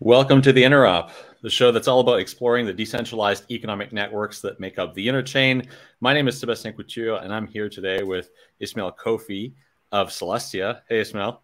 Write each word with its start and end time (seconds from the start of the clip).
Welcome 0.00 0.42
to 0.42 0.52
the 0.52 0.62
Interop, 0.62 1.10
the 1.40 1.48
show 1.48 1.72
that's 1.72 1.88
all 1.88 2.00
about 2.00 2.18
exploring 2.18 2.66
the 2.66 2.72
decentralized 2.74 3.50
economic 3.50 3.94
networks 3.94 4.42
that 4.42 4.60
make 4.60 4.78
up 4.78 4.92
the 4.92 5.08
interchain. 5.08 5.66
My 6.00 6.12
name 6.12 6.28
is 6.28 6.38
Sebastien 6.38 6.74
Couture, 6.74 7.16
and 7.22 7.32
I'm 7.32 7.46
here 7.46 7.70
today 7.70 8.02
with 8.02 8.28
Ismail 8.60 8.92
Khoffi 9.02 9.54
of 9.92 10.10
Celestia. 10.10 10.82
Hey, 10.86 11.00
Ismail. 11.00 11.40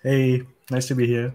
Hey, 0.00 0.42
nice 0.70 0.86
to 0.86 0.94
be 0.94 1.08
here. 1.08 1.34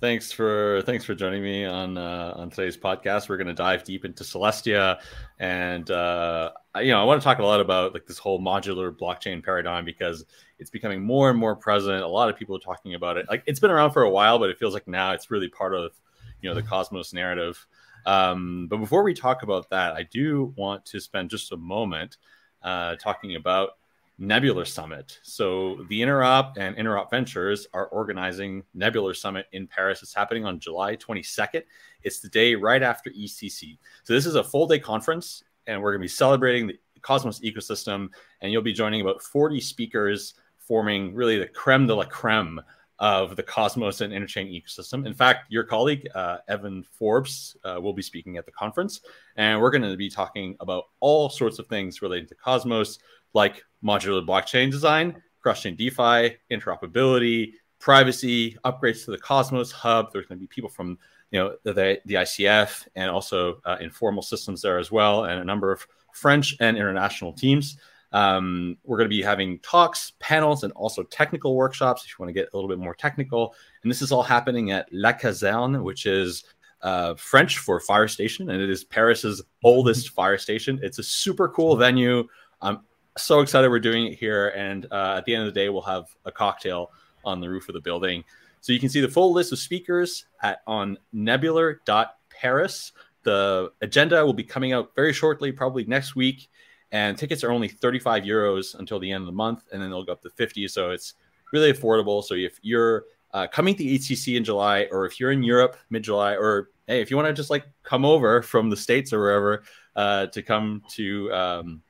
Thanks 0.00 0.32
for 0.32 0.82
thanks 0.84 1.04
for 1.04 1.14
joining 1.14 1.44
me 1.44 1.64
on 1.64 1.96
uh, 1.96 2.34
on 2.34 2.50
today's 2.50 2.76
podcast. 2.76 3.28
We're 3.28 3.36
going 3.36 3.46
to 3.46 3.54
dive 3.54 3.84
deep 3.84 4.04
into 4.04 4.24
Celestia, 4.24 4.98
and 5.38 5.88
uh, 5.92 6.50
you 6.80 6.88
know 6.88 7.00
I 7.00 7.04
want 7.04 7.22
to 7.22 7.24
talk 7.24 7.38
a 7.38 7.44
lot 7.44 7.60
about 7.60 7.94
like 7.94 8.04
this 8.04 8.18
whole 8.18 8.40
modular 8.40 8.90
blockchain 8.90 9.44
paradigm 9.44 9.84
because 9.84 10.24
it's 10.64 10.70
becoming 10.70 11.02
more 11.02 11.28
and 11.28 11.38
more 11.38 11.54
present. 11.54 12.02
A 12.02 12.08
lot 12.08 12.30
of 12.30 12.36
people 12.38 12.56
are 12.56 12.60
talking 12.60 12.94
about 12.94 13.18
it. 13.18 13.26
Like 13.28 13.42
it's 13.44 13.60
been 13.60 13.70
around 13.70 13.90
for 13.90 14.00
a 14.00 14.08
while, 14.08 14.38
but 14.38 14.48
it 14.48 14.58
feels 14.58 14.72
like 14.72 14.88
now 14.88 15.12
it's 15.12 15.30
really 15.30 15.48
part 15.50 15.74
of 15.74 15.92
you 16.40 16.48
know 16.48 16.54
the 16.54 16.62
Cosmos 16.62 17.12
narrative. 17.12 17.66
Um, 18.06 18.66
but 18.70 18.78
before 18.78 19.02
we 19.02 19.12
talk 19.12 19.42
about 19.42 19.68
that, 19.68 19.92
I 19.92 20.04
do 20.04 20.54
want 20.56 20.86
to 20.86 21.00
spend 21.00 21.28
just 21.28 21.52
a 21.52 21.56
moment 21.58 22.16
uh, 22.62 22.96
talking 22.96 23.36
about 23.36 23.72
Nebular 24.18 24.64
Summit. 24.66 25.18
So 25.22 25.84
the 25.90 26.00
Interop 26.00 26.56
and 26.56 26.74
Interop 26.78 27.10
Ventures 27.10 27.66
are 27.74 27.88
organizing 27.88 28.62
Nebular 28.74 29.12
Summit 29.12 29.48
in 29.52 29.66
Paris. 29.66 30.02
It's 30.02 30.14
happening 30.14 30.46
on 30.46 30.60
July 30.60 30.96
22nd. 30.96 31.62
It's 32.04 32.20
the 32.20 32.30
day 32.30 32.54
right 32.54 32.82
after 32.82 33.10
EthCC. 33.10 33.76
So 34.02 34.14
this 34.14 34.24
is 34.24 34.36
a 34.36 34.42
full 34.42 34.66
day 34.66 34.78
conference, 34.78 35.44
and 35.66 35.82
we're 35.82 35.92
going 35.92 36.00
to 36.00 36.04
be 36.04 36.08
celebrating 36.08 36.66
the 36.66 36.78
Cosmos 37.02 37.40
ecosystem. 37.40 38.08
And 38.40 38.50
you'll 38.50 38.62
be 38.62 38.72
joining 38.72 39.00
about 39.00 39.22
40 39.22 39.60
speakers, 39.60 40.34
forming 40.66 41.14
really 41.14 41.38
the 41.38 41.46
creme 41.46 41.86
de 41.86 41.94
la 41.94 42.04
creme 42.04 42.60
of 42.98 43.36
the 43.36 43.42
Cosmos 43.42 44.00
and 44.00 44.12
Interchain 44.12 44.50
ecosystem. 44.50 45.06
In 45.06 45.14
fact, 45.14 45.50
your 45.50 45.64
colleague, 45.64 46.08
uh, 46.14 46.38
Evan 46.48 46.84
Forbes, 46.84 47.56
uh, 47.64 47.78
will 47.80 47.92
be 47.92 48.02
speaking 48.02 48.36
at 48.36 48.46
the 48.46 48.52
conference. 48.52 49.00
And 49.36 49.60
we're 49.60 49.70
going 49.70 49.82
to 49.82 49.96
be 49.96 50.08
talking 50.08 50.56
about 50.60 50.84
all 51.00 51.28
sorts 51.28 51.58
of 51.58 51.66
things 51.66 52.02
relating 52.02 52.28
to 52.28 52.34
Cosmos, 52.34 53.00
like 53.32 53.64
modular 53.84 54.24
blockchain 54.24 54.70
design, 54.70 55.20
cross-chain 55.40 55.76
DeFi, 55.76 56.36
interoperability, 56.50 57.54
privacy, 57.80 58.56
upgrades 58.64 59.04
to 59.04 59.10
the 59.10 59.18
Cosmos 59.18 59.72
Hub. 59.72 60.12
There's 60.12 60.26
going 60.26 60.38
to 60.38 60.42
be 60.42 60.46
people 60.46 60.70
from 60.70 60.98
you 61.30 61.40
know 61.40 61.56
the, 61.64 62.00
the 62.06 62.14
ICF 62.14 62.86
and 62.94 63.10
also 63.10 63.60
uh, 63.64 63.76
informal 63.80 64.22
systems 64.22 64.62
there 64.62 64.78
as 64.78 64.92
well, 64.92 65.24
and 65.24 65.40
a 65.40 65.44
number 65.44 65.72
of 65.72 65.86
French 66.12 66.56
and 66.60 66.76
international 66.76 67.32
teams. 67.32 67.76
Um, 68.14 68.78
we're 68.84 68.96
going 68.96 69.10
to 69.10 69.14
be 69.14 69.22
having 69.22 69.58
talks, 69.58 70.12
panels, 70.20 70.62
and 70.62 70.72
also 70.74 71.02
technical 71.02 71.56
workshops 71.56 72.04
if 72.04 72.10
you 72.10 72.14
want 72.20 72.28
to 72.28 72.32
get 72.32 72.48
a 72.52 72.56
little 72.56 72.68
bit 72.68 72.78
more 72.78 72.94
technical. 72.94 73.56
And 73.82 73.90
this 73.90 74.00
is 74.00 74.12
all 74.12 74.22
happening 74.22 74.70
at 74.70 74.88
La 74.92 75.12
Caserne, 75.12 75.82
which 75.82 76.06
is 76.06 76.44
uh, 76.82 77.14
French 77.16 77.58
for 77.58 77.80
fire 77.80 78.06
station, 78.06 78.50
and 78.50 78.62
it 78.62 78.70
is 78.70 78.84
Paris's 78.84 79.42
oldest 79.64 80.10
fire 80.14 80.38
station. 80.38 80.78
It's 80.80 81.00
a 81.00 81.02
super 81.02 81.48
cool 81.48 81.74
venue. 81.74 82.28
I'm 82.62 82.82
so 83.18 83.40
excited 83.40 83.68
we're 83.68 83.80
doing 83.80 84.06
it 84.06 84.14
here. 84.14 84.50
And 84.50 84.86
uh, 84.92 85.16
at 85.18 85.24
the 85.24 85.34
end 85.34 85.48
of 85.48 85.52
the 85.52 85.60
day, 85.60 85.68
we'll 85.68 85.82
have 85.82 86.06
a 86.24 86.30
cocktail 86.30 86.92
on 87.24 87.40
the 87.40 87.50
roof 87.50 87.68
of 87.68 87.72
the 87.72 87.80
building. 87.80 88.22
So 88.60 88.72
you 88.72 88.78
can 88.78 88.90
see 88.90 89.00
the 89.00 89.08
full 89.08 89.32
list 89.32 89.50
of 89.52 89.58
speakers 89.58 90.26
at 90.40 90.60
on 90.68 90.98
nebular.paris. 91.12 92.92
The 93.24 93.72
agenda 93.82 94.24
will 94.24 94.34
be 94.34 94.44
coming 94.44 94.72
out 94.72 94.94
very 94.94 95.12
shortly, 95.12 95.50
probably 95.50 95.84
next 95.84 96.14
week. 96.14 96.48
And 96.94 97.18
tickets 97.18 97.42
are 97.42 97.50
only 97.50 97.66
35 97.66 98.22
euros 98.22 98.78
until 98.78 99.00
the 99.00 99.10
end 99.10 99.22
of 99.22 99.26
the 99.26 99.32
month, 99.32 99.64
and 99.72 99.82
then 99.82 99.90
they'll 99.90 100.04
go 100.04 100.12
up 100.12 100.22
to 100.22 100.30
50. 100.30 100.68
So 100.68 100.92
it's 100.92 101.14
really 101.52 101.72
affordable. 101.72 102.22
So 102.22 102.34
if 102.34 102.60
you're 102.62 103.06
uh, 103.32 103.48
coming 103.48 103.74
to 103.74 103.82
EthCC 103.82 104.36
in 104.36 104.44
July, 104.44 104.86
or 104.92 105.04
if 105.04 105.18
you're 105.18 105.32
in 105.32 105.42
Europe 105.42 105.76
mid 105.90 106.04
July, 106.04 106.36
or 106.36 106.70
hey, 106.86 107.00
if 107.00 107.10
you 107.10 107.16
want 107.16 107.26
to 107.26 107.34
just 107.34 107.50
like 107.50 107.64
come 107.82 108.04
over 108.04 108.42
from 108.42 108.70
the 108.70 108.76
States 108.76 109.12
or 109.12 109.18
wherever 109.18 109.64
uh, 109.96 110.26
to 110.26 110.40
come 110.40 110.82
to 110.90 111.32
um, 111.32 111.82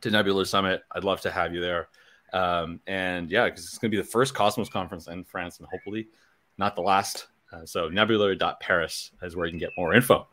to 0.00 0.10
Nebular 0.10 0.44
Summit. 0.44 0.82
I'd 0.90 1.04
love 1.04 1.20
to 1.20 1.30
have 1.30 1.54
you 1.54 1.60
there. 1.60 1.86
Um, 2.32 2.80
and 2.88 3.30
yeah, 3.30 3.44
because 3.44 3.64
it's 3.64 3.78
going 3.78 3.92
to 3.92 3.96
be 3.96 4.02
the 4.02 4.08
first 4.08 4.34
Cosmos 4.34 4.68
conference 4.68 5.06
in 5.06 5.22
France 5.22 5.60
and 5.60 5.68
hopefully 5.70 6.08
not 6.58 6.74
the 6.74 6.82
last. 6.82 7.28
Uh, 7.52 7.64
so 7.64 7.88
nebular.paris 7.88 9.12
is 9.22 9.36
where 9.36 9.46
you 9.46 9.52
can 9.52 9.60
get 9.60 9.70
more 9.76 9.94
info. 9.94 10.26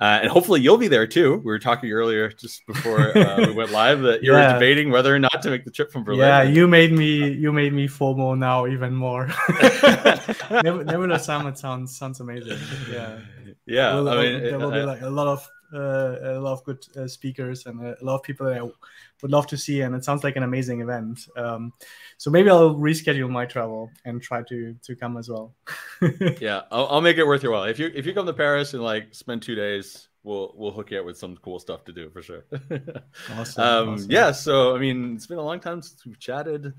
Uh, 0.00 0.20
and 0.22 0.30
hopefully 0.30 0.62
you'll 0.62 0.78
be 0.78 0.88
there 0.88 1.06
too. 1.06 1.36
We 1.36 1.44
were 1.44 1.58
talking 1.58 1.92
earlier 1.92 2.30
just 2.30 2.66
before 2.66 3.16
uh, 3.16 3.36
we 3.46 3.52
went 3.54 3.70
live 3.70 4.00
that 4.00 4.22
you 4.22 4.32
yeah. 4.32 4.46
were 4.46 4.54
debating 4.54 4.90
whether 4.90 5.14
or 5.14 5.18
not 5.18 5.42
to 5.42 5.50
make 5.50 5.66
the 5.66 5.70
trip 5.70 5.92
from 5.92 6.04
Berlin. 6.04 6.20
Yeah, 6.20 6.42
you 6.42 6.66
made 6.66 6.92
me 6.92 7.30
you 7.30 7.52
made 7.52 7.74
me 7.74 7.86
FOMO 7.86 8.38
now 8.38 8.66
even 8.66 8.94
more. 8.94 9.26
Nebular 10.64 11.18
Summit 11.18 11.58
sounds 11.58 11.98
sounds 11.98 12.20
amazing. 12.20 12.58
Yeah, 12.90 13.18
yeah. 13.66 13.94
Will, 13.94 14.08
I 14.08 14.22
mean, 14.22 14.42
there 14.42 14.58
will 14.58 14.70
be 14.70 14.82
like 14.82 15.02
a 15.02 15.10
lot 15.10 15.26
of 15.26 15.46
uh, 15.74 16.16
a 16.22 16.40
lot 16.40 16.52
of 16.52 16.64
good 16.64 16.84
uh, 16.96 17.06
speakers 17.06 17.66
and 17.66 17.84
a 17.84 17.96
lot 18.02 18.16
of 18.16 18.22
people 18.22 18.46
that 18.46 18.58
I 18.58 18.62
would 18.62 19.30
love 19.30 19.46
to 19.48 19.56
see. 19.56 19.82
And 19.82 19.94
it 19.94 20.04
sounds 20.04 20.24
like 20.24 20.36
an 20.36 20.42
amazing 20.42 20.80
event. 20.80 21.26
Um, 21.36 21.72
so 22.16 22.30
maybe 22.30 22.50
I'll 22.50 22.74
reschedule 22.74 23.30
my 23.30 23.46
travel 23.46 23.90
and 24.04 24.20
try 24.22 24.42
to 24.42 24.74
to 24.82 24.96
come 24.96 25.16
as 25.16 25.28
well. 25.28 25.54
yeah, 26.40 26.62
I'll, 26.70 26.86
I'll, 26.86 27.00
make 27.00 27.18
it 27.18 27.26
worth 27.26 27.42
your 27.42 27.52
while. 27.52 27.64
If 27.64 27.78
you 27.78 27.90
if 27.94 28.06
you 28.06 28.14
come 28.14 28.26
to 28.26 28.32
Paris 28.32 28.74
and 28.74 28.82
like 28.82 29.14
spend 29.14 29.42
two 29.42 29.54
days, 29.54 30.08
we'll 30.22 30.52
we'll 30.56 30.72
hook 30.72 30.90
you 30.90 31.00
up 31.00 31.06
with 31.06 31.18
some 31.18 31.36
cool 31.36 31.58
stuff 31.58 31.84
to 31.84 31.92
do 31.92 32.10
for 32.10 32.22
sure. 32.22 32.44
awesome, 33.32 33.62
um, 33.62 33.88
awesome. 33.90 34.10
Yeah. 34.10 34.32
So 34.32 34.74
I 34.74 34.78
mean, 34.78 35.14
it's 35.14 35.26
been 35.26 35.38
a 35.38 35.42
long 35.42 35.60
time 35.60 35.82
since 35.82 36.04
we've 36.04 36.18
chatted. 36.18 36.72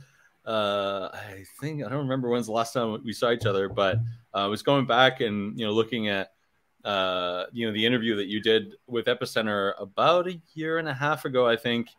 Uh, 0.46 1.10
I 1.14 1.44
think 1.60 1.84
I 1.84 1.90
don't 1.90 2.00
remember 2.00 2.30
when's 2.30 2.48
the 2.48 2.52
last 2.52 2.74
time 2.74 3.00
we 3.04 3.14
saw 3.14 3.32
each 3.32 3.46
other, 3.46 3.70
but 3.70 3.98
uh, 4.34 4.38
I 4.38 4.48
was 4.48 4.64
going 4.64 4.86
back 4.86 5.22
and 5.22 5.58
you 5.58 5.66
know 5.66 5.72
looking 5.72 6.08
at 6.10 6.32
uh, 6.84 7.46
you 7.52 7.68
know, 7.68 7.74
the 7.74 7.86
interview 7.86 8.16
that 8.16 8.28
you 8.28 8.42
did 8.42 8.76
with 8.88 9.06
Epicenter 9.06 9.74
about 9.80 10.28
a 10.28 10.42
year 10.54 10.78
and 10.78 10.88
a 10.88 10.94
half 10.94 11.26
ago, 11.26 11.48
I 11.48 11.56
think. 11.56 11.90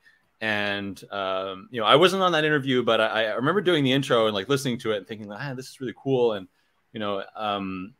And 0.40 1.00
um, 1.12 1.68
you 1.70 1.80
know, 1.80 1.86
I 1.86 1.94
wasn't 1.94 2.22
on 2.22 2.32
that 2.32 2.44
interview, 2.44 2.82
but 2.82 3.00
I, 3.00 3.26
I, 3.26 3.34
remember 3.34 3.60
doing 3.60 3.84
the 3.84 3.92
intro 3.92 4.26
and 4.26 4.34
like 4.34 4.48
listening 4.48 4.76
to 4.78 4.90
it 4.90 4.96
and 4.98 5.06
thinking, 5.06 5.30
ah, 5.30 5.54
this 5.54 5.68
is 5.68 5.80
really 5.80 5.94
cool. 5.96 6.32
And 6.32 6.48
you 6.92 6.98
know, 6.98 7.22
um, 7.36 7.94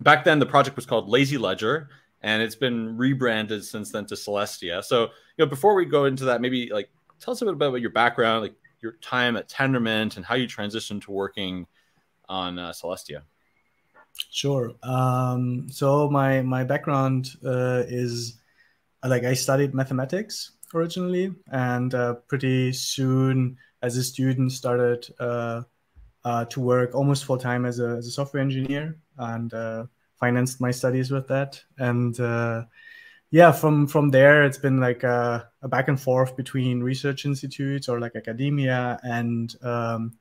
back 0.00 0.24
then 0.24 0.38
the 0.38 0.46
project 0.46 0.76
was 0.76 0.86
called 0.86 1.10
Lazy 1.10 1.36
Ledger, 1.36 1.90
and 2.22 2.42
it's 2.42 2.54
been 2.54 2.96
rebranded 2.96 3.64
since 3.64 3.92
then 3.92 4.06
to 4.06 4.14
Celestia. 4.14 4.82
So 4.82 5.02
you 5.02 5.44
know, 5.44 5.46
before 5.46 5.74
we 5.74 5.84
go 5.84 6.06
into 6.06 6.24
that, 6.24 6.40
maybe 6.40 6.70
like 6.72 6.88
tell 7.20 7.32
us 7.32 7.42
a 7.42 7.44
bit 7.44 7.52
about 7.52 7.82
your 7.82 7.90
background, 7.90 8.40
like 8.40 8.54
your 8.80 8.92
time 9.02 9.36
at 9.36 9.46
Tendermint, 9.46 10.16
and 10.16 10.24
how 10.24 10.36
you 10.36 10.46
transitioned 10.46 11.02
to 11.02 11.10
working 11.10 11.66
on 12.30 12.58
uh, 12.58 12.72
Celestia. 12.72 13.22
Sure. 14.30 14.72
Um, 14.82 15.68
so 15.70 16.10
my 16.10 16.42
my 16.42 16.64
background 16.64 17.30
uh, 17.44 17.84
is 17.86 18.38
like 19.04 19.24
I 19.24 19.34
studied 19.34 19.74
mathematics 19.74 20.52
originally, 20.74 21.34
and 21.50 21.94
uh, 21.94 22.14
pretty 22.28 22.72
soon 22.72 23.58
as 23.82 23.96
a 23.96 24.04
student 24.04 24.52
started 24.52 25.06
uh, 25.20 25.62
uh 26.24 26.44
to 26.46 26.60
work 26.60 26.94
almost 26.94 27.24
full 27.24 27.38
time 27.38 27.64
as 27.64 27.80
a 27.80 27.96
as 27.98 28.06
a 28.06 28.10
software 28.10 28.42
engineer, 28.42 28.98
and 29.18 29.54
uh, 29.54 29.86
financed 30.18 30.60
my 30.60 30.70
studies 30.70 31.10
with 31.10 31.28
that. 31.28 31.62
And 31.78 32.18
uh, 32.20 32.64
yeah, 33.30 33.52
from 33.52 33.86
from 33.86 34.10
there 34.10 34.44
it's 34.44 34.58
been 34.58 34.80
like 34.80 35.02
a, 35.02 35.48
a, 35.62 35.68
back 35.68 35.88
and 35.88 36.00
forth 36.00 36.36
between 36.36 36.82
research 36.82 37.24
institutes 37.24 37.88
or 37.88 38.00
like 38.00 38.16
academia 38.16 38.98
and 39.02 39.54
um, 39.62 40.18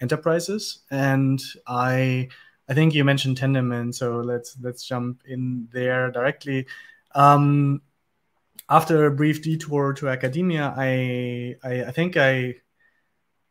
enterprises, 0.00 0.80
and 0.90 1.40
I 1.66 2.28
I 2.68 2.74
think 2.74 2.94
you 2.94 3.04
mentioned 3.04 3.38
Tendermint, 3.38 3.94
so 3.94 4.18
let's 4.18 4.56
let's 4.60 4.84
jump 4.84 5.22
in 5.26 5.68
there 5.72 6.10
directly. 6.10 6.66
Um, 7.14 7.80
after 8.68 9.06
a 9.06 9.10
brief 9.10 9.42
detour 9.42 9.94
to 9.94 10.08
academia, 10.10 10.74
I 10.76 11.56
I, 11.64 11.84
I 11.84 11.90
think 11.92 12.16
I 12.16 12.56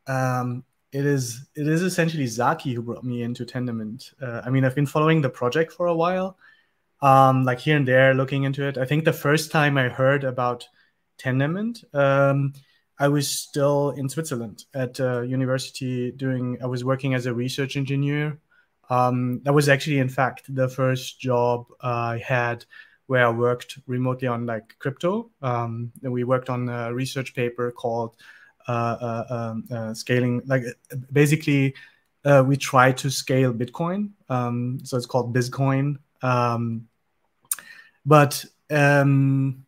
um, 0.05 0.63
it 0.91 1.05
is 1.05 1.47
it 1.55 1.67
is 1.67 1.81
essentially 1.81 2.27
Zaki 2.27 2.73
who 2.73 2.83
brought 2.83 3.03
me 3.03 3.23
into 3.23 3.43
Tendermint. 3.43 4.13
Uh, 4.21 4.41
I 4.45 4.51
mean, 4.51 4.63
I've 4.63 4.75
been 4.75 4.85
following 4.85 5.21
the 5.21 5.29
project 5.29 5.71
for 5.73 5.87
a 5.87 5.95
while, 5.95 6.37
um, 7.01 7.43
like 7.43 7.59
here 7.59 7.75
and 7.75 7.87
there, 7.87 8.13
looking 8.13 8.43
into 8.43 8.67
it. 8.67 8.77
I 8.77 8.85
think 8.85 9.03
the 9.03 9.13
first 9.13 9.51
time 9.51 9.77
I 9.79 9.89
heard 9.89 10.23
about 10.23 10.67
Tendermint, 11.17 11.83
um, 11.95 12.53
I 12.99 13.07
was 13.07 13.27
still 13.27 13.91
in 13.91 14.09
Switzerland 14.09 14.65
at 14.75 14.99
uh, 14.99 15.21
university 15.21 16.11
doing. 16.11 16.59
I 16.61 16.67
was 16.67 16.85
working 16.85 17.15
as 17.15 17.25
a 17.25 17.33
research 17.33 17.77
engineer 17.77 18.39
um, 18.89 19.41
that 19.43 19.53
was 19.53 19.69
actually, 19.69 19.99
in 19.99 20.09
fact, 20.09 20.53
the 20.53 20.69
first 20.69 21.19
job 21.19 21.67
I 21.81 22.21
had 22.25 22.65
where 23.07 23.25
I 23.25 23.29
worked 23.29 23.79
remotely 23.87 24.27
on 24.27 24.45
like 24.45 24.75
crypto. 24.79 25.31
Um, 25.41 25.91
and 26.03 26.11
we 26.11 26.23
worked 26.23 26.49
on 26.49 26.69
a 26.69 26.93
research 26.93 27.33
paper 27.33 27.71
called 27.71 28.15
uh, 28.67 28.71
uh, 28.71 29.25
um, 29.29 29.65
uh, 29.71 29.93
scaling. 29.93 30.41
Like 30.45 30.63
basically, 31.11 31.73
uh, 32.25 32.43
we 32.45 32.57
try 32.57 32.91
to 32.91 33.09
scale 33.09 33.53
Bitcoin. 33.53 34.11
Um, 34.29 34.79
so 34.83 34.97
it's 34.97 35.05
called 35.05 35.33
ByzCoin. 35.33 35.97
Um, 36.21 36.87
but 38.05 38.43
um, 38.69 39.65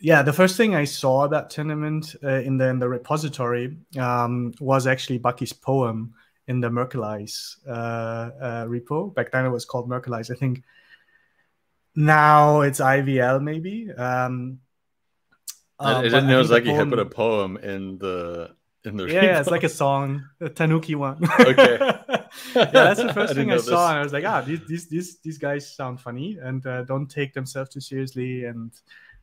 yeah, 0.00 0.22
the 0.22 0.32
first 0.32 0.56
thing 0.56 0.74
I 0.74 0.84
saw 0.84 1.24
about 1.24 1.50
Tendermint 1.50 2.16
uh, 2.24 2.44
in 2.44 2.56
the 2.56 2.68
in 2.68 2.80
the 2.80 2.88
repository 2.88 3.76
um, 3.98 4.52
was 4.58 4.88
actually 4.88 5.18
Bucky's 5.18 5.52
poem 5.52 6.14
in 6.48 6.60
the 6.60 6.68
Merkleize 6.68 7.56
uh, 7.66 7.70
uh, 7.70 8.66
repo. 8.66 9.14
Back 9.14 9.32
then 9.32 9.46
it 9.46 9.50
was 9.50 9.64
called 9.64 9.88
Merkleize. 9.88 10.30
I 10.30 10.34
think 10.34 10.62
now 11.94 12.62
it's 12.62 12.80
IAVL 12.80 13.42
maybe. 13.42 13.90
Um, 13.92 14.60
I, 15.78 15.98
I 15.98 16.02
didn't 16.02 16.26
know 16.26 16.36
it 16.36 16.38
was 16.38 16.50
like 16.50 16.64
you 16.64 16.74
had 16.74 16.88
put 16.88 16.98
a 16.98 17.06
poem 17.06 17.56
in 17.56 17.98
the 17.98 18.54
in 18.84 18.96
the 18.96 19.06
yeah, 19.06 19.38
it's 19.38 19.50
like 19.50 19.62
a 19.64 19.68
song, 19.68 20.24
a 20.40 20.48
Tanuki 20.48 20.94
one. 20.94 21.20
Okay. 21.40 21.78
yeah, 22.54 22.64
that's 22.64 23.00
the 23.00 23.12
first 23.14 23.32
I 23.32 23.34
thing 23.34 23.52
I 23.52 23.58
saw, 23.58 23.90
and 23.90 23.98
I 23.98 24.02
was 24.02 24.12
like, 24.12 24.24
ah, 24.24 24.40
these 24.40 24.60
these 24.66 24.88
these 24.88 25.18
these 25.20 25.38
guys 25.38 25.74
sound 25.74 26.00
funny 26.00 26.38
and 26.40 26.64
uh, 26.66 26.82
don't 26.84 27.08
take 27.08 27.34
themselves 27.34 27.70
too 27.70 27.80
seriously. 27.80 28.44
And 28.44 28.72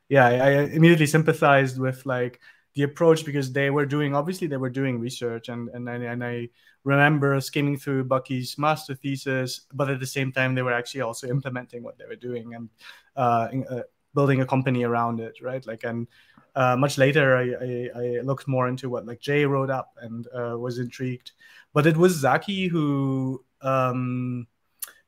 yeah, 0.08 0.26
I, 0.26 0.34
I 0.34 0.50
immediately 0.66 1.08
sympathized 1.08 1.80
with 1.80 2.06
like 2.06 2.40
the 2.76 2.84
approach 2.84 3.26
because 3.26 3.52
they 3.52 3.70
were 3.70 3.86
doing 3.86 4.16
obviously 4.16 4.48
they 4.48 4.58
were 4.58 4.70
doing 4.70 5.00
research 5.00 5.50
and 5.50 5.70
and 5.70 5.90
I, 5.90 5.96
and 5.96 6.24
I 6.24 6.50
remember 6.84 7.40
skimming 7.42 7.78
through 7.78 8.06
Bucky's 8.06 8.58
master 8.58 8.96
thesis, 8.96 9.62
but 9.74 9.90
at 9.90 10.00
the 10.00 10.08
same 10.08 10.32
time 10.32 10.56
they 10.56 10.62
were 10.62 10.74
actually 10.74 11.02
also 11.02 11.28
implementing 11.28 11.84
what 11.84 11.98
they 11.98 12.06
were 12.06 12.16
doing 12.16 12.54
and 12.54 12.70
uh, 13.16 13.50
uh, 13.70 13.82
building 14.14 14.42
a 14.42 14.46
company 14.46 14.84
around 14.84 15.20
it, 15.20 15.42
right? 15.42 15.66
Like 15.66 15.84
and 15.84 16.08
uh, 16.56 16.76
much 16.76 16.98
later 16.98 17.38
I, 17.38 17.44
I, 17.44 17.90
I, 17.96 18.22
looked 18.22 18.48
more 18.48 18.68
into 18.68 18.90
what 18.90 19.06
like 19.06 19.22
Jae 19.22 19.48
wrote 19.48 19.70
up 19.70 19.94
and 20.02 20.28
uh, 20.34 20.58
was 20.58 20.80
intrigued, 20.80 21.32
but 21.74 21.86
it 21.86 21.98
was 21.98 22.14
Zaki 22.14 22.68
who 22.68 23.44
um, 23.62 24.48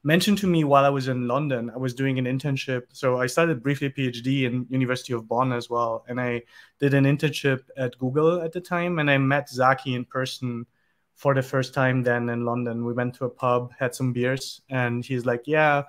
mentioned 0.03 0.37
to 0.39 0.47
me 0.47 0.63
while 0.63 0.85
I 0.85 0.89
was 0.89 1.07
in 1.07 1.27
London. 1.27 1.69
I 1.69 1.77
was 1.77 1.93
doing 1.93 2.17
an 2.17 2.25
internship. 2.25 2.83
So 2.91 3.19
I 3.21 3.27
started 3.27 3.61
briefly 3.61 3.87
a 3.87 3.91
PhD 3.91 4.43
in 4.43 4.65
University 4.69 5.13
of 5.13 5.27
Bonn 5.27 5.51
as 5.51 5.69
well. 5.69 6.05
And 6.07 6.19
I 6.19 6.43
did 6.79 6.93
an 6.93 7.05
internship 7.05 7.61
at 7.77 7.97
Google 7.97 8.41
at 8.41 8.51
the 8.51 8.61
time. 8.61 8.99
And 8.99 9.09
I 9.09 9.17
met 9.17 9.49
Zaki 9.49 9.93
in 9.95 10.05
person 10.05 10.65
for 11.15 11.35
the 11.35 11.43
first 11.43 11.73
time 11.73 12.01
then 12.01 12.29
in 12.29 12.45
London. 12.45 12.83
We 12.83 12.93
went 12.93 13.13
to 13.15 13.25
a 13.25 13.29
pub, 13.29 13.73
had 13.77 13.93
some 13.93 14.11
beers, 14.11 14.61
and 14.69 15.05
he's 15.05 15.25
like, 15.25 15.43
Yeah, 15.45 15.83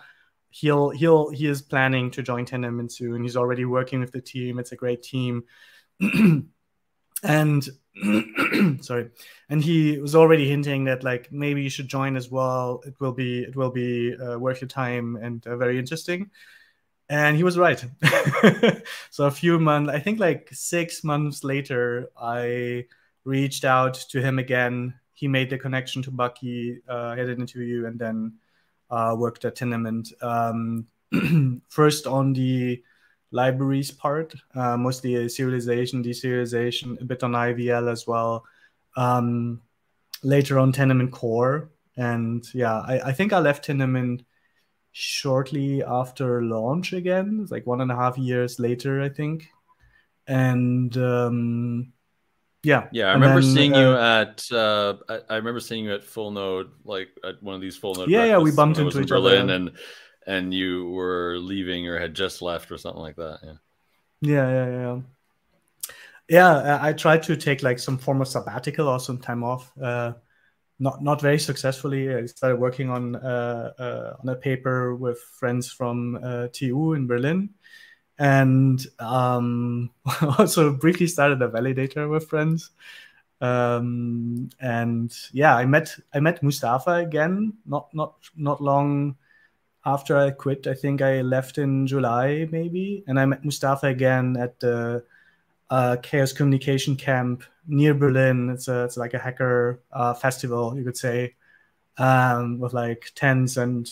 he'll 0.50 0.90
he'll 0.90 1.30
he 1.30 1.46
is 1.46 1.62
planning 1.62 2.10
to 2.10 2.22
join 2.22 2.44
Tendermint 2.44 2.92
soon. 2.92 3.22
He's 3.22 3.36
already 3.36 3.64
working 3.64 4.00
with 4.00 4.12
the 4.12 4.20
team. 4.20 4.58
It's 4.58 4.72
a 4.72 4.76
great 4.76 5.02
team. 5.02 5.44
and 7.22 7.68
sorry. 8.80 9.10
And 9.48 9.62
he 9.62 9.98
was 9.98 10.14
already 10.14 10.48
hinting 10.48 10.84
that 10.84 11.04
like 11.04 11.30
maybe 11.30 11.62
you 11.62 11.70
should 11.70 11.88
join 11.88 12.16
as 12.16 12.30
well. 12.30 12.82
It 12.86 12.98
will 13.00 13.12
be 13.12 13.42
it 13.42 13.56
will 13.56 13.70
be 13.70 14.16
uh, 14.16 14.38
worth 14.38 14.60
your 14.60 14.68
time 14.68 15.16
and 15.16 15.46
uh, 15.46 15.56
very 15.56 15.78
interesting. 15.78 16.30
And 17.08 17.36
he 17.36 17.44
was 17.44 17.58
right. 17.58 17.84
So 19.10 19.26
a 19.26 19.30
few 19.30 19.58
months 19.58 19.92
i 19.92 19.98
think 19.98 20.18
like 20.18 20.48
six 20.52 21.04
months 21.04 21.44
later 21.44 22.08
i 22.16 22.86
reached 23.24 23.64
out 23.64 23.94
to 24.10 24.20
him 24.20 24.38
again. 24.38 24.94
He 25.14 25.28
made 25.28 25.50
the 25.50 25.58
connection 25.58 26.02
to 26.02 26.10
bucky 26.10 26.80
uh, 26.88 27.14
had 27.14 27.28
an 27.28 27.40
interview 27.40 27.86
and 27.86 27.98
then 27.98 28.34
uh, 28.90 29.14
worked 29.16 29.44
at 29.44 29.56
Tendermint. 29.56 30.12
Um, 30.22 30.86
first 31.68 32.06
on 32.06 32.32
the 32.32 32.82
libraries 33.32 33.90
part, 33.90 34.34
uh, 34.54 34.76
mostly 34.76 35.14
serialization, 35.26 36.04
deserialization, 36.04 37.00
a 37.00 37.04
bit 37.04 37.22
on 37.22 37.32
IAVL 37.32 37.90
as 37.90 38.06
well. 38.06 38.44
Um, 38.96 39.60
later 40.22 40.58
on, 40.58 40.72
Tendermint 40.72 41.10
Core. 41.10 41.70
And 41.96 42.46
yeah, 42.54 42.80
I, 42.80 43.08
I 43.08 43.12
think 43.12 43.32
I 43.32 43.38
left 43.40 43.66
Tendermint 43.66 44.24
shortly 44.92 45.82
after 45.82 46.42
launch 46.42 46.92
again, 46.92 47.40
it's 47.42 47.50
like 47.50 47.66
one 47.66 47.80
and 47.80 47.90
a 47.90 47.96
half 47.96 48.16
years 48.16 48.60
later, 48.60 49.02
I 49.02 49.08
think. 49.08 49.48
And 50.26 50.96
um, 50.96 51.92
yeah, 52.62 52.86
yeah, 52.92 53.06
I 53.06 53.14
remember 53.14 53.40
then, 53.40 53.54
seeing 53.54 53.74
uh, 53.74 53.80
you 53.80 53.96
at. 53.96 54.52
Uh, 54.52 54.94
I, 55.08 55.34
I, 55.34 55.36
remember 55.36 55.58
seeing 55.58 55.84
you 55.84 55.94
at 55.94 56.04
Full 56.04 56.30
Node, 56.30 56.70
like 56.84 57.08
at 57.24 57.42
one 57.42 57.56
of 57.56 57.60
these 57.60 57.76
Full 57.76 57.94
Node. 57.94 58.08
Yeah, 58.08 58.24
yeah, 58.24 58.38
we 58.38 58.52
bumped 58.52 58.78
into 58.78 58.96
in 58.96 59.04
each 59.04 59.10
Berlin, 59.10 59.42
other. 59.42 59.54
and 59.54 59.72
and 60.26 60.52
you 60.52 60.90
were 60.90 61.36
leaving 61.38 61.88
or 61.88 61.98
had 61.98 62.14
just 62.14 62.42
left 62.42 62.70
or 62.70 62.78
something 62.78 63.02
like 63.02 63.16
that. 63.16 63.38
Yeah. 63.42 63.52
Yeah, 64.20 64.48
yeah, 64.50 64.70
yeah. 64.70 65.00
Yeah, 66.28 66.78
I 66.80 66.92
tried 66.92 67.24
to 67.24 67.36
take 67.36 67.62
like 67.62 67.78
some 67.78 67.98
form 67.98 68.22
of 68.22 68.28
sabbatical 68.28 68.88
or 68.88 69.00
some 69.00 69.18
time 69.18 69.42
off. 69.42 69.70
Uh, 69.76 70.12
not 70.78 71.02
not 71.02 71.20
very 71.20 71.38
successfully. 71.38 72.14
I 72.14 72.26
started 72.26 72.56
working 72.56 72.88
on 72.90 73.16
uh, 73.16 73.72
uh, 73.78 74.16
on 74.20 74.28
a 74.28 74.36
paper 74.36 74.94
with 74.94 75.18
friends 75.38 75.70
from 75.70 76.18
uh, 76.22 76.48
TU 76.52 76.94
in 76.94 77.06
Berlin, 77.06 77.50
and 78.18 78.84
um, 78.98 79.90
also 80.38 80.72
briefly 80.72 81.06
started 81.06 81.42
a 81.42 81.48
validator 81.48 82.08
with 82.08 82.28
friends. 82.28 82.70
Um, 83.40 84.48
and 84.60 85.12
yeah, 85.32 85.56
I 85.56 85.66
met 85.66 85.94
I 86.14 86.20
met 86.20 86.42
Mustafa 86.42 86.94
again. 86.94 87.54
Not 87.66 87.92
not 87.92 88.14
not 88.36 88.62
long 88.62 89.16
after 89.84 90.16
I 90.16 90.30
quit. 90.30 90.66
I 90.66 90.74
think 90.74 91.02
I 91.02 91.22
left 91.22 91.58
in 91.58 91.86
July, 91.86 92.48
maybe, 92.50 93.04
and 93.06 93.18
I 93.18 93.26
met 93.26 93.44
Mustafa 93.44 93.86
again 93.86 94.36
at 94.36 94.60
the 94.60 95.04
uh, 95.70 95.96
Chaos 96.02 96.32
Communication 96.32 96.96
Camp 96.96 97.44
near 97.66 97.94
Berlin. 97.94 98.50
It's 98.50 98.68
a 98.68 98.84
it's 98.84 98.96
like 98.96 99.14
a 99.14 99.18
hacker 99.18 99.80
uh, 99.92 100.14
festival, 100.14 100.76
you 100.76 100.84
could 100.84 100.96
say, 100.96 101.34
um, 101.98 102.58
with 102.58 102.72
like 102.74 103.12
tents 103.14 103.56
and 103.56 103.90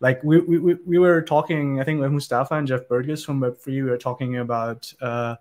like 0.00 0.22
we, 0.22 0.40
we 0.40 0.74
we 0.74 0.98
were 0.98 1.22
talking. 1.22 1.80
I 1.80 1.84
think 1.84 2.00
with 2.00 2.12
Mustafa 2.12 2.54
and 2.54 2.66
Jeff 2.68 2.88
Burdges 2.88 3.24
from 3.24 3.40
Web3, 3.40 3.66
we 3.66 3.82
were 3.82 3.98
talking 3.98 4.38
about. 4.38 4.92
Uh, 5.00 5.36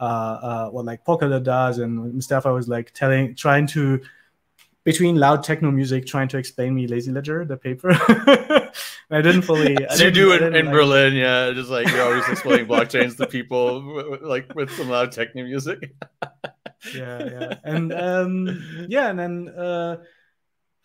uh, 0.00 0.04
uh, 0.04 0.70
what 0.70 0.84
like 0.84 1.04
Polkadot 1.04 1.42
does, 1.42 1.78
and 1.78 2.14
Mustafa 2.14 2.52
was 2.52 2.68
like 2.68 2.92
telling, 2.94 3.34
trying 3.34 3.66
to 3.66 4.00
between 4.88 5.16
loud 5.16 5.44
techno 5.44 5.70
music 5.70 6.06
trying 6.06 6.28
to 6.28 6.38
explain 6.38 6.74
me 6.74 6.86
lazy 6.86 7.12
ledger 7.12 7.44
the 7.44 7.58
paper 7.58 7.90
i 9.10 9.20
didn't 9.20 9.42
fully 9.42 9.76
I 9.86 9.94
you 9.96 10.10
do 10.10 10.32
it 10.32 10.40
in 10.42 10.52
like, 10.52 10.72
berlin 10.72 11.12
yeah 11.14 11.52
just 11.52 11.68
like 11.68 11.86
you're 11.88 12.02
always 12.02 12.26
explaining 12.26 12.66
blockchains 12.66 13.18
to 13.18 13.26
people 13.26 13.66
like 14.22 14.54
with 14.54 14.70
some 14.70 14.88
loud 14.88 15.12
techno 15.12 15.44
music 15.44 15.94
yeah 16.94 17.18
yeah 17.34 17.54
and 17.64 17.92
um 17.92 18.86
yeah 18.88 19.10
and 19.10 19.18
then 19.18 19.48
uh 19.50 19.96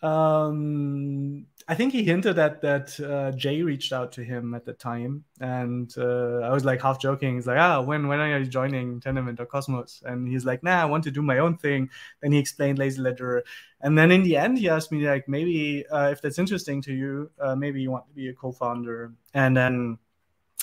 um 0.06 1.46
I 1.66 1.74
think 1.74 1.94
he 1.94 2.04
hinted 2.04 2.38
at 2.38 2.60
that 2.60 2.88
uh, 3.00 3.32
Jae 3.34 3.64
reached 3.64 3.92
out 3.92 4.12
to 4.12 4.22
him 4.22 4.52
at 4.52 4.66
the 4.66 4.74
time, 4.74 5.24
and 5.40 5.92
uh, 5.96 6.40
I 6.40 6.50
was 6.50 6.62
like 6.62 6.82
half 6.82 7.00
joking. 7.00 7.36
He's 7.36 7.46
like, 7.46 7.58
"Ah, 7.58 7.80
when 7.80 8.06
when 8.06 8.20
are 8.20 8.38
you 8.38 8.44
joining 8.44 9.00
Tendermint 9.00 9.40
or 9.40 9.46
Cosmos?" 9.46 10.02
And 10.04 10.28
he's 10.28 10.44
like, 10.44 10.62
"Nah, 10.62 10.82
I 10.82 10.84
want 10.84 11.04
to 11.04 11.10
do 11.10 11.22
my 11.22 11.38
own 11.38 11.56
thing." 11.56 11.88
Then 12.20 12.32
he 12.32 12.38
explained 12.38 12.78
Lazy 12.78 13.00
Ledger, 13.00 13.44
and 13.84 13.96
then 13.96 14.10
in 14.10 14.24
the 14.24 14.36
end, 14.36 14.58
he 14.58 14.68
asked 14.68 14.90
me 14.90 15.06
like, 15.06 15.28
"Maybe 15.28 15.86
uh, 15.86 16.08
if 16.10 16.20
that's 16.20 16.40
interesting 16.40 16.82
to 16.82 16.92
you, 16.92 17.30
uh, 17.38 17.54
maybe 17.54 17.80
you 17.80 17.90
want 17.92 18.08
to 18.08 18.14
be 18.14 18.28
a 18.30 18.34
co-founder." 18.34 19.14
And 19.34 19.56
then, 19.56 19.98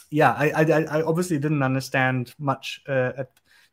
yeah, 0.10 0.34
I 0.34 0.52
I, 0.52 1.00
I 1.00 1.02
obviously 1.04 1.40
didn't 1.40 1.64
understand 1.64 2.34
much 2.38 2.82
uh, 2.90 3.14
at 3.18 3.30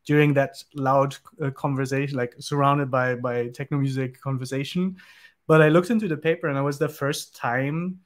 during 0.07 0.35
that 0.35 0.63
loud 0.75 1.17
uh, 1.43 1.51
conversation, 1.51 2.17
like 2.17 2.35
surrounded 2.39 2.91
by 2.91 3.17
by 3.17 3.49
techno 3.49 3.79
music 3.79 4.21
conversation 4.21 4.97
but 5.49 5.63
I 5.63 5.71
looked 5.71 5.91
into 5.91 6.07
the 6.07 6.17
paper 6.17 6.47
and 6.47 6.57
it 6.57 6.63
was 6.63 6.79
the 6.79 6.91
first 6.91 7.35
time 7.35 8.01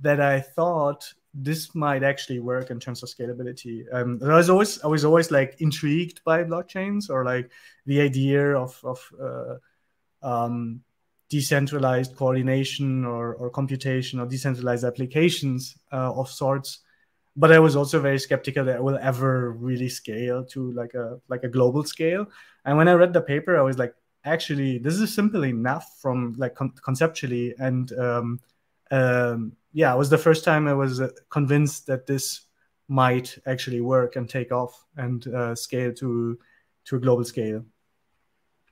that 0.00 0.20
I 0.20 0.40
thought 0.40 1.12
this 1.34 1.74
might 1.74 2.02
actually 2.02 2.40
work 2.40 2.70
in 2.70 2.80
terms 2.80 3.02
of 3.02 3.10
scalability. 3.10 3.84
Um, 3.92 4.18
I 4.24 4.34
was 4.34 4.48
always 4.48 4.82
I 4.82 4.86
was 4.86 5.04
always 5.04 5.30
like 5.30 5.60
intrigued 5.60 6.24
by 6.24 6.42
blockchains 6.42 7.10
or 7.10 7.24
like 7.24 7.52
the 7.84 8.00
idea 8.00 8.56
of 8.56 8.80
of 8.82 9.12
uh, 9.22 9.56
um, 10.26 10.80
decentralized 11.30 12.16
coordination 12.16 13.04
or, 13.04 13.34
or 13.34 13.50
computation 13.50 14.20
or 14.20 14.26
decentralized 14.26 14.84
applications 14.84 15.76
uh, 15.92 16.12
of 16.12 16.28
sorts. 16.28 16.80
But 17.36 17.52
I 17.52 17.58
was 17.58 17.76
also 17.76 18.00
very 18.00 18.18
skeptical 18.18 18.64
that 18.64 18.76
it 18.76 18.82
will 18.82 18.98
ever 19.00 19.52
really 19.52 19.88
scale 19.88 20.44
to 20.46 20.72
like 20.72 20.94
a 20.94 21.20
like 21.28 21.44
a 21.44 21.48
global 21.48 21.84
scale. 21.84 22.26
And 22.64 22.76
when 22.78 22.88
I 22.88 22.94
read 22.94 23.12
the 23.12 23.20
paper, 23.20 23.58
I 23.58 23.62
was 23.62 23.78
like, 23.78 23.94
actually 24.26 24.78
this 24.78 24.96
is 24.96 25.14
simple 25.14 25.44
enough 25.44 25.98
from 26.02 26.34
like 26.36 26.54
con- 26.54 26.74
conceptually 26.82 27.54
and 27.58 27.92
um, 27.92 28.40
um, 28.90 29.52
yeah 29.72 29.94
it 29.94 29.98
was 29.98 30.10
the 30.10 30.18
first 30.18 30.44
time 30.44 30.66
i 30.66 30.74
was 30.74 31.00
uh, 31.00 31.08
convinced 31.30 31.86
that 31.86 32.06
this 32.06 32.42
might 32.88 33.38
actually 33.46 33.80
work 33.80 34.16
and 34.16 34.28
take 34.28 34.52
off 34.52 34.84
and 34.96 35.28
uh, 35.28 35.54
scale 35.54 35.92
to 35.92 36.38
to 36.84 36.96
a 36.96 37.00
global 37.00 37.24
scale 37.24 37.64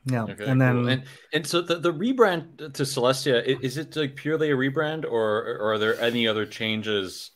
yeah 0.06 0.24
okay, 0.24 0.44
and 0.44 0.60
then 0.60 0.88
and, 0.88 1.02
and 1.32 1.46
so 1.46 1.62
the, 1.62 1.76
the 1.76 1.92
rebrand 1.92 2.56
to 2.74 2.82
celestia 2.82 3.42
is 3.62 3.78
it 3.78 3.96
like 3.96 4.16
purely 4.16 4.50
a 4.50 4.54
rebrand 4.54 5.04
or, 5.04 5.58
or 5.60 5.72
are 5.72 5.78
there 5.78 5.98
any 6.00 6.28
other 6.28 6.44
changes 6.44 7.30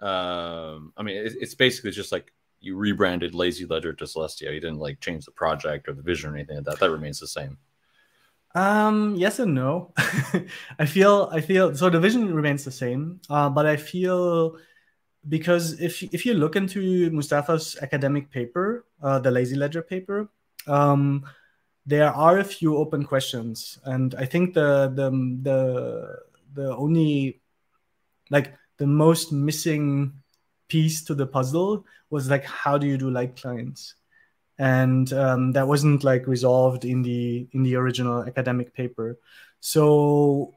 um 0.00 0.92
i 0.96 1.02
mean 1.02 1.16
it's 1.16 1.54
basically 1.54 1.90
just 1.90 2.12
like 2.12 2.32
you 2.60 2.76
rebranded 2.76 3.34
Lazy 3.34 3.64
Ledger 3.64 3.92
to 3.94 4.04
Celestia. 4.04 4.52
You 4.52 4.60
didn't 4.60 4.78
like 4.78 5.00
change 5.00 5.24
the 5.24 5.32
project 5.32 5.88
or 5.88 5.92
the 5.92 6.02
vision 6.02 6.30
or 6.30 6.36
anything 6.36 6.56
like 6.56 6.66
that. 6.66 6.80
That 6.80 6.90
remains 6.90 7.18
the 7.18 7.26
same. 7.26 7.58
Um, 8.54 9.14
yes 9.16 9.38
and 9.38 9.54
no. 9.54 9.92
I 10.78 10.86
feel 10.86 11.28
I 11.32 11.40
feel 11.40 11.74
so 11.74 11.88
the 11.88 12.00
vision 12.00 12.34
remains 12.34 12.64
the 12.64 12.72
same, 12.72 13.20
uh, 13.30 13.48
but 13.48 13.64
I 13.64 13.76
feel 13.76 14.58
because 15.28 15.80
if 15.80 16.02
if 16.12 16.26
you 16.26 16.34
look 16.34 16.56
into 16.56 17.10
Mustafa's 17.10 17.78
academic 17.80 18.30
paper, 18.30 18.84
uh, 19.02 19.18
the 19.20 19.30
Lazy 19.30 19.56
Ledger 19.56 19.82
paper, 19.82 20.28
um, 20.66 21.24
there 21.90 22.12
are 22.12 22.38
a 22.38 22.44
few 22.44 22.76
open 22.76 23.04
questions, 23.04 23.78
and 23.84 24.14
I 24.14 24.24
think 24.24 24.54
the 24.54 24.92
the 24.94 25.10
the 25.42 25.60
the 26.54 26.76
only 26.76 27.40
like 28.30 28.54
the 28.78 28.86
most 28.86 29.32
missing 29.32 30.12
piece 30.68 31.02
to 31.04 31.14
the 31.14 31.26
puzzle 31.26 31.84
was 32.10 32.30
like 32.30 32.44
how 32.44 32.78
do 32.78 32.86
you 32.86 32.96
do 32.96 33.10
light 33.10 33.36
clients? 33.36 33.94
And 34.58 35.12
um, 35.12 35.52
that 35.52 35.66
wasn't 35.66 36.04
like 36.04 36.26
resolved 36.26 36.84
in 36.84 37.02
the 37.02 37.48
in 37.52 37.62
the 37.62 37.74
original 37.74 38.22
academic 38.22 38.72
paper. 38.72 39.18
So 39.60 40.54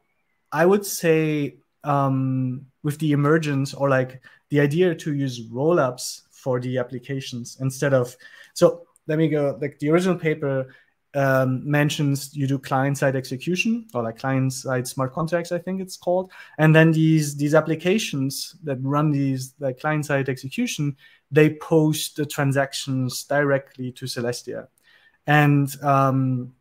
i 0.54 0.66
would 0.66 0.86
say 0.86 1.58
um, 1.84 2.66
with 2.84 2.98
the 3.00 3.12
emergence 3.12 3.74
or 3.74 3.90
like 3.90 4.22
the 4.50 4.62
idea 4.62 4.96
to 4.96 5.14
use 5.14 5.50
rollups 5.50 6.22
for 6.32 6.62
the 6.62 6.78
applications 6.78 7.58
instead 7.60 7.94
of 7.94 8.16
so 8.54 8.84
let 9.08 9.18
me 9.18 9.28
go 9.28 9.58
like 9.60 9.80
the 9.80 9.90
original 9.90 10.16
paper 10.16 10.74
um, 11.16 11.70
mentions 11.70 12.36
you 12.36 12.48
do 12.48 12.58
client 12.58 12.98
side 12.98 13.16
execution 13.16 13.88
or 13.94 14.04
like 14.04 14.18
client 14.18 14.52
side 14.52 14.88
smart 14.88 15.14
contracts, 15.14 15.52
I 15.52 15.60
think 15.60 15.80
it's 15.82 15.98
called. 15.98 16.32
And 16.58 16.76
then 16.76 16.92
these 16.92 17.36
these 17.36 17.54
applications 17.54 18.56
that 18.64 18.78
run 18.82 19.12
these 19.12 19.54
like 19.60 19.80
client 19.80 20.06
side 20.06 20.30
execution, 20.30 20.98
they 21.32 21.56
post 21.56 22.16
the 22.16 22.26
transactions 22.26 23.24
directly 23.24 23.92
to 23.94 24.06
Celestia, 24.06 24.68
and 25.28 25.70
um, 25.84 26.54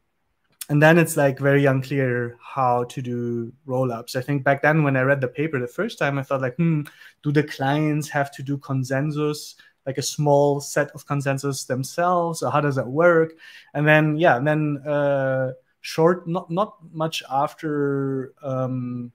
and 0.69 0.83
then 0.83 0.97
it's 0.99 1.17
like 1.17 1.39
very 1.39 1.65
unclear 1.65 2.39
how 2.41 2.85
to 2.85 3.03
do 3.03 3.53
rollups. 3.67 4.17
I 4.17 4.23
think 4.23 4.45
back 4.45 4.63
then 4.63 4.83
when 4.85 4.97
I 4.97 5.03
read 5.03 5.21
the 5.21 5.29
paper 5.29 5.59
the 5.59 5.67
first 5.67 5.99
time, 5.99 6.19
I 6.19 6.23
thought 6.23 6.41
like, 6.41 6.57
hmm, 6.57 6.83
do 7.23 7.33
the 7.33 7.43
clients 7.43 8.09
have 8.09 8.31
to 8.33 8.43
do 8.43 8.59
consensus? 8.59 9.57
Like 9.87 9.99
a 9.99 10.03
small 10.03 10.61
set 10.61 10.91
of 10.93 11.07
consensus 11.07 11.65
themselves 11.65 12.43
or 12.43 12.51
how 12.51 12.61
does 12.61 12.77
that 12.77 12.87
work? 12.87 13.35
And 13.75 13.87
then 13.87 14.17
yeah 14.17 14.37
and 14.37 14.47
then 14.47 14.79
uh, 14.87 15.53
short 15.81 16.29
not 16.29 16.51
not 16.51 16.77
much 16.93 17.23
after 17.31 18.35
um, 18.43 19.13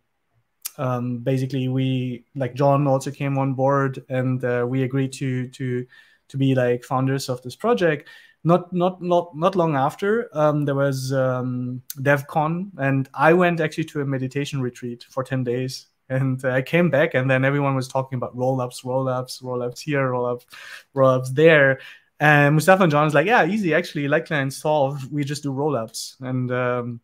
um, 0.77 1.19
basically 1.19 1.67
we 1.67 2.25
like 2.35 2.53
john 2.53 2.85
also 2.87 3.09
came 3.09 3.37
on 3.37 3.53
board 3.53 4.03
and 4.09 4.43
uh, 4.43 4.65
we 4.67 4.83
agreed 4.83 5.11
to 5.13 5.47
to 5.49 5.85
to 6.29 6.37
be 6.37 6.55
like 6.55 6.83
founders 6.83 7.29
of 7.29 7.41
this 7.41 7.55
project. 7.55 8.09
Not 8.43 8.71
not 8.71 9.01
not 9.01 9.35
not 9.35 9.55
long 9.55 9.75
after 9.75 10.29
um, 10.37 10.63
there 10.65 10.75
was 10.75 11.11
um, 11.11 11.81
devcon 11.99 12.71
and 12.77 13.09
i 13.13 13.33
went 13.33 13.59
actually 13.59 13.83
to 13.85 14.01
a 14.01 14.05
meditation 14.05 14.61
retreat 14.61 15.05
for 15.09 15.23
10 15.23 15.43
days 15.43 15.87
and 16.09 16.43
I 16.45 16.61
came 16.61 16.89
back, 16.89 17.13
and 17.13 17.29
then 17.29 17.43
everyone 17.45 17.75
was 17.75 17.87
talking 17.87 18.17
about 18.17 18.35
roll 18.35 18.61
ups, 18.61 18.83
roll 18.83 19.07
ups, 19.07 19.41
roll 19.41 19.61
ups 19.61 19.81
here, 19.81 20.09
roll 20.09 20.25
ups, 20.25 20.45
roll 20.93 21.09
ups 21.09 21.31
there. 21.31 21.79
And 22.19 22.55
Mustafa 22.55 22.83
and 22.83 22.91
John 22.91 23.05
was 23.05 23.13
like, 23.13 23.27
"Yeah, 23.27 23.45
easy. 23.45 23.73
Actually, 23.73 24.07
light 24.07 24.25
client 24.25 24.53
solved. 24.53 25.11
We 25.11 25.23
just 25.23 25.43
do 25.43 25.51
roll 25.51 25.75
ups." 25.75 26.17
And 26.21 26.51
um, 26.51 27.01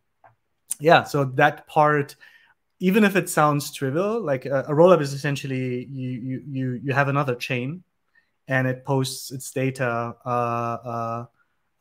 yeah, 0.80 1.04
so 1.04 1.24
that 1.36 1.66
part, 1.66 2.16
even 2.80 3.04
if 3.04 3.16
it 3.16 3.28
sounds 3.28 3.72
trivial, 3.72 4.20
like 4.20 4.46
a, 4.46 4.64
a 4.68 4.74
roll 4.74 4.92
up 4.92 5.00
is 5.00 5.12
essentially 5.12 5.86
you 5.86 6.10
you 6.10 6.42
you 6.48 6.80
you 6.84 6.92
have 6.92 7.08
another 7.08 7.34
chain, 7.34 7.84
and 8.48 8.66
it 8.66 8.84
posts 8.84 9.30
its 9.32 9.50
data. 9.52 10.16
Uh, 10.24 10.28
uh, 10.28 11.26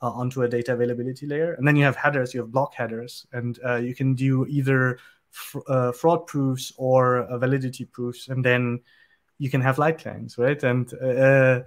uh, 0.04 0.12
onto 0.12 0.42
a 0.42 0.50
data 0.50 0.74
availability 0.74 1.26
layer, 1.26 1.54
and 1.54 1.66
then 1.66 1.78
you 1.78 1.86
have 1.86 1.96
headers. 1.96 2.34
You 2.34 2.42
have 2.42 2.52
block 2.52 2.76
headers, 2.76 3.26
and 3.32 3.58
uh, 3.66 3.78
you 3.78 3.96
can 3.96 4.16
do 4.16 4.46
either 4.48 5.00
uh, 5.68 5.92
fraud 5.92 6.28
proofs 6.28 6.74
or 6.78 7.20
uh, 7.20 7.38
validity 7.38 7.86
proofs, 7.86 8.30
and 8.30 8.44
then 8.44 8.82
you 9.40 9.50
can 9.50 9.62
have 9.62 9.78
light 9.78 9.98
clients, 9.98 10.38
right? 10.38 10.62
And 10.64 10.92
uh, 10.94 11.62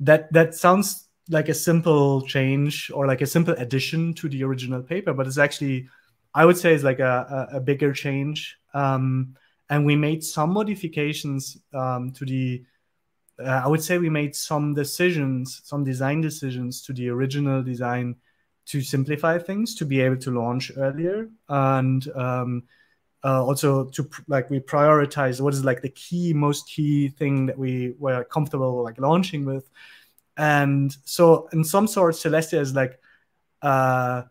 that 0.00 0.32
that 0.32 0.54
sounds 0.54 1.08
like 1.28 1.48
a 1.48 1.54
simple 1.54 2.22
change 2.22 2.90
or 2.92 3.06
like 3.06 3.20
a 3.20 3.26
simple 3.26 3.54
addition 3.54 4.14
to 4.14 4.28
the 4.28 4.42
original 4.42 4.82
paper, 4.82 5.14
but 5.14 5.26
it's 5.26 5.38
actually, 5.38 5.88
I 6.34 6.44
would 6.44 6.56
say, 6.56 6.74
it's 6.74 6.84
like 6.84 6.98
a, 6.98 7.48
a, 7.52 7.56
a 7.56 7.60
bigger 7.60 7.92
change. 7.92 8.58
Um, 8.74 9.36
and 9.68 9.86
we 9.86 9.94
made 9.96 10.24
some 10.24 10.50
modifications 10.52 11.56
um, 11.72 12.12
to 12.12 12.24
the. 12.24 12.64
Uh, 13.38 13.62
I 13.64 13.68
would 13.68 13.82
say 13.82 13.96
we 13.96 14.10
made 14.10 14.36
some 14.36 14.74
decisions, 14.74 15.62
some 15.64 15.82
design 15.84 16.20
decisions 16.20 16.82
to 16.82 16.92
the 16.92 17.08
original 17.08 17.62
design 17.62 18.16
to 18.66 18.82
simplify 18.82 19.38
things, 19.38 19.74
to 19.76 19.86
be 19.86 20.00
able 20.00 20.18
to 20.18 20.30
launch 20.30 20.72
earlier, 20.76 21.28
and 21.48 22.06
um, 22.14 22.64
uh, 23.22 23.44
also 23.44 23.84
to 23.84 24.08
like 24.28 24.48
we 24.50 24.60
prioritize 24.60 25.40
what 25.40 25.54
is 25.54 25.64
like 25.64 25.82
the 25.82 25.90
key 25.90 26.32
most 26.32 26.68
key 26.68 27.08
thing 27.08 27.46
that 27.46 27.58
we 27.58 27.94
were 27.98 28.24
comfortable 28.24 28.82
like 28.82 28.98
launching 28.98 29.44
with. 29.44 29.68
And 30.36 30.96
so 31.04 31.48
in 31.52 31.64
some 31.64 31.86
sort 31.86 32.14
celestia 32.14 32.60
is 32.60 32.74
like 32.74 32.98
uh, 33.62 34.22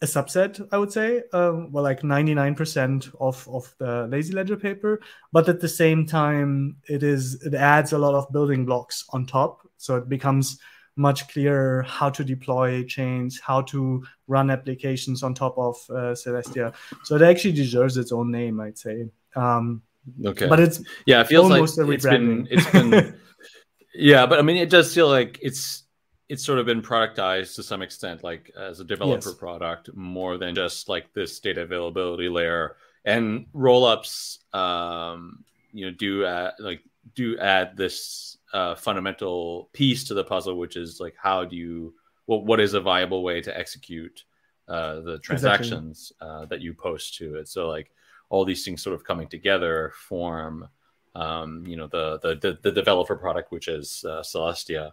a 0.00 0.06
subset 0.06 0.66
i 0.72 0.78
would 0.78 0.90
say. 0.90 1.22
Um, 1.32 1.70
well 1.70 1.84
like 1.84 2.00
99% 2.02 3.14
of 3.20 3.46
of 3.48 3.74
the 3.78 4.06
lazy 4.08 4.32
ledger 4.32 4.56
paper. 4.56 5.00
But 5.32 5.48
at 5.48 5.60
the 5.60 5.68
same 5.68 6.06
time 6.06 6.76
it 6.88 7.02
is 7.02 7.42
it 7.42 7.54
adds 7.54 7.92
a 7.92 7.98
lot 7.98 8.14
of 8.14 8.32
building 8.32 8.64
blocks 8.64 9.04
on 9.10 9.26
top. 9.26 9.68
So 9.76 9.96
it 9.96 10.08
becomes 10.08 10.58
much 10.96 11.28
clearer 11.28 11.82
how 11.82 12.10
to 12.10 12.24
deploy 12.24 12.84
chains, 12.84 13.40
how 13.40 13.62
to 13.62 14.04
run 14.26 14.50
applications 14.50 15.22
on 15.22 15.34
top 15.34 15.56
of 15.56 15.76
uh, 15.90 16.14
Celestia. 16.14 16.74
So 17.04 17.16
it 17.16 17.22
actually 17.22 17.52
deserves 17.52 17.96
its 17.96 18.12
own 18.12 18.30
name, 18.30 18.60
I'd 18.60 18.78
say. 18.78 19.08
Um, 19.34 19.82
okay, 20.24 20.48
but 20.48 20.60
it's 20.60 20.82
yeah, 21.06 21.20
it 21.22 21.28
feels 21.28 21.50
like 21.50 21.62
it's 21.62 22.04
been 22.04 22.46
it's 22.50 22.70
been 22.70 23.18
yeah, 23.94 24.26
but 24.26 24.38
I 24.38 24.42
mean, 24.42 24.56
it 24.56 24.70
does 24.70 24.94
feel 24.94 25.08
like 25.08 25.38
it's 25.42 25.84
it's 26.28 26.44
sort 26.44 26.58
of 26.58 26.66
been 26.66 26.82
productized 26.82 27.56
to 27.56 27.62
some 27.62 27.82
extent, 27.82 28.22
like 28.22 28.50
as 28.58 28.80
a 28.80 28.84
developer 28.84 29.30
yes. 29.30 29.38
product, 29.38 29.94
more 29.94 30.38
than 30.38 30.54
just 30.54 30.88
like 30.88 31.12
this 31.14 31.40
data 31.40 31.62
availability 31.62 32.28
layer 32.28 32.76
and 33.04 33.46
rollups. 33.54 34.38
Um, 34.54 35.44
you 35.72 35.86
know, 35.86 35.92
do 35.92 36.26
add, 36.26 36.52
like 36.58 36.80
do 37.14 37.38
add 37.38 37.76
this 37.76 38.38
uh, 38.52 38.74
fundamental 38.74 39.70
piece 39.72 40.04
to 40.04 40.14
the 40.14 40.24
puzzle, 40.24 40.58
which 40.58 40.76
is 40.76 41.00
like 41.00 41.14
how 41.20 41.44
do 41.44 41.56
you 41.56 41.94
what 42.26 42.44
what 42.44 42.60
is 42.60 42.74
a 42.74 42.80
viable 42.80 43.22
way 43.22 43.40
to 43.40 43.56
execute 43.56 44.24
uh, 44.68 45.00
the 45.00 45.18
transactions 45.18 46.12
exactly. 46.16 46.42
uh, 46.42 46.44
that 46.46 46.60
you 46.60 46.74
post 46.74 47.16
to 47.16 47.36
it. 47.36 47.48
So 47.48 47.68
like 47.68 47.90
all 48.30 48.44
these 48.44 48.64
things 48.64 48.82
sort 48.82 48.94
of 48.94 49.04
coming 49.04 49.28
together 49.28 49.92
form 49.94 50.68
um, 51.14 51.64
you 51.66 51.76
know 51.76 51.86
the, 51.88 52.18
the, 52.22 52.58
the 52.62 52.72
developer 52.72 53.16
product, 53.16 53.52
which 53.52 53.68
is 53.68 54.04
uh, 54.08 54.20
Celestia. 54.20 54.92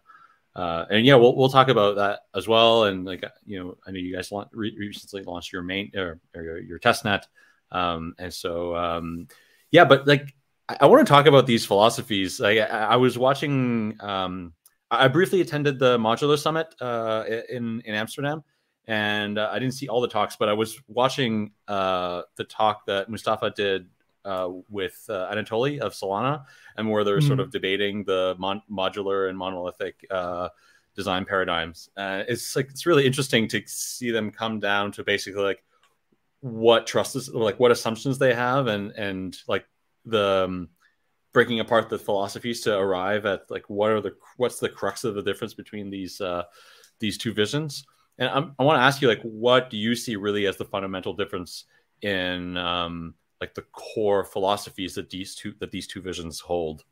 Uh, 0.56 0.86
and 0.90 1.06
yeah, 1.06 1.16
we'll 1.16 1.36
we'll 1.36 1.50
talk 1.50 1.70
about 1.70 1.96
that 1.96 2.22
as 2.36 2.48
well. 2.48 2.86
And 2.86 3.06
like 3.06 3.24
you 3.46 3.60
know, 3.60 3.78
I 3.88 3.92
know 3.92 4.00
you 4.00 4.16
guys 4.16 4.32
re- 4.52 4.76
recently 4.78 5.24
launched 5.24 5.54
your 5.54 5.62
main 5.62 5.92
or, 5.96 6.20
or 6.36 6.42
your, 6.42 6.60
your 6.60 6.80
test 6.80 7.06
net, 7.06 7.28
um, 7.72 8.16
and 8.18 8.34
so 8.34 8.76
um, 8.76 9.28
yeah. 9.72 9.86
But 9.86 10.08
like 10.08 10.36
I, 10.80 10.86
want 10.86 11.06
to 11.06 11.12
talk 11.12 11.26
about 11.26 11.48
these 11.48 11.66
philosophies. 11.66 12.42
I, 12.42 12.58
I 12.58 12.96
was 12.96 13.18
watching. 13.18 13.98
Um, 14.00 14.54
I 14.92 15.08
briefly 15.08 15.42
attended 15.42 15.80
the 15.80 15.98
Modular 15.98 16.38
Summit 16.38 16.74
uh, 16.82 17.24
in 17.50 17.82
in 17.86 17.96
Amsterdam, 17.96 18.44
and 18.86 19.38
uh, 19.38 19.50
I 19.52 19.60
didn't 19.60 19.76
see 19.76 19.88
all 19.88 20.02
the 20.02 20.08
talks, 20.08 20.36
but 20.36 20.50
I 20.50 20.54
was 20.54 20.80
watching 20.88 21.52
uh, 21.68 22.24
the 22.36 22.44
talk 22.44 22.86
that 22.86 23.10
Mustafa 23.10 23.52
did 23.52 23.88
uh, 24.26 24.50
with 24.70 25.06
uh, 25.10 25.30
Anatoly 25.32 25.80
of 25.80 25.94
Solana, 25.94 26.46
and 26.78 26.90
where 26.90 27.04
they're 27.04 27.20
mm-hmm. 27.20 27.28
sort 27.28 27.40
of 27.40 27.52
debating 27.52 28.04
the 28.04 28.36
mon- 28.38 28.64
modular 28.70 29.30
and 29.30 29.38
monolithic 29.38 30.06
uh, 30.12 30.50
design 30.96 31.26
paradigms. 31.26 31.90
Uh, 31.98 32.24
it's 32.28 32.56
like 32.56 32.70
it's 32.70 32.86
really 32.86 33.06
interesting 33.06 33.48
to 33.48 33.62
see 33.66 34.12
them 34.12 34.32
come 34.32 34.60
down 34.60 34.92
to 34.92 35.04
basically 35.04 35.44
like 35.44 35.64
what 36.42 36.88
trust 36.88 37.16
is 37.16 37.30
like 37.30 37.60
what 37.60 37.72
assumptions 37.72 38.18
they 38.18 38.34
have 38.34 38.68
and 38.68 38.92
and 38.92 39.38
like 39.48 39.66
the 40.10 40.46
um, 40.48 40.70
breaking 41.34 41.60
apart 41.60 41.90
the 41.90 42.00
philosophies 42.00 42.62
to 42.62 42.78
arrive 42.78 43.26
at 43.26 43.50
like 43.50 43.70
what 43.70 43.92
are 43.92 44.02
the 44.02 44.16
what's 44.38 44.60
the 44.60 44.70
crux 44.70 45.04
of 45.04 45.16
the 45.16 45.22
difference 45.22 45.54
between 45.54 45.90
these 45.90 46.22
uh, 46.22 46.44
these 47.00 47.18
two 47.18 47.34
visions. 47.34 47.86
And 48.18 48.30
I'm, 48.30 48.56
i 48.60 48.64
want 48.64 48.78
to 48.78 48.84
ask 48.84 49.02
you 49.02 49.08
like 49.08 49.22
what 49.22 49.70
do 49.70 49.78
you 49.78 49.96
see 49.96 50.16
really 50.16 50.46
as 50.46 50.58
the 50.58 50.66
fundamental 50.66 51.14
difference 51.14 51.66
in 52.02 52.58
um, 52.58 53.14
like 53.40 53.54
the 53.54 53.62
core 53.72 54.24
philosophies 54.26 54.96
that 54.96 55.10
these 55.10 55.36
two 55.36 55.54
that 55.60 55.72
these 55.72 55.88
two 55.88 56.02
visions 56.02 56.40
hold? 56.40 56.84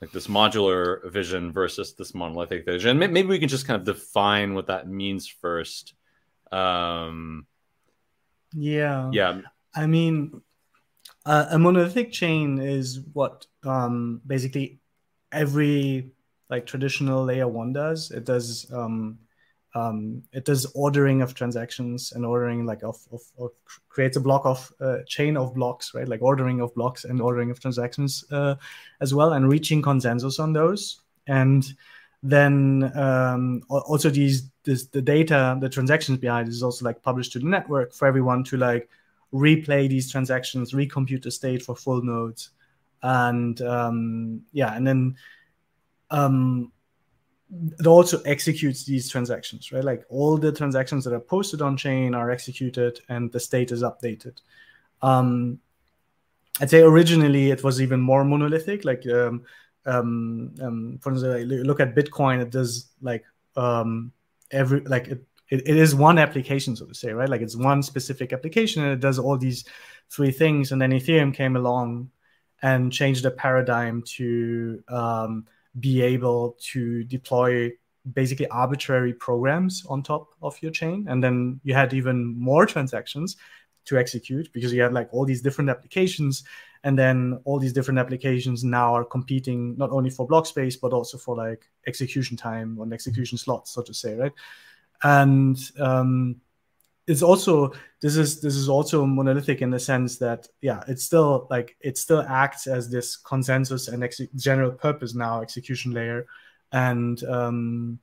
Like 0.00 0.12
this 0.12 0.28
modular 0.28 1.10
vision 1.10 1.50
versus 1.50 1.94
this 1.94 2.14
monolithic 2.14 2.64
vision. 2.64 3.00
Maybe 3.00 3.24
we 3.24 3.40
can 3.40 3.48
just 3.48 3.66
kind 3.66 3.80
of 3.80 3.84
define 3.84 4.54
what 4.54 4.68
that 4.68 4.88
means 4.88 5.26
first. 5.26 5.94
Um 6.52 7.46
yeah. 8.54 9.10
yeah. 9.12 9.40
I 9.74 9.86
mean 9.86 10.40
uh, 11.28 11.46
a 11.50 11.58
monolithic 11.58 12.10
chain 12.10 12.58
is 12.58 13.00
what 13.12 13.46
um, 13.62 14.22
basically 14.26 14.80
every 15.30 16.10
like 16.48 16.64
traditional 16.64 17.22
layer 17.22 17.46
one 17.46 17.74
does. 17.74 18.10
It 18.10 18.24
does 18.24 18.66
um, 18.72 19.18
um, 19.74 20.22
it 20.32 20.46
does 20.46 20.64
ordering 20.74 21.20
of 21.20 21.34
transactions 21.34 22.12
and 22.12 22.24
ordering 22.24 22.64
like 22.64 22.82
of, 22.82 22.96
of, 23.12 23.20
of 23.38 23.50
creates 23.90 24.16
a 24.16 24.20
block 24.20 24.46
of 24.46 24.72
uh, 24.80 24.98
chain 25.06 25.36
of 25.36 25.54
blocks, 25.54 25.92
right? 25.94 26.08
Like 26.08 26.22
ordering 26.22 26.62
of 26.62 26.74
blocks 26.74 27.04
and 27.04 27.20
ordering 27.20 27.50
of 27.50 27.60
transactions 27.60 28.24
uh, 28.30 28.54
as 29.02 29.12
well, 29.12 29.34
and 29.34 29.50
reaching 29.50 29.82
consensus 29.82 30.38
on 30.38 30.54
those. 30.54 31.02
And 31.26 31.70
then 32.22 32.90
um, 32.96 33.62
also 33.68 34.08
these 34.08 34.50
this, 34.64 34.86
the 34.86 35.02
data, 35.02 35.58
the 35.60 35.68
transactions 35.68 36.16
behind 36.16 36.48
is 36.48 36.62
also 36.62 36.86
like 36.86 37.02
published 37.02 37.32
to 37.32 37.38
the 37.38 37.46
network 37.46 37.92
for 37.92 38.08
everyone 38.08 38.44
to 38.44 38.56
like 38.56 38.88
replay 39.32 39.88
these 39.88 40.10
transactions, 40.10 40.72
recompute 40.72 41.22
the 41.22 41.30
state 41.30 41.62
for 41.62 41.76
full 41.76 42.02
nodes, 42.02 42.50
and 43.02 43.60
um, 43.62 44.42
yeah, 44.52 44.74
and 44.74 44.86
then 44.86 45.16
um, 46.10 46.72
it 47.78 47.86
also 47.86 48.20
executes 48.22 48.84
these 48.84 49.08
transactions, 49.08 49.72
right? 49.72 49.84
Like 49.84 50.04
all 50.08 50.36
the 50.36 50.52
transactions 50.52 51.04
that 51.04 51.14
are 51.14 51.20
posted 51.20 51.62
on 51.62 51.76
chain 51.76 52.14
are 52.14 52.30
executed, 52.30 53.00
and 53.08 53.30
the 53.32 53.40
state 53.40 53.72
is 53.72 53.82
updated. 53.82 54.38
Um, 55.02 55.60
I'd 56.60 56.70
say 56.70 56.82
originally 56.82 57.50
it 57.50 57.62
was 57.62 57.80
even 57.80 58.00
more 58.00 58.24
monolithic. 58.24 58.84
Like, 58.84 59.06
um, 59.06 59.44
um, 59.86 60.54
um, 60.60 60.98
for 61.00 61.12
instance, 61.12 61.50
look 61.66 61.80
at 61.80 61.94
Bitcoin, 61.94 62.40
it 62.40 62.50
does 62.50 62.88
like 63.00 63.24
um, 63.56 64.12
every 64.50 64.80
like 64.80 65.08
it, 65.08 65.24
it, 65.50 65.66
it 65.66 65.76
is 65.76 65.94
one 65.94 66.18
application, 66.18 66.76
so 66.76 66.86
to 66.86 66.94
say, 66.94 67.12
right? 67.12 67.28
Like 67.28 67.40
it's 67.40 67.56
one 67.56 67.82
specific 67.82 68.32
application, 68.32 68.82
and 68.82 68.92
it 68.92 69.00
does 69.00 69.18
all 69.18 69.36
these 69.36 69.64
three 70.10 70.30
things. 70.30 70.72
And 70.72 70.80
then 70.80 70.90
Ethereum 70.90 71.34
came 71.34 71.56
along 71.56 72.10
and 72.62 72.92
changed 72.92 73.22
the 73.24 73.30
paradigm 73.30 74.02
to 74.02 74.82
um, 74.88 75.46
be 75.78 76.02
able 76.02 76.56
to 76.72 77.04
deploy 77.04 77.70
basically 78.12 78.46
arbitrary 78.48 79.12
programs 79.12 79.84
on 79.88 80.02
top 80.02 80.28
of 80.42 80.60
your 80.62 80.70
chain, 80.70 81.06
and 81.08 81.22
then 81.22 81.60
you 81.62 81.74
had 81.74 81.92
even 81.94 82.26
more 82.38 82.66
transactions 82.66 83.36
to 83.88 83.96
execute 83.96 84.52
because 84.52 84.72
you 84.72 84.82
had 84.82 84.92
like 84.92 85.08
all 85.12 85.24
these 85.24 85.40
different 85.40 85.70
applications 85.70 86.44
and 86.84 86.98
then 86.98 87.40
all 87.44 87.58
these 87.58 87.72
different 87.72 87.98
applications 87.98 88.62
now 88.62 88.94
are 88.94 89.04
competing 89.04 89.76
not 89.78 89.90
only 89.90 90.10
for 90.10 90.26
block 90.26 90.44
space 90.44 90.76
but 90.76 90.92
also 90.92 91.16
for 91.16 91.34
like 91.34 91.70
execution 91.86 92.36
time 92.36 92.78
on 92.78 92.92
execution 92.92 93.38
slots 93.38 93.70
so 93.70 93.80
to 93.80 93.94
say 93.94 94.14
right 94.14 94.32
and 95.02 95.58
um, 95.78 96.36
it's 97.06 97.22
also 97.22 97.72
this 98.00 98.16
is 98.16 98.40
this 98.40 98.54
is 98.54 98.68
also 98.68 99.06
monolithic 99.06 99.62
in 99.62 99.70
the 99.70 99.78
sense 99.78 100.18
that 100.18 100.46
yeah 100.60 100.82
it's 100.88 101.04
still 101.04 101.46
like 101.50 101.76
it 101.80 101.96
still 101.96 102.22
acts 102.22 102.66
as 102.66 102.90
this 102.90 103.16
consensus 103.16 103.88
and 103.88 104.04
ex- 104.04 104.20
general 104.36 104.70
purpose 104.70 105.14
now 105.14 105.40
execution 105.40 105.92
layer 105.92 106.26
and 106.72 107.22
um, 107.24 107.98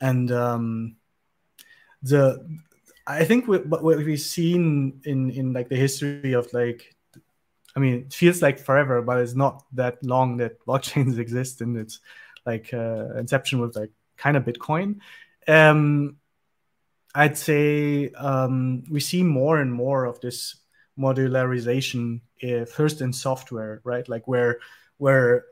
and 0.00 0.30
um, 0.32 0.96
the 2.02 2.46
I 3.06 3.24
think 3.24 3.48
what, 3.48 3.82
we've 3.82 4.20
seen 4.20 5.00
in 5.04 5.30
in 5.30 5.52
like 5.52 5.68
the 5.68 5.76
history 5.76 6.32
of 6.32 6.52
like, 6.52 6.94
I 7.74 7.80
mean, 7.80 7.94
it 7.94 8.12
feels 8.12 8.40
like 8.40 8.58
forever, 8.58 9.02
but 9.02 9.18
it's 9.18 9.34
not 9.34 9.64
that 9.72 10.04
long 10.04 10.36
that 10.36 10.64
blockchains 10.66 11.18
exist 11.18 11.60
and 11.60 11.76
its 11.76 12.00
like 12.46 12.72
uh, 12.72 13.14
inception 13.16 13.60
with 13.60 13.76
like 13.76 13.90
kind 14.16 14.36
of 14.36 14.44
Bitcoin. 14.44 15.00
Um, 15.50 16.16
I'd 17.14 17.36
say 17.36 18.10
um, 18.10 18.84
we 18.88 19.00
see 19.00 19.22
more 19.22 19.60
and 19.60 19.72
more 19.72 20.04
of 20.04 20.20
this 20.20 20.56
modularization 20.98 22.20
uh, 22.42 22.64
first 22.64 23.00
in 23.00 23.12
software, 23.12 23.80
right? 23.84 24.08
Like 24.08 24.28
where 24.28 24.60
where 24.98 25.44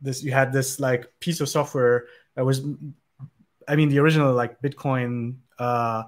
this 0.00 0.22
you 0.22 0.32
had 0.32 0.52
this 0.52 0.78
like 0.78 1.10
piece 1.18 1.40
of 1.40 1.48
software 1.48 2.06
that 2.36 2.44
was, 2.44 2.62
I 3.66 3.76
mean, 3.76 3.88
the 3.88 3.98
original 3.98 4.32
like 4.32 4.60
Bitcoin. 4.62 5.38
Uh, 5.58 6.04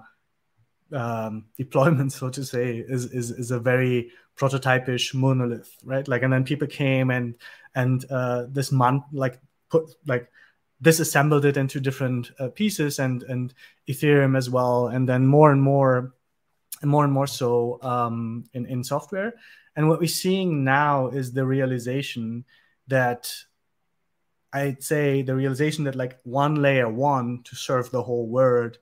um, 0.93 1.47
deployment, 1.57 2.13
so 2.13 2.31
to 2.31 2.45
say, 2.45 2.79
is, 2.79 3.07
is 3.13 3.31
is 3.31 3.51
a 3.51 3.59
very 3.59 4.11
prototypish 4.37 5.15
monolith, 5.15 5.77
right? 5.85 6.07
Like, 6.09 6.23
and 6.23 6.33
then 6.33 6.45
people 6.45 6.67
came 6.67 7.11
and 7.11 7.35
and 7.75 8.05
uh, 8.11 8.47
this 8.49 8.73
month, 8.73 9.05
like 9.13 9.39
put 9.71 9.91
like 10.07 10.31
disassembled 10.81 11.45
it 11.45 11.57
into 11.57 11.81
different 11.81 12.31
uh, 12.39 12.49
pieces, 12.49 12.99
and 12.99 13.23
and 13.25 13.55
Ethereum 13.89 14.37
as 14.37 14.51
well, 14.51 14.89
and 14.89 15.09
then 15.09 15.27
more 15.27 15.53
and 15.53 15.63
more, 15.63 16.15
and 16.83 16.91
more 16.91 17.05
and 17.05 17.13
more 17.13 17.27
so 17.27 17.79
um, 17.83 18.45
in 18.55 18.67
in 18.67 18.85
software. 18.85 19.35
And 19.77 19.89
what 19.89 20.01
we're 20.01 20.09
seeing 20.09 20.65
now 20.65 21.09
is 21.09 21.33
the 21.33 21.47
realization 21.47 22.45
that 22.89 23.33
I'd 24.53 24.83
say 24.83 25.23
the 25.23 25.35
realization 25.35 25.85
that 25.85 25.95
like 25.95 26.19
one 26.25 26.57
layer 26.57 26.89
one 26.89 27.43
to 27.45 27.55
serve 27.55 27.91
the 27.91 28.03
whole 28.03 28.27
world 28.27 28.79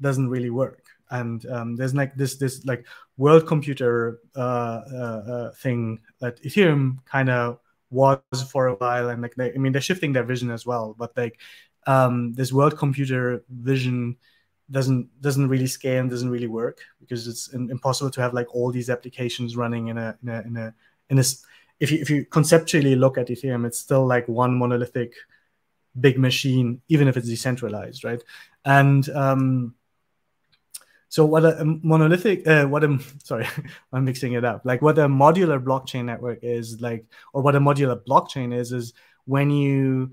doesn't 0.00 0.28
really 0.28 0.50
work 0.50 0.82
and 1.10 1.44
um, 1.46 1.76
there's 1.76 1.94
like 1.94 2.14
this 2.14 2.36
this 2.36 2.64
like 2.64 2.86
world 3.16 3.46
computer 3.46 4.20
uh, 4.36 4.80
uh, 4.92 5.22
uh 5.28 5.50
thing 5.52 6.00
that 6.20 6.42
Ethereum 6.42 7.04
kind 7.04 7.28
of 7.28 7.58
was 7.90 8.20
for 8.50 8.68
a 8.68 8.74
while, 8.74 9.08
and 9.08 9.22
like 9.22 9.34
they, 9.34 9.52
I 9.52 9.58
mean 9.58 9.72
they're 9.72 9.80
shifting 9.80 10.12
their 10.12 10.24
vision 10.24 10.50
as 10.50 10.66
well, 10.66 10.94
but 10.98 11.16
like 11.16 11.40
um, 11.86 12.32
this 12.34 12.52
world 12.52 12.76
computer 12.78 13.44
vision 13.50 14.16
doesn't 14.70 15.08
doesn't 15.20 15.48
really 15.48 15.66
scale 15.66 16.00
and 16.00 16.10
doesn't 16.10 16.30
really 16.30 16.46
work 16.46 16.80
because 17.00 17.26
it's 17.26 17.52
impossible 17.52 18.10
to 18.10 18.20
have 18.20 18.34
like 18.34 18.54
all 18.54 18.70
these 18.70 18.88
applications 18.90 19.56
running 19.56 19.88
in 19.88 19.98
a 19.98 20.16
in 20.22 20.28
a 20.28 20.40
in 20.42 20.56
a 20.56 20.74
in 21.08 21.16
this 21.16 21.44
if 21.80 21.90
you 21.90 21.98
if 21.98 22.08
you 22.08 22.24
conceptually 22.26 22.94
look 22.94 23.18
at 23.18 23.28
ethereum 23.28 23.66
it's 23.66 23.78
still 23.78 24.06
like 24.06 24.28
one 24.28 24.54
monolithic 24.54 25.14
big 25.98 26.18
machine 26.18 26.80
even 26.88 27.08
if 27.08 27.16
it's 27.16 27.28
decentralized 27.28 28.04
right? 28.04 28.22
And 28.64 29.08
um 29.10 29.74
so 31.10 31.26
what 31.26 31.44
a, 31.44 31.64
monolithic, 31.64 32.46
uh, 32.46 32.66
what 32.66 32.84
a 32.84 32.98
sorry, 33.24 33.46
I'm 33.92 34.04
mixing 34.04 34.34
it 34.34 34.44
up. 34.44 34.62
Like 34.64 34.80
what 34.80 34.96
a 34.98 35.08
modular 35.08 35.62
blockchain 35.62 36.04
network 36.04 36.38
is 36.42 36.80
like, 36.80 37.04
or 37.34 37.42
what 37.42 37.56
a 37.56 37.60
modular 37.60 38.00
blockchain 38.02 38.56
is, 38.56 38.72
is 38.72 38.94
when 39.24 39.50
you 39.50 40.12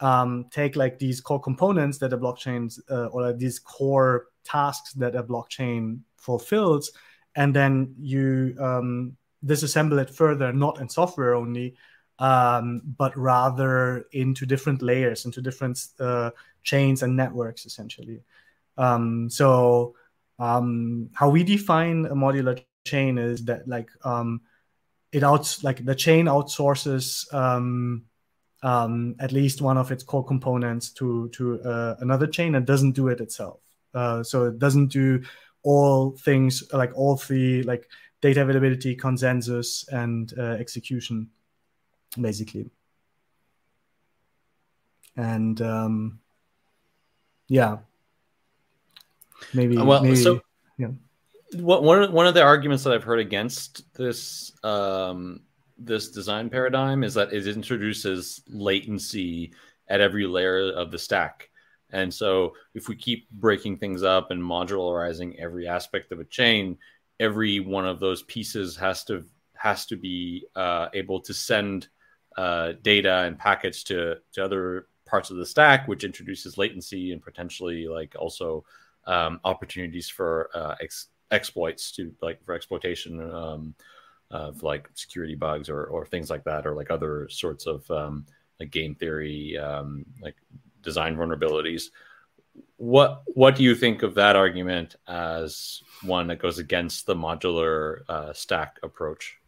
um, 0.00 0.44
take 0.50 0.76
like 0.76 0.98
these 0.98 1.22
core 1.22 1.40
components 1.40 1.96
that 1.98 2.12
a 2.12 2.18
blockchain 2.18 2.70
uh, 2.90 3.06
or 3.06 3.32
these 3.32 3.58
core 3.58 4.26
tasks 4.44 4.92
that 4.92 5.16
a 5.16 5.22
blockchain 5.22 6.00
fulfills, 6.18 6.92
and 7.34 7.56
then 7.56 7.94
you 7.98 8.54
um, 8.60 9.16
disassemble 9.42 10.00
it 10.02 10.10
further, 10.10 10.52
not 10.52 10.82
in 10.82 10.88
software 10.90 11.34
only, 11.34 11.76
um, 12.18 12.82
but 12.98 13.16
rather 13.16 14.04
into 14.12 14.44
different 14.44 14.82
layers, 14.82 15.24
into 15.24 15.40
different 15.40 15.82
uh, 15.98 16.30
chains 16.62 17.02
and 17.02 17.16
networks, 17.16 17.64
essentially. 17.64 18.20
Um, 18.76 19.30
so 19.30 19.94
um, 20.38 21.10
how 21.14 21.28
we 21.30 21.42
define 21.42 22.06
a 22.06 22.14
modular 22.14 22.62
chain 22.84 23.18
is 23.18 23.44
that 23.44 23.66
like 23.66 23.90
um, 24.04 24.40
it 25.12 25.22
outs 25.22 25.64
like 25.64 25.84
the 25.84 25.94
chain 25.94 26.26
outsources 26.26 27.32
um, 27.34 28.04
um, 28.62 29.14
at 29.20 29.32
least 29.32 29.60
one 29.60 29.78
of 29.78 29.90
its 29.92 30.02
core 30.02 30.24
components 30.24 30.90
to 30.90 31.28
to 31.30 31.60
uh, 31.62 31.96
another 32.00 32.26
chain 32.26 32.54
and 32.54 32.66
doesn't 32.66 32.92
do 32.92 33.08
it 33.08 33.20
itself. 33.20 33.60
Uh, 33.94 34.22
so 34.22 34.44
it 34.44 34.58
doesn't 34.58 34.88
do 34.88 35.22
all 35.62 36.10
things 36.10 36.62
like 36.72 36.92
all 36.94 37.16
three 37.16 37.62
like 37.62 37.88
data 38.20 38.42
availability, 38.42 38.94
consensus, 38.94 39.86
and 39.88 40.32
uh, 40.38 40.56
execution, 40.58 41.28
basically. 42.20 42.70
And 45.16 45.60
um, 45.62 46.20
yeah, 47.48 47.78
maybe. 49.54 49.76
Well, 49.76 50.02
maybe, 50.02 50.16
so 50.16 50.40
yeah. 50.78 50.88
What, 51.54 51.82
one 51.82 52.02
of, 52.02 52.12
one 52.12 52.26
of 52.26 52.34
the 52.34 52.42
arguments 52.42 52.84
that 52.84 52.92
I've 52.92 53.04
heard 53.04 53.20
against 53.20 53.92
this 53.94 54.52
um, 54.64 55.40
this 55.78 56.10
design 56.10 56.50
paradigm 56.50 57.04
is 57.04 57.14
that 57.14 57.32
it 57.32 57.46
introduces 57.46 58.42
latency 58.48 59.52
at 59.88 60.00
every 60.00 60.26
layer 60.26 60.72
of 60.72 60.90
the 60.90 60.98
stack. 60.98 61.50
And 61.90 62.12
so, 62.12 62.54
if 62.74 62.88
we 62.88 62.96
keep 62.96 63.30
breaking 63.30 63.76
things 63.78 64.02
up 64.02 64.30
and 64.30 64.42
modularizing 64.42 65.38
every 65.38 65.68
aspect 65.68 66.10
of 66.10 66.18
a 66.18 66.24
chain, 66.24 66.78
every 67.20 67.60
one 67.60 67.86
of 67.86 68.00
those 68.00 68.22
pieces 68.22 68.76
has 68.76 69.04
to 69.04 69.24
has 69.54 69.86
to 69.86 69.96
be 69.96 70.46
uh, 70.54 70.88
able 70.94 71.20
to 71.20 71.32
send 71.32 71.88
uh, 72.36 72.72
data 72.82 73.22
and 73.22 73.38
packets 73.38 73.84
to 73.84 74.16
to 74.32 74.44
other 74.44 74.88
parts 75.06 75.30
of 75.30 75.36
the 75.36 75.46
stack, 75.46 75.86
which 75.86 76.04
introduces 76.04 76.58
latency 76.58 77.12
and 77.12 77.22
potentially 77.22 77.86
like 77.86 78.16
also 78.18 78.64
um, 79.06 79.40
opportunities 79.44 80.08
for 80.08 80.50
uh, 80.54 80.74
ex- 80.80 81.08
exploits 81.30 81.92
to 81.92 82.12
like 82.22 82.44
for 82.44 82.54
exploitation 82.54 83.20
um, 83.32 83.74
of 84.30 84.62
like 84.62 84.88
security 84.94 85.34
bugs 85.34 85.68
or, 85.68 85.84
or 85.84 86.06
things 86.06 86.30
like 86.30 86.44
that, 86.44 86.66
or 86.66 86.74
like 86.74 86.90
other 86.90 87.28
sorts 87.28 87.66
of 87.66 87.88
um, 87.90 88.26
like 88.60 88.70
game 88.70 88.94
theory, 88.94 89.56
um, 89.58 90.04
like 90.20 90.36
design 90.82 91.16
vulnerabilities. 91.16 91.90
What 92.78 93.22
what 93.26 93.56
do 93.56 93.62
you 93.62 93.74
think 93.74 94.02
of 94.02 94.14
that 94.14 94.36
argument 94.36 94.96
as 95.06 95.82
one 96.02 96.26
that 96.28 96.38
goes 96.38 96.58
against 96.58 97.06
the 97.06 97.14
modular 97.14 98.00
uh, 98.08 98.32
stack 98.32 98.78
approach? 98.82 99.38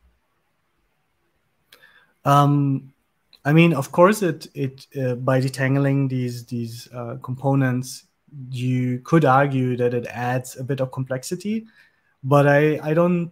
Um, 2.24 2.92
I 3.44 3.52
mean, 3.52 3.72
of 3.72 3.92
course, 3.92 4.22
it 4.22 4.48
it 4.54 4.86
uh, 5.00 5.14
by 5.14 5.40
detangling 5.40 6.08
these 6.08 6.44
these 6.46 6.88
uh, 6.92 7.16
components, 7.22 8.04
you 8.50 9.00
could 9.00 9.24
argue 9.24 9.76
that 9.76 9.94
it 9.94 10.06
adds 10.06 10.56
a 10.56 10.64
bit 10.64 10.80
of 10.80 10.92
complexity, 10.92 11.66
but 12.22 12.46
I 12.46 12.78
I 12.82 12.94
don't 12.94 13.30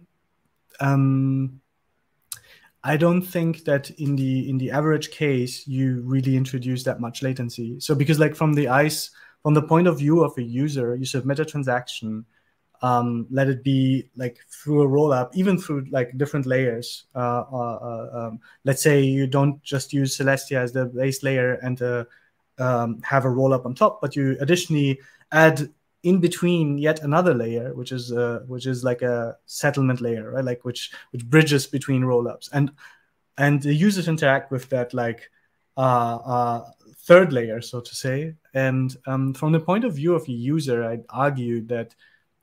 um, 0.79 1.61
I 2.83 2.97
don't 2.97 3.21
think 3.21 3.65
that 3.65 3.89
in 3.91 4.15
the 4.15 4.49
in 4.49 4.57
the 4.57 4.71
average 4.71 5.11
case 5.11 5.67
you 5.67 6.01
really 6.05 6.37
introduce 6.37 6.83
that 6.83 6.99
much 6.99 7.21
latency. 7.21 7.79
So 7.79 7.95
because 7.95 8.19
like 8.19 8.35
from 8.35 8.53
the 8.53 8.67
ICE, 8.67 9.09
from 9.43 9.53
the 9.53 9.61
point 9.61 9.87
of 9.87 9.97
view 9.97 10.23
of 10.23 10.37
a 10.37 10.43
user, 10.43 10.95
you 10.95 11.05
submit 11.05 11.39
a 11.39 11.45
transaction, 11.45 12.25
um, 12.81 13.27
let 13.31 13.47
it 13.47 13.63
be 13.63 14.09
like 14.15 14.37
through 14.49 14.83
a 14.83 14.87
rollup, 14.87 15.31
even 15.33 15.57
through 15.57 15.87
like 15.89 16.17
different 16.17 16.45
layers. 16.45 17.05
Uh, 17.15 17.43
uh, 17.51 17.55
uh, 17.55 18.09
um, 18.13 18.39
let's 18.63 18.81
say 18.81 19.01
you 19.01 19.27
don't 19.27 19.61
just 19.63 19.93
use 19.93 20.17
Celestia 20.17 20.57
as 20.57 20.71
the 20.71 20.85
base 20.85 21.23
layer 21.23 21.55
and 21.55 21.81
uh, 21.81 22.05
um, 22.59 23.01
have 23.03 23.25
a 23.25 23.29
rollup 23.29 23.65
on 23.65 23.75
top, 23.75 24.01
but 24.01 24.15
you 24.15 24.37
additionally 24.39 24.99
add 25.31 25.69
in 26.03 26.19
between 26.19 26.77
yet 26.77 27.01
another 27.03 27.33
layer, 27.33 27.73
which 27.73 27.91
is 27.91 28.11
uh, 28.11 28.39
which 28.47 28.65
is 28.65 28.83
like 28.83 29.01
a 29.01 29.37
settlement 29.45 30.01
layer, 30.01 30.31
right? 30.31 30.45
Like 30.45 30.63
which 30.63 30.91
which 31.11 31.25
bridges 31.25 31.67
between 31.67 32.03
rollups, 32.03 32.49
and 32.53 32.71
and 33.37 33.61
the 33.61 33.73
users 33.73 34.07
interact 34.07 34.51
with 34.51 34.69
that 34.69 34.93
like 34.93 35.29
uh, 35.75 36.15
uh, 36.15 36.71
third 36.97 37.31
layer, 37.31 37.61
so 37.61 37.81
to 37.81 37.95
say. 37.95 38.35
And 38.53 38.95
um, 39.05 39.33
from 39.33 39.51
the 39.51 39.59
point 39.59 39.85
of 39.85 39.93
view 39.93 40.15
of 40.15 40.25
the 40.25 40.33
user, 40.33 40.83
I'd 40.83 41.05
argue 41.09 41.61
that 41.67 41.95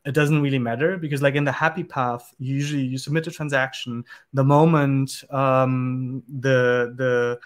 it 0.05 0.12
doesn't 0.12 0.42
really 0.42 0.59
matter 0.59 0.98
because 0.98 1.22
like 1.22 1.35
in 1.35 1.44
the 1.44 1.53
happy 1.53 1.83
path 1.83 2.35
usually 2.38 2.83
you 2.83 2.98
submit 2.98 3.27
a 3.27 3.31
transaction 3.31 4.05
the 4.35 4.44
moment 4.44 5.24
um, 5.31 6.22
the, 6.29 6.92
the 6.96 7.40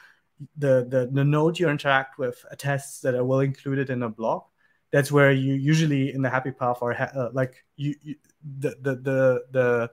the 0.57 0.87
the 0.89 1.09
the 1.13 1.25
node 1.25 1.59
you 1.59 1.69
interact 1.69 2.19
with 2.19 2.45
attests 2.51 3.01
that 3.01 3.15
are 3.15 3.25
well 3.25 3.41
included 3.41 3.91
in 3.91 4.03
a 4.03 4.09
block. 4.09 4.51
That's 4.91 5.13
where 5.13 5.33
you 5.33 5.55
usually 5.55 6.13
in 6.13 6.23
the 6.23 6.31
happy 6.31 6.51
path 6.51 6.79
are 6.83 6.95
ha- 6.95 7.13
uh, 7.15 7.29
like 7.33 7.65
you, 7.77 7.95
you, 8.03 8.15
the, 8.59 8.71
the 8.81 8.97
the 8.97 9.45
the 9.51 9.91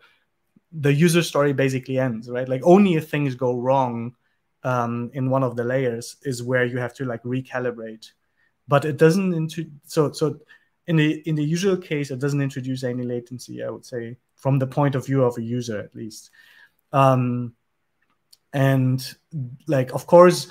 the 0.71 0.93
user 0.93 1.23
story 1.23 1.53
basically 1.53 1.99
ends 1.99 2.29
right? 2.29 2.47
Like 2.47 2.61
only 2.63 2.95
if 2.95 3.09
things 3.09 3.35
go 3.35 3.57
wrong 3.57 4.15
um, 4.63 5.11
in 5.13 5.29
one 5.29 5.43
of 5.43 5.55
the 5.55 5.63
layers 5.63 6.17
is 6.23 6.43
where 6.43 6.65
you 6.65 6.77
have 6.77 6.93
to 6.95 7.05
like 7.05 7.23
recalibrate. 7.23 8.11
But 8.67 8.85
it 8.85 8.97
doesn't 8.97 9.33
into 9.33 9.69
so 9.85 10.11
so 10.11 10.39
in 10.87 10.95
the 10.95 11.21
in 11.27 11.35
the 11.35 11.43
usual 11.43 11.77
case 11.77 12.11
it 12.11 12.19
doesn't 12.19 12.41
introduce 12.41 12.83
any 12.83 13.01
latency 13.01 13.63
i 13.63 13.69
would 13.71 13.83
say 13.83 14.15
from 14.35 14.59
the 14.59 14.67
point 14.67 14.93
of 14.93 15.03
view 15.05 15.23
of 15.23 15.37
a 15.37 15.41
user 15.41 15.79
at 15.79 15.95
least. 15.95 16.29
Um, 16.93 17.55
and 18.55 19.15
like 19.67 19.91
of 19.93 20.07
course 20.07 20.47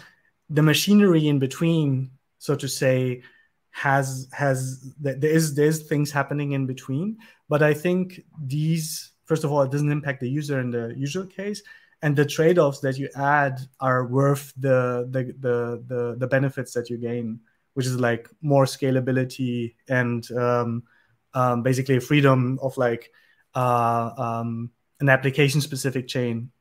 the 0.51 0.63
machinery 0.63 1.27
in 1.27 1.39
between 1.39 2.11
so 2.39 2.55
to 2.55 2.69
say 2.69 3.23
has 3.71 4.29
has 4.33 4.95
there 5.01 5.31
is 5.39 5.55
there's 5.55 5.83
things 5.83 6.13
happening 6.13 6.53
in 6.53 6.65
between. 6.67 7.19
But 7.49 7.63
i 7.63 7.75
think 7.75 8.21
these 8.39 9.13
first 9.25 9.43
of 9.43 9.51
all 9.51 9.63
it 9.63 9.73
doesn't 9.73 9.91
impact 9.91 10.21
the 10.21 10.29
user 10.29 10.61
in 10.61 10.71
the 10.71 10.95
usual 10.97 11.27
case. 11.27 11.63
And 12.03 12.15
the 12.15 12.27
trade-offs 12.27 12.81
that 12.81 12.99
you 12.99 13.09
add 13.17 13.61
are 13.81 14.05
worth 14.07 14.53
the 14.59 15.09
the 15.11 15.23
the 15.41 15.57
the, 15.91 16.17
the 16.19 16.27
benefits 16.27 16.73
that 16.75 16.91
you 16.91 16.99
gain 16.99 17.41
which 17.73 17.87
is 17.87 17.99
like 17.99 18.29
more 18.41 18.67
scalability 18.67 19.75
and 19.89 20.31
um, 20.33 20.85
um, 21.33 21.63
basically 21.63 21.99
freedom 21.99 22.59
of 22.63 22.77
like 22.77 23.11
uh, 23.57 24.11
um, 24.17 24.71
an 25.01 25.09
application 25.09 25.61
specific 25.61 26.07
chain 26.07 26.53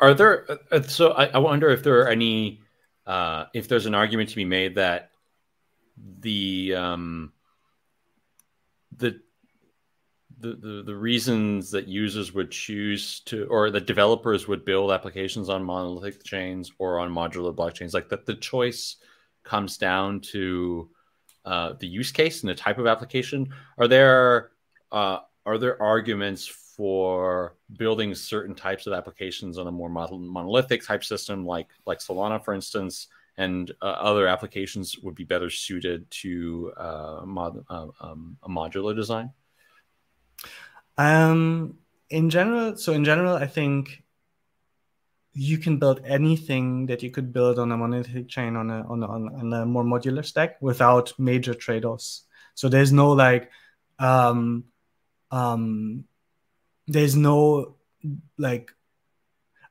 are 0.00 0.14
there 0.14 0.46
uh, 0.70 0.82
so 0.82 1.12
I, 1.12 1.26
I 1.26 1.38
wonder 1.38 1.68
if 1.70 1.82
there 1.82 2.00
are 2.00 2.08
any 2.08 2.60
uh, 3.06 3.44
if 3.54 3.68
there's 3.68 3.86
an 3.86 3.94
argument 3.94 4.30
to 4.30 4.36
be 4.36 4.44
made 4.44 4.74
that 4.74 5.10
the 6.20 6.74
um, 6.74 7.32
the, 8.96 9.20
the 10.38 10.54
the 10.54 10.82
the 10.86 10.94
reasons 10.94 11.70
that 11.70 11.88
users 11.88 12.34
would 12.34 12.50
choose 12.50 13.20
to 13.20 13.46
or 13.46 13.70
that 13.70 13.86
developers 13.86 14.48
would 14.48 14.64
build 14.64 14.90
applications 14.90 15.48
on 15.48 15.64
monolithic 15.64 16.22
chains 16.24 16.72
or 16.78 16.98
on 16.98 17.10
modular 17.10 17.54
blockchains 17.54 17.94
like 17.94 18.08
that 18.08 18.26
the 18.26 18.34
choice 18.34 18.96
comes 19.44 19.78
down 19.78 20.20
to 20.20 20.90
uh, 21.44 21.74
the 21.78 21.86
use 21.86 22.10
case 22.10 22.40
and 22.40 22.50
the 22.50 22.54
type 22.54 22.78
of 22.78 22.86
application 22.86 23.48
are 23.78 23.88
there 23.88 24.50
uh, 24.90 25.18
are 25.46 25.58
there 25.58 25.80
arguments 25.80 26.65
for 26.76 27.54
building 27.76 28.14
certain 28.14 28.54
types 28.54 28.86
of 28.86 28.92
applications 28.92 29.56
on 29.58 29.66
a 29.66 29.72
more 29.72 29.88
monolithic 29.88 30.84
type 30.84 31.04
system 31.04 31.46
like 31.46 31.68
like 31.86 31.98
Solana, 31.98 32.44
for 32.44 32.54
instance, 32.54 33.08
and 33.38 33.70
uh, 33.82 33.86
other 33.86 34.26
applications 34.26 34.98
would 34.98 35.14
be 35.14 35.24
better 35.24 35.50
suited 35.50 36.10
to 36.10 36.72
uh, 36.76 37.20
mod, 37.24 37.64
uh, 37.68 37.86
um, 38.00 38.36
a 38.42 38.48
modular 38.48 38.94
design? 38.94 39.30
Um, 40.98 41.78
in 42.10 42.30
general, 42.30 42.76
so 42.76 42.92
in 42.92 43.04
general, 43.04 43.36
I 43.36 43.46
think 43.46 44.02
you 45.32 45.58
can 45.58 45.78
build 45.78 46.00
anything 46.04 46.86
that 46.86 47.02
you 47.02 47.10
could 47.10 47.32
build 47.32 47.58
on 47.58 47.72
a 47.72 47.76
monolithic 47.76 48.28
chain 48.28 48.56
on 48.56 48.70
a 48.70 48.86
on 48.88 49.02
a, 49.02 49.06
on 49.06 49.52
a 49.52 49.66
more 49.66 49.84
modular 49.84 50.24
stack 50.24 50.56
without 50.62 51.12
major 51.18 51.52
trade-offs. 51.52 52.22
So 52.54 52.70
there's 52.70 52.92
no 52.92 53.12
like 53.12 53.50
um, 53.98 54.64
um, 55.30 56.04
there's 56.86 57.16
no 57.16 57.76
like 58.38 58.72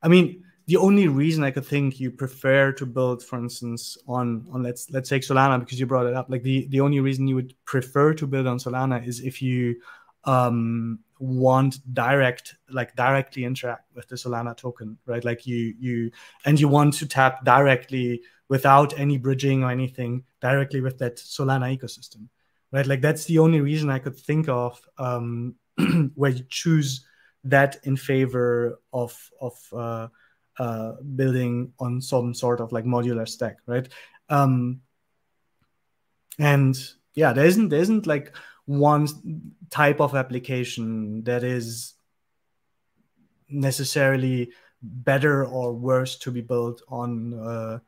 i 0.02 0.08
mean 0.08 0.44
the 0.68 0.78
only 0.78 1.08
reason 1.08 1.44
i 1.44 1.52
could 1.52 1.66
think 1.66 2.00
you 2.00 2.12
prefer 2.12 2.72
to 2.72 2.86
build 2.86 3.24
for 3.24 3.38
instance 3.38 3.98
on 4.08 4.46
on 4.52 4.64
let's 4.64 4.90
let's 4.92 5.10
take 5.10 5.22
solana 5.22 5.60
because 5.60 5.80
you 5.80 5.86
brought 5.86 6.08
it 6.08 6.14
up. 6.14 6.30
Like 6.30 6.44
the 6.44 6.68
the 6.68 6.82
only 6.82 7.00
reason 7.00 7.28
you 7.28 7.36
would 7.36 7.54
prefer 7.66 8.14
to 8.16 8.28
build 8.28 8.48
on 8.48 8.58
solana 8.58 9.06
is 9.06 9.20
if 9.22 9.42
you 9.42 9.76
um 10.24 11.00
want 11.20 11.78
direct 11.94 12.56
like 12.70 12.96
directly 12.96 13.46
interact 13.46 13.96
with 13.96 14.08
the 14.08 14.16
solana 14.16 14.58
token 14.58 14.98
right? 15.06 15.24
Like 15.24 15.46
you 15.46 15.76
you 15.80 16.12
and 16.46 16.60
you 16.60 16.68
want 16.68 16.96
to 16.96 17.06
tap 17.06 17.46
directly 17.46 18.22
without 18.50 18.98
any 19.00 19.18
bridging 19.18 19.64
or 19.64 19.72
anything 19.72 20.24
directly 20.42 20.82
with 20.82 20.98
that 20.98 21.18
solana 21.18 21.78
ecosystem 21.78 22.28
right? 22.72 22.88
Like 22.88 23.02
that's 23.02 23.26
the 23.26 23.40
only 23.40 23.62
reason 23.62 23.90
i 23.90 24.00
could 24.00 24.18
think 24.18 24.50
of 24.50 24.82
um 24.98 25.56
where 26.16 26.32
you 26.32 26.46
choose 26.50 27.06
that 27.44 27.78
in 27.84 27.96
favor 27.96 28.80
of 28.92 29.32
of 29.40 29.54
uh, 29.74 30.08
uh, 30.58 30.94
building 31.16 31.74
on 31.80 32.02
some 32.02 32.34
sort 32.34 32.60
of 32.60 32.72
like 32.72 32.86
modular 32.86 33.28
stack, 33.28 33.58
right? 33.68 33.88
Um, 34.30 34.82
and 36.40 36.76
yeah, 37.14 37.34
there 37.34 37.46
isn't 37.46 37.70
there 37.70 37.80
isn't 37.80 38.08
like 38.08 38.36
one 38.66 39.08
type 39.70 40.02
of 40.02 40.16
application 40.16 41.24
that 41.24 41.44
is 41.44 41.94
necessarily 43.50 44.52
better 44.82 45.46
or 45.46 45.74
worse 45.74 46.18
to 46.18 46.32
be 46.32 46.42
built 46.42 46.82
on 46.90 47.34
uh, 47.34 47.80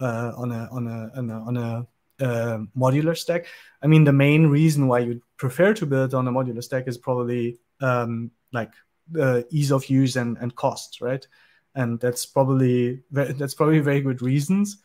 uh, 0.00 0.32
on 0.36 0.52
a 0.52 0.68
on 0.70 0.86
a 0.86 1.10
on 1.16 1.30
a, 1.30 1.40
on 1.40 1.56
a 1.56 1.86
uh, 2.20 2.58
modular 2.76 3.16
stack. 3.16 3.46
I 3.82 3.86
mean, 3.86 4.04
the 4.04 4.12
main 4.12 4.46
reason 4.46 4.86
why 4.88 5.00
you 5.00 5.22
prefer 5.36 5.74
to 5.74 5.86
build 5.86 6.14
on 6.14 6.28
a 6.28 6.32
modular 6.32 6.62
stack 6.62 6.88
is 6.88 6.98
probably 6.98 7.58
um, 7.80 8.30
like 8.52 8.72
uh, 9.18 9.42
ease 9.50 9.70
of 9.70 9.86
use 9.86 10.16
and, 10.16 10.36
and 10.38 10.54
cost, 10.54 11.00
right? 11.00 11.26
And 11.74 12.00
that's 12.00 12.24
probably 12.24 13.02
that's 13.10 13.54
probably 13.54 13.80
very 13.80 14.00
good 14.00 14.22
reasons. 14.22 14.78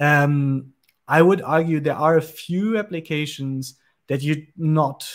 Um, 0.00 0.72
I 1.06 1.20
would 1.20 1.42
argue 1.42 1.80
there 1.80 1.94
are 1.94 2.16
a 2.16 2.22
few 2.22 2.78
applications 2.78 3.74
that 4.08 4.22
you'd 4.22 4.46
not 4.56 5.06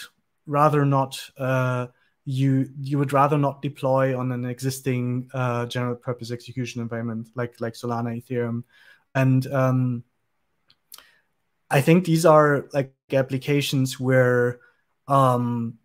rather 0.46 0.86
not 0.86 1.20
uh, 1.38 1.88
you 2.26 2.70
you 2.80 2.98
would 2.98 3.14
rather 3.14 3.38
not 3.38 3.62
deploy 3.62 4.18
on 4.18 4.32
an 4.32 4.46
existing 4.46 5.30
uh, 5.34 5.66
general 5.66 5.96
purpose 5.96 6.30
execution 6.30 6.82
environment 6.82 7.30
like 7.36 7.60
like 7.60 7.74
Solana, 7.74 8.22
Ethereum, 8.22 8.64
and 9.16 9.48
um, 9.48 10.04
I 11.70 11.82
think 11.82 12.06
these 12.06 12.26
are 12.26 12.68
like 12.74 12.94
applications 13.12 14.00
where 14.00 14.60
um, 15.08 15.78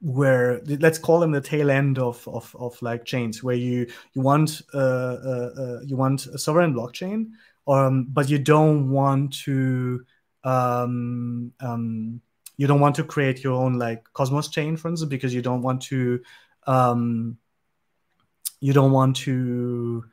where 0.00 0.60
let's 0.64 0.98
call 0.98 1.20
them 1.20 1.32
the 1.32 1.40
tail 1.40 1.70
end 1.70 1.98
of 1.98 2.26
of, 2.28 2.54
of 2.58 2.80
like 2.82 3.04
chains 3.04 3.42
where 3.42 3.56
you 3.56 3.86
you 4.14 4.22
want 4.22 4.62
uh, 4.72 4.78
uh, 4.78 5.50
uh, 5.58 5.80
you 5.84 5.96
want 5.96 6.26
a 6.26 6.38
sovereign 6.38 6.72
blockchain 6.72 7.30
um, 7.66 8.06
but 8.08 8.30
you 8.30 8.38
don't 8.38 8.90
want 8.90 9.32
to 9.32 10.04
um, 10.44 11.52
um, 11.60 12.20
you 12.56 12.66
don't 12.66 12.80
want 12.80 12.94
to 12.94 13.04
create 13.04 13.42
your 13.42 13.54
own 13.54 13.74
like 13.74 14.04
cosmos 14.12 14.48
chain 14.48 14.76
for 14.76 14.88
instance 14.88 15.08
because 15.08 15.34
you 15.34 15.42
don't 15.42 15.62
want 15.62 15.82
to 15.82 16.20
um, 16.66 17.36
you 18.60 18.72
don't 18.72 18.92
want 18.92 19.16
to 19.16 20.04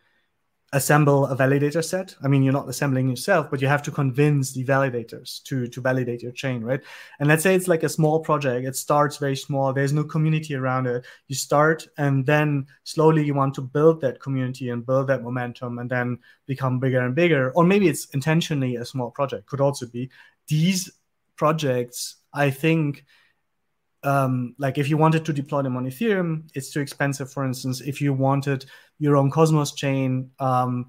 assemble 0.76 1.26
a 1.28 1.36
validator 1.38 1.84
set. 1.84 2.14
I 2.22 2.28
mean, 2.28 2.44
you're 2.44 2.54
not 2.54 2.68
assembling 2.68 3.08
yourself, 3.08 3.50
but 3.50 3.62
you 3.62 3.68
have 3.68 3.82
to 3.84 3.92
convince 3.92 4.52
the 4.52 4.66
validators 4.66 5.42
to 5.44 5.68
to 5.68 5.82
validate 5.82 6.22
your 6.22 6.34
chain, 6.34 6.64
right? 6.64 6.82
And 7.20 7.30
let's 7.30 7.44
say 7.44 7.56
it's 7.56 7.70
like 7.70 7.84
a 7.84 7.90
small 7.90 8.20
project. 8.20 8.68
It 8.68 8.76
starts 8.76 9.18
very 9.18 9.38
small. 9.38 9.72
There's 9.72 9.94
no 9.94 10.04
community 10.04 10.54
around 10.54 10.86
it. 10.88 11.06
You 11.28 11.36
start, 11.36 11.88
and 11.98 12.26
then 12.26 12.68
slowly 12.84 13.24
you 13.24 13.34
want 13.34 13.54
to 13.56 13.62
build 13.62 14.02
that 14.02 14.20
community 14.20 14.70
and 14.70 14.86
build 14.86 15.08
that 15.08 15.24
momentum, 15.24 15.80
and 15.80 15.90
then 15.90 16.20
become 16.46 16.80
bigger 16.80 17.00
and 17.00 17.16
bigger. 17.16 17.52
Or 17.56 17.64
maybe 17.64 17.88
it's 17.88 18.06
intentionally 18.14 18.76
a 18.76 18.86
small 18.86 19.12
project. 19.12 19.48
Could 19.48 19.62
also 19.62 19.88
be 19.88 20.10
these 20.48 20.92
projects. 21.38 22.18
I 22.34 22.50
think 22.50 23.06
um, 24.06 24.56
like 24.60 24.78
if 24.78 24.90
you 24.90 24.98
wanted 24.98 25.26
to 25.26 25.34
deploy 25.34 25.64
them 25.64 25.76
on 25.76 25.86
Ethereum, 25.86 26.50
it's 26.54 26.70
too 26.70 26.80
expensive. 26.80 27.32
For 27.32 27.44
instance, 27.44 27.82
if 27.82 28.00
you 28.00 28.14
wanted 28.14 28.66
your 29.00 29.18
own 29.18 29.32
Cosmos 29.32 29.74
chain, 29.74 30.30
um, 30.40 30.88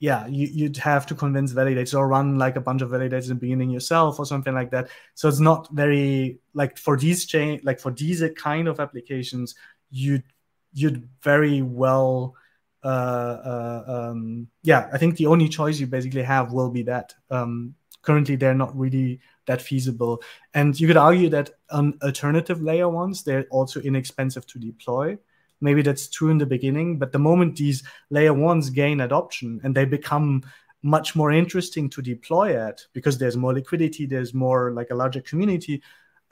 yeah, 0.00 0.26
you, 0.26 0.64
would 0.64 0.76
have 0.78 1.06
to 1.06 1.14
convince 1.14 1.52
validators 1.52 1.96
or 1.96 2.08
run 2.08 2.38
like 2.38 2.56
a 2.56 2.60
bunch 2.60 2.82
of 2.82 2.90
validators 2.90 3.24
in 3.24 3.28
the 3.30 3.34
beginning 3.36 3.70
yourself 3.70 4.18
or 4.18 4.26
something 4.26 4.54
like 4.54 4.70
that. 4.70 4.88
So 5.14 5.28
it's 5.28 5.40
not 5.40 5.68
very 5.72 6.40
like 6.52 6.76
for 6.76 6.96
these 6.96 7.26
chain, 7.26 7.60
like 7.62 7.78
for 7.78 7.92
these 7.92 8.22
kind 8.36 8.66
of 8.66 8.80
applications, 8.80 9.54
you'd 9.90 10.24
you'd 10.72 11.08
very 11.22 11.62
well 11.62 12.34
uh, 12.82 12.86
uh, 12.86 13.84
um, 13.86 14.48
yeah, 14.62 14.88
I 14.92 14.98
think 14.98 15.16
the 15.16 15.26
only 15.26 15.48
choice 15.48 15.78
you 15.78 15.86
basically 15.86 16.22
have 16.22 16.52
will 16.52 16.70
be 16.70 16.82
that. 16.84 17.14
Um, 17.30 17.74
currently, 18.02 18.36
they're 18.36 18.54
not 18.54 18.76
really 18.78 19.20
that 19.46 19.62
feasible, 19.62 20.22
and 20.54 20.78
you 20.78 20.86
could 20.86 20.96
argue 20.96 21.28
that 21.30 21.50
on 21.70 21.98
alternative 22.02 22.62
layer 22.62 22.88
ones, 22.88 23.22
they're 23.22 23.46
also 23.50 23.80
inexpensive 23.80 24.46
to 24.46 24.58
deploy. 24.58 25.18
Maybe 25.60 25.82
that's 25.82 26.08
true 26.08 26.30
in 26.30 26.38
the 26.38 26.46
beginning, 26.46 26.98
but 26.98 27.12
the 27.12 27.18
moment 27.18 27.56
these 27.56 27.82
layer 28.08 28.32
ones 28.32 28.70
gain 28.70 29.00
adoption 29.00 29.60
and 29.62 29.74
they 29.74 29.84
become 29.84 30.42
much 30.82 31.14
more 31.14 31.30
interesting 31.32 31.90
to 31.90 32.02
deploy 32.02 32.56
at 32.56 32.86
because 32.92 33.18
there's 33.18 33.36
more 33.36 33.52
liquidity, 33.52 34.06
there's 34.06 34.32
more 34.32 34.72
like 34.72 34.90
a 34.90 34.94
larger 34.94 35.20
community. 35.20 35.82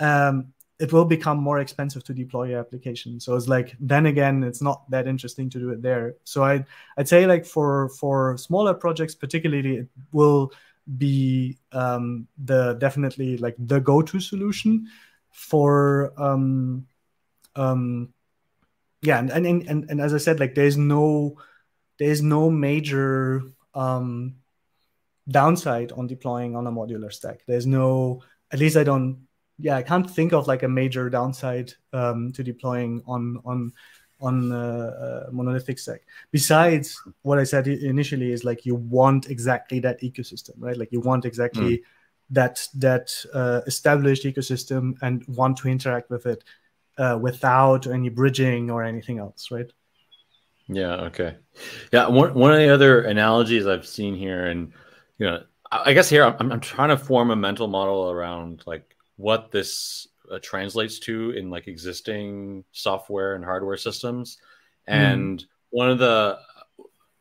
Um, 0.00 0.52
it 0.78 0.92
will 0.92 1.04
become 1.04 1.38
more 1.38 1.58
expensive 1.58 2.04
to 2.04 2.14
deploy 2.14 2.50
your 2.50 2.60
application. 2.60 3.18
So 3.18 3.34
it's 3.34 3.48
like 3.48 3.76
then 3.80 4.06
again, 4.06 4.44
it's 4.44 4.62
not 4.62 4.88
that 4.90 5.08
interesting 5.08 5.50
to 5.50 5.58
do 5.58 5.70
it 5.70 5.82
there. 5.82 6.14
So 6.24 6.44
I 6.44 6.64
I'd 6.96 7.08
say 7.08 7.26
like 7.26 7.44
for 7.44 7.88
for 7.90 8.36
smaller 8.38 8.74
projects, 8.74 9.14
particularly, 9.14 9.78
it 9.78 9.88
will 10.12 10.52
be 10.96 11.58
um, 11.72 12.28
the 12.38 12.74
definitely 12.74 13.36
like 13.36 13.56
the 13.58 13.80
go-to 13.80 14.20
solution 14.20 14.86
for 15.30 16.12
um, 16.16 16.86
um, 17.56 18.12
yeah, 19.02 19.18
and, 19.18 19.30
and 19.30 19.68
and 19.68 19.90
and 19.90 20.00
as 20.00 20.14
I 20.14 20.18
said, 20.18 20.40
like 20.40 20.54
there's 20.54 20.76
no 20.76 21.36
there's 21.98 22.22
no 22.22 22.50
major 22.50 23.42
um, 23.74 24.36
downside 25.28 25.92
on 25.92 26.06
deploying 26.06 26.56
on 26.56 26.66
a 26.66 26.72
modular 26.72 27.12
stack. 27.12 27.40
There's 27.46 27.66
no 27.66 28.22
at 28.50 28.58
least 28.58 28.76
I 28.76 28.84
don't 28.84 29.26
yeah, 29.58 29.76
I 29.76 29.82
can't 29.82 30.08
think 30.08 30.32
of 30.32 30.46
like 30.46 30.62
a 30.62 30.68
major 30.68 31.10
downside 31.10 31.72
um, 31.92 32.32
to 32.32 32.42
deploying 32.42 33.02
on 33.06 33.40
on 33.44 33.72
on 34.20 34.52
uh, 34.52 34.56
uh, 35.26 35.30
monolithic 35.32 35.78
stack. 35.78 36.02
Besides 36.30 37.00
what 37.22 37.38
I 37.38 37.44
said 37.44 37.68
initially 37.68 38.32
is 38.32 38.44
like 38.44 38.66
you 38.66 38.74
want 38.74 39.30
exactly 39.30 39.80
that 39.80 40.00
ecosystem, 40.00 40.52
right? 40.58 40.76
Like 40.76 40.92
you 40.92 41.00
want 41.00 41.24
exactly 41.24 41.78
mm. 41.78 41.82
that 42.30 42.66
that 42.74 43.14
uh, 43.32 43.60
established 43.66 44.24
ecosystem 44.24 44.96
and 45.02 45.24
want 45.28 45.56
to 45.58 45.68
interact 45.68 46.10
with 46.10 46.26
it 46.26 46.44
uh, 46.98 47.18
without 47.20 47.86
any 47.86 48.08
bridging 48.08 48.70
or 48.70 48.82
anything 48.84 49.18
else, 49.18 49.50
right? 49.50 49.70
Yeah. 50.68 50.96
Okay. 51.06 51.36
Yeah. 51.92 52.08
One 52.08 52.34
one 52.34 52.52
of 52.52 52.58
the 52.58 52.72
other 52.72 53.02
analogies 53.02 53.66
I've 53.66 53.86
seen 53.86 54.14
here, 54.14 54.46
and 54.46 54.72
you 55.18 55.26
know, 55.26 55.42
I 55.70 55.92
guess 55.92 56.08
here 56.08 56.24
I'm, 56.24 56.52
I'm 56.52 56.60
trying 56.60 56.90
to 56.90 56.96
form 56.96 57.30
a 57.30 57.36
mental 57.36 57.68
model 57.68 58.10
around 58.10 58.64
like 58.66 58.96
what 59.16 59.50
this 59.50 60.08
uh, 60.30 60.38
translates 60.42 60.98
to 61.00 61.30
in 61.30 61.50
like 61.50 61.68
existing 61.68 62.64
software 62.72 63.34
and 63.34 63.44
hardware 63.44 63.76
systems. 63.76 64.38
Hmm. 64.86 64.94
And 64.94 65.38
mm. 65.38 65.46
one 65.70 65.90
of 65.90 65.98
the 65.98 66.38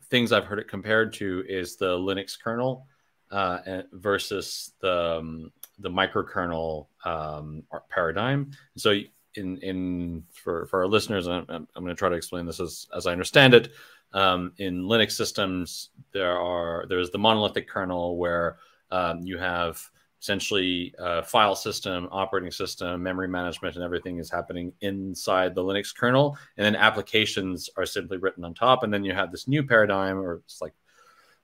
things 0.10 0.32
I've 0.32 0.46
heard 0.46 0.60
it 0.60 0.68
compared 0.68 1.14
to 1.14 1.44
is 1.48 1.76
the 1.76 1.98
Linux 1.98 2.40
kernel 2.40 2.88
uh, 3.32 3.82
versus 3.92 4.74
the 4.80 5.18
um, 5.20 5.52
the 5.80 5.90
microkernel 5.90 6.88
um, 7.06 7.64
paradigm. 7.90 8.52
So 8.78 9.00
in 9.36 9.58
in 9.60 10.24
for 10.32 10.66
for 10.68 10.82
our 10.82 10.88
listeners, 10.88 11.28
I'm, 11.28 11.46
I'm 11.50 11.68
going 11.76 11.88
to 11.88 11.96
try 11.96 12.10
to 12.10 12.16
explain 12.16 12.46
this 12.46 12.60
as 12.60 12.88
as 12.96 13.08
I 13.08 13.12
understand 13.12 13.54
it. 13.54 13.72
Um, 14.14 14.54
in 14.58 14.84
Linux 14.84 15.12
systems, 15.12 15.90
there 16.14 16.38
are 16.38 16.86
there's 16.88 17.12
the 17.12 17.18
monolithic 17.18 17.68
kernel 17.68 18.18
where 18.18 18.58
um, 18.90 19.22
you 19.22 19.38
have 19.38 19.82
essentially 20.22 20.94
uh, 21.00 21.22
file 21.22 21.56
system, 21.56 22.08
operating 22.12 22.52
system, 22.52 23.04
memory 23.04 23.28
management, 23.28 23.76
and 23.76 23.84
everything 23.84 24.18
is 24.18 24.32
happening 24.32 24.74
inside 24.82 25.54
the 25.54 25.64
Linux 25.64 25.96
kernel. 25.96 26.38
And 26.58 26.66
then 26.66 26.76
applications 26.76 27.70
are 27.78 27.86
simply 27.86 28.18
written 28.18 28.44
on 28.44 28.54
top. 28.54 28.84
And 28.84 28.94
then 28.94 29.04
you 29.04 29.14
have 29.14 29.32
this 29.32 29.48
new 29.48 29.64
paradigm, 29.64 30.18
or 30.18 30.42
it's 30.46 30.62
like 30.62 30.74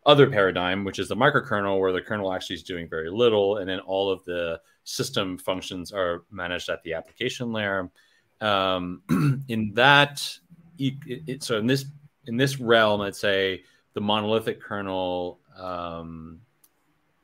other 0.05 0.29
paradigm, 0.29 0.83
which 0.83 0.99
is 0.99 1.07
the 1.07 1.15
microkernel, 1.15 1.79
where 1.79 1.91
the 1.91 2.01
kernel 2.01 2.33
actually 2.33 2.55
is 2.55 2.63
doing 2.63 2.89
very 2.89 3.09
little, 3.09 3.57
and 3.57 3.69
then 3.69 3.79
all 3.79 4.11
of 4.11 4.23
the 4.25 4.59
system 4.83 5.37
functions 5.37 5.91
are 5.91 6.23
managed 6.31 6.69
at 6.69 6.83
the 6.83 6.93
application 6.93 7.51
layer. 7.53 7.89
Um, 8.41 9.01
in 9.47 9.71
that, 9.75 10.27
it, 10.77 10.95
it, 11.05 11.43
so 11.43 11.57
in 11.57 11.67
this 11.67 11.85
in 12.25 12.37
this 12.37 12.59
realm, 12.59 13.01
I'd 13.01 13.15
say 13.15 13.63
the 13.93 14.01
monolithic 14.01 14.61
kernel 14.61 15.39
um, 15.57 16.39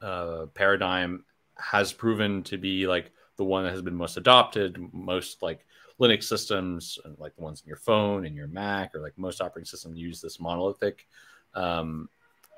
uh, 0.01 0.45
paradigm 0.53 1.23
has 1.59 1.93
proven 1.93 2.43
to 2.43 2.57
be 2.57 2.87
like 2.87 3.11
the 3.37 3.43
one 3.43 3.63
that 3.63 3.71
has 3.71 3.81
been 3.81 3.95
most 3.95 4.17
adopted, 4.17 4.77
most 4.93 5.41
like 5.41 5.65
Linux 5.99 6.23
systems, 6.23 6.97
like 7.17 7.35
the 7.35 7.41
ones 7.41 7.61
in 7.61 7.67
your 7.67 7.77
phone 7.77 8.25
and 8.25 8.35
your 8.35 8.47
Mac, 8.47 8.95
or 8.95 9.01
like 9.01 9.17
most 9.17 9.41
operating 9.41 9.65
systems 9.65 9.97
use 9.97 10.21
this 10.21 10.39
monolithic 10.39 11.07
um, 11.53 12.09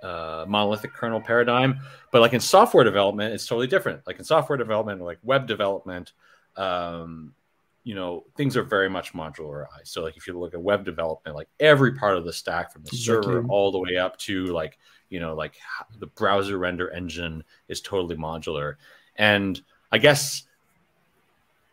uh, 0.04 0.46
monolithic 0.48 0.94
kernel 0.94 1.22
paradigm. 1.22 1.80
But 2.12 2.22
like 2.22 2.34
in 2.34 2.40
software 2.40 2.84
development, 2.84 3.34
it's 3.34 3.46
totally 3.46 3.68
different. 3.68 4.06
Like 4.06 4.20
in 4.20 4.26
software 4.26 4.58
development, 4.58 5.02
or 5.02 5.06
like 5.06 5.20
web 5.24 5.48
development, 5.48 6.14
um, 6.56 7.34
you 7.84 7.96
know, 7.96 8.26
things 8.36 8.56
are 8.58 8.64
very 8.64 8.90
much 8.90 9.14
modularized. 9.14 9.88
So 9.88 10.04
like 10.04 10.18
if 10.18 10.28
you 10.28 10.38
look 10.38 10.54
at 10.54 10.62
web 10.62 10.86
development, 10.86 11.36
like 11.36 11.50
every 11.60 11.94
part 11.94 12.18
of 12.18 12.26
the 12.26 12.34
stack 12.34 12.72
from 12.72 12.84
the 12.84 12.90
exactly. 12.90 13.34
server 13.34 13.48
all 13.48 13.72
the 13.72 13.80
way 13.80 13.98
up 13.98 14.18
to 14.20 14.46
like 14.48 14.78
you 15.12 15.20
know 15.20 15.36
like 15.36 15.54
the 16.00 16.08
browser 16.08 16.58
render 16.58 16.90
engine 16.90 17.44
is 17.68 17.82
totally 17.82 18.16
modular. 18.16 18.76
And 19.16 19.62
i 19.92 19.98
guess 19.98 20.44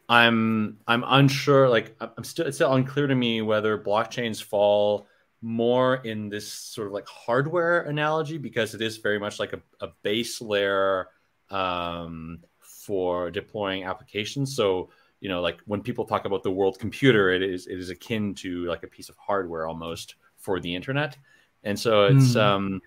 i'm 0.08 0.78
i'm 0.88 1.04
unsure 1.06 1.68
like 1.68 1.94
i'm 2.00 2.24
still 2.24 2.46
it's 2.46 2.56
still 2.56 2.72
unclear 2.74 3.06
to 3.06 3.14
me 3.14 3.42
whether 3.42 3.78
blockchains 3.78 4.42
fall 4.42 5.06
more 5.40 5.96
in 5.96 6.28
this 6.28 6.50
sort 6.50 6.88
of 6.88 6.92
like 6.92 7.06
hardware 7.06 7.82
analogy 7.82 8.38
because 8.38 8.74
it 8.74 8.82
is 8.82 8.96
very 8.96 9.20
much 9.20 9.38
like 9.38 9.52
a, 9.52 9.60
a 9.80 9.88
base 10.02 10.40
layer 10.40 11.08
um, 11.50 12.40
for 12.60 13.30
deploying 13.30 13.84
applications. 13.84 14.56
So 14.56 14.90
you 15.20 15.28
know 15.28 15.40
like 15.40 15.60
when 15.66 15.82
people 15.82 16.04
talk 16.04 16.24
about 16.24 16.42
the 16.44 16.50
world 16.50 16.78
computer 16.78 17.30
it 17.30 17.42
is 17.42 17.66
it 17.66 17.76
is 17.76 17.90
akin 17.90 18.34
to 18.34 18.64
like 18.66 18.84
a 18.84 18.86
piece 18.86 19.08
of 19.08 19.16
hardware 19.16 19.66
almost 19.66 20.16
for 20.36 20.60
the 20.60 20.74
internet. 20.74 21.16
And 21.64 21.78
so 21.78 22.06
it's 22.06 22.34
mm. 22.34 22.40
um 22.40 22.82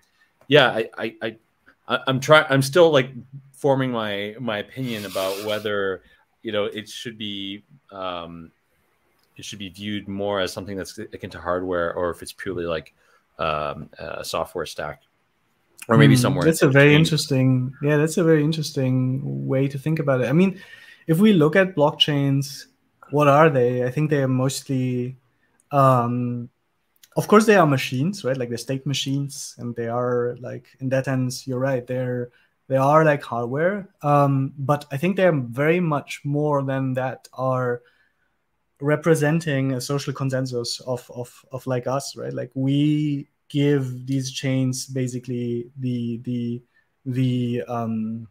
yeah, 0.48 0.68
I, 0.70 0.90
I, 0.96 1.16
I 1.22 1.36
I'm 2.06 2.20
trying. 2.20 2.46
I'm 2.48 2.62
still 2.62 2.90
like 2.90 3.10
forming 3.52 3.90
my 3.90 4.34
my 4.40 4.58
opinion 4.58 5.04
about 5.04 5.44
whether 5.44 6.02
you 6.42 6.52
know 6.52 6.64
it 6.64 6.88
should 6.88 7.18
be 7.18 7.62
um, 7.90 8.50
it 9.36 9.44
should 9.44 9.58
be 9.58 9.68
viewed 9.68 10.08
more 10.08 10.40
as 10.40 10.52
something 10.52 10.76
that's 10.76 10.98
akin 10.98 11.30
to 11.30 11.40
hardware, 11.40 11.94
or 11.94 12.10
if 12.10 12.22
it's 12.22 12.32
purely 12.32 12.64
like 12.64 12.94
um, 13.38 13.88
a 13.98 14.24
software 14.24 14.66
stack, 14.66 15.02
or 15.88 15.96
maybe 15.96 16.14
mm, 16.14 16.18
somewhere. 16.18 16.44
That's 16.44 16.62
a 16.62 16.68
very 16.68 16.94
interesting. 16.94 17.72
Yeah, 17.82 17.96
that's 17.96 18.16
a 18.16 18.24
very 18.24 18.44
interesting 18.44 19.46
way 19.46 19.68
to 19.68 19.78
think 19.78 19.98
about 19.98 20.20
it. 20.20 20.28
I 20.28 20.32
mean, 20.32 20.60
if 21.06 21.18
we 21.18 21.32
look 21.32 21.56
at 21.56 21.74
blockchains, 21.74 22.66
what 23.10 23.28
are 23.28 23.50
they? 23.50 23.84
I 23.84 23.90
think 23.90 24.10
they 24.10 24.22
are 24.22 24.28
mostly 24.28 25.16
um, 25.70 26.48
of 27.16 27.28
course 27.28 27.46
they 27.46 27.56
are 27.56 27.66
machines 27.66 28.24
right? 28.24 28.36
Like 28.36 28.50
the 28.50 28.58
state 28.58 28.86
machines 28.86 29.54
and 29.58 29.74
they 29.76 29.88
are 29.88 30.36
like 30.40 30.66
in 30.80 30.88
that 30.90 31.04
sense 31.06 31.46
you're 31.46 31.58
right 31.58 31.86
they're 31.86 32.30
they 32.68 32.76
are 32.76 33.04
like 33.04 33.22
hardware. 33.22 33.88
Um, 34.02 34.54
but 34.56 34.86
i 34.90 34.96
think 34.96 35.16
they're 35.16 35.32
very 35.32 35.80
much 35.80 36.20
more 36.24 36.62
than 36.62 36.94
that 36.94 37.28
are 37.34 37.82
representing 38.80 39.72
a 39.72 39.80
social 39.80 40.12
consensus 40.12 40.80
of, 40.80 41.08
of 41.14 41.44
of 41.52 41.66
like 41.66 41.86
us 41.86 42.16
right? 42.16 42.32
Like 42.32 42.50
we 42.54 43.28
give 43.48 44.06
these 44.06 44.32
chains 44.32 44.86
basically 44.86 45.70
the 45.78 46.18
the 46.24 46.62
the 47.06 47.62
um 47.68 48.26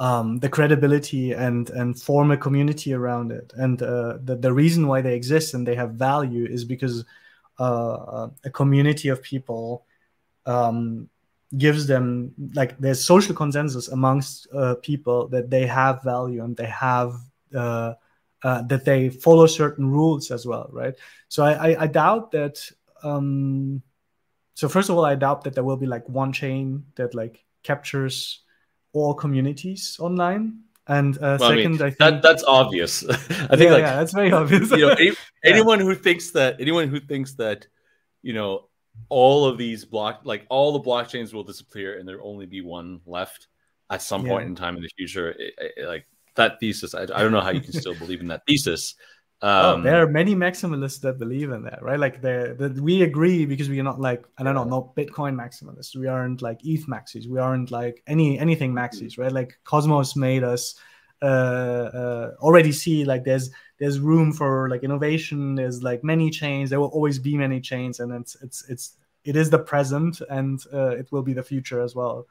um, 0.00 0.38
the 0.38 0.48
credibility 0.48 1.32
and 1.32 1.68
and 1.70 2.00
form 2.00 2.30
a 2.30 2.36
community 2.36 2.94
around 2.94 3.30
it. 3.30 3.52
And 3.54 3.80
uh, 3.82 4.18
the 4.24 4.34
the 4.34 4.52
reason 4.52 4.88
why 4.88 5.02
they 5.02 5.14
exist 5.14 5.54
and 5.54 5.68
they 5.68 5.74
have 5.76 5.92
value 5.92 6.46
is 6.46 6.64
because 6.64 7.04
uh, 7.58 8.28
a 8.42 8.50
community 8.50 9.10
of 9.10 9.22
people 9.22 9.84
um, 10.46 11.10
gives 11.56 11.86
them 11.86 12.32
like 12.54 12.78
there's 12.78 13.04
social 13.04 13.34
consensus 13.34 13.88
amongst 13.88 14.48
uh, 14.54 14.76
people 14.76 15.28
that 15.28 15.50
they 15.50 15.66
have 15.66 16.02
value 16.02 16.42
and 16.42 16.56
they 16.56 16.66
have 16.66 17.12
uh, 17.54 17.92
uh, 18.42 18.62
that 18.62 18.86
they 18.86 19.10
follow 19.10 19.46
certain 19.46 19.90
rules 19.90 20.30
as 20.30 20.46
well, 20.46 20.70
right? 20.72 20.94
So 21.28 21.44
I, 21.44 21.72
I, 21.72 21.82
I 21.82 21.86
doubt 21.86 22.30
that. 22.30 22.58
Um, 23.02 23.82
so 24.54 24.68
first 24.68 24.88
of 24.88 24.96
all, 24.96 25.04
I 25.04 25.14
doubt 25.14 25.44
that 25.44 25.54
there 25.54 25.64
will 25.64 25.76
be 25.76 25.86
like 25.86 26.08
one 26.08 26.32
chain 26.32 26.84
that 26.94 27.14
like 27.14 27.44
captures 27.62 28.40
all 28.92 29.14
communities 29.14 29.96
online. 30.00 30.60
And 30.86 31.16
uh, 31.18 31.36
well, 31.38 31.50
second, 31.50 31.52
I, 31.52 31.68
mean, 31.68 31.74
I 31.74 31.78
think 31.78 31.98
that, 31.98 32.22
that's 32.22 32.44
obvious. 32.44 33.04
I 33.10 33.14
think 33.14 33.30
yeah, 33.30 33.70
like, 33.70 33.82
yeah, 33.82 33.96
that's 33.96 34.12
very 34.12 34.32
obvious. 34.32 34.70
you 34.70 34.88
know, 34.88 34.90
any, 34.90 35.12
anyone 35.44 35.78
who 35.78 35.94
thinks 35.94 36.32
that 36.32 36.60
anyone 36.60 36.88
who 36.88 36.98
thinks 36.98 37.34
that 37.34 37.66
you 38.22 38.32
know 38.32 38.68
all 39.08 39.44
of 39.44 39.56
these 39.56 39.84
block 39.84 40.22
like 40.24 40.46
all 40.48 40.72
the 40.72 40.80
blockchains 40.80 41.32
will 41.32 41.44
disappear 41.44 41.98
and 41.98 42.08
there'll 42.08 42.28
only 42.28 42.46
be 42.46 42.60
one 42.60 43.00
left 43.06 43.46
at 43.90 44.02
some 44.02 44.24
point 44.24 44.46
in 44.46 44.54
time 44.54 44.76
in 44.76 44.82
the 44.82 44.90
future, 44.96 45.30
it, 45.30 45.54
it, 45.76 45.86
like 45.86 46.06
that 46.36 46.60
thesis. 46.60 46.94
I, 46.94 47.02
I 47.02 47.06
don't 47.06 47.32
know 47.32 47.40
how 47.40 47.50
you 47.50 47.60
can 47.60 47.72
still 47.72 47.94
believe 47.94 48.20
in 48.20 48.28
that 48.28 48.42
thesis. 48.46 48.94
Oh, 49.42 49.72
um, 49.72 49.80
oh, 49.80 49.82
there 49.82 50.02
are 50.02 50.06
many 50.06 50.34
maximalists 50.34 51.00
that 51.00 51.18
believe 51.18 51.50
in 51.50 51.62
that, 51.62 51.82
right? 51.82 51.98
Like 51.98 52.20
the 52.20 52.78
we 52.82 53.02
agree 53.02 53.46
because 53.46 53.70
we 53.70 53.80
are 53.80 53.84
not 53.84 53.98
like 53.98 54.24
I 54.36 54.42
don't 54.42 54.54
know, 54.54 54.64
not 54.64 54.94
Bitcoin 54.94 55.34
maximalists. 55.34 55.96
We 55.96 56.08
aren't 56.08 56.42
like 56.42 56.60
ETH 56.62 56.86
maxis. 56.86 57.26
We 57.26 57.38
aren't 57.38 57.70
like 57.70 58.02
any 58.06 58.38
anything 58.38 58.74
maxis, 58.74 59.18
right? 59.18 59.32
Like 59.32 59.58
Cosmos 59.64 60.14
made 60.14 60.44
us 60.44 60.74
uh, 61.22 61.24
uh, 61.24 62.30
already 62.40 62.72
see 62.72 63.04
like 63.04 63.24
there's 63.24 63.50
there's 63.78 63.98
room 63.98 64.32
for 64.32 64.68
like 64.68 64.84
innovation. 64.84 65.54
There's 65.54 65.82
like 65.82 66.04
many 66.04 66.28
chains. 66.28 66.68
There 66.68 66.80
will 66.80 66.88
always 66.88 67.18
be 67.18 67.36
many 67.36 67.60
chains, 67.60 68.00
and 68.00 68.12
it's 68.12 68.36
it's 68.42 68.68
it's 68.68 68.96
it 69.24 69.36
is 69.36 69.48
the 69.48 69.58
present, 69.58 70.20
and 70.28 70.62
uh, 70.72 70.90
it 70.90 71.10
will 71.12 71.22
be 71.22 71.32
the 71.32 71.42
future 71.42 71.80
as 71.80 71.94
well. 71.94 72.26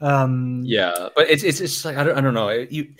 Um, 0.00 0.62
yeah, 0.64 1.08
but 1.14 1.28
it's 1.28 1.42
it's 1.42 1.60
it's 1.60 1.84
like 1.84 1.96
I 1.96 2.04
don't 2.04 2.16
I 2.16 2.20
don't 2.20 2.34
know 2.34 2.48
you 2.48 2.94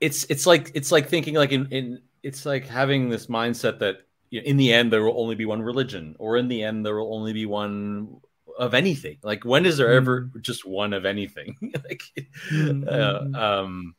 it's 0.00 0.24
it's 0.24 0.46
like 0.46 0.70
it's 0.74 0.90
like 0.90 1.08
thinking 1.08 1.34
like 1.34 1.52
in, 1.52 1.66
in 1.70 2.02
it's 2.22 2.46
like 2.46 2.66
having 2.66 3.08
this 3.08 3.26
mindset 3.26 3.78
that 3.80 3.98
you 4.30 4.40
know, 4.40 4.46
in 4.46 4.56
the 4.56 4.72
end 4.72 4.92
there 4.92 5.02
will 5.02 5.20
only 5.20 5.34
be 5.34 5.44
one 5.44 5.62
religion 5.62 6.16
or 6.18 6.36
in 6.36 6.48
the 6.48 6.62
end 6.62 6.84
there 6.84 6.96
will 6.96 7.14
only 7.14 7.32
be 7.32 7.46
one 7.46 8.20
of 8.58 8.74
anything 8.74 9.18
like 9.22 9.44
when 9.44 9.66
is 9.66 9.76
there 9.76 9.88
mm. 9.88 9.96
ever 9.96 10.30
just 10.40 10.66
one 10.66 10.92
of 10.92 11.04
anything 11.04 11.56
like 11.88 12.02
mm-hmm. 12.50 12.88
uh, 12.88 13.38
um 13.38 13.94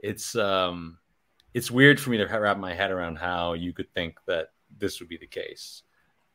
it's 0.00 0.34
um 0.36 0.98
it's 1.52 1.70
weird 1.70 2.00
for 2.00 2.10
me 2.10 2.18
to 2.18 2.24
wrap 2.26 2.58
my 2.58 2.74
head 2.74 2.90
around 2.90 3.16
how 3.16 3.52
you 3.52 3.72
could 3.72 3.92
think 3.94 4.18
that 4.26 4.48
this 4.78 5.00
would 5.00 5.08
be 5.08 5.16
the 5.16 5.26
case 5.26 5.82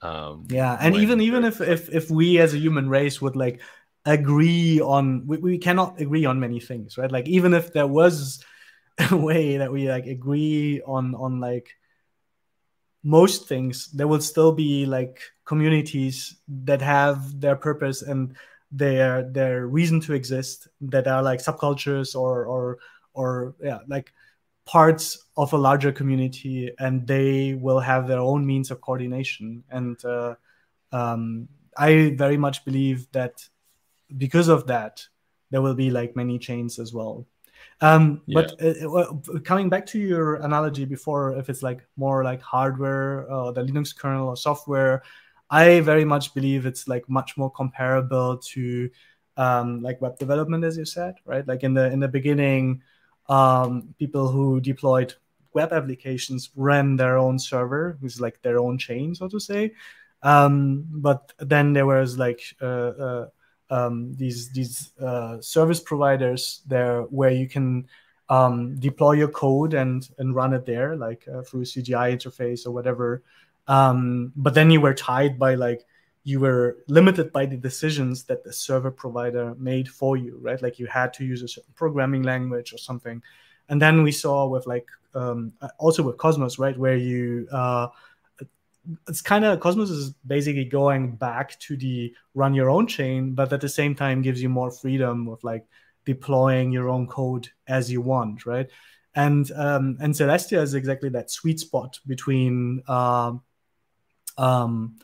um 0.02 0.46
yeah 0.50 0.78
and 0.80 0.96
even 0.96 1.20
even 1.20 1.44
if 1.44 1.60
if 1.62 1.90
if 1.90 2.10
we 2.10 2.40
as 2.40 2.54
a 2.54 2.58
human 2.58 2.88
race 2.88 3.22
would 3.22 3.36
like 3.36 3.60
agree 4.06 4.80
on 4.80 5.28
we, 5.28 5.38
we 5.38 5.58
cannot 5.58 6.00
agree 6.00 6.26
on 6.26 6.40
many 6.40 6.60
things 6.60 6.98
right 6.98 7.12
like 7.12 7.28
even 7.28 7.54
if 7.54 7.74
there 7.74 7.88
was 7.88 8.44
way 9.12 9.58
that 9.58 9.72
we 9.72 9.90
like 9.90 10.06
agree 10.06 10.82
on 10.86 11.16
on 11.16 11.40
like 11.40 11.70
most 13.02 13.48
things 13.48 13.90
there 13.92 14.08
will 14.08 14.20
still 14.20 14.52
be 14.52 14.86
like 14.86 15.22
communities 15.46 16.36
that 16.48 16.82
have 16.82 17.40
their 17.40 17.56
purpose 17.56 18.02
and 18.02 18.36
their 18.72 19.24
their 19.24 19.68
reason 19.68 20.00
to 20.00 20.14
exist 20.14 20.68
that 20.82 21.08
are 21.08 21.24
like 21.24 21.40
subcultures 21.40 22.14
or 22.16 22.46
or 22.46 22.78
or 23.14 23.56
yeah 23.62 23.80
like 23.88 24.14
parts 24.66 25.18
of 25.36 25.52
a 25.54 25.58
larger 25.58 25.92
community 25.92 26.72
and 26.78 27.08
they 27.08 27.56
will 27.56 27.80
have 27.80 28.08
their 28.08 28.20
own 28.20 28.46
means 28.46 28.70
of 28.70 28.80
coordination. 28.82 29.64
And 29.72 29.98
uh, 30.06 30.36
um, 30.92 31.48
i 31.78 32.14
very 32.16 32.38
much 32.38 32.66
believe 32.66 33.12
that 33.12 33.48
because 34.18 34.48
of 34.48 34.68
that 34.68 35.08
there 35.52 35.62
will 35.62 35.76
be 35.76 35.90
like 35.90 36.16
many 36.16 36.38
chains 36.38 36.80
as 36.80 36.94
well 36.94 37.26
um, 37.82 38.22
yeah. 38.26 38.42
But 38.42 38.62
uh, 38.62 38.92
uh 38.92 39.40
coming 39.44 39.70
back 39.70 39.86
to 39.88 40.00
your 40.00 40.36
analogy 40.36 40.86
before, 40.86 41.38
if 41.38 41.50
it's 41.50 41.64
like 41.64 41.86
more 41.96 42.24
like 42.24 42.42
hardware, 42.42 43.30
uh, 43.32 43.52
the 43.52 43.64
Linux 43.64 43.96
kernel 43.96 44.28
or 44.28 44.38
software, 44.38 45.04
I 45.50 45.80
very 45.80 46.06
much 46.06 46.34
believe 46.34 46.66
it's 46.66 46.88
like 46.88 47.08
much 47.10 47.38
more 47.38 47.52
comparable 47.52 48.38
to 48.38 48.90
um, 49.38 49.82
like 49.82 50.02
web 50.02 50.20
development, 50.20 50.64
as 50.66 50.78
you 50.78 50.86
said, 50.86 51.16
right? 51.26 51.48
Like 51.48 51.64
in 51.64 51.74
the 51.74 51.90
in 51.92 52.00
the 52.00 52.08
beginning, 52.08 52.84
um, 53.30 53.96
people 53.98 54.28
who 54.30 54.60
deployed 54.60 55.14
web 55.54 55.72
applications 55.72 56.50
ran 56.56 56.98
their 56.98 57.18
own 57.18 57.40
server, 57.40 57.98
which 58.02 58.14
is 58.14 58.22
like 58.22 58.42
their 58.42 58.60
own 58.60 58.78
chain, 58.78 59.16
so 59.16 59.28
to 59.30 59.40
say. 59.40 59.72
Um, 60.22 60.86
but 60.90 61.32
then 61.40 61.74
there 61.74 61.86
was 61.86 62.18
like 62.18 62.42
uh, 62.62 62.66
uh, 62.66 63.28
um, 63.70 64.14
these 64.16 64.50
these 64.52 64.92
uh, 65.02 65.40
service 65.42 65.80
providers 65.80 66.62
there 66.68 67.04
where 67.04 67.32
you 67.32 67.48
can 67.48 67.88
um, 68.30 68.80
deploy 68.80 69.14
your 69.14 69.28
code 69.28 69.74
and 69.74 70.10
and 70.18 70.36
run 70.36 70.54
it 70.54 70.66
there 70.66 70.96
like 70.96 71.28
uh, 71.28 71.42
through 71.42 71.62
a 71.62 71.66
CGI 71.66 72.14
interface 72.14 72.66
or 72.66 72.72
whatever. 72.72 73.24
Um, 73.68 74.34
but 74.36 74.54
then 74.54 74.72
you 74.72 74.82
were 74.82 74.94
tied 74.94 75.38
by 75.38 75.56
like 75.56 75.86
you 76.24 76.40
were 76.40 76.78
limited 76.88 77.32
by 77.32 77.46
the 77.46 77.58
decisions 77.58 78.24
that 78.26 78.44
the 78.44 78.54
server 78.54 78.92
provider 78.92 79.56
made 79.56 79.88
for 79.88 80.18
you, 80.18 80.38
right? 80.42 80.62
Like 80.62 80.78
you 80.80 80.86
had 80.86 81.14
to 81.14 81.26
use 81.26 81.42
a 81.42 81.48
certain 81.48 81.74
programming 81.76 82.24
language 82.24 82.74
or 82.74 82.78
something. 82.78 83.22
And 83.70 83.82
then 83.82 84.04
we 84.04 84.12
saw 84.12 84.48
with 84.48 84.68
like 84.68 84.88
um, 85.16 85.54
also 85.78 86.04
with 86.04 86.18
Cosmos, 86.18 86.60
right, 86.60 86.78
where 86.78 86.98
you 86.98 87.48
uh, 87.52 87.88
it's 89.08 89.22
kind 89.22 89.46
of 89.46 89.60
Cosmos 89.60 89.90
is 89.90 90.14
basically 90.26 90.66
going 90.66 91.16
back 91.16 91.60
to 91.60 91.78
the 91.78 92.14
run 92.34 92.54
your 92.54 92.70
own 92.70 92.88
chain, 92.88 93.34
but 93.34 93.52
at 93.54 93.62
the 93.62 93.70
same 93.70 93.96
time 93.96 94.22
gives 94.22 94.42
you 94.42 94.50
more 94.50 94.72
freedom 94.72 95.28
of 95.28 95.44
like 95.44 95.66
deploying 96.06 96.72
your 96.72 96.90
own 96.90 97.08
code 97.08 97.50
as 97.68 97.92
you 97.92 98.02
want, 98.02 98.46
right? 98.46 98.70
And 99.16 99.52
um, 99.52 99.98
and 100.00 100.14
Celestia 100.14 100.62
is 100.62 100.74
exactly 100.74 101.10
that 101.10 101.32
sweet 101.32 101.60
spot 101.60 102.00
between 102.08 102.84
um, 102.88 103.42
um, 104.38 104.96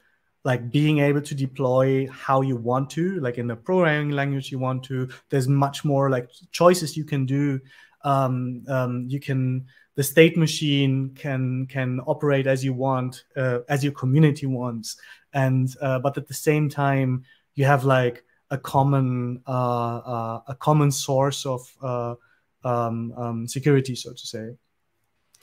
like 0.43 0.71
being 0.71 0.99
able 0.99 1.21
to 1.21 1.35
deploy 1.35 2.07
how 2.07 2.41
you 2.41 2.55
want 2.55 2.91
to, 2.91 3.19
like 3.19 3.37
in 3.37 3.47
the 3.47 3.55
programming 3.55 4.11
language 4.11 4.51
you 4.51 4.59
want 4.59 4.83
to. 4.83 5.09
There's 5.29 5.47
much 5.47 5.83
more 5.83 6.09
like 6.09 6.29
choices 6.51 6.95
you 6.95 7.03
can 7.03 7.25
do. 7.25 7.59
Um, 8.03 8.63
um, 8.67 9.05
you 9.07 9.19
can 9.19 9.65
the 9.95 10.03
state 10.03 10.37
machine 10.37 11.11
can 11.15 11.65
can 11.67 12.01
operate 12.01 12.47
as 12.47 12.63
you 12.63 12.73
want, 12.73 13.23
uh, 13.35 13.59
as 13.69 13.83
your 13.83 13.93
community 13.93 14.45
wants, 14.45 14.97
and 15.33 15.73
uh, 15.81 15.99
but 15.99 16.17
at 16.17 16.27
the 16.27 16.33
same 16.33 16.69
time 16.69 17.23
you 17.55 17.65
have 17.65 17.85
like 17.85 18.23
a 18.51 18.57
common 18.57 19.41
uh, 19.47 19.97
uh 19.97 20.41
a 20.47 20.55
common 20.55 20.91
source 20.91 21.45
of 21.45 21.61
uh, 21.81 22.15
um, 22.63 23.13
um, 23.17 23.47
security, 23.47 23.95
so 23.95 24.11
to 24.11 24.27
say. 24.27 24.55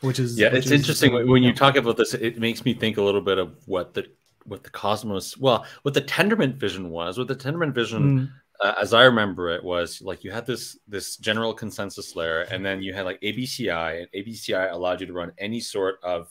Which 0.00 0.18
is 0.18 0.38
yeah, 0.38 0.48
which 0.48 0.64
it's 0.64 0.66
is, 0.66 0.72
interesting 0.72 1.12
when 1.28 1.42
you 1.42 1.54
talk 1.54 1.76
about 1.76 1.96
this. 1.96 2.12
It 2.12 2.38
makes 2.38 2.64
me 2.64 2.74
think 2.74 2.96
a 2.98 3.02
little 3.02 3.20
bit 3.20 3.38
of 3.38 3.56
what 3.66 3.94
the 3.94 4.06
what 4.44 4.64
the 4.64 4.70
Cosmos, 4.70 5.38
well, 5.38 5.64
what 5.82 5.94
the 5.94 6.02
Tendermint 6.02 6.56
vision 6.56 6.90
was. 6.90 7.16
What 7.16 7.28
the 7.28 7.36
Tendermint 7.36 7.74
vision. 7.74 8.02
Mm 8.02 8.41
uh, 8.62 8.74
as 8.80 8.94
I 8.94 9.04
remember 9.04 9.50
it, 9.50 9.64
was 9.64 10.00
like 10.00 10.22
you 10.22 10.30
had 10.30 10.46
this 10.46 10.78
this 10.86 11.16
general 11.16 11.52
consensus 11.52 12.14
layer, 12.14 12.42
and 12.42 12.64
then 12.64 12.80
you 12.82 12.94
had 12.94 13.04
like 13.04 13.20
ABCI, 13.20 13.98
and 13.98 14.08
ABCI 14.14 14.72
allowed 14.72 15.00
you 15.00 15.06
to 15.06 15.12
run 15.12 15.32
any 15.38 15.60
sort 15.60 15.96
of 16.02 16.28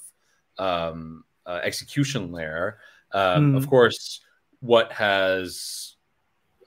um, 0.57 1.25
uh, 1.45 1.59
execution 1.63 2.31
layer. 2.31 2.79
Um, 3.11 3.53
mm. 3.53 3.57
Of 3.57 3.69
course, 3.69 4.21
what 4.61 4.91
has 4.93 5.95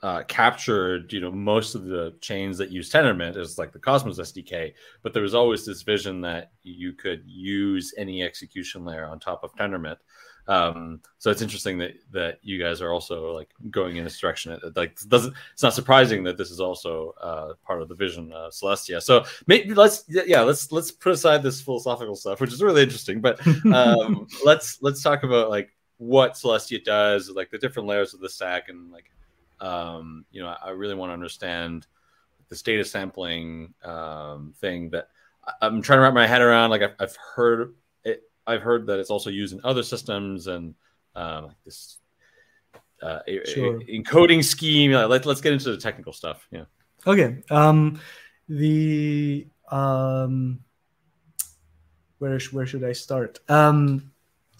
uh, 0.03 0.21
captured 0.27 1.11
you 1.11 1.19
know 1.19 1.31
most 1.31 1.73
of 1.73 1.85
the 1.85 2.15
chains 2.21 2.59
that 2.59 2.69
use 2.69 2.91
Tendermint 2.91 3.35
is 3.35 3.57
like 3.57 3.73
the 3.73 3.79
Cosmos 3.79 4.19
SDK, 4.19 4.73
but 5.01 5.13
there 5.13 5.23
was 5.23 5.33
always 5.33 5.65
this 5.65 5.81
vision 5.81 6.21
that 6.21 6.51
you 6.61 6.93
could 6.93 7.23
use 7.25 7.91
any 7.97 8.21
execution 8.21 8.85
layer 8.85 9.07
on 9.07 9.19
top 9.19 9.43
of 9.43 9.55
Tendermint. 9.55 9.97
Um, 10.47 11.01
so 11.17 11.31
it's 11.31 11.41
interesting 11.41 11.77
that 11.79 11.95
that 12.11 12.39
you 12.43 12.61
guys 12.61 12.81
are 12.81 12.91
also 12.91 13.31
like 13.31 13.49
going 13.71 13.97
in 13.97 14.03
this 14.03 14.19
direction. 14.19 14.51
It, 14.51 14.75
like 14.75 14.99
doesn't 15.07 15.33
it's 15.53 15.63
not 15.63 15.73
surprising 15.73 16.23
that 16.23 16.37
this 16.37 16.51
is 16.51 16.59
also 16.59 17.15
uh, 17.21 17.53
part 17.65 17.81
of 17.81 17.89
the 17.89 17.95
vision 17.95 18.31
uh, 18.31 18.49
Celestia. 18.49 19.01
So 19.01 19.25
maybe 19.47 19.73
let's 19.73 20.03
yeah 20.07 20.41
let's 20.41 20.71
let's 20.71 20.91
put 20.91 21.13
aside 21.13 21.41
this 21.41 21.61
philosophical 21.61 22.15
stuff, 22.15 22.41
which 22.41 22.53
is 22.53 22.61
really 22.61 22.83
interesting. 22.83 23.21
But 23.21 23.45
um, 23.73 24.27
let's 24.43 24.81
let's 24.81 25.01
talk 25.01 25.23
about 25.23 25.49
like 25.49 25.71
what 25.97 26.33
Celestia 26.33 26.83
does, 26.83 27.29
like 27.29 27.49
the 27.49 27.57
different 27.57 27.87
layers 27.87 28.13
of 28.13 28.19
the 28.19 28.29
stack, 28.29 28.69
and 28.69 28.91
like 28.91 29.09
um, 29.61 30.25
you 30.31 30.41
know 30.41 30.49
I, 30.49 30.67
I 30.67 30.69
really 30.71 30.95
want 30.95 31.09
to 31.09 31.13
understand 31.13 31.87
this 32.49 32.61
data 32.61 32.85
sampling 32.85 33.73
um, 33.83 34.53
thing 34.59 34.91
that 34.91 35.09
I'm 35.61 35.81
trying 35.81 35.97
to 35.97 36.03
wrap 36.03 36.13
my 36.13 36.27
head 36.27 36.41
around. 36.41 36.69
Like 36.69 36.81
I've, 36.83 36.95
I've 36.99 37.15
heard 37.15 37.73
I've 38.47 38.61
heard 38.61 38.87
that 38.87 38.99
it's 38.99 39.09
also 39.09 39.29
used 39.29 39.53
in 39.53 39.61
other 39.63 39.83
systems 39.83 40.47
and 40.47 40.75
um, 41.15 41.45
like 41.45 41.63
this 41.63 41.97
uh, 43.01 43.19
sure. 43.45 43.79
encoding 43.81 44.43
scheme. 44.43 44.91
Let, 44.91 45.25
let's 45.25 45.41
get 45.41 45.53
into 45.53 45.71
the 45.71 45.77
technical 45.77 46.13
stuff. 46.13 46.47
Yeah. 46.51 46.65
Okay. 47.07 47.43
Um, 47.49 47.99
the 48.47 49.47
um, 49.69 50.59
where 52.19 52.39
where 52.51 52.65
should 52.65 52.83
I 52.83 52.93
start? 52.93 53.39
Um, 53.49 54.11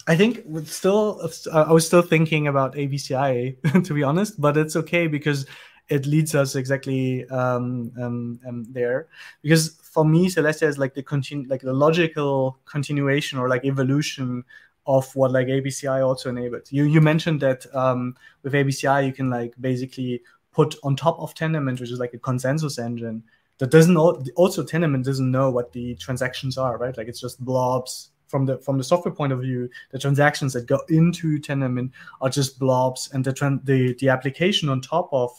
I 0.06 0.16
think 0.16 0.42
with 0.46 0.70
still 0.70 1.28
I 1.52 1.72
was 1.72 1.86
still 1.86 2.02
thinking 2.02 2.46
about 2.46 2.74
ABCI 2.74 3.84
to 3.84 3.94
be 3.94 4.02
honest, 4.02 4.40
but 4.40 4.56
it's 4.56 4.76
okay 4.76 5.06
because 5.06 5.46
it 5.88 6.06
leads 6.06 6.34
us 6.34 6.56
exactly 6.56 7.28
um, 7.28 7.92
um, 8.00 8.40
um, 8.46 8.66
there. 8.70 9.06
Because 9.42 9.76
for 9.82 10.04
me, 10.04 10.28
Celestia 10.28 10.66
is 10.66 10.78
like 10.78 10.94
the 10.94 11.02
continue, 11.02 11.48
like 11.48 11.62
the 11.62 11.72
logical 11.72 12.58
continuation 12.64 13.38
or 13.38 13.48
like 13.48 13.64
evolution 13.64 14.44
of 14.86 15.14
what 15.16 15.32
like 15.32 15.48
ABCI 15.48 16.04
also 16.06 16.28
enabled. 16.28 16.68
You 16.70 16.84
you 16.84 17.00
mentioned 17.00 17.40
that 17.40 17.66
um, 17.74 18.16
with 18.42 18.52
ABCI 18.52 19.06
you 19.06 19.12
can 19.12 19.30
like 19.30 19.54
basically 19.60 20.22
put 20.52 20.74
on 20.82 20.96
top 20.96 21.18
of 21.18 21.34
Tendermint, 21.34 21.80
which 21.80 21.90
is 21.90 21.98
like 21.98 22.14
a 22.14 22.18
consensus 22.18 22.78
engine, 22.78 23.22
that 23.58 23.70
doesn't 23.70 23.96
also 23.96 24.64
Tendermint 24.64 25.04
doesn't 25.04 25.30
know 25.30 25.50
what 25.50 25.72
the 25.72 25.94
transactions 25.96 26.58
are, 26.58 26.78
right? 26.78 26.96
Like 26.96 27.08
it's 27.08 27.20
just 27.20 27.44
blobs 27.44 28.10
from 28.28 28.46
the 28.46 28.58
from 28.58 28.78
the 28.78 28.84
software 28.84 29.14
point 29.14 29.32
of 29.32 29.40
view. 29.40 29.68
The 29.90 29.98
transactions 29.98 30.52
that 30.54 30.66
go 30.66 30.80
into 30.88 31.38
Tendermint 31.38 31.90
are 32.20 32.30
just 32.30 32.58
blobs, 32.58 33.10
and 33.12 33.24
the 33.24 33.60
the 33.64 33.94
the 33.94 34.08
application 34.08 34.68
on 34.68 34.80
top 34.80 35.08
of 35.12 35.30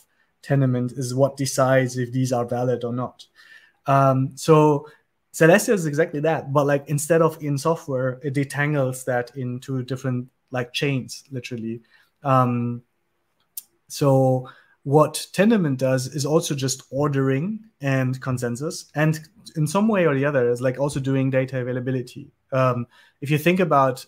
Tendermint 0.44 0.98
is 0.98 1.14
what 1.14 1.38
decides 1.38 1.98
if 1.98 2.12
these 2.12 2.32
are 2.32 2.46
valid 2.46 2.84
or 2.84 2.94
not. 2.94 3.26
Um, 3.86 4.32
so 4.36 4.88
Celestia 5.34 5.74
is 5.74 5.86
exactly 5.86 6.20
that, 6.22 6.52
but 6.52 6.66
like 6.66 6.88
instead 6.88 7.22
of 7.22 7.42
in 7.44 7.58
software, 7.58 8.20
it 8.24 8.34
detangles 8.34 9.06
that 9.06 9.36
into 9.36 9.84
different 9.84 10.30
like 10.52 10.74
chains, 10.74 11.24
literally. 11.32 11.82
Um, 12.24 12.82
so 13.88 14.50
what 14.84 15.28
Tendermint 15.34 15.78
does 15.78 16.08
is 16.08 16.26
also 16.26 16.56
just 16.56 16.84
ordering 16.90 17.60
and 17.82 18.20
consensus, 18.22 18.90
and 18.96 19.20
in 19.56 19.68
some 19.68 19.88
way 19.88 20.08
or 20.08 20.16
the 20.16 20.26
other, 20.26 20.50
is 20.50 20.62
like 20.62 20.80
also 20.80 21.00
doing 21.00 21.30
data 21.30 21.60
availability. 21.60 22.32
Um, 22.52 22.88
if 23.22 23.30
you 23.30 23.38
think 23.38 23.60
about, 23.60 24.06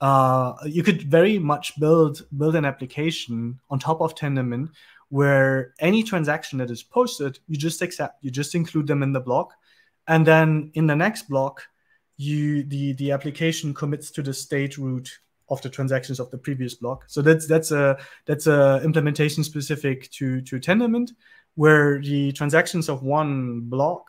uh, 0.00 0.54
you 0.66 0.82
could 0.82 1.02
very 1.02 1.38
much 1.38 1.78
build 1.78 2.26
build 2.38 2.54
an 2.54 2.64
application 2.64 3.58
on 3.70 3.78
top 3.78 4.00
of 4.00 4.14
Tendermint 4.14 4.70
where 5.08 5.74
any 5.78 6.02
transaction 6.02 6.58
that 6.58 6.70
is 6.70 6.82
posted, 6.82 7.38
you 7.46 7.56
just 7.56 7.82
accept, 7.82 8.22
you 8.24 8.30
just 8.30 8.54
include 8.54 8.86
them 8.86 9.02
in 9.02 9.12
the 9.12 9.20
block, 9.20 9.52
and 10.08 10.26
then 10.26 10.70
in 10.74 10.86
the 10.86 10.96
next 10.96 11.28
block, 11.28 11.62
you 12.16 12.62
the 12.64 12.92
the 12.94 13.12
application 13.12 13.74
commits 13.74 14.10
to 14.12 14.22
the 14.22 14.34
state 14.34 14.78
root 14.78 15.18
of 15.50 15.60
the 15.62 15.68
transactions 15.68 16.20
of 16.20 16.30
the 16.30 16.38
previous 16.38 16.74
block. 16.74 17.04
So 17.06 17.22
that's 17.22 17.46
that's 17.46 17.70
a 17.70 17.98
that's 18.26 18.46
a 18.46 18.80
implementation 18.84 19.44
specific 19.44 20.10
to 20.12 20.40
to 20.42 20.58
Tendermint, 20.58 21.10
where 21.54 22.00
the 22.00 22.32
transactions 22.32 22.88
of 22.88 23.02
one 23.02 23.60
block 23.62 24.08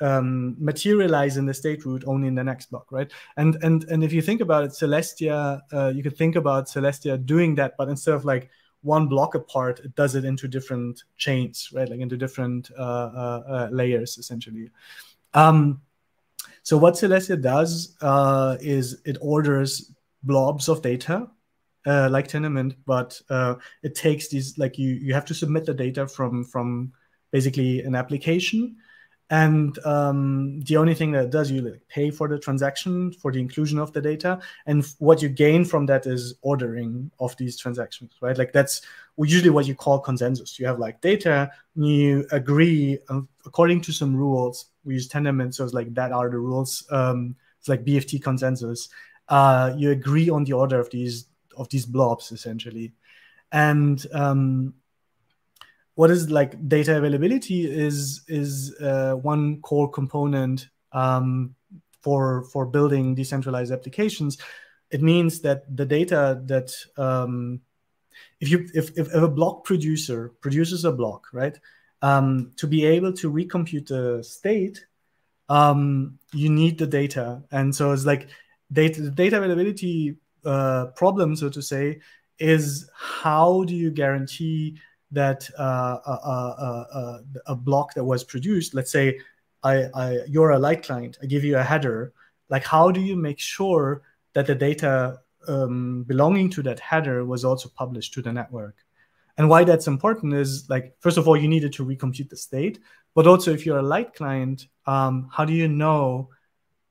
um, 0.00 0.56
materialize 0.58 1.36
in 1.36 1.46
the 1.46 1.54
state 1.54 1.84
root 1.84 2.04
only 2.06 2.28
in 2.28 2.34
the 2.34 2.44
next 2.44 2.70
block, 2.70 2.90
right? 2.90 3.10
And 3.36 3.56
and 3.62 3.84
and 3.84 4.04
if 4.04 4.12
you 4.12 4.22
think 4.22 4.40
about 4.40 4.64
it, 4.64 4.70
Celestia, 4.70 5.60
uh, 5.72 5.92
you 5.94 6.02
could 6.02 6.16
think 6.16 6.36
about 6.36 6.66
Celestia 6.66 7.24
doing 7.24 7.54
that, 7.56 7.74
but 7.78 7.88
instead 7.88 8.14
of 8.14 8.24
like 8.24 8.50
one 8.86 9.08
block 9.08 9.34
apart, 9.34 9.80
it 9.80 9.94
does 9.94 10.14
it 10.14 10.24
into 10.24 10.48
different 10.48 11.02
chains, 11.16 11.70
right? 11.74 11.88
Like 11.88 12.00
into 12.00 12.16
different 12.16 12.70
uh, 12.78 12.82
uh, 12.82 13.42
uh 13.48 13.68
layers, 13.70 14.16
essentially. 14.16 14.70
Um, 15.34 15.82
so 16.62 16.78
what 16.78 16.94
Celestia 16.94 17.40
does 17.40 17.96
uh, 18.00 18.56
is 18.60 19.00
it 19.04 19.18
orders 19.20 19.92
blobs 20.22 20.68
of 20.68 20.82
data 20.82 21.28
uh, 21.86 22.08
like 22.10 22.28
Tendermint, 22.28 22.74
but 22.84 23.20
uh, 23.30 23.54
it 23.82 23.94
takes 23.94 24.28
these 24.28 24.58
like 24.58 24.78
you 24.78 24.90
you 24.94 25.14
have 25.14 25.24
to 25.26 25.34
submit 25.34 25.64
the 25.64 25.74
data 25.74 26.06
from 26.06 26.44
from 26.44 26.92
basically 27.30 27.82
an 27.82 27.94
application, 27.94 28.76
and 29.30 29.78
um, 29.84 30.60
the 30.60 30.76
only 30.76 30.94
thing 30.94 31.12
that 31.12 31.24
it 31.24 31.30
does 31.30 31.50
you 31.50 31.60
like 31.60 31.82
pay 31.88 32.10
for 32.10 32.28
the 32.28 32.38
transaction 32.38 33.12
for 33.12 33.32
the 33.32 33.40
inclusion 33.40 33.78
of 33.78 33.92
the 33.92 34.00
data, 34.00 34.40
and 34.66 34.86
what 34.98 35.22
you 35.22 35.28
gain 35.28 35.64
from 35.64 35.86
that 35.86 36.06
is 36.06 36.34
ordering 36.42 37.10
of 37.18 37.36
these 37.36 37.58
transactions, 37.58 38.12
right? 38.20 38.38
Like 38.38 38.52
that's 38.52 38.82
usually 39.18 39.50
what 39.50 39.66
you 39.66 39.74
call 39.74 39.98
consensus. 39.98 40.58
You 40.58 40.66
have 40.66 40.78
like 40.78 41.00
data, 41.00 41.50
you 41.74 42.26
agree 42.30 42.98
um, 43.08 43.28
according 43.44 43.80
to 43.82 43.92
some 43.92 44.14
rules. 44.14 44.66
We 44.84 44.94
use 44.94 45.08
Tendermint, 45.08 45.54
so 45.54 45.64
it's 45.64 45.74
like 45.74 45.92
that 45.94 46.12
are 46.12 46.30
the 46.30 46.38
rules. 46.38 46.86
Um, 46.90 47.36
it's 47.58 47.68
like 47.68 47.84
BFT 47.84 48.22
consensus 48.22 48.88
uh, 49.28 49.74
you 49.76 49.90
agree 49.90 50.30
on 50.30 50.44
the 50.44 50.52
order 50.52 50.78
of 50.78 50.90
these 50.90 51.26
of 51.56 51.68
these 51.70 51.86
blobs 51.86 52.32
essentially 52.32 52.92
and 53.52 54.06
um, 54.12 54.74
what 55.96 56.10
is 56.10 56.30
like 56.30 56.68
data 56.68 56.96
availability 56.96 57.70
is 57.70 58.22
is 58.28 58.74
uh, 58.80 59.14
one 59.14 59.60
core 59.60 59.90
component 59.90 60.68
um, 60.92 61.54
for 62.02 62.44
for 62.44 62.64
building 62.64 63.14
decentralized 63.14 63.72
applications. 63.72 64.38
It 64.90 65.02
means 65.02 65.40
that 65.40 65.64
the 65.76 65.84
data 65.84 66.40
that 66.44 66.72
um, 66.96 67.60
if 68.40 68.48
you 68.48 68.68
if, 68.72 68.96
if, 68.96 69.12
a 69.12 69.28
block 69.28 69.64
producer 69.64 70.32
produces 70.40 70.84
a 70.84 70.92
block 70.92 71.26
right 71.32 71.58
um, 72.02 72.52
to 72.56 72.66
be 72.66 72.84
able 72.84 73.12
to 73.14 73.30
recompute 73.30 73.88
the 73.88 74.22
state 74.22 74.86
um, 75.48 76.18
you 76.32 76.48
need 76.48 76.78
the 76.78 76.86
data. 76.86 77.42
And 77.50 77.74
so 77.74 77.92
it's 77.92 78.04
like 78.04 78.28
data, 78.72 79.10
data 79.10 79.38
availability 79.38 80.16
uh, 80.44 80.86
problem, 80.96 81.36
so 81.36 81.48
to 81.48 81.62
say, 81.62 82.00
is 82.38 82.90
how 82.94 83.64
do 83.64 83.74
you 83.74 83.90
guarantee 83.90 84.78
that 85.16 85.48
uh, 85.58 85.98
a, 86.06 86.10
a, 86.10 86.86
a, 87.00 87.52
a, 87.52 87.56
block 87.56 87.94
that 87.94 88.04
was 88.04 88.22
produced, 88.22 88.74
let's 88.74 88.92
say 88.92 89.18
I, 89.62 89.84
I, 89.94 90.18
you're 90.28 90.50
a 90.50 90.58
light 90.58 90.82
client, 90.82 91.16
I 91.22 91.26
give 91.26 91.42
you 91.42 91.56
a 91.56 91.62
header, 91.62 92.12
like 92.50 92.64
how 92.64 92.90
do 92.90 93.00
you 93.00 93.16
make 93.16 93.38
sure 93.38 94.02
that 94.34 94.46
the 94.46 94.54
data 94.54 95.20
um, 95.48 96.04
belonging 96.04 96.50
to 96.50 96.62
that 96.64 96.80
header 96.80 97.24
was 97.24 97.46
also 97.46 97.70
published 97.70 98.12
to 98.14 98.22
the 98.22 98.30
network? 98.30 98.76
And 99.38 99.48
why 99.48 99.64
that's 99.64 99.86
important 99.86 100.34
is 100.34 100.68
like, 100.68 100.94
first 101.00 101.16
of 101.16 101.26
all, 101.26 101.36
you 101.36 101.48
needed 101.48 101.72
to 101.74 101.84
recompute 101.84 102.28
the 102.28 102.36
state, 102.36 102.78
but 103.14 103.26
also 103.26 103.52
if 103.52 103.64
you're 103.64 103.78
a 103.78 103.92
light 103.94 104.12
client, 104.12 104.66
um, 104.86 105.30
how 105.32 105.46
do 105.46 105.54
you 105.54 105.66
know 105.66 106.28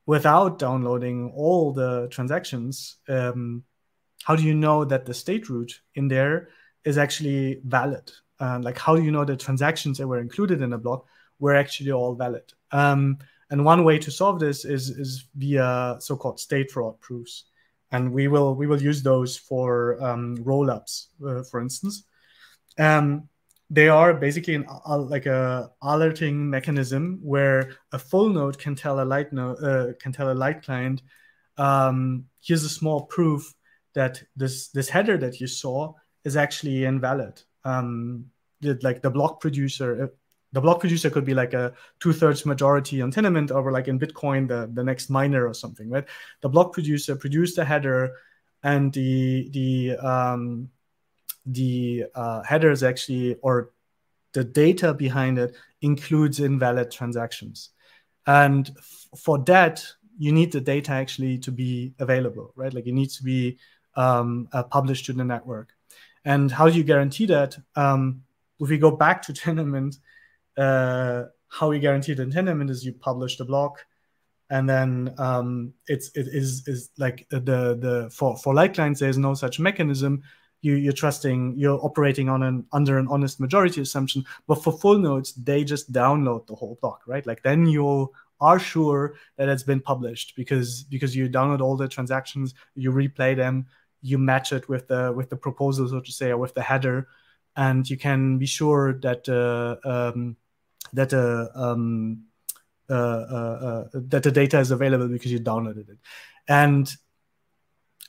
without 0.07 0.57
downloading 0.57 1.31
all 1.35 1.71
the 1.73 2.07
transactions, 2.09 2.97
um, 3.07 3.63
how 4.23 4.35
do 4.35 4.41
you 4.41 4.55
know 4.55 4.83
that 4.83 5.05
the 5.05 5.13
state 5.13 5.47
root 5.47 5.81
in 5.93 6.07
there 6.07 6.49
is 6.85 6.97
actually 6.97 7.61
valid? 7.65 8.11
Like, 8.39 8.77
how 8.77 8.95
do 8.95 9.03
you 9.03 9.11
know 9.11 9.25
the 9.25 9.35
transactions 9.35 9.97
that 9.97 10.07
were 10.07 10.19
included 10.19 10.61
in 10.61 10.73
a 10.73 10.77
block 10.77 11.05
were 11.39 11.55
actually 11.55 11.91
all 11.91 12.15
valid? 12.15 12.53
Um, 12.71 13.17
and 13.49 13.63
one 13.63 13.83
way 13.83 13.99
to 13.99 14.11
solve 14.11 14.39
this 14.39 14.65
is, 14.65 14.89
is 14.89 15.27
via 15.35 15.97
so-called 15.99 16.39
state 16.39 16.71
fraud 16.71 16.99
proofs. 16.99 17.45
And 17.91 18.11
we 18.11 18.27
will 18.27 18.55
we 18.55 18.67
will 18.67 18.81
use 18.81 19.03
those 19.03 19.37
for 19.37 20.03
um, 20.03 20.37
rollups, 20.37 21.07
uh, 21.25 21.43
for 21.43 21.61
instance. 21.61 22.03
Um, 22.77 23.29
they 23.69 23.87
are 23.87 24.13
basically 24.13 24.55
an, 24.55 24.65
uh, 24.67 24.97
like 24.97 25.25
a 25.27 25.71
alerting 25.81 26.49
mechanism 26.49 27.19
where 27.23 27.75
a 27.91 27.99
full 27.99 28.29
node 28.29 28.57
can 28.57 28.75
tell 28.75 28.99
a 29.01 29.05
light 29.05 29.31
node 29.31 29.63
uh, 29.63 29.93
can 29.99 30.11
tell 30.11 30.31
a 30.31 30.33
light 30.33 30.63
client 30.63 31.01
um, 31.57 32.25
here's 32.41 32.63
a 32.63 32.69
small 32.69 33.03
proof 33.03 33.53
that 33.93 34.21
this 34.35 34.69
this 34.69 34.89
header 34.89 35.17
that 35.17 35.39
you 35.39 35.47
saw 35.47 35.93
is 36.25 36.35
actually 36.35 36.83
invalid. 36.83 37.41
Um, 37.63 38.25
like 38.81 39.01
the 39.01 39.09
block 39.09 39.39
producer 39.39 40.05
uh, 40.05 40.07
the 40.51 40.61
block 40.61 40.79
producer 40.79 41.09
could 41.09 41.25
be 41.25 41.33
like 41.33 41.53
a 41.53 41.73
two-thirds 41.99 42.45
majority 42.45 43.01
on 43.01 43.11
Tendermint, 43.11 43.51
or 43.53 43.71
like 43.71 43.89
in 43.89 43.99
bitcoin 43.99 44.47
the, 44.47 44.71
the 44.73 44.83
next 44.83 45.09
miner 45.09 45.45
or 45.45 45.53
something 45.53 45.89
right? 45.89 46.05
The 46.41 46.49
block 46.49 46.73
producer 46.73 47.15
produced 47.15 47.57
a 47.57 47.65
header 47.65 48.13
and 48.63 48.91
the 48.93 49.49
the 49.51 49.97
um, 49.97 50.69
the 51.45 52.05
uh, 52.15 52.41
headers 52.43 52.83
actually 52.83 53.35
or 53.41 53.71
the 54.31 54.43
data 54.43 54.93
behind 54.93 55.37
it 55.37 55.55
includes 55.81 56.39
invalid 56.39 56.89
transactions. 56.89 57.69
And 58.25 58.71
for 59.17 59.37
that 59.39 59.85
you 60.17 60.31
need 60.31 60.53
the 60.53 60.61
data 60.61 60.93
actually 60.93 61.37
to 61.39 61.51
be 61.51 61.93
available 61.99 62.53
right? 62.55 62.73
Like 62.73 62.87
it 62.87 62.93
needs 62.93 63.17
to 63.17 63.23
be 63.23 63.57
um, 63.95 64.47
uh, 64.53 64.63
published 64.63 65.05
to 65.07 65.13
the 65.13 65.25
network 65.25 65.74
and 66.25 66.51
how 66.51 66.69
do 66.69 66.77
you 66.77 66.83
guarantee 66.83 67.27
that? 67.27 67.57
Um, 67.75 68.23
if 68.59 68.69
we 68.69 68.77
go 68.77 68.91
back 68.91 69.21
to 69.23 69.33
Tendermint 69.33 69.97
uh, 70.57 71.23
how 71.47 71.69
we 71.69 71.79
guarantee 71.79 72.13
the 72.13 72.25
Tendermint 72.25 72.69
is 72.69 72.85
you 72.85 72.93
publish 72.93 73.37
the 73.37 73.45
block 73.45 73.85
and 74.49 74.69
then 74.69 75.13
um, 75.17 75.73
it's 75.87 76.09
it 76.15 76.27
is 76.27 76.67
is 76.67 76.91
like 76.97 77.27
the 77.29 77.39
the 77.39 78.09
for 78.13 78.37
for 78.37 78.53
light 78.53 78.73
clients 78.73 78.99
there's 78.99 79.17
no 79.17 79.33
such 79.33 79.59
mechanism. 79.59 80.21
You, 80.61 80.75
you're 80.75 80.93
trusting 80.93 81.55
you're 81.57 81.79
operating 81.85 82.27
on 82.27 82.41
an 82.41 82.65
under 82.71 82.97
an 82.97 83.07
honest 83.09 83.39
majority 83.39 83.81
assumption 83.81 84.25
but 84.47 84.63
for 84.63 84.73
full 84.73 84.97
nodes 84.97 85.33
they 85.35 85.63
just 85.63 85.91
download 85.91 86.47
the 86.47 86.55
whole 86.55 86.79
block 86.81 87.01
right? 87.05 87.25
Like 87.25 87.43
then 87.43 87.67
you 87.67 88.11
are 88.41 88.59
sure 88.59 89.15
that 89.37 89.47
it's 89.47 89.63
been 89.63 89.79
published 89.79 90.33
because 90.35 90.83
because 90.83 91.15
you 91.15 91.29
download 91.29 91.61
all 91.61 91.77
the 91.77 91.87
transactions 91.87 92.55
you 92.73 92.91
replay 92.91 93.35
them 93.35 93.67
you 94.05 94.17
match 94.17 94.53
it 94.53 94.67
with 94.69 94.87
the 94.87 95.11
with 95.15 95.29
the 95.29 95.35
proposal 95.35 95.87
so 95.87 95.99
to 95.99 96.11
say 96.11 96.29
or 96.31 96.37
with 96.37 96.53
the 96.53 96.61
header 96.61 97.07
and 97.55 97.89
you 97.89 97.97
can 97.97 98.37
be 98.37 98.45
sure 98.45 98.93
that 99.05 99.27
uh, 99.29 99.75
um, 99.93 100.35
that 100.93 101.13
uh, 101.13 101.47
um, 101.55 102.25
uh, 102.89 103.83
that 103.93 104.21
the 104.23 104.31
data 104.31 104.59
is 104.59 104.71
available 104.71 105.07
because 105.07 105.31
you 105.31 105.39
downloaded 105.39 105.89
it 105.89 105.97
and 106.47 106.95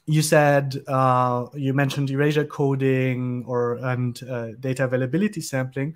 you 0.06 0.22
said 0.22 0.76
uh, 0.86 1.46
you 1.54 1.74
mentioned 1.74 2.10
erasure 2.10 2.44
coding 2.44 3.44
or 3.46 3.74
and 3.82 4.22
uh, 4.22 4.48
data 4.60 4.84
availability 4.84 5.40
sampling. 5.40 5.94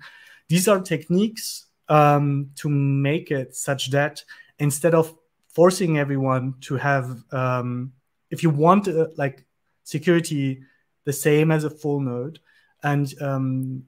These 0.49 0.67
are 0.67 0.81
techniques 0.81 1.67
um, 1.87 2.51
to 2.57 2.69
make 2.69 3.31
it 3.31 3.55
such 3.55 3.91
that 3.91 4.23
instead 4.59 4.93
of 4.93 5.15
forcing 5.47 5.97
everyone 5.97 6.55
to 6.61 6.75
have, 6.75 7.23
um, 7.31 7.93
if 8.29 8.43
you 8.43 8.49
want 8.49 8.87
uh, 8.87 9.07
like 9.15 9.45
security 9.83 10.63
the 11.05 11.13
same 11.13 11.51
as 11.51 11.63
a 11.63 11.69
full 11.69 11.99
node, 11.99 12.39
and 12.83 13.13
um, 13.21 13.83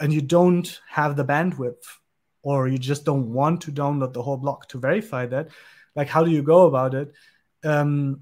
and 0.00 0.12
you 0.12 0.20
don't 0.20 0.80
have 0.88 1.16
the 1.16 1.24
bandwidth 1.24 1.84
or 2.42 2.68
you 2.68 2.78
just 2.78 3.04
don't 3.04 3.32
want 3.32 3.60
to 3.60 3.72
download 3.72 4.12
the 4.12 4.22
whole 4.22 4.36
block 4.36 4.68
to 4.68 4.78
verify 4.78 5.26
that, 5.26 5.48
like 5.94 6.08
how 6.08 6.24
do 6.24 6.30
you 6.30 6.42
go 6.42 6.66
about 6.66 6.94
it? 6.94 7.12
Um, 7.64 8.20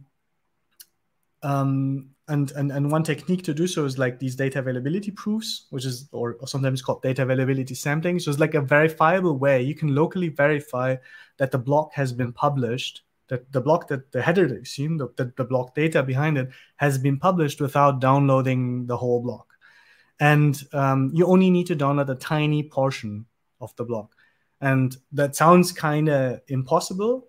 um, 1.43 2.11
and, 2.29 2.51
and 2.53 2.73
and 2.73 2.91
one 2.91 3.05
technique 3.05 3.45
to 3.45 3.55
do 3.55 3.69
so 3.69 3.85
is 3.85 3.99
like 3.99 4.19
these 4.19 4.35
data 4.35 4.59
availability 4.59 5.13
proofs, 5.13 5.67
which 5.71 5.85
is 5.85 6.09
or, 6.11 6.37
or 6.41 6.49
sometimes 6.49 6.83
called 6.83 7.03
data 7.03 7.23
availability 7.23 7.75
sampling. 7.75 8.19
So 8.19 8.31
it's 8.31 8.41
like 8.41 8.55
a 8.55 8.61
verifiable 8.61 9.39
way 9.39 9.63
you 9.63 9.77
can 9.77 9.95
locally 9.95 10.29
verify 10.29 10.97
that 11.37 11.53
the 11.53 11.59
block 11.59 11.93
has 11.93 12.13
been 12.13 12.33
published, 12.33 13.03
that 13.29 13.53
the 13.53 13.61
block 13.61 13.89
that 13.89 14.13
the 14.13 14.23
header 14.23 14.47
that 14.49 14.55
you've 14.55 14.69
seen, 14.69 14.97
the, 14.97 15.09
the, 15.17 15.33
the 15.37 15.45
block 15.45 15.75
data 15.75 16.03
behind 16.03 16.39
it 16.39 16.49
has 16.77 16.99
been 16.99 17.19
published 17.19 17.61
without 17.61 18.01
downloading 18.01 18.87
the 18.87 18.97
whole 18.97 19.21
block. 19.21 19.53
And 20.19 20.61
um, 20.73 21.11
you 21.13 21.27
only 21.27 21.51
need 21.51 21.67
to 21.67 21.77
download 21.77 22.09
a 22.09 22.15
tiny 22.15 22.63
portion 22.63 23.27
of 23.61 23.75
the 23.77 23.85
block. 23.85 24.15
And 24.61 24.97
that 25.13 25.37
sounds 25.37 25.73
kind 25.73 26.09
of 26.09 26.41
impossible, 26.49 27.29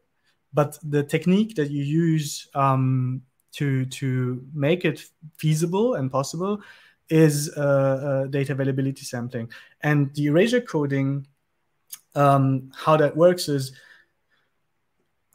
but 0.53 0.77
the 0.83 1.03
technique 1.03 1.55
that 1.55 1.69
you 1.69 1.83
use 1.83 2.47
um, 2.55 3.21
to 3.53 3.85
to 3.85 4.45
make 4.53 4.85
it 4.85 5.03
feasible 5.37 5.95
and 5.95 6.11
possible 6.11 6.61
is 7.09 7.51
uh, 7.57 7.61
uh, 7.61 8.27
data 8.27 8.53
availability 8.53 9.03
sampling. 9.03 9.49
And 9.81 10.13
the 10.13 10.27
erasure 10.27 10.61
coding, 10.61 11.27
um, 12.15 12.71
how 12.75 12.97
that 12.97 13.15
works 13.15 13.49
is, 13.49 13.73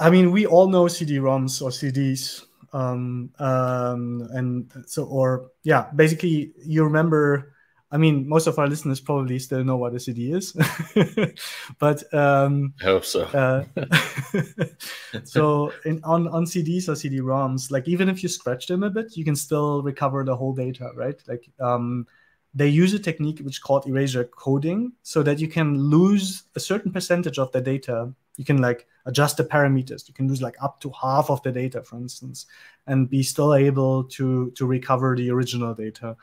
I 0.02 0.10
mean, 0.10 0.32
we 0.32 0.46
all 0.46 0.68
know 0.68 0.88
CD-ROMs 0.88 1.62
or 1.62 1.70
CDs, 1.70 2.44
um, 2.72 3.30
um, 3.38 4.28
and 4.32 4.70
so 4.86 5.04
or 5.04 5.50
yeah, 5.62 5.90
basically 5.94 6.52
you 6.64 6.84
remember 6.84 7.52
I 7.92 7.98
mean, 7.98 8.26
most 8.26 8.46
of 8.46 8.58
our 8.58 8.66
listeners 8.66 9.00
probably 9.00 9.38
still 9.38 9.62
know 9.62 9.76
what 9.76 9.94
a 9.94 10.00
CD 10.00 10.32
is, 10.32 10.52
but 11.78 12.14
um, 12.14 12.72
I 12.80 12.84
hope 12.84 13.04
so. 13.04 13.24
uh, 13.24 13.64
so 15.24 15.70
in, 15.84 16.00
on 16.02 16.26
on 16.28 16.46
CDs 16.46 16.88
or 16.88 16.96
CD-ROMs, 16.96 17.70
like 17.70 17.86
even 17.86 18.08
if 18.08 18.22
you 18.22 18.30
scratch 18.30 18.66
them 18.66 18.82
a 18.82 18.88
bit, 18.88 19.14
you 19.14 19.26
can 19.26 19.36
still 19.36 19.82
recover 19.82 20.24
the 20.24 20.34
whole 20.34 20.54
data, 20.54 20.90
right? 20.94 21.22
Like 21.28 21.50
um, 21.60 22.06
they 22.54 22.66
use 22.66 22.94
a 22.94 22.98
technique 22.98 23.40
which 23.40 23.56
is 23.56 23.58
called 23.58 23.86
erasure 23.86 24.24
coding, 24.24 24.92
so 25.02 25.22
that 25.22 25.38
you 25.38 25.48
can 25.48 25.78
lose 25.78 26.44
a 26.56 26.60
certain 26.60 26.92
percentage 26.92 27.38
of 27.38 27.52
the 27.52 27.60
data. 27.60 28.14
You 28.36 28.44
can 28.44 28.58
like 28.58 28.86
adjust 29.06 29.36
the 29.36 29.44
parameters. 29.44 30.08
You 30.08 30.14
can 30.14 30.28
lose 30.28 30.40
like 30.42 30.56
up 30.62 30.80
to 30.80 30.90
half 30.90 31.30
of 31.30 31.42
the 31.42 31.52
data, 31.52 31.82
for 31.82 31.96
instance, 31.96 32.46
and 32.86 33.08
be 33.08 33.22
still 33.22 33.54
able 33.54 34.04
to 34.04 34.50
to 34.52 34.66
recover 34.66 35.14
the 35.16 35.30
original 35.30 35.74
data. 35.74 36.16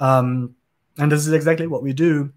Um, 0.00 0.54
and 0.98 1.10
this 1.10 1.26
is 1.26 1.32
exactly 1.32 1.66
what 1.66 1.82
we 1.82 1.92
do 1.92 2.32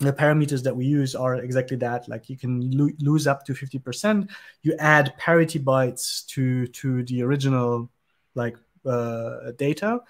the 0.00 0.12
parameters 0.12 0.62
that 0.62 0.74
we 0.74 0.86
use 0.86 1.14
are 1.14 1.36
exactly 1.36 1.76
that 1.76 2.08
like 2.08 2.30
you 2.30 2.36
can 2.36 2.70
lo- 2.70 2.96
lose 3.00 3.26
up 3.26 3.44
to 3.44 3.52
50% 3.52 4.30
you 4.62 4.74
add 4.78 5.14
parity 5.18 5.58
bytes 5.58 6.26
to 6.26 6.66
to 6.68 7.02
the 7.04 7.22
original 7.22 7.90
like 8.34 8.56
uh, 8.86 9.52
data 9.58 10.00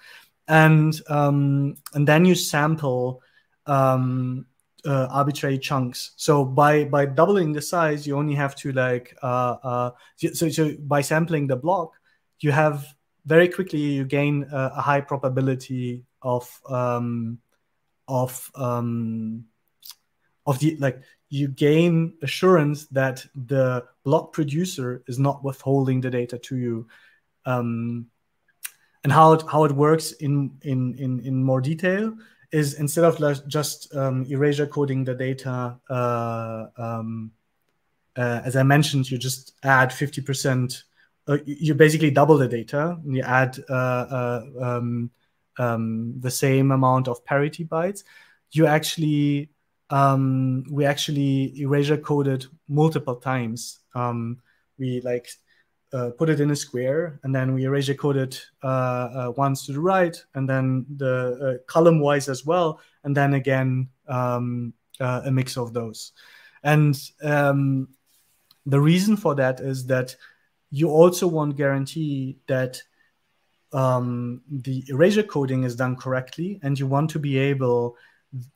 and 0.47 1.01
um, 1.09 1.75
and 1.93 2.07
then 2.07 2.25
you 2.25 2.35
sample 2.35 3.21
um, 3.65 4.45
uh, 4.85 5.07
arbitrary 5.11 5.59
chunks. 5.59 6.11
So 6.15 6.43
by 6.43 6.85
by 6.85 7.05
doubling 7.05 7.53
the 7.53 7.61
size 7.61 8.07
you 8.07 8.17
only 8.17 8.35
have 8.35 8.55
to 8.57 8.71
like 8.71 9.15
uh, 9.21 9.55
uh, 9.63 9.91
so, 10.17 10.49
so 10.49 10.73
by 10.79 11.01
sampling 11.01 11.47
the 11.47 11.55
block 11.55 11.93
you 12.39 12.51
have 12.51 12.85
very 13.25 13.47
quickly 13.47 13.79
you 13.79 14.05
gain 14.05 14.47
a, 14.51 14.73
a 14.77 14.81
high 14.81 15.01
probability 15.01 16.03
of 16.21 16.49
um, 16.69 17.39
of 18.07 18.51
um, 18.55 19.45
of 20.45 20.59
the 20.59 20.75
like 20.77 21.01
you 21.29 21.47
gain 21.47 22.13
assurance 22.21 22.87
that 22.87 23.25
the 23.47 23.85
block 24.03 24.33
producer 24.33 25.01
is 25.07 25.17
not 25.17 25.43
withholding 25.43 26.01
the 26.01 26.09
data 26.09 26.37
to 26.37 26.57
you. 26.57 26.87
Um, 27.45 28.07
and 29.03 29.11
how 29.11 29.33
it, 29.33 29.43
how 29.49 29.63
it 29.63 29.71
works 29.71 30.11
in, 30.11 30.51
in 30.61 30.95
in 30.95 31.19
in 31.21 31.43
more 31.43 31.61
detail 31.61 32.13
is 32.51 32.73
instead 32.75 33.05
of 33.05 33.47
just 33.47 33.93
um, 33.95 34.25
erasure 34.29 34.67
coding 34.67 35.03
the 35.03 35.13
data 35.13 35.77
uh, 35.89 36.65
um, 36.77 37.31
uh, 38.17 38.41
as 38.43 38.55
i 38.55 38.63
mentioned 38.63 39.09
you 39.09 39.17
just 39.17 39.53
add 39.63 39.89
50% 39.89 40.83
uh, 41.27 41.37
you 41.45 41.73
basically 41.75 42.11
double 42.11 42.37
the 42.37 42.47
data 42.47 42.99
and 43.03 43.15
you 43.15 43.23
add 43.23 43.57
uh, 43.69 43.73
uh, 43.73 44.43
um, 44.59 45.11
um, 45.59 46.15
the 46.19 46.31
same 46.31 46.71
amount 46.71 47.07
of 47.07 47.23
parity 47.25 47.65
bytes, 47.65 48.03
you 48.51 48.65
actually 48.65 49.49
um, 49.89 50.63
we 50.69 50.85
actually 50.85 51.59
erasure 51.59 51.97
coded 51.97 52.45
multiple 52.67 53.15
times. 53.15 53.79
Um, 53.93 54.39
we 54.79 55.01
like 55.01 55.29
uh, 55.93 56.09
put 56.17 56.29
it 56.29 56.39
in 56.39 56.51
a 56.51 56.55
square 56.55 57.19
and 57.23 57.35
then 57.35 57.53
we 57.53 57.65
erasure 57.65 57.93
code 57.93 58.17
it 58.17 58.45
uh, 58.63 58.67
uh, 58.67 59.33
once 59.35 59.65
to 59.65 59.73
the 59.73 59.79
right 59.79 60.23
and 60.35 60.47
then 60.47 60.85
the 60.97 61.59
uh, 61.59 61.63
column 61.67 61.99
wise 61.99 62.29
as 62.29 62.45
well 62.45 62.79
and 63.03 63.15
then 63.15 63.33
again 63.33 63.89
um, 64.07 64.73
uh, 64.99 65.21
a 65.25 65.31
mix 65.31 65.57
of 65.57 65.73
those. 65.73 66.13
And 66.63 66.97
um, 67.23 67.89
the 68.65 68.79
reason 68.79 69.17
for 69.17 69.35
that 69.35 69.59
is 69.59 69.85
that 69.87 70.15
you 70.69 70.89
also 70.89 71.27
want 71.27 71.57
guarantee 71.57 72.37
that 72.47 72.81
um, 73.73 74.41
the 74.49 74.83
erasure 74.87 75.23
coding 75.23 75.63
is 75.63 75.75
done 75.75 75.95
correctly, 75.95 76.59
and 76.61 76.77
you 76.77 76.87
want 76.87 77.09
to 77.11 77.19
be 77.19 77.37
able 77.37 77.95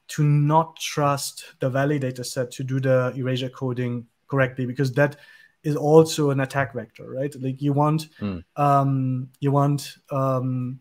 to 0.10 0.24
not 0.24 0.78
trust 0.78 1.56
the 1.60 1.70
validator 1.70 2.26
set 2.26 2.52
to 2.52 2.64
do 2.64 2.80
the 2.80 3.14
erasure 3.16 3.50
coding 3.50 4.06
correctly 4.28 4.66
because 4.66 4.94
that 4.94 5.18
is 5.66 5.76
also 5.76 6.30
an 6.30 6.40
attack 6.40 6.74
vector, 6.74 7.10
right? 7.10 7.36
Like 7.42 7.62
you 7.62 7.74
want 7.74 8.08
mm. 8.20 8.44
um, 8.56 9.30
you 9.40 9.52
want 9.52 9.98
um, 10.12 10.80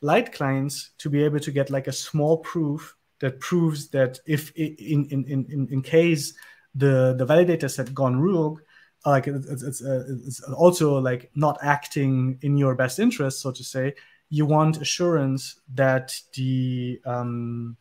light 0.00 0.32
clients 0.32 0.90
to 0.98 1.10
be 1.10 1.22
able 1.24 1.40
to 1.40 1.50
get 1.50 1.68
like 1.68 1.88
a 1.88 1.92
small 1.92 2.38
proof 2.38 2.96
that 3.18 3.40
proves 3.40 3.88
that 3.88 4.18
if 4.26 4.52
in 4.56 5.06
in 5.10 5.24
in 5.24 5.68
in 5.70 5.82
case 5.82 6.34
the 6.74 7.14
the 7.18 7.26
validator 7.26 7.70
set 7.70 7.92
gone 7.92 8.18
rogue, 8.18 8.60
like 9.04 9.26
it's 9.26 9.62
it's, 9.62 9.82
uh, 9.82 10.04
it's 10.24 10.40
also 10.40 10.98
like 10.98 11.30
not 11.34 11.58
acting 11.62 12.38
in 12.42 12.56
your 12.56 12.74
best 12.74 12.98
interest 12.98 13.40
so 13.40 13.50
to 13.50 13.64
say 13.64 13.94
you 14.30 14.46
want 14.46 14.80
assurance 14.80 15.60
that 15.74 16.18
the 16.34 17.00
um, 17.04 17.76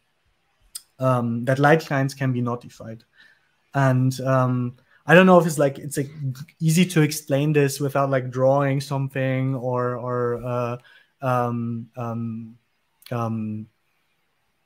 um, 0.99 1.45
that 1.45 1.59
light 1.59 1.81
clients 1.81 2.13
can 2.13 2.33
be 2.33 2.41
notified 2.41 3.03
and 3.73 4.19
um, 4.21 4.75
i 5.05 5.15
don't 5.15 5.25
know 5.25 5.39
if 5.39 5.45
it's 5.45 5.57
like 5.57 5.79
it's 5.79 5.97
like 5.97 6.11
easy 6.59 6.85
to 6.85 7.01
explain 7.01 7.53
this 7.53 7.79
without 7.79 8.09
like 8.09 8.29
drawing 8.29 8.79
something 8.81 9.55
or 9.55 9.95
or 9.95 10.43
uh, 10.43 10.77
um, 11.21 11.87
um, 11.95 12.57
um, 13.11 13.67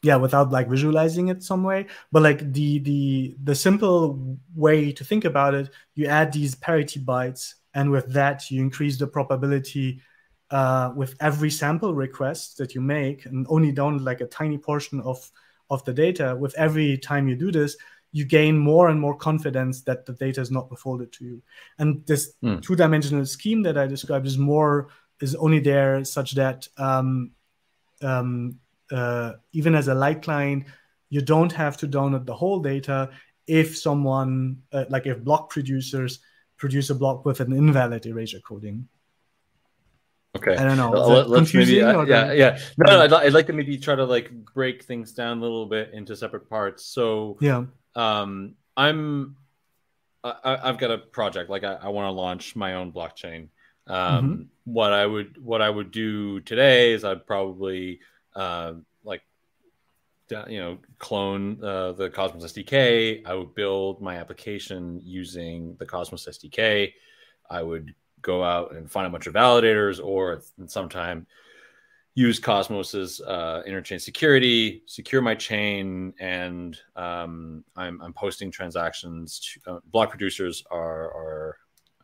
yeah 0.06 0.16
without 0.16 0.52
like 0.52 0.70
visualizing 0.70 1.30
it 1.30 1.44
some 1.44 1.64
way. 1.64 1.88
But 2.12 2.22
like 2.22 2.54
the 2.54 2.80
the 2.80 3.36
the 3.44 3.56
simple 3.56 4.38
way 4.56 4.92
to 4.92 5.04
think 5.04 5.26
about 5.26 5.56
it 5.56 5.70
you 5.96 6.06
add 6.06 6.32
these 6.32 6.56
parity 6.56 7.00
bytes 7.00 7.56
and 7.74 7.90
with 7.92 8.14
that 8.14 8.52
you 8.52 8.62
increase 8.62 8.98
the 8.98 9.08
probability 9.08 10.02
uh, 10.52 10.94
with 10.96 11.16
every 11.20 11.50
sample 11.50 11.96
request 11.96 12.58
that 12.60 12.76
you 12.76 12.82
make 12.82 13.26
and 13.26 13.48
only 13.50 13.72
down 13.72 14.04
like 14.04 14.22
a 14.22 14.28
tiny 14.28 14.58
portion 14.58 15.02
of 15.02 15.30
of 15.72 15.84
the 15.86 15.94
data. 15.94 16.36
With 16.40 16.54
every 16.56 16.98
time 16.98 17.28
you 17.28 17.36
do 17.36 17.52
this 17.52 17.76
you 18.16 18.24
gain 18.24 18.58
more 18.58 18.88
and 18.88 19.00
more 19.00 19.16
confidence 19.16 19.82
that 19.82 20.06
the 20.06 20.14
data 20.14 20.40
is 20.40 20.50
not 20.50 20.70
withholded 20.72 21.12
to 21.12 21.26
you 21.26 21.42
and 21.80 22.06
this 22.08 22.34
mm. 22.42 22.62
two-dimensional 22.62 23.26
scheme 23.26 23.62
that 23.62 23.78
i 23.78 23.86
described 23.86 24.26
is 24.26 24.38
more 24.38 24.88
is 25.22 25.36
only 25.36 25.60
there 25.60 26.04
such 26.04 26.32
that 26.36 26.68
um, 26.78 27.32
um, 28.02 28.60
uh, 28.92 29.34
even 29.54 29.76
as 29.76 29.88
a 29.88 29.96
light 29.96 30.22
client, 30.22 30.66
you 31.10 31.22
don't 31.22 31.52
have 31.52 31.78
to 31.78 31.88
download 31.88 32.26
the 32.26 32.36
whole 32.36 32.60
data 32.60 33.10
if 33.48 33.78
someone, 33.78 34.62
uh, 34.72 34.86
like 34.90 35.06
if 35.06 35.24
block 35.24 35.50
producers 35.50 36.20
produce 36.58 36.90
a 36.90 36.96
block 36.96 37.26
with 37.26 37.40
an 37.40 37.54
invalid 37.54 38.06
erasure 38.06 38.40
coding. 38.40 38.88
Okay. 40.36 40.56
I 40.56 40.64
don't 40.64 40.78
know. 40.78 40.92
Let, 40.92 41.44
us 41.44 41.54
maybe, 41.54 41.82
uh, 41.82 42.02
yeah, 42.04 42.34
yeah. 42.34 42.60
No, 42.78 42.98
no 42.98 43.04
I'd, 43.04 43.14
I'd, 43.14 43.34
like 43.34 43.48
to 43.48 43.54
maybe 43.54 43.78
try 43.78 43.96
to 43.96 44.04
like 44.04 44.32
break 44.54 44.84
things 44.84 45.14
down 45.14 45.38
a 45.38 45.42
little 45.42 45.66
bit 45.66 45.92
into 45.94 46.14
separate 46.16 46.50
parts. 46.50 46.84
So 46.86 47.38
yeah, 47.40 47.66
um, 47.96 48.56
I'm, 48.76 49.36
I, 50.24 50.60
have 50.64 50.78
got 50.78 50.92
a 50.92 50.98
project 50.98 51.50
like 51.50 51.64
I, 51.64 51.74
I 51.74 51.90
want 51.90 52.08
to 52.08 52.12
launch 52.12 52.56
my 52.56 52.76
own 52.76 52.92
blockchain. 52.92 53.50
Um, 53.88 53.98
mm-hmm. 53.98 54.42
What 54.66 54.94
I 54.94 55.06
would, 55.06 55.44
what 55.44 55.62
I 55.62 55.70
would 55.70 55.92
do 55.92 56.40
today 56.42 56.94
is 56.94 57.04
I'd 57.04 57.28
probably 57.28 58.00
uh, 58.36 58.74
like 59.04 59.22
you 60.48 60.60
know 60.60 60.78
clone 60.98 61.64
uh, 61.64 61.92
the 61.94 62.10
Cosmos 62.10 62.52
SDK. 62.52 63.26
I 63.26 63.34
would 63.36 63.54
build 63.54 64.02
my 64.02 64.18
application 64.18 65.00
using 65.04 65.76
the 65.78 65.86
Cosmos 65.86 66.28
SDK. 66.28 66.94
I 67.50 67.62
would 67.62 67.94
go 68.22 68.44
out 68.44 68.74
and 68.74 68.92
find 68.92 69.06
a 69.06 69.12
bunch 69.12 69.28
of 69.28 69.36
validators, 69.36 70.04
or 70.04 70.42
sometime 70.66 71.28
use 72.16 72.40
Cosmos's 72.40 73.20
uh, 73.22 73.62
interchain 73.68 74.00
security, 74.00 74.84
secure 74.86 75.22
my 75.22 75.36
chain, 75.36 76.14
and 76.20 76.80
um, 76.96 77.64
I'm, 77.76 78.02
I'm, 78.02 78.14
posting 78.14 78.50
transactions. 78.50 79.58
To, 79.66 79.72
uh, 79.74 79.80
block 79.92 80.10
producers 80.10 80.64
are, 80.72 81.12
are 81.12 81.58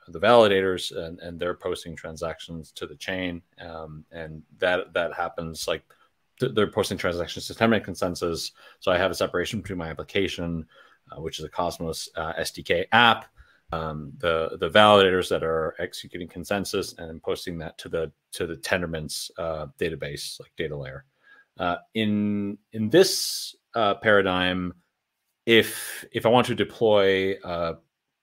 the 0.09 0.19
validators, 0.19 0.95
and, 0.95 1.19
and, 1.19 1.39
they're 1.39 1.53
posting 1.53 1.95
transactions 1.95 2.73
to 2.73 2.85
the 2.85 2.95
chain, 2.95 3.41
um, 3.61 4.03
and 4.11 4.43
that 4.59 4.93
that 4.93 5.13
happens 5.13 5.65
like 5.65 5.83
th- 6.41 6.53
they're 6.53 6.67
posting 6.67 6.97
transactions 6.97 7.47
to 7.47 7.53
Tendermint 7.53 7.85
consensus. 7.85 8.51
So 8.81 8.91
I 8.91 8.97
have 8.97 9.11
a 9.11 9.15
separation 9.15 9.61
between 9.61 9.77
my 9.77 9.89
application, 9.89 10.65
uh, 11.11 11.21
which 11.21 11.39
is 11.39 11.45
a 11.45 11.49
Cosmos 11.49 12.09
uh, 12.17 12.33
SDK 12.33 12.85
app, 12.91 13.27
um, 13.71 14.13
the 14.17 14.57
the 14.59 14.69
validators 14.69 15.29
that 15.29 15.43
are 15.43 15.75
executing 15.79 16.27
consensus 16.27 16.93
and 16.97 17.21
posting 17.23 17.57
that 17.59 17.77
to 17.79 17.89
the 17.89 18.11
to 18.33 18.45
the 18.45 18.55
Tendermint's 18.57 19.31
uh, 19.37 19.67
database, 19.79 20.39
like 20.39 20.51
data 20.57 20.75
layer. 20.75 21.05
Uh, 21.59 21.77
in 21.93 22.57
in 22.73 22.89
this 22.89 23.55
uh, 23.75 23.95
paradigm, 23.95 24.73
if 25.45 26.05
if 26.11 26.25
I 26.25 26.29
want 26.29 26.47
to 26.47 26.55
deploy 26.55 27.35
a, 27.43 27.75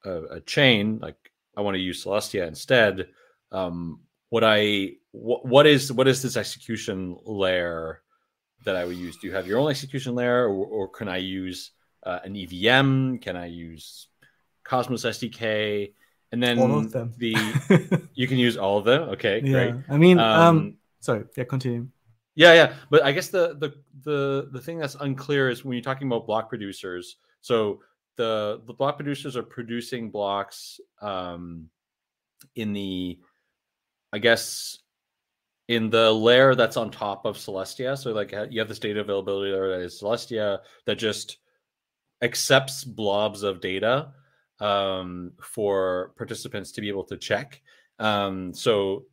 a, 0.04 0.22
a, 0.30 0.40
chain, 0.40 0.98
like 1.00 1.16
I 1.56 1.62
want 1.62 1.74
to 1.74 1.80
use 1.80 2.04
Celestia 2.04 2.46
instead, 2.46 3.08
um, 3.52 4.00
what 4.30 4.44
I 4.44 4.92
what, 5.12 5.46
what 5.46 5.66
is 5.66 5.92
what 5.92 6.08
is 6.08 6.22
this 6.22 6.36
execution 6.36 7.16
layer 7.24 8.02
that 8.64 8.76
I 8.76 8.84
would 8.84 8.96
use? 8.96 9.16
Do 9.16 9.26
you 9.26 9.34
have 9.34 9.46
your 9.46 9.58
own 9.58 9.70
execution 9.70 10.14
layer, 10.14 10.48
or, 10.48 10.66
or 10.66 10.88
can 10.88 11.08
I 11.08 11.18
use 11.18 11.72
uh, 12.04 12.18
an 12.24 12.36
EVM? 12.36 13.16
Can 13.18 13.36
I 13.36 13.46
use 13.46 14.08
Cosmos 14.68 15.04
SDK, 15.04 15.92
and 16.30 16.42
then 16.42 16.58
all 16.58 16.78
of 16.78 16.92
them. 16.92 17.14
the 17.16 17.34
you 18.14 18.28
can 18.28 18.38
use 18.38 18.56
all 18.56 18.78
of 18.78 18.84
them. 18.84 19.02
Okay, 19.10 19.40
yeah. 19.42 19.50
great. 19.50 19.74
I 19.88 19.96
mean, 19.96 20.18
um, 20.18 20.40
um, 20.40 20.76
sorry, 21.00 21.24
yeah, 21.36 21.44
continue. 21.44 21.88
Yeah, 22.34 22.52
yeah, 22.52 22.74
but 22.90 23.02
I 23.02 23.12
guess 23.12 23.28
the 23.28 23.56
the 23.58 23.74
the 24.04 24.48
the 24.52 24.60
thing 24.60 24.78
that's 24.78 24.94
unclear 24.94 25.48
is 25.48 25.64
when 25.64 25.72
you're 25.72 25.82
talking 25.82 26.06
about 26.06 26.26
block 26.26 26.48
producers. 26.48 27.16
So 27.40 27.80
the 28.16 28.60
the 28.66 28.74
block 28.74 28.96
producers 28.96 29.36
are 29.36 29.42
producing 29.42 30.10
blocks 30.10 30.80
um, 31.00 31.70
in 32.54 32.74
the, 32.74 33.18
I 34.12 34.18
guess, 34.18 34.78
in 35.68 35.88
the 35.88 36.12
layer 36.12 36.54
that's 36.54 36.76
on 36.76 36.90
top 36.90 37.24
of 37.24 37.38
Celestia. 37.38 37.96
So 37.96 38.12
like 38.12 38.32
you 38.50 38.60
have 38.60 38.68
this 38.68 38.78
data 38.78 39.00
availability 39.00 39.50
layer 39.50 39.68
that 39.70 39.84
is 39.84 40.00
Celestia 40.00 40.58
that 40.84 40.96
just 40.96 41.38
accepts 42.22 42.84
blobs 42.84 43.42
of 43.42 43.60
data 43.60 44.12
um, 44.60 45.32
for 45.40 46.12
participants 46.16 46.72
to 46.72 46.80
be 46.80 46.88
able 46.88 47.04
to 47.04 47.16
check. 47.16 47.60
Um, 47.98 48.52
so 48.52 49.04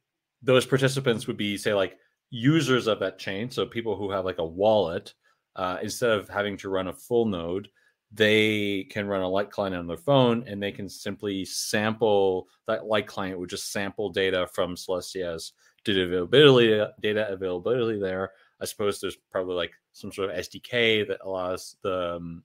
those 0.42 0.66
participants 0.66 1.28
would 1.28 1.38
be, 1.38 1.58
say, 1.58 1.74
like 1.74 1.98
users 2.30 2.88
of 2.88 3.00
that 3.00 3.20
chain. 3.20 3.50
So 3.50 3.66
people 3.66 3.96
who 3.96 4.12
have 4.12 4.26
like 4.26 4.40
a 4.40 4.46
wallet, 4.46 5.14
uh, 5.56 5.78
instead 5.82 6.12
of 6.12 6.30
having 6.30 6.58
to 6.58 6.70
run 6.70 6.88
a 6.88 6.94
full 6.94 7.26
node, 7.26 7.70
they 8.12 8.88
can 8.90 9.08
run 9.08 9.22
a 9.22 9.28
light 9.28 9.52
client 9.52 9.76
on 9.76 9.88
their 9.88 9.98
phone 9.98 10.46
and 10.48 10.62
they 10.62 10.72
can 10.72 10.88
simply 10.88 11.44
sample 11.44 12.48
that 12.68 12.86
light 12.86 13.08
client 13.08 13.38
would 13.40 13.50
just 13.50 13.72
sample 13.72 14.10
data 14.10 14.48
from 14.54 14.76
Celestia's 14.76 15.54
data 15.84 16.04
availability 16.04 16.84
data 17.02 17.30
availability 17.30 18.00
there. 18.00 18.32
I 18.62 18.66
suppose 18.66 19.00
there's 19.00 19.18
probably 19.32 19.56
like 19.56 19.74
some 19.92 20.12
sort 20.12 20.30
of 20.30 20.36
SDK 20.38 21.08
that 21.08 21.20
allows 21.24 21.76
the 21.84 22.16
um, 22.16 22.44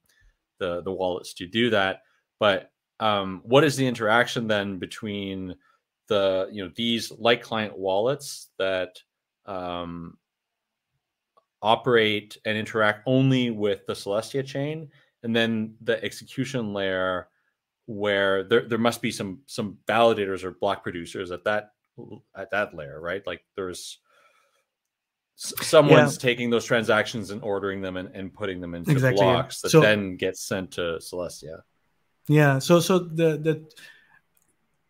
the 0.59 0.82
the 0.82 0.92
wallets 0.92 1.34
to 1.34 1.46
do 1.46 1.70
that. 1.70 2.03
But 2.38 2.70
um, 3.01 3.40
what 3.44 3.64
is 3.64 3.76
the 3.76 3.86
interaction 3.86 4.46
then 4.46 4.78
between 4.78 5.57
the 6.09 6.48
you 6.53 6.62
know 6.62 6.70
these 6.76 7.11
light 7.11 7.42
client 7.42 7.76
wallets 7.76 8.48
that 8.59 8.98
um, 9.46 10.18
operate 11.62 12.36
and 12.44 12.57
interact 12.57 13.03
only 13.07 13.51
with 13.51 13.86
the 13.86 13.94
Celestia 13.94 14.44
chain, 14.44 14.90
and 15.22 15.34
then 15.34 15.74
the 15.80 16.03
execution 16.05 16.74
layer 16.74 17.28
where 17.86 18.44
there, 18.44 18.68
there 18.68 18.78
must 18.78 19.01
be 19.03 19.11
some 19.11 19.40
some 19.46 19.78
validators 19.88 20.44
or 20.44 20.53
block 20.53 20.82
producers 20.82 21.30
at 21.30 21.44
that 21.44 21.70
at 22.36 22.51
that 22.51 22.74
layer, 22.74 23.01
right? 23.01 23.26
Like 23.26 23.42
there's 23.57 23.98
someone's 25.36 26.16
yeah. 26.16 26.20
taking 26.20 26.51
those 26.51 26.66
transactions 26.66 27.30
and 27.30 27.42
ordering 27.42 27.80
them 27.80 27.96
and, 27.96 28.14
and 28.14 28.32
putting 28.32 28.61
them 28.61 28.74
into 28.74 28.90
exactly, 28.90 29.24
blocks 29.24 29.61
yeah. 29.62 29.66
that 29.66 29.70
so, 29.70 29.80
then 29.80 30.16
get 30.16 30.36
sent 30.36 30.72
to 30.72 30.98
Celestia. 31.01 31.62
Yeah. 32.31 32.61
So 32.61 32.78
so 32.78 33.01
the 33.01 33.39
the 33.39 33.64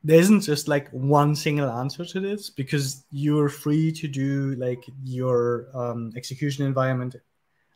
there 0.05 0.21
isn't 0.21 0.43
just 0.43 0.69
like 0.69 0.91
one 0.91 1.35
single 1.35 1.71
answer 1.71 2.05
to 2.05 2.21
this 2.21 2.51
because 2.51 3.05
you're 3.11 3.49
free 3.49 3.91
to 3.93 4.07
do 4.07 4.55
like 4.57 4.85
your 5.05 5.69
um, 5.73 6.13
execution 6.17 6.67
environment. 6.67 7.17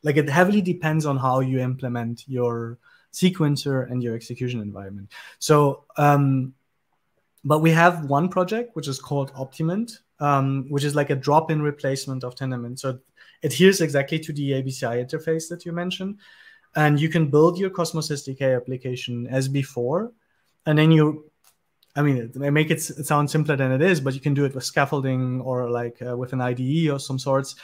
Like 0.02 0.18
it 0.18 0.28
heavily 0.28 0.60
depends 0.60 1.06
on 1.06 1.16
how 1.16 1.40
you 1.40 1.60
implement 1.60 2.24
your 2.28 2.78
sequencer 3.10 3.90
and 3.90 4.02
your 4.02 4.14
execution 4.14 4.60
environment. 4.60 5.12
So, 5.38 5.84
um, 5.96 6.52
but 7.42 7.60
we 7.60 7.70
have 7.70 8.04
one 8.04 8.28
project 8.28 8.76
which 8.76 8.88
is 8.88 8.98
called 9.00 9.32
Optimint, 9.32 9.98
um, 10.20 10.66
which 10.68 10.84
is 10.84 10.94
like 10.94 11.08
a 11.08 11.16
drop-in 11.16 11.62
replacement 11.62 12.22
of 12.22 12.34
Tendermint. 12.34 12.80
So 12.80 12.90
it 12.90 13.00
adheres 13.42 13.80
exactly 13.80 14.18
to 14.18 14.32
the 14.32 14.50
ABCI 14.50 15.06
interface 15.06 15.48
that 15.48 15.64
you 15.64 15.72
mentioned 15.72 16.18
and 16.76 17.00
you 17.00 17.08
can 17.08 17.30
build 17.30 17.58
your 17.58 17.70
Cosmos 17.70 18.10
SDK 18.10 18.56
application 18.56 19.26
as 19.28 19.48
before, 19.48 20.12
and 20.66 20.78
then 20.78 20.90
you, 20.90 21.30
I 21.96 22.02
mean, 22.02 22.32
make 22.34 22.70
it 22.70 22.82
sound 22.82 23.30
simpler 23.30 23.56
than 23.56 23.72
it 23.72 23.82
is, 23.82 24.00
but 24.00 24.14
you 24.14 24.20
can 24.20 24.34
do 24.34 24.44
it 24.44 24.54
with 24.54 24.64
scaffolding 24.64 25.40
or 25.40 25.70
like 25.70 26.00
uh, 26.02 26.16
with 26.16 26.32
an 26.32 26.40
IDE 26.40 26.88
or 26.88 26.98
some 26.98 27.18
sorts. 27.18 27.56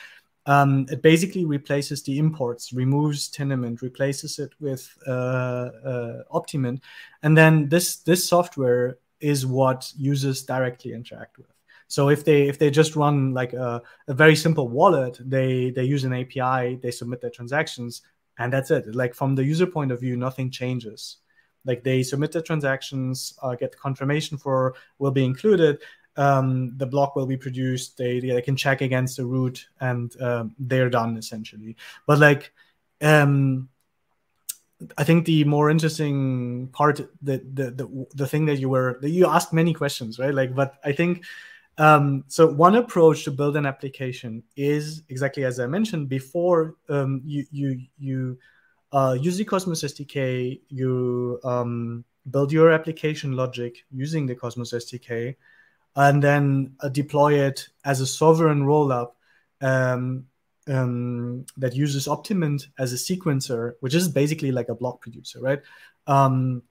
Um, 0.47 0.87
it 0.91 1.03
basically 1.03 1.45
replaces 1.45 2.03
the 2.03 2.19
imports, 2.19 2.73
removes 2.73 3.31
Tendermint, 3.31 3.83
replaces 3.83 4.39
it 4.39 4.53
with 4.59 4.91
uh, 5.07 5.11
uh, 5.11 6.43
and 7.23 7.37
then 7.37 7.69
this 7.69 7.97
this 7.97 8.27
software 8.29 8.99
is 9.21 9.47
what 9.47 9.93
users 9.97 10.43
directly 10.43 10.93
interact 10.93 11.37
with. 11.37 11.47
So 11.89 12.09
if 12.09 12.25
they 12.25 12.49
if 12.49 12.59
they 12.59 12.71
just 12.71 12.97
run 12.97 13.35
like 13.35 13.53
a, 13.53 13.83
a, 14.09 14.15
very 14.15 14.37
simple 14.37 14.69
wallet, 14.69 15.19
they 15.21 15.71
they 15.71 15.85
use 15.85 16.05
an 16.05 16.15
API, 16.15 16.77
they 16.77 16.91
submit 16.91 17.21
their 17.21 17.31
transactions, 17.31 18.03
and 18.41 18.53
that's 18.53 18.71
it. 18.71 18.95
Like 18.95 19.15
from 19.15 19.35
the 19.35 19.45
user 19.45 19.67
point 19.67 19.93
of 19.93 20.01
view 20.01 20.17
nothing 20.17 20.51
changes. 20.51 21.19
Like 21.65 21.85
they 21.85 22.03
submit 22.03 22.33
the 22.33 22.43
transactions 22.43 23.35
uh, 23.43 23.55
get 23.55 23.73
the 23.73 23.77
confirmation 23.77 24.39
for 24.39 24.75
will 24.99 25.11
be 25.11 25.25
included. 25.25 25.79
Um, 26.17 26.77
the 26.79 26.87
block 26.87 27.15
will 27.15 27.27
be 27.27 27.37
produced. 27.37 27.99
They, 27.99 28.19
they 28.19 28.41
can 28.43 28.57
check 28.57 28.81
against 28.81 29.19
the 29.19 29.27
root 29.27 29.69
and 29.81 30.11
um, 30.23 30.55
they're 30.59 30.91
done 30.91 31.19
essentially. 31.19 31.77
But 32.07 32.19
like 32.19 32.53
um, 33.03 33.69
I 34.97 35.05
think 35.05 35.27
the 35.27 35.45
more 35.45 35.69
interesting 35.71 36.69
part, 36.73 36.97
the, 37.21 37.45
the 37.53 37.71
the 37.71 38.07
the 38.15 38.27
thing 38.27 38.47
that 38.47 38.57
you 38.57 38.71
were 38.71 38.99
that 39.03 39.11
you 39.11 39.27
asked 39.27 39.53
many 39.53 39.75
questions, 39.75 40.19
right? 40.19 40.35
Like, 40.35 40.55
but 40.55 40.75
I 40.83 40.93
think 40.93 41.25
um, 41.81 42.25
so 42.29 42.47
one 42.47 42.77
approach 42.77 43.25
to 43.25 43.31
build 43.31 43.57
an 43.57 43.65
application 43.65 44.43
is 44.55 45.03
exactly 45.09 45.45
as 45.45 45.59
I 45.59 45.67
mentioned 45.67 46.11
before. 46.11 46.75
Um, 46.91 47.23
you 47.25 47.47
you 47.51 47.81
you 47.99 48.39
uh, 48.93 49.17
use 49.19 49.39
the 49.39 49.47
Cosmos 49.47 49.83
SDK. 49.83 50.61
You 50.69 51.41
um, 51.43 52.05
build 52.31 52.53
your 52.53 52.71
application 52.71 53.33
logic 53.33 53.79
using 53.91 54.27
the 54.27 54.35
Cosmos 54.35 54.75
SDK, 54.75 55.37
and 55.97 56.23
then 56.23 56.75
uh, 56.81 56.91
deploy 56.91 57.41
it 57.41 57.67
as 57.87 58.03
a 58.03 58.07
sovereign 58.07 58.63
rollup 58.67 59.13
um, 59.63 60.27
um, 60.69 61.47
that 61.57 61.75
uses 61.75 62.07
Optimint 62.07 62.67
as 62.79 62.93
a 62.93 62.97
sequencer, 62.97 63.73
which 63.81 63.95
is 63.95 64.07
basically 64.07 64.53
like 64.53 64.69
a 64.69 64.75
block 64.75 65.01
producer, 65.01 65.41
right? 65.41 65.63
Um, 66.07 66.63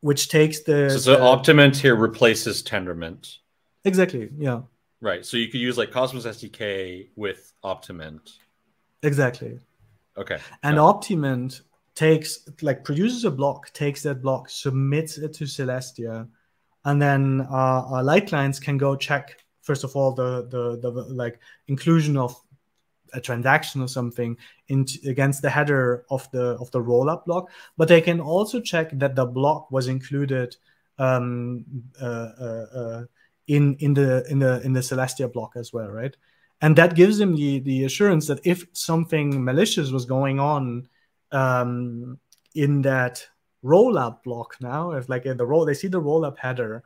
which 0.00 0.28
takes 0.28 0.64
the 0.64 0.90
so, 0.90 0.98
so 0.98 1.42
the, 1.42 1.78
here 1.80 1.96
replaces 1.96 2.62
Tendermint. 2.62 3.38
Exactly. 3.84 4.30
Yeah. 4.36 4.62
Right. 5.00 5.24
So 5.24 5.36
you 5.36 5.48
could 5.48 5.60
use 5.60 5.78
like 5.78 5.90
Cosmos 5.90 6.26
SDK 6.26 7.08
with 7.16 7.52
Optimint. 7.64 8.36
Exactly. 9.02 9.58
Okay. 10.16 10.38
And 10.62 10.76
yeah. 10.76 10.82
Optimint 10.82 11.62
takes 11.94 12.48
like 12.62 12.84
produces 12.84 13.24
a 13.24 13.30
block, 13.30 13.72
takes 13.72 14.02
that 14.02 14.22
block, 14.22 14.50
submits 14.50 15.18
it 15.18 15.32
to 15.34 15.44
Celestia, 15.44 16.28
and 16.84 17.00
then 17.00 17.46
uh, 17.50 17.82
our 17.90 18.02
light 18.02 18.28
clients 18.28 18.58
can 18.58 18.78
go 18.78 18.96
check 18.96 19.44
first 19.62 19.84
of 19.84 19.94
all 19.94 20.12
the 20.12 20.48
the 20.48 20.78
the 20.80 20.90
like 20.90 21.38
inclusion 21.68 22.16
of 22.16 22.34
a 23.14 23.20
transaction 23.20 23.80
or 23.80 23.88
something 23.88 24.36
in, 24.68 24.86
against 25.06 25.42
the 25.42 25.50
header 25.50 26.04
of 26.10 26.30
the 26.30 26.56
of 26.60 26.70
the 26.72 26.80
rollup 26.80 27.24
block, 27.24 27.50
but 27.76 27.88
they 27.88 28.00
can 28.00 28.20
also 28.20 28.60
check 28.60 28.90
that 28.92 29.14
the 29.14 29.24
block 29.24 29.70
was 29.70 29.88
included 29.88 30.56
um, 30.98 31.64
uh, 32.00 32.30
uh, 32.40 32.66
uh 32.80 33.04
in 33.48 33.74
in 33.80 33.94
the 33.94 34.24
in 34.30 34.38
the 34.38 34.60
in 34.62 34.72
the 34.72 34.80
Celestia 34.80 35.32
block 35.32 35.52
as 35.56 35.72
well, 35.72 35.88
right? 35.88 36.16
And 36.60 36.76
that 36.76 36.94
gives 36.94 37.18
them 37.18 37.34
the 37.34 37.60
the 37.60 37.84
assurance 37.84 38.26
that 38.28 38.40
if 38.44 38.66
something 38.72 39.42
malicious 39.42 39.90
was 39.90 40.04
going 40.04 40.38
on 40.38 40.88
um, 41.32 42.18
in 42.54 42.82
that 42.82 43.26
rollup 43.64 44.22
block 44.22 44.56
now, 44.60 44.92
if 44.92 45.08
like 45.08 45.26
in 45.26 45.36
the 45.36 45.46
roll 45.46 45.64
they 45.64 45.74
see 45.74 45.88
the 45.88 46.00
rollup 46.00 46.38
header, 46.38 46.84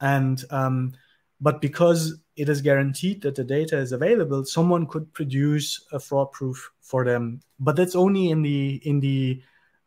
and 0.00 0.44
um, 0.50 0.92
but 1.40 1.60
because 1.60 2.20
it 2.36 2.48
is 2.48 2.60
guaranteed 2.60 3.22
that 3.22 3.36
the 3.36 3.44
data 3.44 3.78
is 3.78 3.92
available, 3.92 4.44
someone 4.44 4.86
could 4.86 5.12
produce 5.12 5.84
a 5.92 6.00
fraud 6.00 6.32
proof 6.32 6.70
for 6.80 7.04
them. 7.04 7.40
But 7.60 7.76
that's 7.76 7.94
only 7.94 8.30
in 8.30 8.42
the 8.42 8.80
in 8.84 8.98
the 9.00 9.42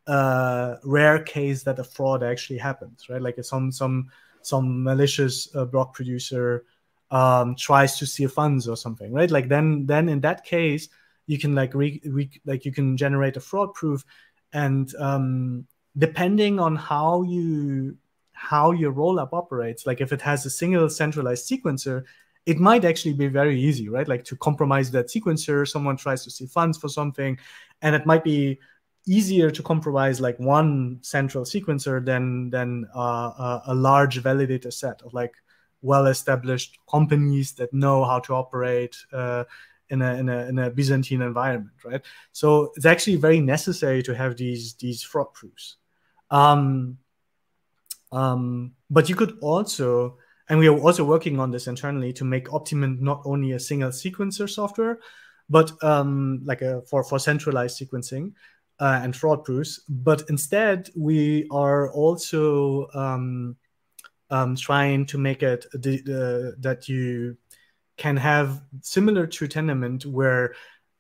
uh, 0.08 0.76
rare 0.84 1.20
case 1.20 1.64
that 1.64 1.80
a 1.80 1.84
fraud 1.84 2.24
actually 2.24 2.60
happens, 2.60 3.10
right? 3.10 3.22
Like 3.22 3.44
some 3.44 3.72
some 3.72 4.10
some 4.46 4.84
malicious 4.84 5.54
uh, 5.56 5.66
block 5.66 5.94
producer 5.94 6.66
um, 7.12 7.56
tries 7.56 7.98
to 8.00 8.06
steal 8.06 8.30
funds 8.30 8.68
or 8.68 8.76
something, 8.76 9.14
right? 9.14 9.30
Like 9.30 9.48
then 9.48 9.86
then 9.86 10.10
in 10.10 10.20
that 10.22 10.44
case 10.44 10.90
you 11.28 11.38
can 11.38 11.56
like 11.56 11.74
re, 11.74 12.02
re 12.06 12.30
like 12.46 12.66
you 12.66 12.72
can 12.72 12.98
generate 12.98 13.38
a 13.38 13.40
fraud 13.40 13.74
proof, 13.74 14.04
and 14.52 14.94
um, 14.96 15.66
depending 15.98 16.60
on 16.60 16.76
how 16.76 17.22
you 17.22 17.98
how 18.32 18.72
your 18.72 18.92
rollup 18.92 19.30
operates, 19.32 19.86
like 19.86 20.02
if 20.02 20.12
it 20.12 20.22
has 20.22 20.46
a 20.46 20.50
single 20.50 20.90
centralized 20.90 21.50
sequencer, 21.50 22.04
it 22.46 22.60
might 22.60 22.84
actually 22.84 23.14
be 23.14 23.28
very 23.28 23.60
easy, 23.62 23.88
right? 23.88 24.08
Like 24.08 24.26
to 24.26 24.36
compromise 24.36 24.92
that 24.92 25.08
sequencer, 25.08 25.68
someone 25.68 25.96
tries 25.96 26.24
to 26.26 26.32
see 26.32 26.46
funds 26.48 26.78
for 26.78 26.90
something, 26.90 27.38
and 27.82 27.96
it 27.96 28.06
might 28.06 28.24
be 28.24 28.60
easier 29.06 29.52
to 29.52 29.62
compromise 29.64 30.22
like 30.22 30.40
one 30.40 31.00
central 31.02 31.44
sequencer 31.44 32.04
than 32.04 32.50
than 32.50 32.88
uh, 32.96 33.60
a, 33.68 33.74
large 33.74 34.22
validator 34.22 34.72
set 34.72 35.02
of 35.02 35.14
like 35.14 35.34
well-established 35.82 36.78
companies 36.90 37.52
that 37.54 37.74
know 37.74 38.06
how 38.06 38.20
to 38.20 38.34
operate 38.34 38.96
uh, 39.12 39.44
in, 39.90 40.02
a, 40.02 40.14
in, 40.16 40.30
a, 40.30 40.38
in 40.48 40.60
a 40.60 40.70
Byzantine 40.70 41.22
environment, 41.22 41.74
right? 41.84 42.02
So 42.32 42.72
it's 42.76 42.86
actually 42.86 43.18
very 43.18 43.42
necessary 43.42 44.02
to 44.04 44.16
have 44.16 44.38
these 44.38 44.74
these 44.76 45.04
fraud 45.04 45.34
proofs. 45.34 45.78
Um, 46.32 46.98
um, 48.12 48.74
but 48.90 49.10
you 49.10 49.16
could 49.16 49.38
also, 49.42 50.18
and 50.48 50.60
we 50.60 50.68
are 50.68 50.78
also 50.78 51.04
working 51.04 51.40
on 51.40 51.52
this 51.52 51.68
internally 51.68 52.14
to 52.14 52.24
make 52.24 52.48
Optimint 52.48 53.02
not 53.02 53.22
only 53.26 53.52
a 53.52 53.60
single 53.60 53.90
sequencer 53.90 54.50
software, 54.50 55.00
but 55.50 55.72
um, 55.84 56.42
like 56.46 56.62
a 56.62 56.82
for 56.84 57.04
for 57.04 57.20
centralized 57.20 57.80
sequencing, 57.80 58.34
uh, 58.84 59.00
and 59.02 59.16
fraud 59.16 59.46
proofs. 59.46 59.80
But 59.88 60.24
instead, 60.30 60.90
we 60.94 61.48
are 61.50 61.90
also 61.94 62.90
um, 62.94 63.56
um, 64.30 64.58
trying 64.58 65.06
to 65.06 65.18
make 65.18 65.42
it 65.42 65.66
the, 65.72 66.54
that 66.60 66.90
you 66.90 67.38
can 67.96 68.18
have 68.18 68.62
similar 68.82 69.26
to 69.26 69.48
Tendermint 69.48 70.06
where 70.06 70.56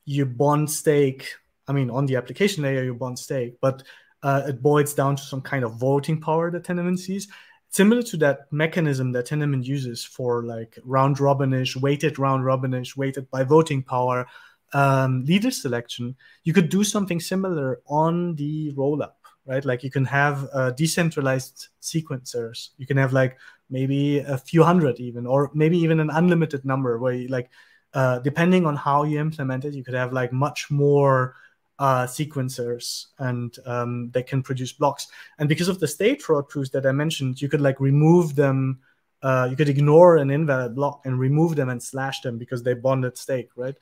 you 0.05 0.25
bond 0.25 0.71
stake. 0.71 1.33
I 1.67 1.73
mean, 1.73 1.89
on 1.89 2.05
the 2.05 2.15
application 2.15 2.63
layer, 2.63 2.85
you 2.85 2.93
bond 2.93 3.19
stake, 3.19 3.57
but 3.59 3.83
uh, 4.21 4.43
it 4.47 4.61
boils 4.61 4.93
down 4.93 5.17
to 5.17 5.23
some 5.23 5.41
kind 5.41 5.65
of 5.65 5.75
voting 5.75 6.21
power 6.21 6.49
that 6.51 6.63
Tendermint 6.63 6.99
sees. 6.99 7.27
Similar 7.69 8.03
to 8.03 8.17
that 8.17 8.51
mechanism 8.51 9.11
that 9.11 9.27
Tendermint 9.27 9.65
uses 9.65 10.05
for 10.05 10.45
like 10.45 10.79
round 10.85 11.19
robinish, 11.19 11.75
weighted 11.75 12.17
round 12.17 12.45
robinish, 12.45 12.95
weighted 12.95 13.29
by 13.29 13.43
voting 13.43 13.83
power, 13.83 14.25
um, 14.73 15.23
leader 15.25 15.51
selection, 15.51 16.15
you 16.43 16.53
could 16.53 16.69
do 16.69 16.83
something 16.83 17.19
similar 17.19 17.81
on 17.87 18.35
the 18.35 18.73
rollup, 18.73 19.13
right? 19.45 19.63
Like 19.63 19.83
you 19.83 19.91
can 19.91 20.05
have 20.05 20.49
uh, 20.53 20.71
decentralized 20.71 21.67
sequencers. 21.81 22.69
You 22.77 22.87
can 22.87 22.97
have 22.97 23.13
like 23.13 23.37
maybe 23.69 24.19
a 24.19 24.37
few 24.37 24.63
hundred 24.63 24.99
even, 24.99 25.25
or 25.25 25.51
maybe 25.53 25.77
even 25.77 25.99
an 25.99 26.09
unlimited 26.09 26.65
number 26.65 26.97
where 26.97 27.13
you 27.13 27.27
like, 27.27 27.49
uh, 27.93 28.19
depending 28.19 28.65
on 28.65 28.75
how 28.75 29.03
you 29.03 29.19
implement 29.19 29.65
it, 29.65 29.73
you 29.73 29.83
could 29.83 29.93
have 29.93 30.13
like 30.13 30.33
much 30.33 30.71
more 30.71 31.35
uh, 31.79 32.05
sequencers 32.05 33.07
and 33.19 33.57
um, 33.65 34.09
they 34.11 34.23
can 34.23 34.41
produce 34.41 34.71
blocks. 34.71 35.07
And 35.37 35.49
because 35.49 35.67
of 35.67 35.79
the 35.79 35.87
state 35.87 36.21
fraud 36.21 36.49
proofs 36.49 36.69
that 36.71 36.85
I 36.85 36.91
mentioned, 36.91 37.41
you 37.41 37.49
could 37.49 37.61
like 37.61 37.79
remove 37.79 38.35
them. 38.35 38.79
Uh, 39.21 39.47
you 39.49 39.55
could 39.55 39.69
ignore 39.69 40.17
an 40.17 40.29
invalid 40.29 40.75
block 40.75 41.01
and 41.05 41.17
remove 41.17 41.55
them 41.55 41.69
and 41.69 41.81
slash 41.81 42.21
them 42.21 42.37
because 42.37 42.61
they 42.61 42.73
bonded 42.73 43.17
stake, 43.17 43.49
right? 43.55 43.75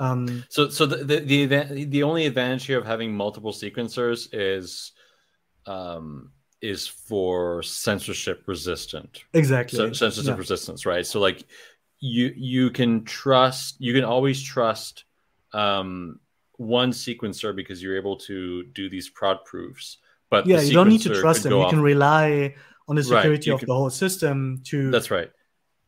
Um, 0.00 0.44
so, 0.48 0.68
so 0.70 0.86
the 0.86 1.20
the 1.20 1.46
the, 1.46 1.84
the 1.84 2.02
only 2.02 2.26
advantage 2.26 2.66
here 2.66 2.78
of 2.78 2.86
having 2.86 3.14
multiple 3.14 3.52
sequencers 3.52 4.28
is, 4.32 4.92
um, 5.66 6.32
is 6.60 6.88
for 6.88 7.62
censorship 7.62 8.42
resistant. 8.46 9.24
Exactly. 9.34 9.76
So, 9.76 9.92
censorship 9.92 10.34
yeah. 10.34 10.38
resistance, 10.38 10.86
right? 10.86 11.06
So, 11.06 11.20
like, 11.20 11.44
you 12.00 12.32
you 12.34 12.70
can 12.70 13.04
trust, 13.04 13.76
you 13.78 13.92
can 13.92 14.04
always 14.04 14.42
trust, 14.42 15.04
um, 15.52 16.18
one 16.56 16.92
sequencer 16.92 17.54
because 17.54 17.82
you're 17.82 17.96
able 17.96 18.16
to 18.16 18.64
do 18.64 18.88
these 18.90 19.08
fraud 19.08 19.44
proofs. 19.44 19.98
But 20.30 20.46
yeah, 20.46 20.60
you 20.60 20.72
don't 20.72 20.88
need 20.88 21.02
to 21.02 21.14
trust 21.20 21.42
them. 21.42 21.52
You 21.52 21.62
off. 21.62 21.70
can 21.70 21.82
rely 21.82 22.54
on 22.86 22.96
the 22.96 23.02
security 23.02 23.50
right, 23.50 23.54
of 23.54 23.60
can, 23.60 23.66
the 23.66 23.74
whole 23.74 23.90
system 23.90 24.62
to. 24.64 24.90
That's 24.90 25.10
right. 25.10 25.30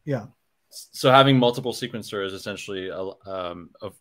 Yeah. 0.04 0.26
So 0.70 1.10
having 1.10 1.38
multiple 1.38 1.72
sequencers 1.72 2.32
essentially 2.32 2.90
um, 2.90 3.70
of 3.80 3.94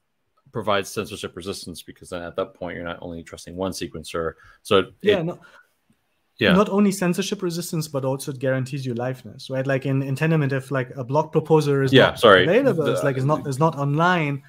provides 0.51 0.89
censorship 0.89 1.35
resistance 1.35 1.81
because 1.81 2.09
then 2.09 2.21
at 2.21 2.35
that 2.35 2.53
point 2.53 2.75
you're 2.75 2.85
not 2.85 2.99
only 3.01 3.23
trusting 3.23 3.55
one 3.55 3.71
sequencer. 3.71 4.33
So 4.63 4.79
it, 4.79 4.93
yeah, 5.01 5.21
no, 5.21 5.39
yeah, 6.37 6.53
not 6.53 6.69
only 6.69 6.91
censorship 6.91 7.41
resistance 7.41 7.87
but 7.87 8.05
also 8.05 8.31
it 8.31 8.39
guarantees 8.39 8.85
you 8.85 8.93
liveness, 8.93 9.49
right? 9.49 9.65
Like 9.65 9.85
in 9.85 10.01
in 10.01 10.15
Tendermint, 10.15 10.51
if 10.51 10.71
like 10.71 10.95
a 10.95 11.03
block 11.03 11.31
proposer 11.31 11.83
is 11.83 11.93
yeah, 11.93 12.07
not 12.07 12.19
sorry, 12.19 12.43
available, 12.43 12.85
the, 12.85 12.93
it's 12.93 13.03
like 13.03 13.17
it's 13.17 13.25
not 13.25 13.47
it's 13.47 13.59
not 13.59 13.77
online. 13.77 14.43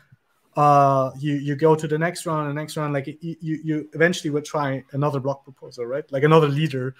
Uh, 0.54 1.10
you 1.18 1.34
you 1.34 1.56
go 1.56 1.74
to 1.74 1.88
the 1.88 1.98
next 1.98 2.26
round, 2.26 2.48
the 2.48 2.54
next 2.54 2.76
round, 2.76 2.92
like 2.92 3.06
you 3.06 3.36
you, 3.40 3.88
eventually 3.94 4.30
would 4.30 4.44
try 4.44 4.84
another 4.92 5.18
block 5.18 5.44
proposer, 5.44 5.86
right? 5.86 6.04
Like 6.12 6.24
another 6.24 6.48
leader, 6.48 6.94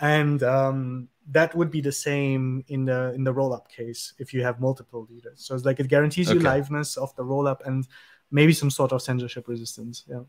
and 0.00 0.42
um, 0.42 1.08
that 1.30 1.54
would 1.54 1.70
be 1.70 1.80
the 1.80 1.92
same 1.92 2.64
in 2.68 2.84
the 2.84 3.12
in 3.14 3.24
the 3.24 3.32
rollup 3.32 3.68
case 3.68 4.14
if 4.18 4.32
you 4.32 4.42
have 4.42 4.60
multiple 4.60 5.06
leaders. 5.10 5.44
So 5.44 5.54
it's 5.54 5.64
like 5.64 5.80
it 5.80 5.88
guarantees 5.88 6.30
okay. 6.30 6.38
you 6.38 6.44
liveness 6.44 6.96
of 6.96 7.14
the 7.16 7.22
rollup 7.22 7.66
and 7.66 7.86
maybe 8.30 8.52
some 8.52 8.70
sort 8.70 8.92
of 8.92 9.02
censorship 9.02 9.48
resistance. 9.48 10.04
Yeah. 10.08 10.20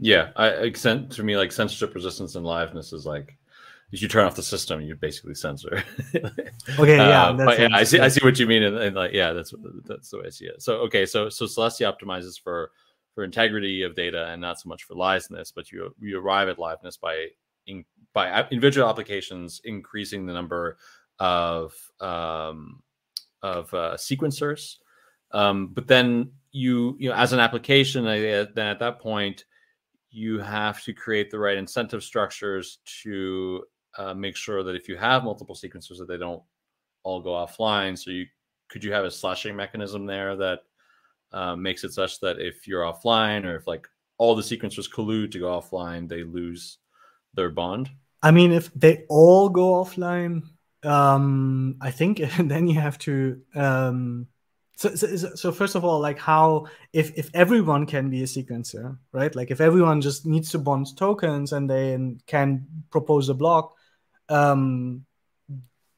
Yeah, 0.00 0.30
I 0.34 0.72
sent 0.72 1.12
to 1.12 1.22
me 1.22 1.36
like 1.36 1.52
censorship 1.52 1.94
resistance 1.94 2.34
and 2.34 2.44
liveness 2.44 2.92
is 2.92 3.06
like 3.06 3.38
if 3.92 4.02
you 4.02 4.08
turn 4.08 4.26
off 4.26 4.34
the 4.34 4.42
system, 4.42 4.80
you 4.80 4.96
basically 4.96 5.36
censor. 5.36 5.84
okay, 6.16 6.96
yeah, 6.96 7.26
uh, 7.26 7.32
but 7.32 7.60
yeah, 7.60 7.68
I 7.72 7.84
see, 7.84 8.00
I 8.00 8.08
see 8.08 8.24
what 8.24 8.36
you 8.40 8.46
mean, 8.46 8.64
and, 8.64 8.76
and, 8.76 8.96
like, 8.96 9.12
yeah, 9.12 9.32
that's 9.32 9.54
that's 9.84 10.10
the 10.10 10.18
way 10.18 10.24
I 10.26 10.30
see 10.30 10.46
it. 10.46 10.60
So, 10.62 10.78
okay, 10.78 11.06
so 11.06 11.28
so 11.28 11.44
Celestia 11.44 11.92
optimizes 11.92 12.40
for 12.40 12.72
for 13.14 13.22
integrity 13.22 13.82
of 13.82 13.94
data 13.94 14.26
and 14.26 14.40
not 14.40 14.58
so 14.58 14.68
much 14.68 14.82
for 14.82 14.94
liveness, 14.94 15.52
but 15.54 15.70
you 15.70 15.94
you 16.00 16.18
arrive 16.18 16.48
at 16.48 16.56
liveness 16.56 16.98
by 17.00 17.28
in, 17.68 17.84
by 18.12 18.44
individual 18.50 18.88
applications 18.88 19.60
increasing 19.64 20.26
the 20.26 20.32
number 20.32 20.76
of 21.20 21.72
um, 22.00 22.82
of 23.42 23.72
uh, 23.72 23.94
sequencers, 23.94 24.78
um, 25.30 25.68
but 25.68 25.86
then 25.86 26.32
you 26.54 26.96
you 27.00 27.08
know 27.08 27.16
as 27.16 27.32
an 27.32 27.40
application 27.40 28.04
then 28.04 28.66
at 28.66 28.78
that 28.78 29.00
point 29.00 29.44
you 30.10 30.38
have 30.38 30.80
to 30.84 30.92
create 30.92 31.28
the 31.28 31.38
right 31.38 31.56
incentive 31.56 32.04
structures 32.04 32.78
to 33.02 33.64
uh, 33.98 34.14
make 34.14 34.36
sure 34.36 34.62
that 34.62 34.76
if 34.76 34.88
you 34.88 34.96
have 34.96 35.24
multiple 35.24 35.56
sequencers 35.56 35.98
that 35.98 36.06
they 36.06 36.16
don't 36.16 36.42
all 37.04 37.20
go 37.20 37.30
offline. 37.30 37.96
So 37.96 38.10
you 38.10 38.26
could 38.68 38.82
you 38.82 38.92
have 38.92 39.04
a 39.04 39.10
slashing 39.10 39.54
mechanism 39.54 40.06
there 40.06 40.36
that 40.36 40.60
uh, 41.32 41.54
makes 41.54 41.84
it 41.84 41.92
such 41.92 42.20
that 42.20 42.40
if 42.40 42.66
you're 42.66 42.82
offline 42.82 43.44
or 43.44 43.56
if 43.56 43.66
like 43.66 43.86
all 44.18 44.34
the 44.34 44.42
sequencers 44.42 44.90
collude 44.90 45.32
to 45.32 45.38
go 45.38 45.60
offline 45.60 46.08
they 46.08 46.24
lose 46.24 46.78
their 47.34 47.50
bond? 47.50 47.90
I 48.22 48.30
mean 48.30 48.52
if 48.52 48.72
they 48.74 49.04
all 49.08 49.48
go 49.48 49.84
offline 49.84 50.42
um 50.82 51.76
i 51.80 51.90
think 51.90 52.18
then 52.38 52.66
you 52.66 52.78
have 52.78 52.98
to 52.98 53.40
um 53.54 54.26
so, 54.76 54.94
so, 54.94 55.34
so 55.34 55.52
first 55.52 55.74
of 55.74 55.84
all 55.84 56.00
like 56.00 56.18
how 56.18 56.66
if 56.92 57.16
if 57.16 57.30
everyone 57.34 57.86
can 57.86 58.10
be 58.10 58.22
a 58.22 58.26
sequencer 58.26 58.96
right? 59.12 59.34
Like 59.34 59.50
if 59.50 59.60
everyone 59.60 60.00
just 60.00 60.26
needs 60.26 60.50
to 60.50 60.58
bond 60.58 60.96
tokens 60.96 61.52
and 61.52 61.70
they 61.70 62.16
can 62.26 62.66
propose 62.90 63.28
a 63.28 63.34
block 63.34 63.74
um 64.28 65.04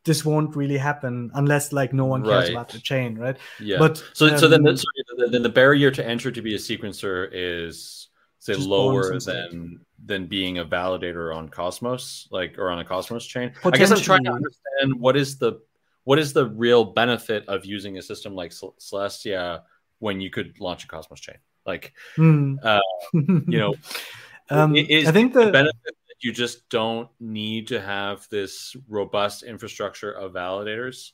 this 0.04 0.24
won't 0.24 0.54
really 0.54 0.76
happen 0.76 1.30
unless 1.34 1.72
like 1.72 1.92
no 1.92 2.04
one 2.04 2.22
cares 2.22 2.44
right. 2.44 2.50
about 2.52 2.68
the 2.68 2.78
chain 2.78 3.16
right? 3.16 3.36
Yeah. 3.60 3.78
But 3.78 4.02
so 4.12 4.28
um, 4.28 4.38
so 4.38 4.48
then 4.48 4.62
the, 4.62 5.28
then 5.30 5.42
the 5.42 5.48
barrier 5.48 5.90
to 5.90 6.06
enter 6.06 6.30
to 6.30 6.42
be 6.42 6.54
a 6.54 6.58
sequencer 6.58 7.28
is 7.32 8.08
say 8.38 8.54
lower 8.54 9.18
than 9.18 9.80
than 10.04 10.26
being 10.26 10.58
a 10.58 10.64
validator 10.64 11.34
on 11.34 11.48
cosmos 11.48 12.28
like 12.30 12.58
or 12.58 12.70
on 12.70 12.78
a 12.78 12.84
cosmos 12.84 13.26
chain. 13.26 13.52
I 13.64 13.70
guess 13.70 13.90
i'm 13.90 13.98
trying 13.98 14.24
to 14.24 14.32
understand 14.32 15.00
what 15.00 15.16
is 15.16 15.38
the 15.38 15.60
what 16.06 16.20
is 16.20 16.32
the 16.32 16.46
real 16.46 16.84
benefit 16.84 17.44
of 17.48 17.64
using 17.64 17.98
a 17.98 18.02
system 18.02 18.32
like 18.32 18.52
Celestia 18.52 19.62
when 19.98 20.20
you 20.20 20.30
could 20.30 20.54
launch 20.60 20.84
a 20.84 20.86
Cosmos 20.86 21.18
chain? 21.18 21.34
Like, 21.66 21.94
mm. 22.16 22.56
uh, 22.62 22.80
you 23.12 23.58
know, 23.58 23.74
um, 24.50 24.76
is 24.76 25.08
I 25.08 25.10
think 25.10 25.32
the, 25.32 25.46
the 25.46 25.50
benefit 25.50 25.96
that 26.06 26.14
you 26.20 26.30
just 26.30 26.68
don't 26.68 27.08
need 27.18 27.66
to 27.68 27.80
have 27.80 28.24
this 28.30 28.76
robust 28.88 29.42
infrastructure 29.42 30.12
of 30.12 30.32
validators 30.32 31.10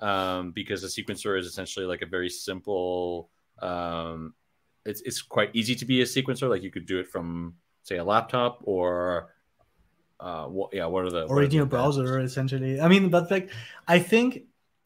um, 0.00 0.50
because 0.50 0.82
a 0.82 0.88
sequencer 0.88 1.38
is 1.38 1.46
essentially 1.46 1.86
like 1.86 2.02
a 2.02 2.06
very 2.06 2.28
simple. 2.28 3.30
Um, 3.60 4.34
it's 4.84 5.02
it's 5.02 5.22
quite 5.22 5.50
easy 5.52 5.76
to 5.76 5.84
be 5.84 6.02
a 6.02 6.04
sequencer. 6.04 6.50
Like 6.50 6.64
you 6.64 6.72
could 6.72 6.86
do 6.86 6.98
it 6.98 7.06
from 7.06 7.54
say 7.84 7.98
a 7.98 8.04
laptop 8.04 8.58
or 8.64 9.28
uh 10.22 10.46
what 10.46 10.72
yeah 10.72 10.86
what 10.86 11.04
are 11.04 11.10
the 11.10 11.24
or 11.24 11.42
in 11.42 11.50
your 11.50 11.66
browser 11.66 12.20
essentially. 12.20 12.80
I 12.80 12.88
mean 12.88 13.08
but 13.08 13.30
like 13.30 13.50
i 13.88 13.98
think 13.98 14.44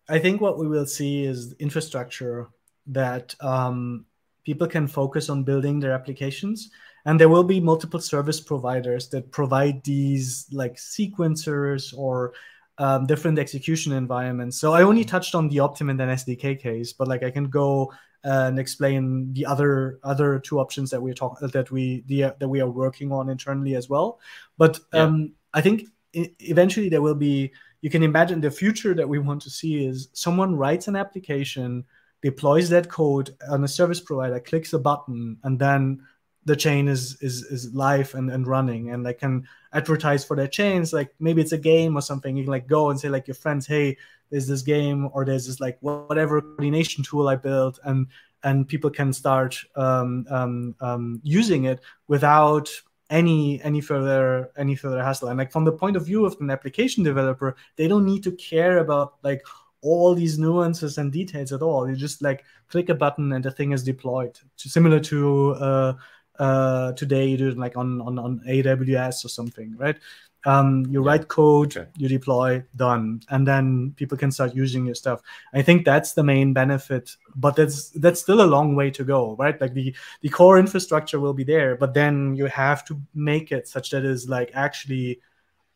I 0.08 0.18
think 0.18 0.40
what 0.40 0.58
we 0.58 0.68
will 0.68 0.86
see 0.86 1.24
is 1.24 1.54
infrastructure 1.58 2.48
that 2.86 3.34
um, 3.40 4.06
people 4.44 4.66
can 4.68 4.86
focus 4.86 5.28
on 5.28 5.42
building 5.42 5.80
their 5.80 5.92
applications. 5.92 6.70
And 7.04 7.20
there 7.20 7.28
will 7.28 7.44
be 7.44 7.60
multiple 7.60 8.00
service 8.00 8.40
providers 8.40 9.08
that 9.10 9.30
provide 9.32 9.82
these 9.84 10.46
like 10.52 10.76
sequencers 10.76 11.96
or 11.96 12.34
um, 12.78 13.06
different 13.06 13.38
execution 13.38 13.92
environments. 13.92 14.58
So 14.58 14.74
i 14.74 14.82
only 14.82 15.04
touched 15.04 15.34
on 15.34 15.48
the 15.48 15.56
optimint 15.58 16.02
and 16.02 16.12
sdk 16.20 16.60
case 16.60 16.92
but 16.92 17.08
like 17.08 17.22
i 17.22 17.30
can 17.30 17.44
go 17.44 17.90
and 18.24 18.58
explain 18.58 19.32
the 19.32 19.46
other 19.46 19.98
other 20.02 20.38
two 20.38 20.58
options 20.58 20.90
that 20.90 21.02
we're 21.02 21.14
talking 21.14 21.48
that 21.48 21.70
we 21.70 22.02
the, 22.06 22.34
that 22.38 22.48
we 22.48 22.60
are 22.60 22.70
working 22.70 23.12
on 23.12 23.28
internally 23.28 23.74
as 23.74 23.88
well 23.88 24.18
but 24.58 24.78
yeah. 24.92 25.02
um, 25.02 25.32
i 25.54 25.60
think 25.60 25.84
eventually 26.12 26.88
there 26.88 27.02
will 27.02 27.14
be 27.14 27.52
you 27.82 27.90
can 27.90 28.02
imagine 28.02 28.40
the 28.40 28.50
future 28.50 28.94
that 28.94 29.08
we 29.08 29.18
want 29.18 29.42
to 29.42 29.50
see 29.50 29.84
is 29.84 30.08
someone 30.12 30.56
writes 30.56 30.88
an 30.88 30.96
application 30.96 31.84
deploys 32.22 32.68
that 32.70 32.88
code 32.88 33.36
on 33.48 33.62
a 33.62 33.68
service 33.68 34.00
provider, 34.00 34.40
clicks 34.40 34.72
a 34.72 34.78
button, 34.78 35.38
and 35.44 35.58
then 35.58 36.00
the 36.46 36.56
chain 36.56 36.88
is 36.88 37.20
is 37.20 37.42
is 37.42 37.74
live 37.74 38.14
and, 38.14 38.30
and 38.30 38.46
running 38.46 38.90
and 38.90 39.02
like 39.02 39.18
can 39.18 39.46
advertise 39.72 40.24
for 40.24 40.36
their 40.36 40.48
chains 40.48 40.92
like 40.92 41.12
maybe 41.18 41.42
it's 41.42 41.52
a 41.52 41.58
game 41.58 41.96
or 41.96 42.00
something 42.00 42.36
you 42.36 42.44
can 42.44 42.52
like 42.52 42.66
go 42.66 42.90
and 42.90 42.98
say 42.98 43.08
like 43.08 43.26
your 43.26 43.34
friends 43.34 43.66
hey 43.66 43.96
there's 44.30 44.46
this 44.46 44.62
game 44.62 45.10
or 45.12 45.24
there's 45.24 45.46
this 45.46 45.60
like 45.60 45.76
whatever 45.80 46.40
coordination 46.40 47.04
tool 47.04 47.28
i 47.28 47.36
built 47.36 47.78
and 47.84 48.06
and 48.44 48.68
people 48.68 48.90
can 48.90 49.12
start 49.12 49.58
um, 49.74 50.24
um, 50.30 50.74
um, 50.80 51.20
using 51.24 51.64
it 51.64 51.80
without 52.06 52.70
any 53.10 53.60
any 53.62 53.80
further 53.80 54.50
any 54.56 54.76
further 54.76 55.02
hassle 55.02 55.28
and 55.28 55.38
like 55.38 55.50
from 55.50 55.64
the 55.64 55.72
point 55.72 55.96
of 55.96 56.06
view 56.06 56.24
of 56.24 56.36
an 56.40 56.50
application 56.50 57.02
developer 57.02 57.56
they 57.74 57.88
don't 57.88 58.06
need 58.06 58.22
to 58.22 58.32
care 58.32 58.78
about 58.78 59.14
like 59.22 59.42
all 59.86 60.14
these 60.14 60.38
nuances 60.38 60.98
and 60.98 61.12
details 61.12 61.52
at 61.52 61.62
all. 61.62 61.88
You 61.88 61.94
just 61.94 62.20
like 62.20 62.44
click 62.68 62.88
a 62.88 62.94
button 62.94 63.32
and 63.32 63.44
the 63.44 63.52
thing 63.52 63.72
is 63.72 63.84
deployed. 63.84 64.38
Similar 64.56 65.00
to 65.00 65.50
uh, 65.52 65.92
uh, 66.38 66.92
today, 66.92 67.26
you 67.26 67.36
do 67.36 67.48
it 67.48 67.58
like 67.58 67.76
on, 67.76 68.00
on, 68.00 68.18
on 68.18 68.40
AWS 68.46 69.24
or 69.24 69.28
something, 69.28 69.76
right? 69.76 69.96
Um, 70.44 70.86
you 70.88 71.02
yeah. 71.02 71.10
write 71.10 71.26
code, 71.26 71.76
okay. 71.76 71.90
you 71.96 72.08
deploy, 72.08 72.62
done, 72.76 73.20
and 73.30 73.46
then 73.46 73.94
people 73.96 74.16
can 74.16 74.30
start 74.30 74.54
using 74.54 74.86
your 74.86 74.94
stuff. 74.94 75.20
I 75.52 75.62
think 75.62 75.84
that's 75.84 76.12
the 76.12 76.22
main 76.22 76.52
benefit, 76.52 77.16
but 77.34 77.56
that's 77.56 77.90
that's 77.90 78.20
still 78.20 78.40
a 78.40 78.46
long 78.46 78.76
way 78.76 78.92
to 78.92 79.02
go, 79.02 79.34
right? 79.40 79.60
Like 79.60 79.74
the 79.74 79.92
the 80.20 80.28
core 80.28 80.56
infrastructure 80.60 81.18
will 81.18 81.34
be 81.34 81.42
there, 81.42 81.74
but 81.74 81.94
then 81.94 82.36
you 82.36 82.46
have 82.46 82.84
to 82.84 83.00
make 83.12 83.50
it 83.50 83.66
such 83.66 83.90
that 83.90 84.04
is 84.04 84.28
like 84.28 84.52
actually 84.54 85.20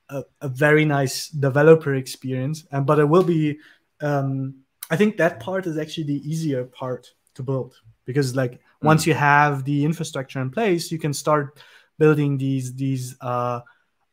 a, 0.09 0.23
a 0.41 0.49
very 0.49 0.85
nice 0.85 1.29
developer 1.31 1.97
experience, 1.97 2.65
and 2.71 2.87
but 2.87 3.01
it 3.01 3.09
will 3.09 3.25
be 3.25 3.59
um, 4.01 4.55
I 4.91 4.97
think 4.97 5.17
that 5.17 5.41
part 5.41 5.67
is 5.67 5.79
actually 5.79 6.05
the 6.05 6.31
easier 6.31 6.65
part 6.65 7.13
to 7.35 7.43
build 7.43 7.75
because 8.05 8.37
like 8.37 8.61
mm. 8.83 8.87
once 8.87 9.07
you 9.07 9.14
have 9.14 9.64
the 9.64 9.85
infrastructure 9.85 10.41
in 10.41 10.51
place, 10.51 10.91
you 10.91 10.99
can 10.99 11.12
start 11.12 11.59
building 11.99 12.39
these 12.39 12.74
these 12.74 13.16
uh, 13.20 13.61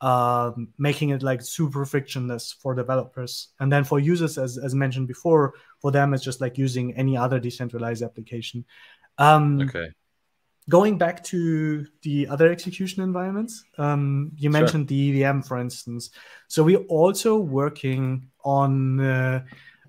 uh, 0.01 0.51
making 0.78 1.09
it 1.09 1.24
like 1.24 1.41
super 1.41 1.86
frictionless 1.86 2.51
for 2.51 2.76
developers. 2.76 3.49
And 3.59 3.72
then 3.72 3.84
for 3.84 3.99
users 3.99 4.38
as, 4.38 4.57
as 4.57 4.76
mentioned 4.76 5.07
before 5.07 5.53
for 5.80 5.91
them 5.91 6.13
it's 6.13 6.24
just 6.24 6.41
like 6.41 6.57
using 6.57 6.95
any 6.95 7.18
other 7.18 7.39
decentralized 7.39 8.03
application. 8.03 8.65
Um, 9.18 9.61
okay. 9.61 9.89
going 10.70 10.99
back 10.99 11.24
to 11.24 11.88
the 12.03 12.28
other 12.28 12.51
execution 12.51 13.01
environments 13.01 13.63
um, 13.80 14.32
you 14.38 14.51
mentioned 14.51 14.88
sure. 14.88 14.95
the 14.95 15.22
evm 15.24 15.47
for 15.47 15.57
instance. 15.57 16.11
So 16.47 16.63
we're 16.63 16.86
also 16.88 17.38
working 17.39 18.30
on 18.43 18.99
uh, 18.99 19.43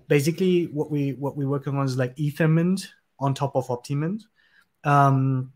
basically 0.07 0.65
what 0.65 0.89
we 0.89 1.13
what 1.13 1.37
we're 1.37 1.47
working 1.47 1.77
on 1.77 1.85
is 1.85 1.97
like 1.97 2.15
Ethermint 2.15 2.87
on 3.19 3.33
top 3.33 3.55
of 3.55 3.67
Optimint, 3.67 4.23
um, 4.83 5.51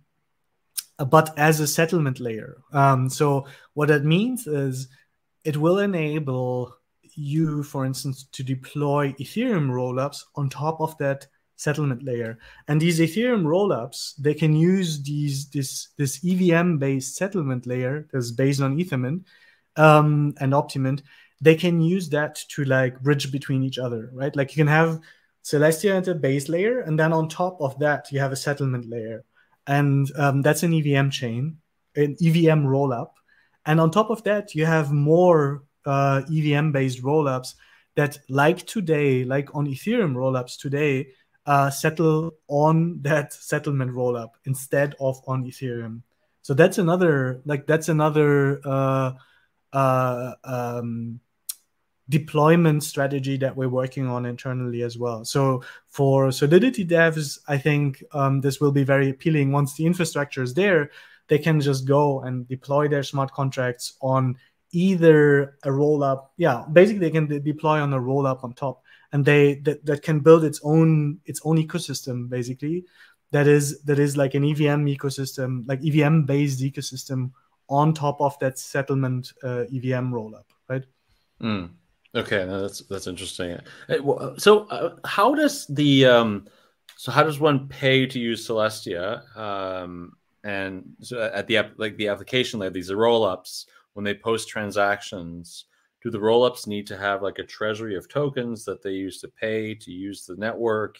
but 0.97 1.37
as 1.37 1.59
a 1.59 1.67
settlement 1.67 2.19
layer. 2.19 2.57
Um, 2.71 3.09
so 3.09 3.45
what 3.73 3.89
that 3.89 4.05
means 4.05 4.47
is 4.47 4.87
it 5.43 5.57
will 5.57 5.79
enable 5.79 6.75
you, 7.15 7.63
for 7.63 7.85
instance, 7.85 8.25
to 8.31 8.43
deploy 8.43 9.13
Ethereum 9.13 9.69
rollups 9.69 10.23
on 10.35 10.49
top 10.49 10.81
of 10.81 10.97
that 10.97 11.27
settlement 11.55 12.03
layer. 12.03 12.37
And 12.67 12.81
these 12.81 12.99
Ethereum 12.99 13.43
rollups, 13.43 14.15
they 14.17 14.33
can 14.33 14.55
use 14.55 15.01
these 15.01 15.49
this 15.49 15.89
this 15.97 16.23
EVM 16.25 16.77
based 16.77 17.15
settlement 17.15 17.65
layer 17.65 18.07
that's 18.11 18.31
based 18.31 18.61
on 18.61 18.77
Ethermint 18.77 19.23
um, 19.75 20.33
and 20.39 20.53
Optimint 20.53 21.01
they 21.43 21.55
can 21.55 21.81
use 21.81 22.07
that 22.09 22.35
to 22.47 22.63
like 22.63 23.01
bridge 23.01 23.29
between 23.29 23.63
each 23.63 23.77
other, 23.77 24.09
right? 24.13 24.33
Like 24.33 24.55
you 24.55 24.61
can 24.61 24.67
have 24.67 25.01
Celestia 25.43 25.97
at 25.97 26.07
a 26.07 26.15
base 26.15 26.47
layer, 26.47 26.79
and 26.81 26.97
then 26.97 27.11
on 27.11 27.27
top 27.27 27.61
of 27.61 27.77
that, 27.79 28.11
you 28.11 28.19
have 28.19 28.31
a 28.31 28.37
settlement 28.37 28.89
layer. 28.89 29.25
And 29.67 30.09
um, 30.17 30.41
that's 30.41 30.63
an 30.63 30.73
EVM 30.73 31.09
chain, 31.09 31.57
an 31.95 32.15
EVM 32.21 32.65
rollup. 32.65 33.11
And 33.65 33.79
on 33.79 33.91
top 33.91 34.09
of 34.09 34.23
that, 34.23 34.55
you 34.55 34.65
have 34.65 34.91
more 34.91 35.63
uh, 35.85 36.21
EVM 36.31 36.71
based 36.71 37.01
rollups 37.01 37.55
that, 37.95 38.19
like 38.29 38.65
today, 38.65 39.23
like 39.23 39.53
on 39.55 39.67
Ethereum 39.67 40.15
rollups 40.15 40.57
today, 40.57 41.09
uh, 41.45 41.69
settle 41.69 42.35
on 42.47 43.01
that 43.01 43.33
settlement 43.33 43.91
rollup 43.91 44.29
instead 44.45 44.95
of 44.99 45.21
on 45.27 45.43
Ethereum. 45.43 46.01
So 46.41 46.53
that's 46.53 46.77
another, 46.77 47.41
like, 47.45 47.67
that's 47.67 47.89
another. 47.89 48.61
Uh, 48.65 49.13
uh, 49.73 50.35
um, 50.43 51.19
deployment 52.09 52.83
strategy 52.83 53.37
that 53.37 53.55
we're 53.55 53.69
working 53.69 54.07
on 54.07 54.25
internally 54.25 54.81
as 54.81 54.97
well. 54.97 55.23
So 55.23 55.63
for 55.87 56.31
Solidity 56.31 56.85
devs, 56.85 57.39
I 57.47 57.57
think 57.57 58.03
um, 58.11 58.41
this 58.41 58.59
will 58.59 58.71
be 58.71 58.83
very 58.83 59.09
appealing. 59.09 59.51
Once 59.51 59.75
the 59.75 59.85
infrastructure 59.85 60.43
is 60.43 60.53
there, 60.53 60.91
they 61.27 61.37
can 61.37 61.61
just 61.61 61.87
go 61.87 62.21
and 62.21 62.47
deploy 62.47 62.87
their 62.87 63.03
smart 63.03 63.31
contracts 63.31 63.97
on 64.01 64.37
either 64.71 65.57
a 65.63 65.71
roll 65.71 66.03
up. 66.03 66.33
Yeah, 66.37 66.65
basically 66.71 66.99
they 66.99 67.11
can 67.11 67.27
de- 67.27 67.39
deploy 67.39 67.79
on 67.79 67.93
a 67.93 67.99
roll 67.99 68.27
up 68.27 68.43
on 68.43 68.53
top, 68.53 68.83
and 69.13 69.23
they 69.23 69.55
that, 69.63 69.85
that 69.85 70.01
can 70.01 70.19
build 70.19 70.43
its 70.43 70.59
own 70.63 71.19
its 71.25 71.39
own 71.45 71.57
ecosystem 71.57 72.27
basically. 72.29 72.85
That 73.31 73.47
is 73.47 73.81
that 73.83 73.97
is 73.97 74.17
like 74.17 74.33
an 74.33 74.43
EVM 74.43 74.85
ecosystem, 74.85 75.65
like 75.67 75.79
EVM 75.83 76.23
based 76.23 76.59
ecosystem 76.59 77.31
on 77.69 77.93
top 77.93 78.19
of 78.19 78.37
that 78.39 78.59
settlement 78.59 79.31
uh, 79.43 79.63
EVM 79.73 80.11
rollup, 80.11 80.45
right? 80.67 80.83
Mm. 81.41 81.69
Okay, 82.15 82.45
no, 82.45 82.61
that's 82.61 82.79
that's 82.81 83.07
interesting. 83.07 83.57
So, 84.37 84.65
uh, 84.65 84.95
how 85.03 85.33
does 85.33 85.65
the 85.67 86.05
um, 86.05 86.47
so 86.95 87.11
how 87.11 87.23
does 87.23 87.39
one 87.39 87.67
pay 87.67 88.05
to 88.05 88.19
use 88.19 88.47
Celestia? 88.47 89.35
Um, 89.35 90.13
and 90.43 90.83
so 91.01 91.31
at 91.33 91.47
the 91.47 91.59
like 91.77 91.97
the 91.97 92.09
application 92.09 92.59
layer, 92.59 92.69
these 92.69 92.91
are 92.91 92.97
rollups. 92.97 93.65
When 93.93 94.03
they 94.03 94.13
post 94.13 94.47
transactions, 94.47 95.65
do 96.03 96.11
the 96.11 96.19
rollups 96.19 96.67
need 96.67 96.85
to 96.87 96.97
have 96.97 97.23
like 97.23 97.39
a 97.39 97.43
treasury 97.43 97.95
of 97.95 98.07
tokens 98.07 98.63
that 98.65 98.83
they 98.83 98.91
use 98.91 99.19
to 99.21 99.27
pay 99.27 99.73
to 99.75 99.91
use 99.91 100.25
the 100.25 100.35
network? 100.35 100.97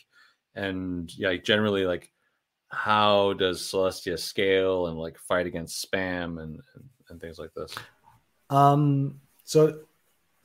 And 0.56 1.16
yeah, 1.16 1.36
generally, 1.36 1.86
like 1.86 2.12
how 2.70 3.34
does 3.34 3.62
Celestia 3.62 4.18
scale 4.18 4.88
and 4.88 4.98
like 4.98 5.18
fight 5.20 5.46
against 5.46 5.90
spam 5.90 6.42
and, 6.42 6.60
and 7.10 7.22
things 7.22 7.38
like 7.38 7.54
this? 7.54 7.76
Um, 8.50 9.20
so 9.44 9.82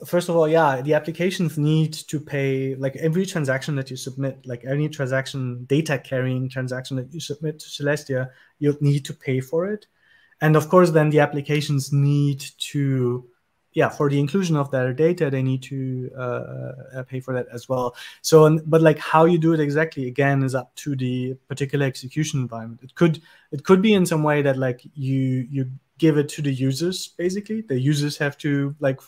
first 0.05 0.29
of 0.29 0.35
all, 0.35 0.47
yeah, 0.47 0.81
the 0.81 0.93
applications 0.93 1.57
need 1.57 1.93
to 1.93 2.19
pay 2.19 2.75
like 2.75 2.95
every 2.97 3.25
transaction 3.25 3.75
that 3.75 3.89
you 3.89 3.97
submit, 3.97 4.45
like 4.45 4.63
any 4.65 4.87
transaction, 4.87 5.65
data 5.65 5.99
carrying 5.99 6.49
transaction 6.49 6.97
that 6.97 7.13
you 7.13 7.19
submit 7.19 7.59
to 7.59 7.67
Celestia, 7.67 8.29
you'll 8.59 8.77
need 8.81 9.05
to 9.05 9.13
pay 9.13 9.39
for 9.41 9.67
it. 9.67 9.87
And 10.41 10.55
of 10.55 10.69
course, 10.69 10.91
then 10.91 11.09
the 11.09 11.19
applications 11.19 11.91
need 11.91 12.45
to, 12.59 13.27
yeah, 13.73 13.89
for 13.89 14.09
the 14.09 14.19
inclusion 14.19 14.55
of 14.55 14.71
their 14.71 14.93
data, 14.93 15.29
they 15.29 15.43
need 15.43 15.61
to 15.63 16.09
uh, 16.17 16.71
uh 16.95 17.03
pay 17.03 17.19
for 17.19 17.33
that 17.33 17.47
as 17.51 17.67
well. 17.67 17.95
So, 18.21 18.57
but 18.65 18.81
like 18.81 18.99
how 18.99 19.25
you 19.25 19.37
do 19.37 19.53
it 19.53 19.59
exactly, 19.59 20.07
again, 20.07 20.43
is 20.43 20.55
up 20.55 20.73
to 20.75 20.95
the 20.95 21.33
particular 21.49 21.85
execution 21.85 22.39
environment. 22.39 22.81
It 22.83 22.95
could, 22.95 23.21
it 23.51 23.65
could 23.65 23.81
be 23.81 23.93
in 23.93 24.05
some 24.05 24.23
way 24.23 24.41
that 24.43 24.57
like 24.57 24.81
you 24.93 25.45
you 25.49 25.71
give 25.97 26.17
it 26.17 26.29
to 26.29 26.41
the 26.41 26.53
users 26.53 27.07
basically. 27.07 27.61
The 27.61 27.77
users 27.77 28.17
have 28.17 28.37
to 28.39 28.73
like 28.79 29.01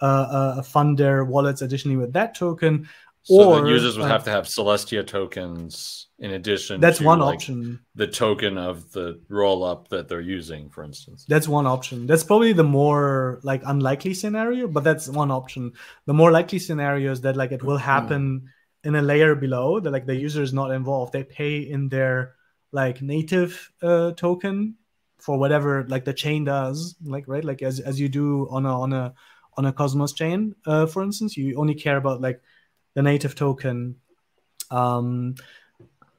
fund 0.00 0.98
their 0.98 1.24
wallets 1.24 1.62
additionally 1.62 1.96
with 1.96 2.12
that 2.12 2.34
token. 2.34 2.88
So 3.24 3.54
or 3.54 3.66
users 3.66 3.96
would 3.96 4.04
uh, 4.04 4.08
have 4.08 4.24
to 4.24 4.30
have 4.30 4.44
Celestia 4.44 5.06
tokens 5.06 6.08
in 6.18 6.32
addition. 6.32 6.78
That's 6.78 6.98
to, 6.98 7.04
one 7.04 7.20
like, 7.20 7.36
option. 7.36 7.80
The 7.94 8.06
token 8.06 8.58
of 8.58 8.92
the 8.92 9.18
roll 9.30 9.64
up 9.64 9.88
that 9.88 10.08
they're 10.08 10.20
using, 10.20 10.68
for 10.68 10.84
instance. 10.84 11.24
That's 11.26 11.48
one 11.48 11.66
option. 11.66 12.06
That's 12.06 12.22
probably 12.22 12.52
the 12.52 12.64
more 12.64 13.40
like 13.42 13.62
unlikely 13.64 14.12
scenario, 14.12 14.68
but 14.68 14.84
that's 14.84 15.08
one 15.08 15.30
option. 15.30 15.72
The 16.04 16.12
more 16.12 16.32
likely 16.32 16.58
scenario 16.58 17.12
is 17.12 17.22
that 17.22 17.34
like 17.34 17.50
it 17.50 17.62
will 17.62 17.78
happen 17.78 18.42
mm. 18.42 18.88
in 18.88 18.94
a 18.94 19.00
layer 19.00 19.34
below. 19.34 19.80
That 19.80 19.90
like 19.90 20.04
the 20.04 20.14
user 20.14 20.42
is 20.42 20.52
not 20.52 20.70
involved. 20.70 21.14
They 21.14 21.24
pay 21.24 21.60
in 21.60 21.88
their 21.88 22.34
like 22.72 23.00
native 23.00 23.72
uh, 23.82 24.12
token 24.12 24.76
for 25.18 25.38
whatever 25.38 25.86
like 25.88 26.04
the 26.04 26.12
chain 26.12 26.44
does, 26.44 26.94
like 27.02 27.24
right, 27.26 27.42
like 27.44 27.62
as 27.62 27.80
as 27.80 27.98
you 27.98 28.10
do 28.10 28.48
on 28.50 28.66
a 28.66 28.80
on 28.80 28.92
a 28.92 29.14
on 29.56 29.66
a 29.66 29.72
Cosmos 29.72 30.12
chain, 30.12 30.54
uh, 30.66 30.86
for 30.86 31.02
instance, 31.02 31.36
you 31.36 31.56
only 31.56 31.74
care 31.74 31.96
about 31.96 32.20
like 32.20 32.40
the 32.94 33.02
native 33.02 33.34
token. 33.34 33.96
Um, 34.70 35.34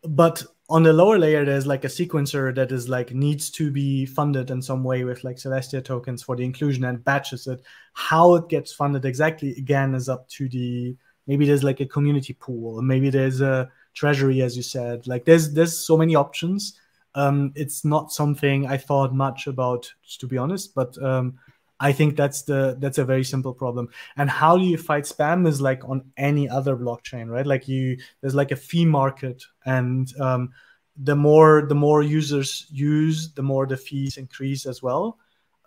but 0.04 0.44
on 0.70 0.84
the 0.84 0.94
lower 0.94 1.20
layer, 1.20 1.46
there's 1.46 1.68
like 1.68 1.84
a 1.84 1.88
sequencer 1.90 2.54
that 2.56 2.72
is 2.72 2.90
like 2.90 3.14
needs 3.14 3.50
to 3.52 3.72
be 3.72 4.06
funded 4.06 4.50
in 4.50 4.62
some 4.62 4.84
way 4.84 5.04
with 5.04 5.24
like 5.24 5.38
Celestia 5.38 5.84
tokens 5.84 6.24
for 6.24 6.36
the 6.36 6.44
inclusion 6.44 6.86
and 6.86 7.04
batches 7.04 7.48
it. 7.48 7.62
How 7.94 8.36
it 8.36 8.50
gets 8.50 8.74
funded 8.74 9.06
exactly 9.06 9.52
again 9.52 9.94
is 9.94 10.10
up 10.10 10.28
to 10.30 10.50
the 10.50 10.96
maybe 11.28 11.46
there's 11.46 11.64
like 11.64 11.82
a 11.82 11.86
community 11.86 12.34
pool, 12.34 12.78
or 12.78 12.82
maybe 12.82 13.10
there's 13.10 13.42
a 13.42 13.70
treasury, 13.94 14.42
as 14.42 14.58
you 14.58 14.64
said. 14.64 15.06
Like 15.08 15.26
there's 15.26 15.54
there's 15.54 15.78
so 15.78 15.98
many 15.98 16.16
options. 16.16 16.80
Um, 17.14 17.54
it's 17.56 17.86
not 17.86 18.12
something 18.12 18.68
I 18.68 18.78
thought 18.78 19.14
much 19.14 19.48
about, 19.48 19.92
to 20.20 20.28
be 20.28 20.38
honest. 20.38 20.76
But 20.76 21.02
um, 21.02 21.38
I 21.80 21.92
think 21.92 22.16
that's 22.16 22.44
the 22.44 22.78
that's 22.80 22.98
a 22.98 23.06
very 23.06 23.24
simple 23.24 23.54
problem. 23.54 23.90
And 24.16 24.30
how 24.30 24.58
do 24.58 24.64
you 24.64 24.78
fight 24.78 25.04
spam 25.04 25.48
is 25.48 25.60
like 25.60 25.88
on 25.88 26.12
any 26.16 26.48
other 26.48 26.76
blockchain, 26.78 27.30
right? 27.30 27.46
Like 27.46 27.68
you 27.68 27.98
there's 28.22 28.36
like 28.36 28.52
a 28.52 28.56
fee 28.56 28.86
market, 28.86 29.44
and 29.66 30.08
um, 30.20 30.52
the 30.96 31.16
more 31.16 31.66
the 31.68 31.76
more 31.76 32.02
users 32.02 32.66
use, 32.72 33.34
the 33.34 33.44
more 33.44 33.68
the 33.68 33.78
fees 33.78 34.18
increase 34.18 34.66
as 34.66 34.82
well. 34.82 35.20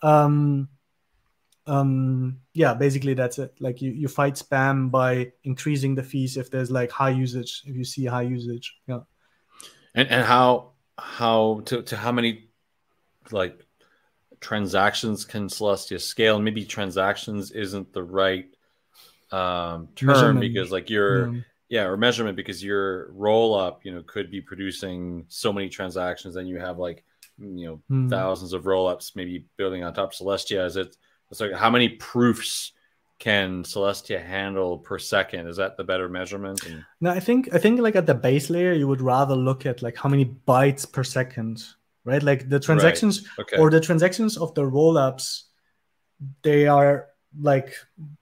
Um, 0.03 0.69
um, 1.67 2.41
yeah, 2.55 2.73
basically 2.73 3.13
that's 3.13 3.39
it. 3.39 3.55
Like 3.61 3.83
you, 3.83 3.91
you 3.91 4.09
fight 4.09 4.35
spam 4.35 4.91
by 4.91 5.33
increasing 5.45 5.95
the 5.95 6.03
fees 6.03 6.39
if 6.39 6.51
there's 6.51 6.71
like 6.71 6.91
high 6.91 7.11
usage, 7.11 7.63
if 7.67 7.77
you 7.77 7.85
see 7.85 8.07
high 8.07 8.23
usage. 8.23 8.77
Yeah. 8.87 9.01
And 9.95 10.09
and 10.09 10.25
how 10.25 10.73
how 10.97 11.61
to, 11.67 11.83
to 11.83 11.97
how 11.97 12.13
many 12.13 12.49
like 13.31 13.68
transactions 14.41 15.25
can 15.25 15.49
Celestia 15.49 16.01
scale? 16.01 16.39
Maybe 16.39 16.65
transactions 16.65 17.51
isn't 17.51 17.93
the 17.93 18.03
right 18.03 18.47
um, 19.31 19.89
term 19.95 20.07
measurement. 20.09 20.41
because 20.41 20.71
like 20.71 20.91
your 20.91 21.33
yeah. 21.35 21.41
yeah. 21.69 21.85
or 21.85 21.97
measurement 21.97 22.37
because 22.37 22.63
your 22.63 23.13
roll 23.13 23.55
up 23.55 23.85
you 23.85 23.95
know 23.95 24.03
could 24.03 24.31
be 24.31 24.41
producing 24.41 25.27
so 25.29 25.53
many 25.53 25.69
transactions 25.69 26.37
and 26.37 26.49
you 26.49 26.59
have 26.59 26.79
like 26.79 27.05
you 27.39 27.67
know 27.67 27.83
mm. 27.91 28.11
thousands 28.11 28.53
of 28.53 28.67
roll 28.67 28.87
ups 28.87 29.15
maybe 29.15 29.45
building 29.57 29.85
on 29.85 29.93
top 29.93 30.13
of 30.13 30.19
Celestia. 30.19 30.65
Is 30.65 30.77
it? 30.77 30.97
It's 31.31 31.41
like 31.41 31.53
how 31.53 31.71
many 31.71 31.91
proofs 31.91 32.73
can 33.19 33.65
Celestia 33.65 34.25
handle 34.25 34.79
per 34.79 34.99
second? 34.99 35.49
Is 35.49 35.57
that 35.57 35.77
the 35.77 35.85
better 35.85 36.09
measurement? 36.09 36.65
And... 36.67 36.85
No, 37.01 37.11
I 37.11 37.21
think 37.21 37.53
I 37.53 37.59
think 37.59 37.81
like 37.81 37.97
at 37.97 38.07
the 38.07 38.15
base 38.15 38.49
layer, 38.49 38.73
you 38.73 38.89
would 38.89 39.03
rather 39.03 39.35
look 39.35 39.67
at 39.67 39.83
like 39.83 39.97
how 39.97 40.09
many 40.09 40.25
bytes 40.25 40.91
per 40.91 41.05
second 41.05 41.63
right? 42.09 42.23
Like 42.23 42.49
the 42.49 42.59
transactions 42.59 43.23
right. 43.23 43.47
okay. 43.47 43.59
or 43.59 43.71
the 43.71 43.81
transactions 43.81 44.37
of 44.37 44.55
the 44.55 44.63
rollups, 44.63 45.45
they 46.43 46.67
are 46.67 47.09
like 47.41 47.75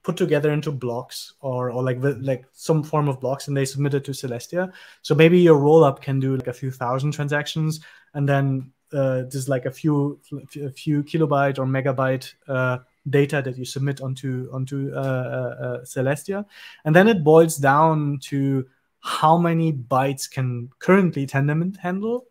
put 0.03 0.17
together 0.17 0.51
into 0.51 0.71
blocks 0.71 1.33
or 1.39 1.71
or 1.71 1.81
like 1.81 1.97
like 2.01 2.45
some 2.53 2.83
form 2.83 3.07
of 3.07 3.19
blocks, 3.19 3.47
and 3.47 3.55
they 3.55 3.65
submit 3.65 3.93
it 3.93 4.03
to 4.05 4.11
Celestia. 4.11 4.71
So 5.01 5.15
maybe 5.15 5.39
your 5.39 5.59
rollup 5.59 6.01
can 6.01 6.19
do 6.19 6.35
like 6.35 6.47
a 6.47 6.53
few 6.53 6.71
thousand 6.71 7.11
transactions, 7.13 7.79
and 8.13 8.27
then 8.27 8.71
uh, 8.93 9.23
there's 9.29 9.49
like 9.49 9.65
a 9.65 9.71
few 9.71 10.19
a 10.61 10.69
few 10.69 11.03
kilobyte 11.03 11.59
or 11.59 11.65
megabyte 11.65 12.33
uh, 12.47 12.79
data 13.09 13.41
that 13.41 13.57
you 13.57 13.65
submit 13.65 14.01
onto 14.01 14.49
onto 14.51 14.93
uh, 14.93 14.99
uh, 14.99 15.63
uh, 15.63 15.81
Celestia, 15.83 16.45
and 16.85 16.95
then 16.95 17.07
it 17.07 17.23
boils 17.23 17.57
down 17.57 18.19
to 18.23 18.67
how 18.99 19.37
many 19.37 19.71
bytes 19.71 20.29
can 20.29 20.69
currently 20.79 21.25
Tendermint 21.25 21.77
handle 21.77 22.25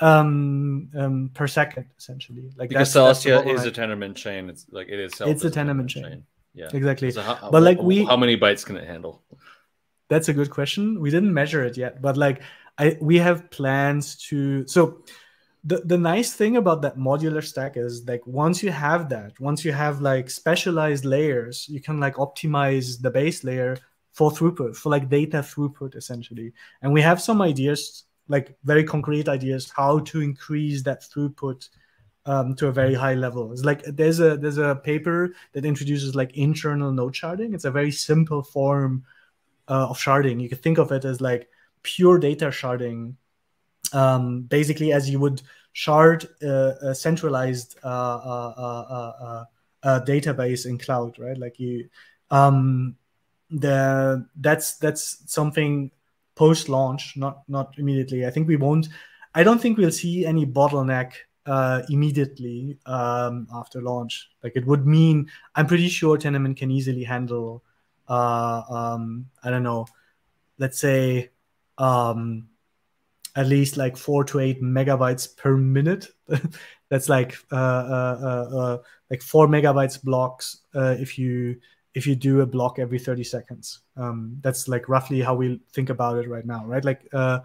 um, 0.00 0.90
um, 0.96 1.30
per 1.34 1.46
second, 1.46 1.86
essentially. 1.98 2.50
Like 2.56 2.70
because 2.70 2.92
that's, 2.92 3.24
Celestia 3.24 3.44
that's 3.44 3.60
is 3.60 3.66
a 3.66 3.72
Tendermint 3.72 4.16
chain. 4.16 4.48
It's 4.48 4.66
like 4.70 4.88
it 4.88 4.98
is. 4.98 5.12
It's 5.20 5.44
a 5.44 5.50
Tendermint 5.50 5.88
chain. 5.88 6.04
chain. 6.04 6.24
Yeah, 6.54 6.68
exactly. 6.72 7.10
So 7.10 7.22
how, 7.22 7.50
but 7.50 7.62
like 7.62 7.80
we, 7.80 8.04
how 8.04 8.16
many 8.16 8.36
bytes 8.36 8.64
can 8.64 8.76
it 8.76 8.86
handle? 8.86 9.22
That's 10.08 10.28
a 10.28 10.32
good 10.32 10.50
question. 10.50 11.00
We 11.00 11.10
didn't 11.10 11.32
measure 11.32 11.62
it 11.64 11.76
yet, 11.76 12.02
but 12.02 12.16
like 12.16 12.42
I, 12.78 12.96
we 13.00 13.18
have 13.18 13.50
plans 13.50 14.16
to. 14.28 14.66
So 14.66 15.04
the 15.62 15.78
the 15.84 15.98
nice 15.98 16.32
thing 16.32 16.56
about 16.56 16.82
that 16.82 16.96
modular 16.96 17.44
stack 17.44 17.76
is 17.76 18.06
like 18.08 18.26
once 18.26 18.62
you 18.62 18.70
have 18.70 19.10
that, 19.10 19.38
once 19.38 19.64
you 19.64 19.72
have 19.72 20.00
like 20.00 20.30
specialized 20.30 21.04
layers, 21.04 21.68
you 21.68 21.80
can 21.80 22.00
like 22.00 22.14
optimize 22.14 23.00
the 23.00 23.10
base 23.10 23.44
layer 23.44 23.76
for 24.12 24.30
throughput, 24.30 24.76
for 24.76 24.88
like 24.90 25.08
data 25.08 25.38
throughput, 25.38 25.94
essentially. 25.94 26.52
And 26.82 26.92
we 26.92 27.02
have 27.02 27.20
some 27.22 27.40
ideas 27.40 28.04
like 28.30 28.56
very 28.62 28.84
concrete 28.84 29.28
ideas 29.28 29.72
how 29.76 29.98
to 29.98 30.20
increase 30.22 30.82
that 30.84 31.02
throughput 31.02 31.68
um, 32.26 32.54
to 32.54 32.68
a 32.68 32.72
very 32.72 32.94
high 32.94 33.14
level. 33.14 33.52
It's 33.52 33.64
like 33.64 33.82
there's 33.84 34.20
a 34.20 34.36
there's 34.36 34.58
a 34.58 34.76
paper 34.76 35.34
that 35.52 35.64
introduces 35.64 36.14
like 36.14 36.36
internal 36.36 36.92
node 36.92 37.14
sharding. 37.14 37.54
It's 37.54 37.64
a 37.64 37.72
very 37.72 37.90
simple 37.90 38.42
form 38.42 39.04
uh, 39.68 39.88
of 39.88 39.98
sharding. 39.98 40.40
You 40.40 40.48
could 40.48 40.62
think 40.62 40.78
of 40.78 40.92
it 40.92 41.04
as 41.04 41.20
like 41.20 41.48
pure 41.82 42.18
data 42.18 42.46
sharding, 42.46 43.16
um, 43.92 44.42
basically 44.42 44.92
as 44.92 45.10
you 45.10 45.18
would 45.18 45.42
shard 45.72 46.28
uh, 46.42 46.74
a 46.82 46.94
centralized 46.94 47.78
uh, 47.82 47.86
uh, 47.86 48.54
uh, 48.56 49.44
uh 49.82 50.00
database 50.04 50.66
in 50.66 50.78
cloud, 50.78 51.18
right? 51.18 51.38
Like 51.38 51.58
you, 51.58 51.88
um, 52.30 52.94
the 53.50 54.24
that's 54.36 54.76
that's 54.76 55.24
something 55.26 55.90
post 56.40 56.70
launch, 56.70 57.18
not 57.18 57.42
not 57.48 57.74
immediately. 57.76 58.24
I 58.24 58.30
think 58.30 58.48
we 58.48 58.56
won't. 58.56 58.88
I 59.34 59.44
don't 59.44 59.60
think 59.60 59.76
we'll 59.76 59.98
see 60.04 60.24
any 60.24 60.46
bottleneck 60.46 61.12
uh, 61.44 61.82
immediately 61.90 62.78
um, 62.86 63.46
after 63.52 63.82
launch. 63.82 64.30
Like 64.42 64.54
it 64.56 64.66
would 64.66 64.86
mean, 64.86 65.30
I'm 65.54 65.66
pretty 65.66 65.88
sure 65.88 66.16
Tendermint 66.16 66.56
can 66.56 66.70
easily 66.70 67.04
handle. 67.04 67.62
Uh, 68.08 68.62
um, 68.70 69.26
I 69.44 69.50
don't 69.50 69.62
know. 69.62 69.86
Let's 70.58 70.80
say 70.80 71.30
um, 71.76 72.48
at 73.36 73.46
least 73.46 73.76
like 73.76 73.98
four 73.98 74.24
to 74.24 74.40
eight 74.40 74.62
megabytes 74.62 75.36
per 75.36 75.56
minute. 75.58 76.08
That's 76.88 77.08
like 77.10 77.36
uh, 77.52 77.84
uh, 77.96 78.18
uh, 78.30 78.56
uh, 78.58 78.78
like 79.10 79.22
four 79.22 79.46
megabytes 79.46 80.02
blocks 80.02 80.62
uh, 80.74 80.96
if 80.98 81.18
you 81.18 81.60
if 81.94 82.06
you 82.06 82.14
do 82.14 82.40
a 82.40 82.46
block 82.46 82.78
every 82.78 82.98
30 82.98 83.24
seconds. 83.24 83.80
Um, 83.96 84.38
that's 84.40 84.68
like 84.68 84.88
roughly 84.88 85.20
how 85.20 85.34
we 85.34 85.60
think 85.72 85.90
about 85.90 86.18
it 86.18 86.28
right 86.28 86.46
now 86.46 86.64
right? 86.66 86.84
Like 86.84 87.08
uh, 87.12 87.40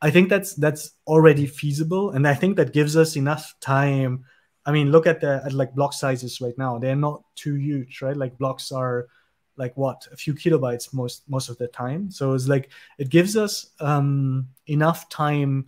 i 0.00 0.10
think 0.10 0.28
that's 0.28 0.54
that's 0.54 0.92
already 1.08 1.44
feasible 1.44 2.10
and 2.12 2.28
i 2.28 2.32
think 2.32 2.56
that 2.56 2.72
gives 2.72 2.96
us 2.96 3.16
enough 3.16 3.54
time. 3.60 4.24
I 4.64 4.70
mean 4.70 4.92
look 4.92 5.06
at 5.06 5.20
the 5.20 5.42
at 5.44 5.52
like 5.52 5.74
block 5.74 5.92
sizes 5.92 6.40
right 6.40 6.56
now. 6.56 6.78
They're 6.78 6.94
not 6.94 7.22
too 7.34 7.54
huge 7.54 8.02
right? 8.02 8.16
Like 8.16 8.38
blocks 8.38 8.70
are 8.70 9.08
like 9.58 9.76
what? 9.76 10.06
A 10.12 10.16
few 10.16 10.34
kilobytes 10.34 10.94
most 10.94 11.28
most 11.28 11.48
of 11.48 11.58
the 11.58 11.68
time. 11.68 12.10
So 12.10 12.32
it's 12.32 12.48
like 12.48 12.70
it 12.98 13.08
gives 13.10 13.36
us 13.36 13.70
um, 13.80 14.48
enough 14.66 15.08
time 15.08 15.66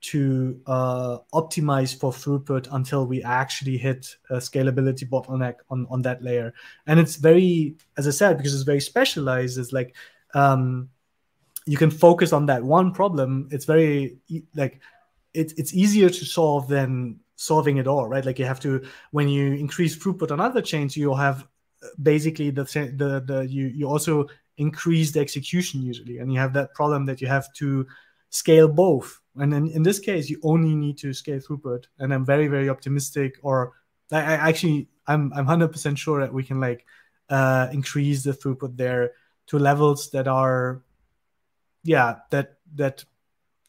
to 0.00 0.60
uh, 0.66 1.18
optimize 1.34 1.98
for 1.98 2.12
throughput 2.12 2.68
until 2.72 3.06
we 3.06 3.22
actually 3.22 3.76
hit 3.76 4.16
a 4.30 4.36
scalability 4.36 5.08
bottleneck 5.08 5.56
on, 5.70 5.86
on 5.90 6.02
that 6.02 6.22
layer. 6.22 6.54
And 6.86 7.00
it's 7.00 7.16
very, 7.16 7.76
as 7.96 8.06
I 8.06 8.10
said, 8.10 8.36
because 8.36 8.54
it's 8.54 8.62
very 8.62 8.80
specialized, 8.80 9.58
it's 9.58 9.72
like 9.72 9.96
um, 10.34 10.88
you 11.66 11.76
can 11.76 11.90
focus 11.90 12.32
on 12.32 12.46
that 12.46 12.62
one 12.62 12.92
problem. 12.92 13.48
It's 13.50 13.64
very 13.64 14.18
like 14.54 14.80
it's 15.34 15.52
it's 15.54 15.74
easier 15.74 16.08
to 16.08 16.24
solve 16.24 16.68
than 16.68 17.20
solving 17.36 17.76
it 17.76 17.86
all, 17.86 18.08
right? 18.08 18.24
Like 18.24 18.38
you 18.38 18.44
have 18.44 18.60
to 18.60 18.84
when 19.10 19.28
you 19.28 19.52
increase 19.52 19.96
throughput 19.96 20.30
on 20.30 20.40
other 20.40 20.62
chains, 20.62 20.96
you'll 20.96 21.16
have 21.16 21.46
uh, 21.82 21.88
basically 22.02 22.50
the 22.50 22.64
the 22.96 23.22
the 23.26 23.46
you 23.46 23.66
you 23.66 23.88
also 23.88 24.28
increase 24.56 25.12
the 25.12 25.20
execution 25.20 25.82
usually, 25.82 26.18
and 26.18 26.32
you 26.32 26.38
have 26.38 26.52
that 26.52 26.72
problem 26.74 27.04
that 27.06 27.20
you 27.20 27.26
have 27.26 27.52
to 27.54 27.86
scale 28.30 28.68
both 28.68 29.20
and 29.38 29.54
in, 29.54 29.70
in 29.70 29.82
this 29.82 29.98
case, 29.98 30.28
you 30.28 30.38
only 30.42 30.74
need 30.74 30.98
to 30.98 31.12
scale 31.12 31.38
throughput. 31.38 31.84
And 31.98 32.12
I'm 32.12 32.24
very, 32.24 32.48
very 32.48 32.68
optimistic, 32.68 33.38
or 33.42 33.72
I, 34.10 34.18
I 34.18 34.48
actually, 34.48 34.88
I'm, 35.06 35.32
I'm 35.34 35.46
100% 35.46 35.96
sure 35.96 36.20
that 36.20 36.32
we 36.32 36.42
can 36.42 36.60
like 36.60 36.84
uh, 37.30 37.68
increase 37.72 38.24
the 38.24 38.32
throughput 38.32 38.76
there 38.76 39.12
to 39.48 39.58
levels 39.58 40.10
that 40.10 40.26
are, 40.26 40.82
yeah, 41.84 42.16
that 42.30 42.56
that 42.74 43.04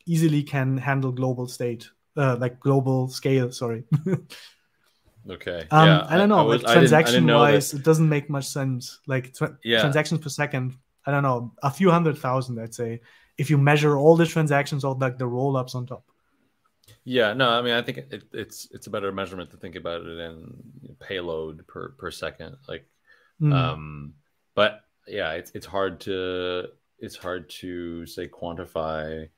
easily 0.06 0.44
can 0.44 0.78
handle 0.78 1.12
global 1.12 1.48
state, 1.48 1.90
uh, 2.18 2.36
like 2.40 2.60
global 2.60 3.08
scale. 3.08 3.52
Sorry. 3.52 3.84
okay. 5.30 5.68
Um, 5.72 5.88
yeah, 5.88 6.08
I 6.10 6.18
don't 6.18 6.30
know. 6.30 6.38
I, 6.38 6.42
I 6.42 6.46
was, 6.46 6.64
like 6.64 6.74
transaction 6.74 7.28
wise, 7.28 7.74
it 7.74 7.84
doesn't 7.84 8.10
make 8.10 8.30
much 8.30 8.48
sense. 8.48 9.00
Like 9.06 9.34
tra- 9.34 9.58
yeah. 9.64 9.82
transactions 9.82 10.22
per 10.22 10.30
second. 10.30 10.76
I 11.06 11.12
don't 11.12 11.24
know, 11.24 11.54
a 11.64 11.72
few 11.72 11.90
hundred 11.90 12.18
thousand, 12.18 12.60
I'd 12.60 12.74
say 12.76 13.02
if 13.40 13.50
you 13.50 13.58
measure 13.58 13.98
all 13.98 14.16
the 14.16 14.26
transactions 14.26 14.84
or 14.84 14.94
like 14.96 15.18
the 15.18 15.26
roll 15.26 15.56
ups 15.56 15.74
on 15.74 15.88
top. 15.88 16.04
Yeah, 17.06 17.34
no, 17.34 17.50
I 17.50 17.62
mean, 17.62 17.74
I 17.74 17.82
think 17.82 17.98
it, 17.98 18.24
it's 18.34 18.68
it's 18.72 18.88
a 18.88 18.90
better 18.90 19.12
measurement 19.12 19.50
to 19.52 19.58
think 19.58 19.76
about 19.76 20.02
it 20.02 20.20
in 20.20 20.54
payload 21.00 21.66
per 21.66 21.90
per 21.90 22.12
second, 22.12 22.58
like, 22.68 22.86
mm. 23.42 23.54
um, 23.54 24.14
but 24.54 24.82
yeah, 25.08 25.32
it's 25.32 25.52
it's 25.52 25.66
hard 25.66 26.02
to 26.02 26.70
it's 27.00 27.16
hard 27.16 27.50
to 27.62 28.06
say 28.06 28.28
quantify. 28.28 29.30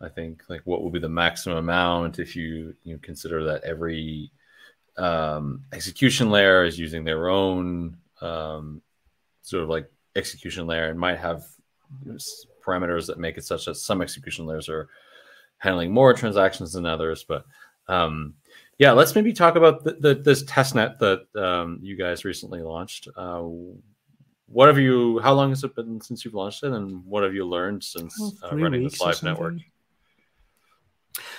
I 0.00 0.08
think 0.08 0.42
like 0.48 0.62
what 0.64 0.82
will 0.82 0.90
be 0.90 0.98
the 0.98 1.08
maximum 1.08 1.58
amount 1.58 2.18
if 2.18 2.34
you 2.34 2.74
you 2.82 2.98
consider 2.98 3.44
that 3.44 3.62
every 3.64 4.32
um, 4.96 5.64
execution 5.72 6.30
layer 6.30 6.64
is 6.64 6.78
using 6.78 7.04
their 7.04 7.28
own 7.28 7.98
um, 8.20 8.80
sort 9.42 9.62
of 9.62 9.68
like 9.68 9.90
execution 10.16 10.66
layer 10.66 10.88
and 10.88 10.98
might 10.98 11.18
have 11.18 11.44
parameters 12.64 13.06
that 13.06 13.18
make 13.18 13.36
it 13.36 13.44
such 13.44 13.66
that 13.66 13.76
some 13.76 14.02
execution 14.02 14.46
layers 14.46 14.68
are 14.68 14.88
handling 15.58 15.92
more 15.92 16.12
transactions 16.14 16.72
than 16.72 16.86
others. 16.86 17.24
But 17.26 17.44
um, 17.88 18.34
yeah, 18.78 18.92
let's 18.92 19.14
maybe 19.14 19.32
talk 19.32 19.56
about 19.56 19.84
the, 19.84 19.92
the, 20.00 20.14
this 20.14 20.42
testnet 20.44 20.98
that 20.98 21.26
um, 21.40 21.78
you 21.82 21.96
guys 21.96 22.24
recently 22.24 22.62
launched. 22.62 23.08
Uh, 23.16 23.44
what 24.46 24.68
have 24.68 24.78
you? 24.78 25.18
How 25.20 25.32
long 25.32 25.50
has 25.50 25.64
it 25.64 25.74
been 25.74 26.00
since 26.00 26.24
you've 26.24 26.34
launched 26.34 26.62
it, 26.62 26.72
and 26.72 27.04
what 27.04 27.22
have 27.22 27.34
you 27.34 27.46
learned 27.46 27.82
since 27.82 28.14
uh, 28.42 28.54
running 28.54 28.84
this 28.84 29.00
live 29.00 29.22
network? 29.22 29.54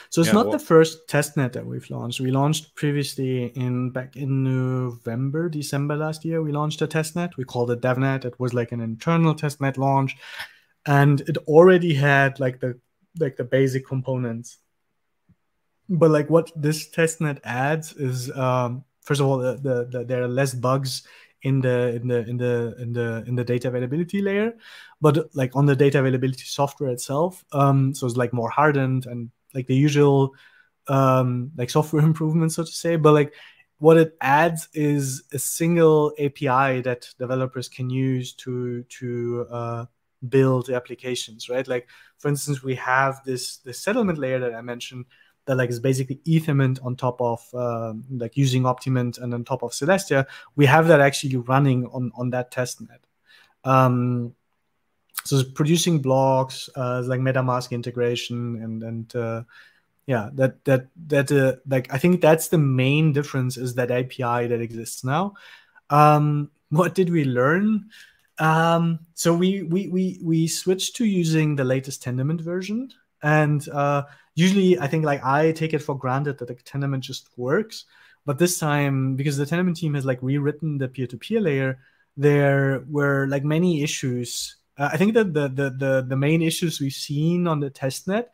So 0.10 0.22
it's 0.22 0.30
yeah, 0.30 0.34
not 0.34 0.46
well, 0.48 0.58
the 0.58 0.64
first 0.64 1.08
testnet 1.08 1.54
that 1.54 1.66
we've 1.66 1.90
launched. 1.90 2.22
We 2.22 2.32
launched 2.32 2.76
previously 2.76 3.48
in 3.48 3.90
back 3.90 4.16
in 4.16 4.44
November, 4.44 5.50
December 5.50 5.98
last 5.98 6.24
year. 6.24 6.42
We 6.42 6.52
launched 6.52 6.82
a 6.82 6.88
testnet. 6.88 7.36
We 7.38 7.44
called 7.44 7.72
it 7.72 7.82
DevNet. 7.82 8.26
It 8.26 8.40
was 8.40 8.54
like 8.54 8.72
an 8.72 8.80
internal 8.80 9.36
testnet 9.36 9.78
launch, 9.78 10.16
and 10.86 11.22
it 11.22 11.38
already 11.48 11.94
had 11.94 12.40
like 12.40 12.60
the 12.60 12.80
like 13.20 13.38
the 13.38 13.44
basic 13.44 13.88
components. 13.88 14.60
But 15.88 16.10
like 16.10 16.30
what 16.30 16.52
this 16.56 16.90
testnet 16.90 17.40
adds 17.44 17.94
is 17.94 18.36
um, 18.36 18.84
first 19.02 19.22
of 19.22 19.28
all 19.28 19.38
the, 19.38 19.56
the, 19.56 19.86
the 19.86 20.06
there 20.06 20.24
are 20.24 20.28
less 20.28 20.54
bugs 20.54 21.04
in 21.44 21.62
the 21.62 21.96
in 21.96 22.08
the 22.08 22.28
in 22.28 22.38
the 22.38 22.76
in 22.80 22.94
the 22.94 23.24
in 23.28 23.36
the 23.36 23.44
data 23.44 23.68
availability 23.68 24.20
layer 24.20 24.54
but 25.00 25.30
like 25.36 25.56
on 25.56 25.68
the 25.68 25.76
data 25.76 26.00
availability 26.00 26.44
software 26.44 26.90
itself 26.90 27.46
um 27.52 27.94
so 27.94 28.08
it's 28.08 28.18
like 28.18 28.34
more 28.34 28.50
hardened 28.50 29.06
and 29.06 29.30
like 29.54 29.68
the 29.68 29.76
usual 29.76 30.34
um 30.88 31.52
like 31.56 31.70
software 31.70 32.04
improvements 32.12 32.56
so 32.56 32.64
to 32.64 32.72
say 32.72 32.96
but 32.96 33.14
like 33.14 33.32
what 33.78 33.98
it 33.98 34.18
adds 34.22 34.70
is 34.74 35.24
a 35.34 35.40
single 35.40 36.14
api 36.18 36.82
that 36.82 37.08
developers 37.20 37.70
can 37.70 37.92
use 37.92 38.34
to 38.34 38.84
to 38.84 39.46
uh, 39.52 39.86
build 40.30 40.70
applications 40.70 41.50
right 41.50 41.68
like 41.68 41.88
for 42.18 42.28
instance 42.28 42.64
we 42.64 42.76
have 42.76 43.22
this 43.26 43.58
this 43.58 43.80
settlement 43.80 44.18
layer 44.18 44.40
that 44.40 44.54
i 44.54 44.62
mentioned 44.62 45.06
that 45.46 45.56
like 45.56 45.70
is 45.70 45.80
basically 45.80 46.20
Ethermint 46.26 46.84
on 46.84 46.96
top 46.96 47.22
of 47.22 47.42
um, 47.54 48.04
like 48.10 48.36
using 48.36 48.64
Optimint 48.64 49.22
and 49.22 49.34
on 49.34 49.44
top 49.44 49.64
of 49.64 49.72
Celestia. 49.72 50.26
We 50.56 50.66
have 50.66 50.88
that 50.88 51.00
actually 51.00 51.38
running 51.38 51.86
on 51.88 52.12
on 52.16 52.32
that 52.32 52.52
testnet. 52.52 53.00
Um, 53.64 54.36
so 55.24 55.38
it's 55.38 55.52
producing 55.52 56.00
blocks, 56.00 56.70
uh, 56.76 57.04
like 57.06 57.20
MetaMask 57.20 57.72
integration, 57.72 58.62
and 58.62 58.84
and 58.84 59.16
uh, 59.16 59.44
yeah, 60.08 60.30
that 60.34 60.64
that 60.66 60.88
that 61.08 61.32
uh, 61.32 61.56
like 61.68 61.94
I 61.94 61.98
think 61.98 62.22
that's 62.22 62.48
the 62.48 62.58
main 62.58 63.14
difference 63.14 63.58
is 63.58 63.76
that 63.76 63.92
API 63.92 64.48
that 64.48 64.62
exists 64.62 65.04
now. 65.04 65.34
Um, 65.90 66.52
what 66.70 66.96
did 66.96 67.10
we 67.10 67.24
learn? 67.26 67.90
Um, 68.38 69.00
so 69.14 69.34
we 69.34 69.64
we 69.64 69.88
we 69.88 70.20
we 70.22 70.48
switched 70.48 70.96
to 70.98 71.06
using 71.06 71.56
the 71.56 71.64
latest 71.64 72.04
Tendermint 72.04 72.42
version, 72.42 72.92
and 73.24 73.68
uh, 73.70 74.04
usually 74.36 74.78
I 74.78 74.88
think 74.88 75.06
like 75.06 75.24
I 75.24 75.52
take 75.54 75.74
it 75.74 75.82
for 75.82 75.98
granted 75.98 76.38
that 76.40 76.48
the 76.48 76.56
Tendermint 76.56 77.02
just 77.02 77.30
works. 77.38 77.86
But 78.26 78.40
this 78.40 78.58
time, 78.58 79.16
because 79.16 79.38
the 79.38 79.46
Tendermint 79.46 79.78
team 79.78 79.94
has 79.94 80.06
like 80.06 80.22
rewritten 80.22 80.80
the 80.80 80.88
peer-to-peer 80.88 81.40
layer, 81.40 81.80
there 82.18 82.84
were 82.90 83.28
like 83.28 83.44
many 83.44 83.84
issues. 83.84 84.58
Uh, 84.78 84.90
I 84.92 84.98
think 84.98 85.14
that 85.14 85.34
the, 85.34 85.48
the 85.48 85.70
the 85.70 86.06
the 86.10 86.18
main 86.18 86.42
issues 86.42 86.82
we've 86.82 86.92
seen 86.92 87.48
on 87.48 87.60
the 87.60 87.70
testnet 87.70 88.26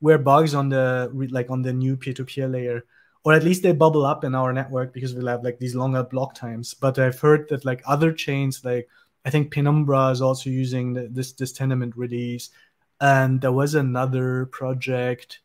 were 0.00 0.18
bugs 0.18 0.54
on 0.54 0.68
the 0.68 1.10
like 1.30 1.50
on 1.50 1.62
the 1.62 1.72
new 1.72 1.96
peer-to-peer 1.96 2.48
layer, 2.48 2.84
or 3.22 3.34
at 3.34 3.44
least 3.44 3.62
they 3.62 3.72
bubble 3.72 4.04
up 4.04 4.24
in 4.24 4.34
our 4.34 4.52
network 4.52 4.92
because 4.92 5.14
we'll 5.14 5.28
have 5.28 5.44
like 5.44 5.58
these 5.58 5.74
longer 5.74 6.02
block 6.02 6.34
times. 6.34 6.74
But 6.74 6.98
I've 6.98 7.20
heard 7.20 7.48
that 7.50 7.64
like 7.64 7.82
other 7.86 8.12
chains, 8.12 8.64
like 8.64 8.88
I 9.24 9.30
think 9.30 9.52
Penumbra 9.52 10.10
is 10.10 10.20
also 10.20 10.50
using 10.50 10.92
the, 10.92 11.08
this 11.10 11.32
this 11.32 11.52
Tendermint 11.52 11.92
release, 11.96 12.50
and 13.00 13.40
there 13.40 13.52
was 13.52 13.74
another 13.74 14.46
project 14.46 15.40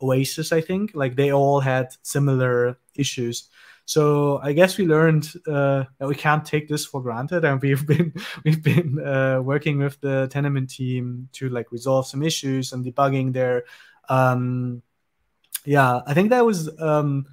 Oasis, 0.00 0.52
I 0.52 0.60
think. 0.60 0.92
Like 0.94 1.16
they 1.16 1.32
all 1.32 1.60
had 1.60 1.94
similar 2.02 2.78
issues. 2.94 3.48
So 3.84 4.38
I 4.42 4.52
guess 4.52 4.76
we 4.76 4.86
learned 4.86 5.32
uh, 5.46 5.84
that 5.98 6.08
we 6.08 6.14
can't 6.14 6.44
take 6.44 6.68
this 6.68 6.84
for 6.84 7.02
granted, 7.02 7.44
and 7.44 7.60
we've 7.60 7.86
been 7.92 8.12
we've 8.44 8.62
been 8.62 9.04
uh, 9.04 9.40
working 9.42 9.78
with 9.78 10.00
the 10.00 10.28
Tendermint 10.30 10.70
team 10.74 11.28
to 11.32 11.48
like 11.48 11.72
resolve 11.72 12.06
some 12.06 12.22
issues 12.22 12.72
and 12.72 12.84
debugging 12.84 13.32
there. 13.32 13.64
Um, 14.08 14.82
yeah, 15.64 16.00
I 16.06 16.14
think 16.14 16.30
that 16.30 16.44
was 16.44 16.70
um, 16.80 17.26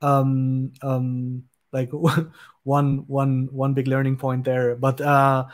um, 0.00 0.72
um, 0.82 1.44
like 1.72 1.90
one 2.64 3.04
one 3.06 3.48
one 3.50 3.74
big 3.74 3.88
learning 3.88 4.16
point 4.16 4.44
there. 4.44 4.76
But 4.76 5.00
uh, 5.00 5.46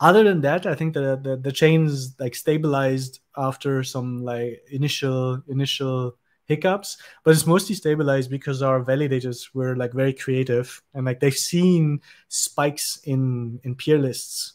other 0.00 0.24
than 0.24 0.40
that, 0.42 0.66
I 0.66 0.74
think 0.74 0.94
the, 0.94 1.16
the 1.22 1.36
the 1.36 1.52
chains 1.52 2.18
like 2.18 2.34
stabilized 2.34 3.20
after 3.36 3.82
some 3.82 4.22
like 4.24 4.62
initial 4.70 5.42
initial 5.48 6.16
hiccups, 6.46 6.98
but 7.24 7.32
it's 7.32 7.46
mostly 7.46 7.74
stabilized 7.74 8.30
because 8.30 8.62
our 8.62 8.84
validators 8.84 9.48
were 9.54 9.76
like 9.76 9.92
very 9.92 10.12
creative 10.12 10.82
and 10.92 11.06
like 11.06 11.20
they've 11.20 11.34
seen 11.34 12.00
spikes 12.28 13.00
in 13.04 13.60
in 13.64 13.74
peer 13.74 13.98
lists 13.98 14.54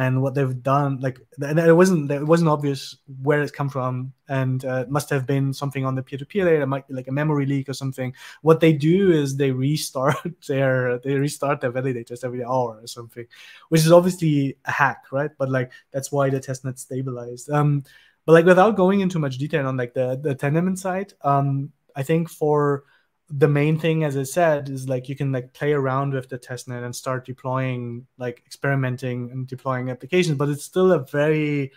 and 0.00 0.22
what 0.22 0.34
they've 0.34 0.62
done 0.62 0.98
like 1.00 1.20
and 1.42 1.58
it 1.58 1.74
wasn't 1.74 2.10
it 2.10 2.26
wasn't 2.26 2.48
obvious 2.48 2.96
where 3.22 3.42
it's 3.42 3.52
come 3.52 3.68
from 3.68 4.14
and 4.28 4.64
uh, 4.64 4.86
must 4.88 5.10
have 5.10 5.26
been 5.26 5.52
something 5.52 5.84
on 5.84 5.94
the 5.94 6.02
peer-to-peer 6.02 6.46
layer 6.46 6.62
it 6.62 6.66
might 6.66 6.88
be 6.88 6.94
like 6.94 7.08
a 7.08 7.12
memory 7.12 7.44
leak 7.44 7.68
or 7.68 7.74
something. 7.74 8.14
What 8.40 8.60
they 8.60 8.72
do 8.72 9.12
is 9.12 9.36
they 9.36 9.50
restart 9.50 10.16
their 10.48 10.98
they 11.00 11.16
restart 11.16 11.60
their 11.60 11.70
validators 11.70 12.24
every 12.24 12.42
hour 12.42 12.80
or 12.82 12.86
something 12.86 13.26
which 13.68 13.82
is 13.82 13.92
obviously 13.92 14.56
a 14.64 14.70
hack 14.70 15.04
right? 15.12 15.32
But 15.36 15.50
like 15.50 15.70
that's 15.90 16.10
why 16.10 16.30
the 16.30 16.40
testnet 16.40 16.78
stabilized. 16.78 17.50
Um 17.50 17.84
but 18.24 18.32
like 18.32 18.46
without 18.46 18.76
going 18.76 19.00
into 19.00 19.18
much 19.18 19.36
detail 19.36 19.66
on 19.66 19.76
like 19.76 19.92
the 19.92 20.18
the 20.22 20.34
Tendermint 20.34 20.78
side 20.78 21.12
um 21.22 21.72
i 21.96 22.02
think 22.02 22.30
for 22.30 22.84
the 23.30 23.48
main 23.48 23.78
thing 23.78 24.02
as 24.02 24.16
i 24.16 24.22
said 24.22 24.68
is 24.68 24.88
like 24.88 25.08
you 25.08 25.14
can 25.14 25.30
like 25.30 25.52
play 25.52 25.72
around 25.72 26.12
with 26.12 26.28
the 26.28 26.38
testnet 26.38 26.84
and 26.84 26.94
start 26.94 27.24
deploying 27.24 28.06
like 28.18 28.42
experimenting 28.44 29.30
and 29.30 29.46
deploying 29.46 29.88
applications 29.88 30.36
but 30.36 30.48
it's 30.48 30.64
still 30.64 30.90
a 30.92 30.98
very 31.06 31.70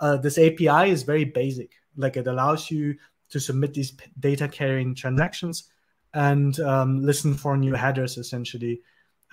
uh, 0.00 0.16
this 0.16 0.38
api 0.38 0.90
is 0.90 1.02
very 1.02 1.24
basic. 1.24 1.72
Like 1.96 2.16
it 2.16 2.26
allows 2.26 2.70
you 2.70 2.96
to 3.30 3.40
submit 3.40 3.74
these 3.74 3.96
data 4.18 4.48
carrying 4.48 4.94
transactions 4.94 5.70
and 6.14 6.58
um, 6.60 7.02
listen 7.02 7.34
for 7.34 7.56
new 7.56 7.74
headers 7.74 8.16
essentially 8.16 8.80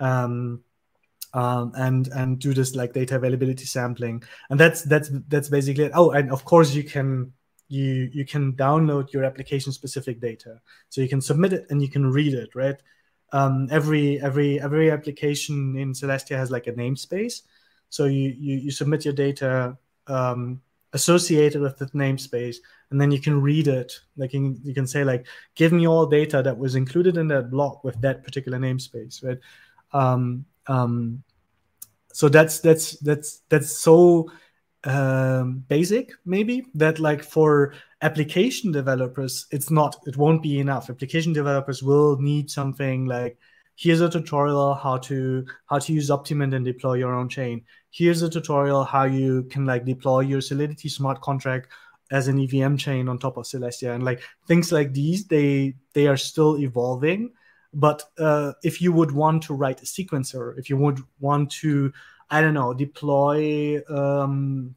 um, 0.00 0.62
um, 1.32 1.72
and 1.76 2.08
and 2.08 2.38
do 2.38 2.54
this 2.54 2.74
like 2.74 2.92
data 2.92 3.16
availability 3.16 3.64
sampling. 3.64 4.22
And 4.50 4.58
that's 4.58 4.82
that's 4.82 5.10
that's 5.28 5.48
basically 5.48 5.84
it. 5.84 5.92
Oh 5.94 6.10
and 6.10 6.30
of 6.30 6.44
course 6.44 6.74
you 6.74 6.84
can 6.84 7.32
you 7.74 8.08
you 8.12 8.24
can 8.24 8.52
download 8.52 9.12
your 9.12 9.24
application 9.24 9.72
specific 9.72 10.20
data. 10.20 10.60
So 10.88 11.00
you 11.00 11.08
can 11.08 11.20
submit 11.20 11.52
it 11.52 11.66
and 11.70 11.82
you 11.82 11.88
can 11.88 12.06
read 12.06 12.34
it 12.34 12.54
right? 12.54 12.76
Um, 13.32 13.68
every 13.70 14.20
every 14.22 14.60
every 14.60 14.90
application 14.90 15.76
in 15.76 15.92
celestia 15.92 16.36
has 16.36 16.50
like 16.50 16.68
a 16.68 16.72
namespace. 16.72 17.42
So 17.90 18.04
you 18.04 18.34
you, 18.38 18.56
you 18.58 18.70
submit 18.70 19.04
your 19.04 19.14
data 19.14 19.76
um, 20.06 20.62
associated 20.92 21.60
with 21.60 21.76
that 21.78 21.92
namespace 21.92 22.56
and 22.90 23.00
then 23.00 23.10
you 23.10 23.20
can 23.20 23.40
read 23.42 23.66
it. 23.66 23.92
Like 24.16 24.32
you 24.32 24.56
you 24.62 24.74
can 24.74 24.86
say 24.86 25.02
like 25.04 25.26
give 25.56 25.72
me 25.72 25.86
all 25.86 26.06
data 26.06 26.42
that 26.42 26.56
was 26.56 26.76
included 26.76 27.16
in 27.16 27.28
that 27.28 27.50
block 27.50 27.82
with 27.82 28.00
that 28.02 28.22
particular 28.22 28.58
namespace 28.58 29.24
right? 29.24 29.38
Um, 29.92 30.44
um, 30.66 31.22
so 32.12 32.28
that's 32.28 32.60
that's 32.60 32.96
that's 33.00 33.42
that's 33.48 33.70
so 33.70 34.30
um, 34.84 35.64
basic 35.68 36.12
maybe 36.26 36.66
that 36.74 36.98
like 36.98 37.22
for 37.22 37.74
application 38.02 38.70
developers 38.70 39.46
it's 39.50 39.70
not 39.70 39.96
it 40.06 40.16
won't 40.16 40.42
be 40.42 40.58
enough. 40.60 40.90
Application 40.90 41.32
developers 41.32 41.82
will 41.82 42.18
need 42.20 42.50
something 42.50 43.06
like 43.06 43.38
here's 43.76 44.00
a 44.00 44.10
tutorial 44.10 44.74
how 44.74 44.98
to 44.98 45.46
how 45.66 45.78
to 45.78 45.92
use 45.92 46.10
optimint 46.10 46.54
and 46.54 46.64
deploy 46.64 46.94
your 46.94 47.14
own 47.14 47.28
chain. 47.28 47.62
Here's 47.90 48.22
a 48.22 48.28
tutorial 48.28 48.84
how 48.84 49.04
you 49.04 49.44
can 49.44 49.64
like 49.64 49.84
deploy 49.84 50.20
your 50.20 50.40
solidity 50.40 50.88
smart 50.88 51.20
contract 51.22 51.68
as 52.10 52.28
an 52.28 52.36
evm 52.36 52.78
chain 52.78 53.08
on 53.08 53.18
top 53.18 53.38
of 53.38 53.46
celestia. 53.46 53.94
And 53.94 54.04
like 54.04 54.22
things 54.46 54.70
like 54.70 54.92
these 54.92 55.26
they 55.26 55.74
they 55.94 56.06
are 56.06 56.18
still 56.18 56.58
evolving. 56.58 57.32
But 57.72 58.04
uh, 58.18 58.52
if 58.62 58.80
you 58.80 58.92
would 58.92 59.10
want 59.10 59.42
to 59.44 59.54
write 59.54 59.82
a 59.82 59.86
sequencer 59.86 60.56
if 60.58 60.68
you 60.68 60.76
would 60.76 61.00
want 61.20 61.50
to 61.62 61.92
I 62.30 62.40
don't 62.40 62.54
know, 62.54 62.74
deploy 62.74 63.80
um, 63.88 64.74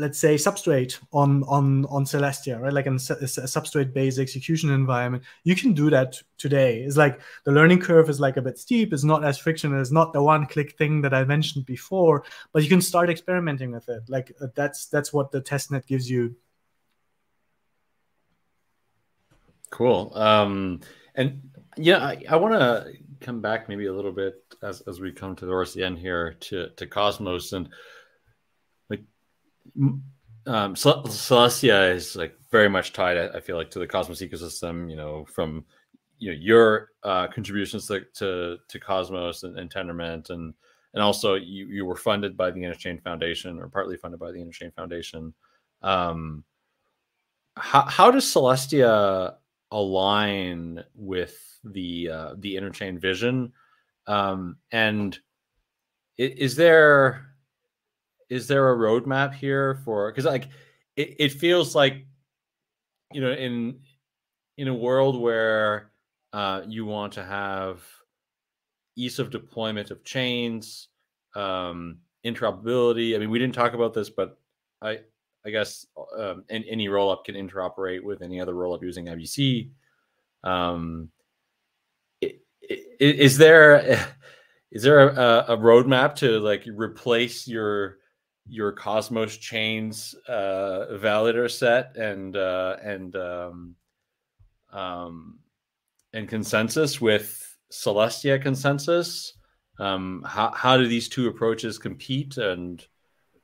let's 0.00 0.18
say 0.18 0.34
substrate 0.34 0.98
on 1.12 1.44
on 1.44 1.84
on 1.86 2.04
celestia 2.04 2.58
right? 2.58 2.72
Like 2.72 2.86
a 2.86 2.90
substrate 2.90 3.92
based 3.92 4.18
execution 4.18 4.70
environment. 4.70 5.22
You 5.44 5.54
can 5.54 5.72
do 5.74 5.90
that 5.90 6.20
today. 6.38 6.80
It's 6.80 6.96
like 6.96 7.20
the 7.44 7.52
learning 7.52 7.80
curve 7.80 8.08
is 8.08 8.18
like 8.18 8.38
a 8.38 8.42
bit 8.42 8.58
steep. 8.58 8.92
It's 8.92 9.04
not 9.04 9.24
as 9.24 9.38
frictionless. 9.38 9.88
It's 9.88 9.92
not 9.92 10.12
the 10.12 10.22
one 10.22 10.46
click 10.46 10.76
thing 10.78 11.02
that 11.02 11.12
i 11.12 11.22
mentioned 11.24 11.66
before 11.66 12.24
but 12.52 12.62
you 12.62 12.68
can 12.68 12.80
start 12.80 13.10
experimenting 13.10 13.72
with 13.72 13.88
it. 13.88 14.02
Like 14.08 14.32
uh, 14.40 14.48
that's 14.54 14.86
that's 14.86 15.12
what 15.12 15.30
the 15.30 15.42
testnet 15.42 15.86
gives 15.86 16.10
you. 16.10 16.34
Cool. 19.70 20.12
Um 20.14 20.80
and 21.14 21.42
yeah 21.76 21.98
i, 22.04 22.24
I 22.28 22.36
want 22.36 22.54
to 22.54 22.92
come 23.20 23.40
back 23.40 23.68
maybe 23.68 23.86
a 23.86 23.92
little 23.92 24.12
bit 24.12 24.42
as, 24.62 24.80
as 24.82 25.00
we 25.00 25.12
come 25.12 25.36
towards 25.36 25.74
the 25.74 25.84
end 25.84 25.98
here 25.98 26.36
to, 26.40 26.68
to 26.76 26.86
Cosmos 26.86 27.52
and 27.52 27.68
like 28.88 29.02
um, 30.46 30.74
Celestia 30.74 31.94
is 31.94 32.16
like 32.16 32.34
very 32.50 32.68
much 32.68 32.92
tied. 32.92 33.16
I 33.16 33.40
feel 33.40 33.56
like 33.56 33.70
to 33.70 33.78
the 33.78 33.86
Cosmos 33.86 34.22
ecosystem. 34.22 34.90
You 34.90 34.96
know, 34.96 35.24
from 35.26 35.64
you 36.18 36.30
know 36.30 36.38
your 36.38 36.88
uh, 37.02 37.28
contributions 37.28 37.86
to, 37.86 38.02
to, 38.14 38.58
to 38.68 38.80
Cosmos 38.80 39.42
and, 39.42 39.58
and 39.58 39.72
Tendermint, 39.72 40.30
and 40.30 40.54
and 40.94 41.02
also 41.02 41.34
you 41.34 41.66
you 41.66 41.84
were 41.84 41.96
funded 41.96 42.36
by 42.36 42.50
the 42.50 42.60
Interchain 42.60 43.02
Foundation 43.02 43.58
or 43.58 43.68
partly 43.68 43.96
funded 43.96 44.20
by 44.20 44.32
the 44.32 44.38
Interchain 44.38 44.74
Foundation. 44.74 45.34
Um, 45.82 46.44
how 47.56 47.82
how 47.82 48.10
does 48.10 48.24
Celestia 48.24 49.34
align 49.70 50.82
with 50.94 51.49
the 51.64 52.10
uh, 52.10 52.34
the 52.38 52.56
Interchain 52.56 53.00
vision? 53.00 53.52
Um, 54.06 54.56
and 54.72 55.18
is 56.16 56.56
there 56.56 57.30
is 58.28 58.46
there 58.46 58.72
a 58.72 58.76
roadmap 58.76 59.34
here 59.34 59.80
for 59.84 60.10
because 60.10 60.24
like 60.24 60.48
it, 60.96 61.16
it 61.18 61.32
feels 61.32 61.74
like 61.74 62.06
you 63.12 63.20
know 63.20 63.32
in 63.32 63.80
in 64.56 64.68
a 64.68 64.74
world 64.74 65.20
where 65.20 65.90
uh, 66.32 66.62
you 66.66 66.84
want 66.84 67.12
to 67.14 67.24
have 67.24 67.82
ease 68.96 69.18
of 69.18 69.30
deployment 69.30 69.90
of 69.90 70.04
chains 70.04 70.88
um, 71.34 71.98
interoperability 72.24 73.14
i 73.14 73.18
mean 73.18 73.30
we 73.30 73.38
didn't 73.38 73.54
talk 73.54 73.72
about 73.72 73.94
this 73.94 74.10
but 74.10 74.38
i 74.82 74.98
i 75.46 75.50
guess 75.50 75.86
um, 76.18 76.44
any 76.50 76.88
rollup 76.88 77.24
can 77.24 77.34
interoperate 77.34 78.02
with 78.02 78.22
any 78.22 78.40
other 78.40 78.54
rollup 78.54 78.82
using 78.82 79.06
ibc 79.06 79.70
um, 80.44 81.08
is 82.70 83.38
there 83.38 83.98
is 84.70 84.82
there 84.82 85.08
a, 85.08 85.44
a 85.48 85.56
roadmap 85.56 86.16
to 86.16 86.38
like 86.40 86.64
replace 86.66 87.48
your 87.48 87.98
your 88.48 88.72
Cosmos 88.72 89.36
chains 89.36 90.14
uh, 90.28 90.86
validator 90.92 91.50
set 91.50 91.96
and 91.96 92.36
uh, 92.36 92.76
and 92.82 93.16
um, 93.16 93.76
um, 94.72 95.38
and 96.12 96.28
consensus 96.28 97.00
with 97.00 97.56
Celestia 97.72 98.40
consensus. 98.40 99.34
Um, 99.78 100.24
how 100.26 100.50
how 100.50 100.76
do 100.76 100.86
these 100.86 101.08
two 101.08 101.28
approaches 101.28 101.78
compete, 101.78 102.36
and 102.36 102.84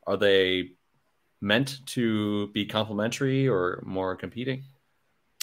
are 0.07 0.17
they 0.17 0.71
meant 1.41 1.81
to 1.87 2.49
be 2.49 2.67
complementary 2.67 3.49
or 3.49 3.83
more 3.87 4.17
competing? 4.17 4.65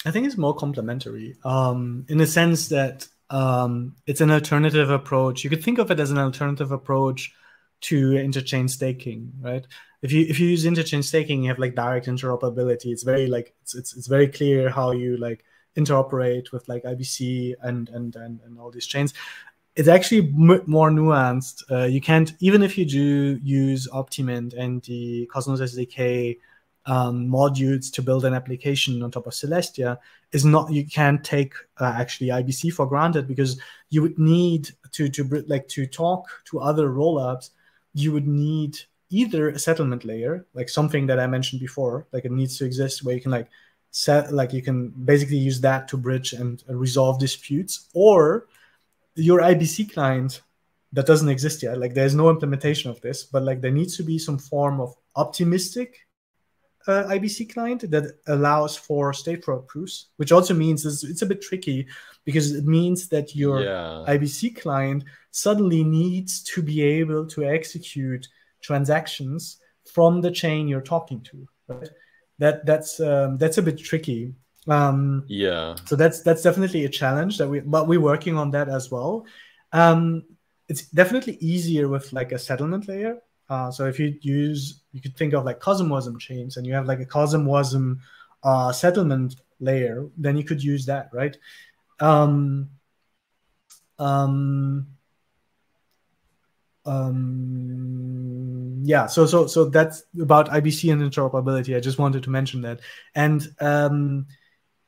I 0.05 0.11
think 0.11 0.27
it's 0.27 0.37
more 0.37 0.53
complementary 0.53 1.35
um, 1.45 2.05
in 2.09 2.17
the 2.17 2.27
sense 2.27 2.69
that 2.69 3.07
um, 3.29 3.95
it's 4.05 4.21
an 4.21 4.31
alternative 4.31 4.89
approach. 4.89 5.43
You 5.43 5.49
could 5.49 5.63
think 5.63 5.79
of 5.79 5.91
it 5.91 5.99
as 5.99 6.11
an 6.11 6.17
alternative 6.17 6.71
approach 6.71 7.33
to 7.81 8.11
interchain 8.11 8.69
staking, 8.69 9.31
right? 9.41 9.65
If 10.01 10.11
you 10.11 10.25
if 10.27 10.39
you 10.39 10.49
use 10.49 10.65
interchain 10.65 11.03
staking, 11.03 11.43
you 11.43 11.49
have 11.49 11.59
like 11.59 11.75
direct 11.75 12.07
interoperability. 12.07 12.87
It's 12.87 13.03
very 13.03 13.27
like 13.27 13.53
it's 13.61 13.75
it's, 13.75 13.95
it's 13.95 14.07
very 14.07 14.27
clear 14.27 14.69
how 14.69 14.91
you 14.91 15.17
like 15.17 15.43
interoperate 15.77 16.51
with 16.51 16.67
like 16.67 16.83
IBC 16.83 17.55
and 17.61 17.89
and 17.89 18.15
and, 18.15 18.39
and 18.45 18.59
all 18.59 18.71
these 18.71 18.87
chains. 18.87 19.13
It's 19.75 19.87
actually 19.87 20.29
more 20.31 20.91
nuanced. 20.91 21.63
Uh, 21.71 21.85
you 21.85 21.99
can't 21.99 22.33
even 22.39 22.61
if 22.61 22.77
you 22.77 22.85
do 22.85 23.39
use 23.41 23.87
Optimint 23.87 24.53
and 24.57 24.83
the 24.83 25.25
Cosmos 25.31 25.61
SDK 25.61 26.37
um, 26.85 27.27
modules 27.27 27.91
to 27.93 28.01
build 28.01 28.25
an 28.25 28.33
application 28.33 29.01
on 29.03 29.11
top 29.11 29.27
of 29.27 29.33
Celestia 29.33 29.97
is 30.31 30.43
not 30.43 30.71
you 30.71 30.85
can't 30.85 31.23
take 31.23 31.53
uh, 31.79 31.93
actually 31.95 32.27
IBC 32.27 32.73
for 32.73 32.85
granted 32.85 33.27
because 33.27 33.59
you 33.89 34.01
would 34.01 34.19
need 34.19 34.69
to 34.91 35.07
to 35.09 35.43
like 35.47 35.67
to 35.69 35.85
talk 35.85 36.27
to 36.45 36.59
other 36.59 36.89
rollups 36.89 37.51
you 37.93 38.11
would 38.11 38.27
need 38.27 38.77
either 39.09 39.49
a 39.49 39.59
settlement 39.59 40.03
layer, 40.03 40.45
like 40.53 40.69
something 40.69 41.05
that 41.07 41.19
I 41.19 41.27
mentioned 41.27 41.61
before, 41.61 42.07
like 42.11 42.25
it 42.25 42.31
needs 42.31 42.57
to 42.57 42.65
exist 42.65 43.03
where 43.03 43.15
you 43.15 43.21
can 43.21 43.31
like 43.31 43.47
set, 43.91 44.33
like 44.33 44.53
you 44.53 44.61
can 44.61 44.89
basically 44.89 45.37
use 45.37 45.61
that 45.61 45.87
to 45.89 45.97
bridge 45.97 46.33
and 46.33 46.63
resolve 46.67 47.19
disputes, 47.19 47.89
or 47.93 48.47
your 49.15 49.41
IBC 49.41 49.93
client 49.93 50.41
that 50.93 51.05
doesn't 51.05 51.29
exist 51.29 51.61
yet. 51.61 51.77
Like 51.77 51.93
there's 51.93 52.15
no 52.15 52.29
implementation 52.29 52.89
of 52.89 52.99
this, 53.01 53.23
but 53.23 53.43
like 53.43 53.61
there 53.61 53.71
needs 53.71 53.95
to 53.97 54.03
be 54.03 54.17
some 54.17 54.39
form 54.39 54.81
of 54.81 54.95
optimistic 55.15 56.02
uh, 56.87 57.03
IBC 57.05 57.53
client 57.53 57.89
that 57.91 58.17
allows 58.27 58.75
for 58.75 59.11
stateful 59.11 59.65
proofs, 59.67 60.07
which 60.17 60.31
also 60.31 60.53
means 60.53 60.85
it's, 60.85 61.03
it's, 61.03 61.21
a 61.21 61.25
bit 61.25 61.41
tricky 61.41 61.87
because 62.25 62.51
it 62.53 62.65
means 62.65 63.07
that 63.09 63.35
your 63.35 63.61
yeah. 63.61 64.03
IBC 64.07 64.61
client 64.61 65.03
suddenly 65.31 65.83
needs 65.83 66.43
to 66.43 66.61
be 66.61 66.81
able 66.81 67.25
to 67.27 67.45
execute 67.45 68.27
transactions 68.61 69.57
from 69.93 70.21
the 70.21 70.31
chain 70.31 70.67
you're 70.67 70.81
talking 70.81 71.21
to. 71.21 71.47
Right? 71.67 71.89
That 72.39 72.65
that's 72.65 72.99
um, 72.99 73.37
that's 73.37 73.57
a 73.57 73.61
bit 73.61 73.77
tricky. 73.77 74.33
Um, 74.67 75.25
yeah. 75.27 75.75
So 75.85 75.95
that's 75.95 76.21
that's 76.21 76.41
definitely 76.41 76.85
a 76.85 76.89
challenge 76.89 77.37
that 77.37 77.47
we, 77.47 77.59
but 77.59 77.87
we're 77.87 78.01
working 78.01 78.37
on 78.37 78.51
that 78.51 78.69
as 78.69 78.91
well. 78.91 79.25
Um, 79.71 80.23
it's 80.67 80.87
definitely 80.87 81.37
easier 81.39 81.87
with 81.87 82.13
like 82.13 82.31
a 82.31 82.39
settlement 82.39 82.87
layer 82.87 83.19
uh, 83.49 83.71
so 83.71 83.85
if 83.85 83.99
you 83.99 84.17
use, 84.21 84.81
you 84.91 85.01
could 85.01 85.15
think 85.17 85.33
of 85.33 85.45
like 85.45 85.59
CosmWasm 85.59 86.19
chains, 86.19 86.57
and 86.57 86.65
you 86.65 86.73
have 86.73 86.85
like 86.85 86.99
a 86.99 87.05
CosmWasm 87.05 87.99
uh, 88.43 88.71
settlement 88.71 89.35
layer, 89.59 90.07
then 90.17 90.37
you 90.37 90.43
could 90.43 90.63
use 90.63 90.85
that, 90.85 91.09
right? 91.13 91.37
Um, 91.99 92.69
um, 93.99 94.87
um, 96.85 98.81
yeah. 98.83 99.07
So 99.07 99.25
so 99.25 99.47
so 99.47 99.65
that's 99.65 100.03
about 100.19 100.49
IBC 100.49 100.91
and 100.91 101.01
interoperability. 101.01 101.75
I 101.75 101.79
just 101.79 101.99
wanted 101.99 102.23
to 102.23 102.29
mention 102.29 102.61
that, 102.61 102.79
and 103.15 103.47
um, 103.59 104.27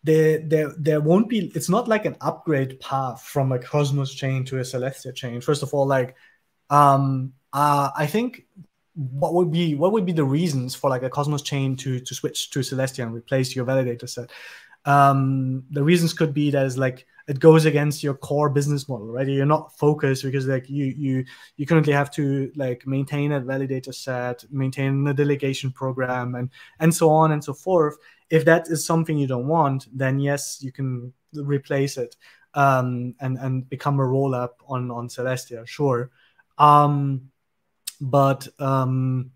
there 0.03 0.39
there 0.39 0.73
there 0.77 1.01
won't 1.01 1.29
be. 1.29 1.51
It's 1.55 1.69
not 1.69 1.87
like 1.87 2.05
an 2.05 2.15
upgrade 2.21 2.79
path 2.79 3.23
from 3.23 3.51
a 3.51 3.59
Cosmos 3.59 4.13
chain 4.13 4.45
to 4.45 4.57
a 4.57 4.61
Celestia 4.61 5.13
chain. 5.15 5.41
First 5.41 5.63
of 5.63 5.73
all, 5.73 5.85
like 5.85 6.15
um 6.69 7.33
uh, 7.55 7.89
I 7.95 8.05
think 8.05 8.45
what 8.95 9.33
would 9.33 9.49
be 9.49 9.75
what 9.75 9.93
would 9.93 10.05
be 10.05 10.11
the 10.11 10.25
reasons 10.25 10.75
for 10.75 10.89
like 10.89 11.03
a 11.03 11.09
Cosmos 11.09 11.41
chain 11.41 11.77
to 11.77 12.01
to 12.01 12.13
switch 12.13 12.49
to 12.51 12.59
Celestia 12.59 13.03
and 13.03 13.15
replace 13.15 13.55
your 13.55 13.65
validator 13.65 14.09
set? 14.09 14.29
Um, 14.83 15.63
the 15.71 15.81
reasons 15.81 16.13
could 16.13 16.33
be 16.33 16.51
that 16.51 16.65
is 16.65 16.77
like 16.77 17.07
it 17.29 17.39
goes 17.39 17.63
against 17.63 18.03
your 18.03 18.13
core 18.13 18.49
business 18.49 18.89
model, 18.89 19.07
right? 19.07 19.25
You're 19.25 19.45
not 19.45 19.75
focused 19.79 20.23
because 20.23 20.47
like 20.47 20.69
you 20.69 20.87
you 20.97 21.25
you 21.55 21.65
currently 21.65 21.93
have 21.93 22.11
to 22.15 22.51
like 22.57 22.85
maintain 22.85 23.31
a 23.31 23.39
validator 23.39 23.95
set, 23.95 24.43
maintain 24.51 25.07
a 25.07 25.13
delegation 25.13 25.71
program, 25.71 26.35
and 26.35 26.49
and 26.81 26.93
so 26.93 27.09
on 27.09 27.31
and 27.31 27.41
so 27.41 27.53
forth. 27.53 27.95
If 28.29 28.43
that 28.45 28.67
is 28.67 28.85
something 28.85 29.17
you 29.17 29.27
don't 29.27 29.47
want, 29.47 29.87
then 29.93 30.19
yes, 30.19 30.59
you 30.61 30.73
can 30.73 31.13
replace 31.33 31.97
it 31.97 32.17
um, 32.53 33.15
and 33.21 33.37
and 33.37 33.69
become 33.69 34.01
a 34.01 34.05
roll 34.05 34.35
up 34.35 34.61
on 34.67 34.91
on 34.91 35.07
Celestia, 35.07 35.65
sure. 35.65 36.11
Um, 36.57 37.31
but 38.01 38.47
um, 38.59 39.31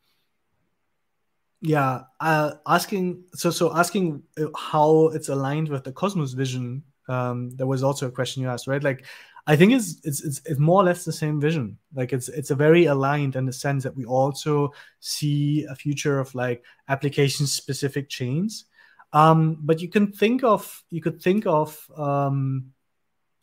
yeah, 1.62 2.04
uh, 2.20 2.54
asking 2.66 3.24
so 3.34 3.52
so 3.52 3.76
asking 3.76 4.24
how 4.56 5.08
it's 5.14 5.30
aligned 5.30 5.70
with 5.70 5.84
the 5.84 5.92
Cosmos 5.92 6.34
vision. 6.34 6.84
Um, 7.08 7.50
there 7.52 7.68
was 7.68 7.84
also 7.84 8.08
a 8.08 8.12
question 8.12 8.44
you 8.44 8.50
asked, 8.50 8.68
right? 8.68 8.84
Like, 8.84 9.04
I 9.48 9.56
think 9.56 9.74
it's, 9.74 10.00
it's 10.04 10.24
it's 10.24 10.42
it's 10.46 10.60
more 10.60 10.82
or 10.82 10.86
less 10.86 11.04
the 11.04 11.12
same 11.12 11.42
vision. 11.42 11.78
Like 11.94 12.14
it's 12.14 12.30
it's 12.30 12.52
a 12.52 12.56
very 12.56 12.86
aligned 12.86 13.36
in 13.36 13.46
the 13.46 13.54
sense 13.54 13.84
that 13.84 13.96
we 13.96 14.06
also 14.06 14.74
see 15.00 15.66
a 15.66 15.76
future 15.76 16.20
of 16.20 16.34
like 16.36 16.64
application 16.88 17.48
specific 17.48 18.10
chains. 18.10 18.66
Um, 19.12 19.58
but 19.62 19.82
you 19.82 19.90
can 19.90 20.12
think 20.12 20.44
of 20.44 20.84
you 20.92 21.02
could 21.02 21.22
think 21.22 21.48
of 21.48 21.84
um, 21.98 22.74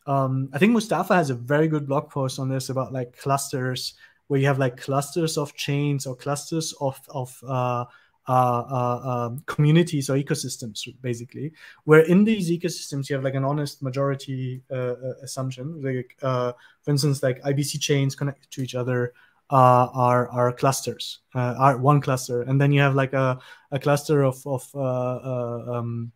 um, 0.07 0.49
I 0.53 0.57
think 0.57 0.71
Mustafa 0.71 1.13
has 1.15 1.29
a 1.29 1.35
very 1.35 1.67
good 1.67 1.85
blog 1.87 2.09
post 2.09 2.39
on 2.39 2.47
this 2.47 2.69
about 2.69 2.93
like 2.93 3.17
clusters 3.17 3.95
where 4.27 4.39
you 4.39 4.47
have 4.47 4.59
like 4.59 4.77
clusters 4.77 5.37
of 5.37 5.53
chains 5.55 6.05
or 6.05 6.15
clusters 6.15 6.73
of 6.79 6.99
of 7.09 7.37
uh, 7.47 7.85
uh, 8.27 8.31
uh, 8.31 9.27
um, 9.27 9.43
communities 9.45 10.09
or 10.09 10.17
ecosystems, 10.17 10.85
basically. 11.01 11.53
Where 11.85 12.01
in 12.01 12.25
these 12.25 12.51
ecosystems 12.51 13.09
you 13.09 13.15
have 13.15 13.23
like 13.23 13.35
an 13.35 13.45
honest 13.45 13.81
majority 13.81 14.61
uh, 14.69 14.75
uh, 14.75 15.13
assumption. 15.23 15.81
Like, 15.81 16.17
uh, 16.21 16.51
for 16.81 16.91
instance, 16.91 17.23
like 17.23 17.41
IBC 17.43 17.79
chains 17.79 18.15
connected 18.15 18.51
to 18.51 18.61
each 18.61 18.75
other 18.75 19.13
are 19.49 20.27
are 20.27 20.51
clusters, 20.51 21.19
are 21.33 21.77
one 21.77 22.01
cluster, 22.01 22.41
and 22.41 22.59
then 22.59 22.73
you 22.73 22.81
have 22.81 22.95
like 22.95 23.13
a, 23.13 23.39
a 23.71 23.79
cluster 23.79 24.23
of 24.23 24.45
of 24.45 24.75
um, 24.75 26.11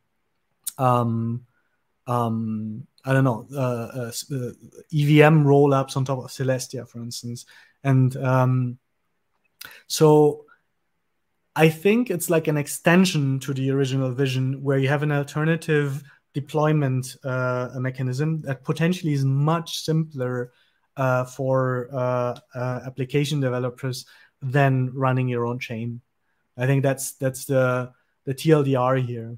um, 0.78 1.46
um, 2.08 2.88
I 3.06 3.14
don't 3.14 3.24
know, 3.24 3.48
uh, 3.56 4.12
uh, 4.12 4.52
EVM 4.94 5.44
rollups 5.46 5.96
on 5.96 6.06
top 6.06 6.20
of 6.20 6.30
Celestia, 6.30 6.88
for 6.88 7.00
instance. 7.00 7.46
And 7.84 8.16
um, 8.18 8.78
so 9.88 10.45
I 11.56 11.70
think 11.70 12.10
it's 12.10 12.30
like 12.30 12.48
an 12.48 12.58
extension 12.58 13.40
to 13.40 13.53
the 13.53 13.72
original 13.72 14.12
vision 14.12 14.64
where 14.64 14.78
you 14.78 14.88
have 14.88 15.03
an 15.03 15.12
alternative 15.12 16.03
deployment 16.34 17.18
uh, 17.24 17.70
mechanism 17.76 18.41
that 18.41 18.64
potentially 18.64 19.14
is 19.14 19.26
much 19.26 19.80
simpler 19.80 20.53
uh, 20.98 21.26
for 21.26 21.90
uh, 21.91 22.40
uh, 22.56 22.80
application 22.86 23.40
developers 23.40 24.06
than 24.41 24.91
running 24.94 25.28
your 25.28 25.45
own 25.45 25.60
chain. 25.60 26.02
I 26.58 26.66
think 26.68 26.84
that's 26.84 27.14
that's 27.14 27.45
the 27.45 27.91
the 28.26 28.34
TLDR 28.34 29.06
here. 29.06 29.38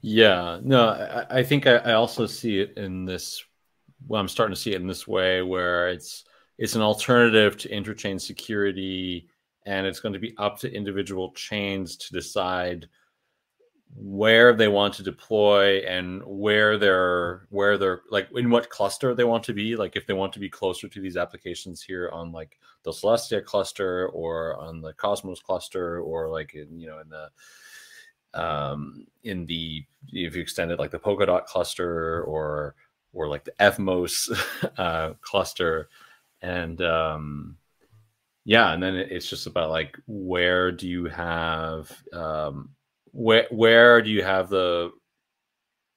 Yeah, 0.00 0.60
no, 0.62 0.88
I, 0.88 1.38
I 1.38 1.42
think 1.42 1.66
I, 1.66 1.76
I, 1.76 1.92
also 1.94 2.26
see 2.26 2.60
it 2.60 2.76
in 2.76 3.04
this. 3.04 3.42
Well, 4.06 4.20
I'm 4.20 4.28
starting 4.28 4.54
to 4.54 4.60
see 4.60 4.72
it 4.72 4.80
in 4.80 4.86
this 4.86 5.06
way 5.08 5.42
where 5.42 5.88
it's 5.88 6.24
it's 6.58 6.76
an 6.76 6.82
alternative 6.82 7.56
to 7.58 7.68
interchain 7.68 8.20
security, 8.20 9.28
and 9.66 9.86
it's 9.86 10.00
going 10.00 10.12
to 10.12 10.18
be 10.18 10.34
up 10.38 10.58
to 10.60 10.72
individual 10.72 11.32
chains 11.32 11.96
to 11.96 12.12
decide 12.12 12.88
where 13.96 14.52
they 14.52 14.66
want 14.66 14.92
to 14.94 15.04
deploy 15.04 15.78
and 15.86 16.20
where 16.24 16.76
they're 16.78 17.46
where 17.50 17.78
they're 17.78 18.02
like 18.10 18.28
in 18.34 18.50
what 18.50 18.68
cluster 18.68 19.14
they 19.14 19.24
want 19.24 19.44
to 19.44 19.52
be. 19.52 19.76
Like 19.76 19.96
if 19.96 20.06
they 20.06 20.14
want 20.14 20.32
to 20.34 20.40
be 20.40 20.48
closer 20.48 20.88
to 20.88 21.00
these 21.00 21.16
applications 21.16 21.82
here 21.82 22.10
on 22.12 22.32
like 22.32 22.58
the 22.82 22.90
celestia 22.90 23.44
cluster 23.44 24.08
or 24.08 24.60
on 24.60 24.80
the 24.80 24.92
cosmos 24.94 25.40
cluster 25.40 26.00
or 26.00 26.28
like 26.28 26.54
in 26.54 26.78
you 26.78 26.88
know 26.88 26.98
in 27.00 27.08
the 27.08 27.30
um 28.34 29.06
in 29.22 29.46
the 29.46 29.84
if 30.12 30.34
you 30.34 30.42
extended 30.42 30.78
like 30.78 30.90
the 30.90 30.98
polkadot 30.98 31.44
cluster 31.46 32.22
or 32.24 32.74
or 33.14 33.28
like 33.28 33.44
the 33.44 33.52
evmos 33.60 34.30
uh 34.78 35.14
cluster. 35.22 35.88
And 36.42 36.82
um 36.82 37.56
yeah 38.44 38.72
and 38.72 38.82
then 38.82 38.94
it's 38.94 39.28
just 39.28 39.46
about 39.46 39.70
like 39.70 39.96
where 40.06 40.70
do 40.70 40.86
you 40.86 41.06
have 41.06 41.90
um 42.12 42.70
where 43.12 43.46
where 43.50 44.02
do 44.02 44.10
you 44.10 44.22
have 44.22 44.50
the 44.50 44.90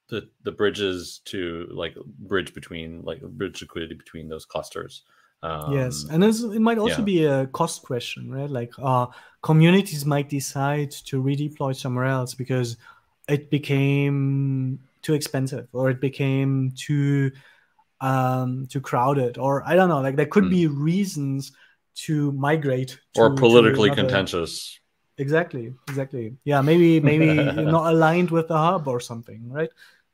the 0.08 0.28
the 0.44 0.52
bridges 0.52 1.20
to 1.26 1.68
like 1.70 1.94
bridge 2.20 2.54
between 2.54 3.02
like 3.02 3.20
bridge 3.20 3.60
liquidity 3.60 3.94
between 3.94 4.28
those 4.28 4.46
clusters? 4.46 5.02
Um, 5.40 5.72
yes 5.72 6.04
and 6.10 6.24
it 6.24 6.60
might 6.60 6.78
also 6.78 6.98
yeah. 6.98 7.04
be 7.04 7.24
a 7.24 7.46
cost 7.48 7.82
question 7.82 8.30
right? 8.30 8.50
Like 8.50 8.72
uh 8.78 9.06
communities 9.42 10.04
might 10.06 10.28
decide 10.28 10.90
to 10.90 11.22
redeploy 11.22 11.76
somewhere 11.76 12.06
else 12.06 12.34
because 12.34 12.76
it 13.28 13.50
became 13.50 14.80
too 15.02 15.14
expensive 15.14 15.68
or 15.72 15.90
it 15.90 16.00
became 16.00 16.72
too 16.76 17.30
um 18.00 18.66
too 18.70 18.80
crowded 18.80 19.38
or 19.38 19.62
i 19.66 19.74
don't 19.74 19.88
know 19.88 20.00
like 20.00 20.16
there 20.16 20.26
could 20.26 20.44
mm. 20.44 20.50
be 20.50 20.66
reasons 20.66 21.52
to 21.98 22.30
migrate 22.32 22.98
to, 23.14 23.20
or 23.20 23.34
politically 23.34 23.90
contentious. 23.90 24.78
Exactly 25.18 25.74
exactly. 25.88 26.36
Yeah 26.44 26.60
maybe 26.60 27.00
maybe 27.10 27.34
not 27.34 27.92
aligned 27.92 28.30
with 28.30 28.48
the 28.48 28.56
hub 28.56 28.86
or 28.86 29.00
something 29.00 29.50
right? 29.50 29.70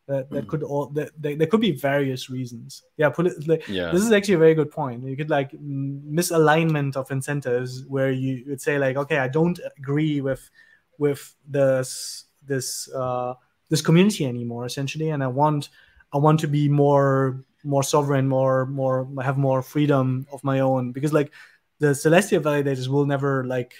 That, 0.07 0.29
that 0.31 0.43
hmm. 0.43 0.51
could 0.51 0.63
all 0.63 0.89
that, 0.89 1.11
that 1.23 1.39
there 1.39 1.47
could 1.47 1.63
be 1.63 1.73
various 1.73 2.29
reasons. 2.29 2.83
Yeah 2.97 3.11
like, 3.47 3.67
yeah. 3.69 3.91
this 3.91 4.03
is 4.03 4.13
actually 4.13 4.35
a 4.35 4.39
very 4.39 4.55
good 4.55 4.71
point. 4.71 5.07
You 5.07 5.17
could 5.17 5.31
like 5.31 5.53
misalignment 5.53 6.97
of 6.97 7.11
incentives 7.11 7.87
where 7.87 8.11
you 8.11 8.45
would 8.47 8.61
say 8.61 8.79
like 8.79 8.97
okay 8.97 9.19
i 9.19 9.29
don't 9.29 9.59
agree 9.79 10.21
with 10.21 10.51
with 10.99 11.35
this 11.47 12.25
this 12.47 12.91
uh 12.93 13.35
this 13.71 13.83
community 13.83 14.27
anymore 14.27 14.65
essentially 14.67 15.11
and 15.11 15.23
i 15.23 15.27
want 15.27 15.69
i 16.13 16.19
want 16.19 16.39
to 16.41 16.47
be 16.47 16.69
more 16.69 17.45
more 17.65 17.83
sovereign 17.83 18.29
more 18.29 18.67
more 18.67 19.09
have 19.23 19.39
more 19.39 19.63
freedom 19.63 20.27
of 20.33 20.43
my 20.45 20.61
own 20.61 20.93
because 20.93 21.13
like 21.13 21.33
the 21.81 21.89
celestia 21.89 22.41
validators 22.41 22.89
will 22.89 23.07
never 23.07 23.45
like 23.45 23.75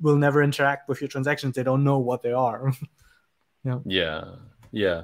will 0.00 0.16
never 0.16 0.42
interact 0.42 0.88
with 0.88 1.00
your 1.00 1.08
transactions. 1.08 1.54
They 1.54 1.62
don't 1.62 1.84
know 1.84 1.98
what 1.98 2.22
they 2.22 2.32
are. 2.32 2.72
yeah. 3.64 3.78
Yeah. 3.84 4.24
Yeah. 4.72 5.02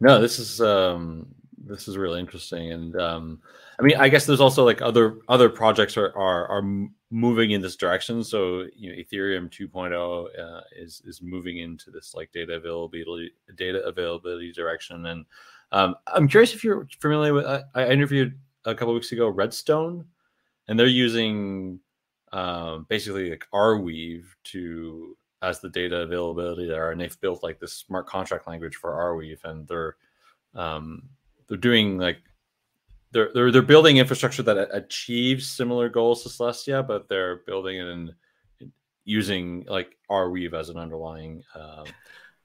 No, 0.00 0.20
this 0.20 0.38
is 0.38 0.60
um 0.60 1.34
this 1.56 1.88
is 1.88 1.96
really 1.96 2.20
interesting 2.20 2.72
and 2.72 2.96
um 3.00 3.40
I 3.78 3.82
mean 3.82 3.96
I 3.96 4.08
guess 4.08 4.26
there's 4.26 4.40
also 4.40 4.64
like 4.64 4.80
other 4.80 5.18
other 5.28 5.48
projects 5.48 5.96
are 5.96 6.16
are, 6.16 6.48
are 6.48 6.88
moving 7.10 7.52
in 7.52 7.60
this 7.60 7.76
direction. 7.76 8.22
So 8.22 8.66
you 8.74 8.90
know 8.90 8.96
Ethereum 8.96 9.50
2.0 9.50 10.38
uh, 10.38 10.60
is 10.76 11.02
is 11.04 11.22
moving 11.22 11.58
into 11.58 11.90
this 11.90 12.14
like 12.14 12.30
data 12.32 12.54
availability 12.54 13.32
data 13.56 13.82
availability 13.84 14.52
direction. 14.52 15.06
And 15.06 15.24
um, 15.72 15.96
I'm 16.06 16.28
curious 16.28 16.54
if 16.54 16.64
you're 16.64 16.86
familiar 17.00 17.34
with 17.34 17.46
I, 17.46 17.62
I 17.74 17.88
interviewed 17.88 18.38
a 18.64 18.74
couple 18.74 18.94
weeks 18.94 19.12
ago 19.12 19.28
Redstone 19.28 20.04
and 20.68 20.78
they're 20.78 20.86
using 20.86 21.80
um, 22.32 22.86
basically 22.88 23.30
like 23.30 23.46
Arweave 23.52 24.26
to 24.44 25.16
as 25.40 25.60
the 25.60 25.68
data 25.68 26.00
availability 26.00 26.66
there, 26.66 26.90
and 26.90 27.00
they've 27.00 27.20
built 27.20 27.42
like 27.42 27.58
this 27.58 27.72
smart 27.72 28.06
contract 28.06 28.46
language 28.46 28.76
for 28.76 28.92
Arweave, 28.92 29.42
and 29.44 29.66
they're 29.66 29.96
um, 30.54 31.02
they're 31.48 31.56
doing 31.56 31.98
like 31.98 32.18
they're 33.12 33.30
they're 33.34 33.50
they're 33.50 33.62
building 33.62 33.96
infrastructure 33.96 34.42
that 34.42 34.68
achieves 34.72 35.50
similar 35.50 35.88
goals 35.88 36.22
to 36.22 36.28
Celestia, 36.28 36.86
but 36.86 37.08
they're 37.08 37.36
building 37.46 37.78
it 37.78 37.86
in 37.86 38.14
using 39.04 39.64
like 39.68 39.96
Arweave 40.10 40.52
as 40.52 40.68
an 40.68 40.76
underlying 40.76 41.42
uh, 41.54 41.84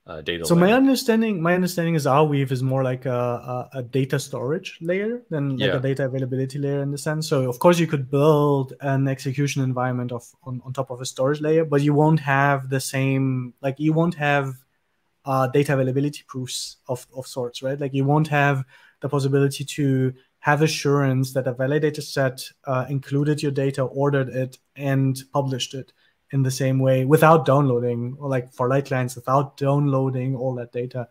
uh, 0.07 0.21
data. 0.21 0.45
So 0.45 0.55
layer. 0.55 0.65
my 0.65 0.73
understanding, 0.73 1.41
my 1.41 1.53
understanding 1.53 1.95
is 1.95 2.05
Arweave 2.05 2.51
is 2.51 2.63
more 2.63 2.83
like 2.83 3.05
a, 3.05 3.69
a, 3.73 3.79
a 3.79 3.83
data 3.83 4.17
storage 4.19 4.77
layer 4.81 5.21
than 5.29 5.57
like 5.57 5.69
yeah. 5.69 5.75
a 5.75 5.79
data 5.79 6.05
availability 6.05 6.59
layer 6.59 6.81
in 6.81 6.91
the 6.91 6.97
sense. 6.97 7.27
So 7.27 7.49
of 7.49 7.59
course 7.59 7.79
you 7.79 7.87
could 7.87 8.09
build 8.09 8.73
an 8.81 9.07
execution 9.07 9.61
environment 9.61 10.11
of 10.11 10.25
on, 10.43 10.61
on 10.65 10.73
top 10.73 10.89
of 10.89 11.01
a 11.01 11.05
storage 11.05 11.41
layer, 11.41 11.65
but 11.65 11.81
you 11.81 11.93
won't 11.93 12.19
have 12.21 12.69
the 12.69 12.79
same 12.79 13.53
like 13.61 13.79
you 13.79 13.93
won't 13.93 14.15
have 14.15 14.55
uh, 15.25 15.47
data 15.47 15.73
availability 15.73 16.23
proofs 16.27 16.77
of, 16.87 17.05
of 17.15 17.25
sorts, 17.27 17.63
right? 17.63 17.79
Like 17.79 17.93
you 17.93 18.03
won't 18.03 18.27
have 18.27 18.63
the 19.01 19.09
possibility 19.09 19.63
to 19.63 20.13
have 20.43 20.61
assurance 20.61 21.31
that 21.31 21.47
a 21.47 21.53
validator 21.53 22.03
set 22.03 22.43
uh, 22.65 22.85
included 22.89 23.41
your 23.41 23.53
data, 23.53 23.81
ordered 23.81 24.27
it, 24.27 24.57
and 24.75 25.23
published 25.31 25.73
it 25.73 25.93
in 26.31 26.43
the 26.43 26.51
same 26.51 26.79
way 26.79 27.05
without 27.05 27.45
downloading, 27.45 28.17
or 28.19 28.27
like 28.27 28.51
for 28.51 28.67
light 28.67 28.85
clients, 28.87 29.15
without 29.15 29.55
downloading 29.55 30.35
all 30.35 30.53
that 30.53 30.73
data. 30.73 31.07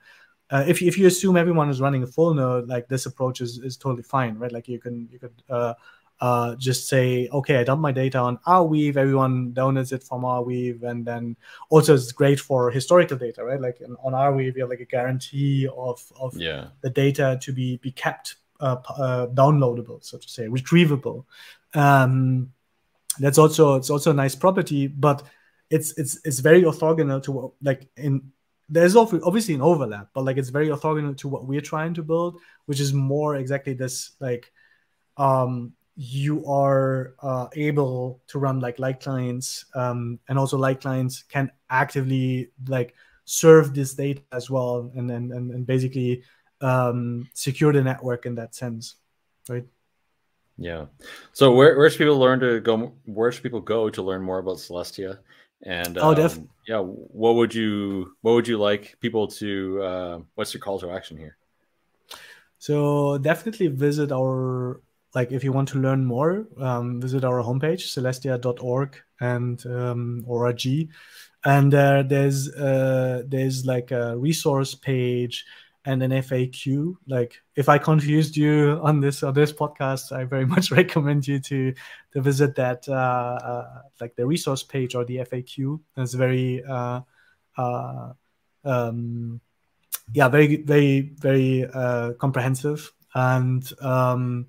Uh, 0.51 0.65
if, 0.69 0.83
if 0.83 0.99
you 0.99 1.07
assume 1.07 1.39
everyone 1.39 1.71
is 1.71 1.81
running 1.81 2.03
a 2.03 2.07
full 2.07 2.35
node, 2.35 2.69
like 2.69 2.89
this 2.89 3.07
approach 3.07 3.41
is, 3.41 3.57
is 3.57 3.79
totally 3.79 4.03
fine, 4.03 4.37
right? 4.37 4.53
Like 4.53 4.69
you 4.69 4.79
can 4.79 5.09
you 5.11 5.19
could 5.19 5.43
uh, 5.49 5.73
uh, 6.21 6.55
just 6.57 6.87
say, 6.91 7.27
okay, 7.33 7.57
I 7.57 7.65
dump 7.65 7.81
my 7.81 7.91
data 7.91 8.19
on 8.19 8.37
Arweave. 8.47 8.99
everyone 8.99 9.55
downloads 9.55 9.95
it 9.95 10.03
from 10.03 10.25
Arweave, 10.25 10.83
and 10.83 11.07
then 11.07 11.39
also 11.71 11.95
it's 11.95 12.13
great 12.13 12.39
for 12.39 12.71
historical 12.71 13.17
data, 13.17 13.43
right? 13.43 13.63
Like 13.63 13.81
on 14.05 14.13
Arweave, 14.13 14.57
you 14.57 14.61
have 14.61 14.69
like 14.69 14.81
a 14.81 14.85
guarantee 14.85 15.71
of 15.75 16.03
of 16.21 16.37
yeah. 16.37 16.67
the 16.83 16.91
data 16.91 17.39
to 17.41 17.51
be 17.51 17.79
be 17.79 17.93
kept 17.93 18.37
uh, 18.63 18.77
uh, 18.89 19.27
downloadable, 19.29 20.03
so 20.03 20.17
to 20.17 20.29
say, 20.29 20.47
retrievable. 20.47 21.25
Um, 21.75 22.53
that's 23.19 23.39
also 23.39 23.77
it's 23.77 23.91
also 23.91 24.11
a 24.11 24.15
nice 24.15 24.35
property 24.35 24.87
but 24.87 25.23
it's 25.71 25.97
it's 25.99 26.21
it's 26.25 26.39
very 26.41 26.63
orthogonal 26.63 27.23
to 27.23 27.53
like 27.63 27.89
in 27.97 28.33
there's 28.69 28.97
obviously 28.97 29.55
an 29.55 29.61
overlap 29.61 30.09
but 30.15 30.25
like 30.25 30.39
it's 30.39 30.49
very 30.49 30.69
orthogonal 30.69 31.17
to 31.17 31.29
what 31.29 31.47
we're 31.47 31.61
trying 31.61 31.93
to 31.93 32.03
build 32.03 32.39
which 32.67 32.81
is 32.81 32.93
more 32.93 33.37
exactly 33.37 33.75
this 33.75 34.13
like 34.21 34.51
um 35.17 35.73
you 35.95 36.45
are 36.47 37.15
uh, 37.23 37.49
able 37.53 38.23
to 38.27 38.39
run 38.39 38.61
like 38.61 38.79
light 38.79 38.99
clients 39.01 39.67
um, 39.75 40.19
and 40.27 40.39
also 40.39 40.57
light 40.57 40.81
clients 40.81 41.23
can 41.25 41.51
actively 41.69 42.51
like 42.67 42.95
serve 43.27 43.75
this 43.75 43.93
data 43.93 44.23
as 44.33 44.49
well 44.49 44.91
and 44.97 45.11
and, 45.11 45.33
and, 45.33 45.51
and 45.51 45.67
basically 45.67 46.23
um, 46.63 47.29
secure 47.35 47.73
the 47.73 47.83
network 47.83 48.27
in 48.27 48.35
that 48.37 48.55
sense 48.55 48.97
right 49.49 49.67
yeah. 50.59 50.87
So 51.33 51.53
where 51.55 51.77
where 51.77 51.89
should 51.91 51.99
people 51.99 52.19
learn 52.19 52.41
to 52.41 52.61
go? 52.61 52.93
Where 53.05 53.33
should 53.33 53.43
people 53.43 53.61
go 53.61 53.91
to 53.91 54.03
learn 54.03 54.23
more 54.23 54.39
about 54.39 54.59
Celestia? 54.59 55.19
And 55.65 55.99
oh, 55.99 56.09
um, 56.09 56.11
oh, 56.11 56.15
def- 56.15 56.41
yeah, 56.69 56.81
what 56.81 57.35
would 57.35 57.55
you 57.55 58.15
what 58.23 58.33
would 58.33 58.49
you 58.49 58.59
like 58.59 58.97
people 59.01 59.29
to? 59.29 59.83
Uh, 59.83 60.19
what's 60.35 60.53
your 60.53 60.61
call 60.61 60.79
to 60.81 60.91
action 60.91 61.17
here? 61.17 61.37
So 62.59 63.19
definitely 63.19 63.69
visit 63.69 64.13
our 64.13 64.81
like 65.15 65.33
if 65.33 65.45
you 65.45 65.53
want 65.53 65.69
to 65.71 65.79
learn 65.79 66.05
more, 66.05 66.47
um, 66.59 67.01
visit 67.01 67.25
our 67.25 67.43
homepage 67.43 67.91
celestia.org 67.91 68.97
and 69.21 69.65
um, 69.67 70.25
org, 70.27 70.63
and 71.45 71.75
uh, 71.75 72.03
there's 72.03 72.49
uh, 72.55 73.23
there's 73.27 73.67
like 73.67 73.91
a 73.91 74.17
resource 74.17 74.75
page 74.75 75.45
and 75.85 76.03
an 76.03 76.11
FAQ. 76.11 76.97
Like 77.07 77.41
if 77.57 77.69
I 77.69 77.79
confused 77.79 78.37
you 78.37 78.81
on 78.83 79.01
this 79.01 79.23
on 79.23 79.35
this 79.35 79.53
podcast, 79.53 80.13
I 80.13 80.25
very 80.25 80.47
much 80.55 80.71
recommend 80.71 81.27
you 81.27 81.41
to 81.41 81.75
to 82.13 82.21
visit 82.21 82.55
that 82.57 82.89
uh, 82.89 82.93
uh, 82.93 83.83
like 84.01 84.17
the 84.17 84.27
resource 84.27 84.63
page 84.63 84.95
or 84.95 85.05
the 85.05 85.19
FAQ. 85.19 85.81
It's 85.97 86.15
very 86.15 86.63
uh, 86.65 87.01
uh, 87.57 88.13
um, 88.65 89.41
yeah, 90.13 90.29
very 90.29 90.57
very 90.57 91.13
very 91.19 91.65
uh, 91.65 92.13
comprehensive 92.15 92.93
and 93.15 93.71
um, 93.81 94.47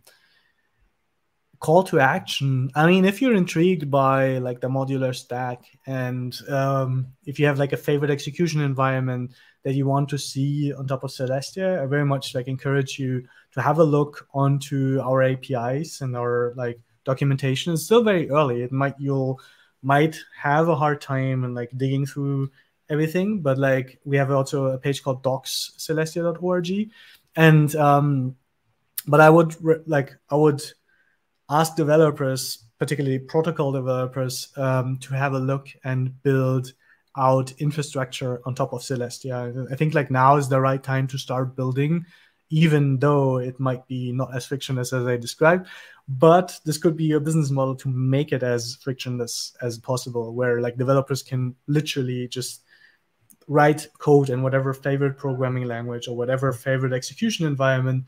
call 1.60 1.84
to 1.84 2.00
action. 2.00 2.70
I 2.76 2.86
mean, 2.86 3.06
if 3.06 3.22
you're 3.22 3.36
intrigued 3.36 3.90
by 3.90 4.38
like 4.40 4.60
the 4.60 4.68
modular 4.68 5.16
stack 5.16 5.64
and 5.88 6.38
um, 6.50 7.08
if 7.26 7.40
you 7.40 7.46
have 7.46 7.58
like 7.58 7.72
a 7.72 7.78
favorite 7.78 8.12
execution 8.12 8.62
environment 8.62 9.34
that 9.64 9.74
you 9.74 9.86
want 9.86 10.10
to 10.10 10.18
see 10.18 10.74
on 10.74 10.88
top 10.88 11.04
of 11.04 11.12
Celestia, 11.12 11.82
I 11.82 11.86
very 11.86 12.06
much 12.06 12.36
like 12.36 12.48
encourage 12.48 13.00
you 13.00 13.26
to 13.54 13.62
have 13.62 13.80
a 13.80 13.84
look 13.84 14.28
onto 14.34 15.00
our 15.02 15.24
APIs 15.24 16.02
and 16.02 16.16
our 16.16 16.54
like 16.56 16.80
documentation. 17.06 17.74
It's 17.74 17.84
still 17.84 18.04
very 18.04 18.30
early. 18.30 18.62
It 18.62 18.72
might 18.72 18.96
you'll 19.00 19.40
might 19.82 20.18
have 20.42 20.68
a 20.70 20.76
hard 20.76 21.02
time 21.02 21.44
and 21.44 21.56
like 21.56 21.72
digging 21.78 22.06
through 22.06 22.52
everything, 22.90 23.42
but 23.42 23.58
like 23.58 24.00
we 24.06 24.18
have 24.18 24.32
also 24.32 24.66
a 24.66 24.78
page 24.78 25.04
called 25.04 25.24
docs.celestia.org, 25.24 26.90
and 27.36 27.76
um, 27.76 28.36
but 29.08 29.22
I 29.22 29.30
would 29.30 29.56
like 29.88 30.16
I 30.30 30.36
would 30.36 30.62
ask 31.50 31.76
developers, 31.76 32.66
particularly 32.80 33.20
protocol 33.20 33.72
developers, 33.72 34.50
um, 34.58 34.98
to 34.98 35.14
have 35.14 35.34
a 35.34 35.40
look 35.40 35.68
and 35.84 36.22
build 36.24 36.74
out 37.18 37.52
infrastructure 37.60 38.42
on 38.46 38.56
top 38.56 38.74
of 38.74 38.82
Celestia. 38.82 39.72
I 39.72 39.76
think 39.76 39.94
like 39.94 40.10
now 40.10 40.38
is 40.38 40.50
the 40.50 40.60
right 40.60 40.82
time 40.82 41.08
to 41.08 41.18
start 41.18 41.56
building, 41.56 42.06
even 42.50 43.00
though 43.00 43.38
it 43.38 43.60
might 43.60 43.88
be 43.88 44.12
not 44.12 44.36
as 44.36 44.46
frictionless 44.46 44.94
as 44.94 45.06
I 45.06 45.18
described. 45.18 45.68
But 46.08 46.60
this 46.66 46.78
could 46.78 46.98
be 46.98 47.14
a 47.14 47.20
business 47.20 47.50
model 47.50 47.76
to 47.76 47.90
make 47.90 48.34
it 48.34 48.44
as 48.44 48.76
frictionless 48.76 49.56
as 49.62 49.78
possible, 49.78 50.34
where 50.34 50.60
like 50.60 50.78
developers 50.78 51.24
can 51.24 51.56
literally 51.68 52.28
just 52.28 52.62
write 53.48 53.88
code 54.00 54.30
in 54.30 54.42
whatever 54.42 54.74
favorite 54.74 55.18
programming 55.18 55.66
language 55.66 56.08
or 56.08 56.16
whatever 56.16 56.52
favorite 56.52 56.94
execution 56.94 57.46
environment 57.46 58.06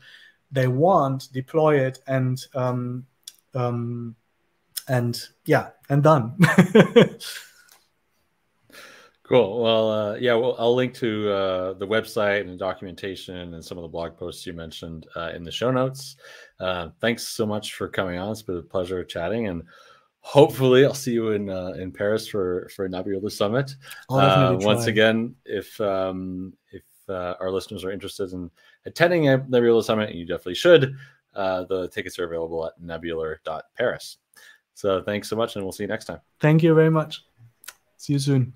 they 0.50 0.68
want, 0.68 1.32
deploy 1.32 1.80
it, 1.80 1.98
and 2.06 2.44
um, 2.54 3.06
um, 3.54 4.14
and 4.88 5.20
yeah, 5.44 5.70
and 5.88 6.02
done. 6.02 6.36
cool. 9.26 9.62
Well, 9.62 9.90
uh, 9.90 10.14
yeah, 10.14 10.34
well, 10.34 10.56
I'll 10.58 10.74
link 10.74 10.94
to 10.94 11.30
uh, 11.30 11.72
the 11.74 11.86
website 11.86 12.42
and 12.42 12.58
documentation 12.58 13.54
and 13.54 13.64
some 13.64 13.78
of 13.78 13.82
the 13.82 13.88
blog 13.88 14.16
posts 14.16 14.46
you 14.46 14.52
mentioned 14.52 15.06
uh, 15.16 15.32
in 15.34 15.44
the 15.44 15.50
show 15.50 15.70
notes. 15.70 16.16
Uh, 16.60 16.88
thanks 17.00 17.26
so 17.26 17.44
much 17.44 17.74
for 17.74 17.88
coming 17.88 18.18
on. 18.18 18.32
It's 18.32 18.42
been 18.42 18.56
a 18.56 18.62
pleasure 18.62 19.02
chatting, 19.04 19.48
and 19.48 19.62
hopefully, 20.20 20.84
I'll 20.84 20.94
see 20.94 21.12
you 21.12 21.32
in 21.32 21.50
uh, 21.50 21.74
in 21.78 21.92
Paris 21.92 22.26
for 22.28 22.68
for 22.74 22.88
Nebular 22.88 23.30
Summit. 23.30 23.74
Uh, 24.08 24.56
once 24.60 24.86
again, 24.86 25.34
if 25.44 25.80
um, 25.80 26.52
if 26.70 26.82
our 27.08 27.50
listeners 27.50 27.84
are 27.84 27.90
interested 27.90 28.32
in 28.32 28.50
attending 28.86 29.24
Nebular 29.24 29.82
Summit, 29.82 30.10
and 30.10 30.18
you 30.18 30.24
definitely 30.24 30.54
should. 30.54 30.96
Uh, 31.36 31.64
the 31.64 31.86
tickets 31.88 32.18
are 32.18 32.24
available 32.24 32.66
at 32.66 32.72
nebular.paris. 32.80 34.16
So 34.74 35.02
thanks 35.02 35.28
so 35.28 35.36
much, 35.36 35.54
and 35.54 35.64
we'll 35.64 35.72
see 35.72 35.84
you 35.84 35.88
next 35.88 36.06
time. 36.06 36.20
Thank 36.40 36.62
you 36.62 36.74
very 36.74 36.90
much. 36.90 37.24
See 37.98 38.14
you 38.14 38.18
soon. 38.18 38.52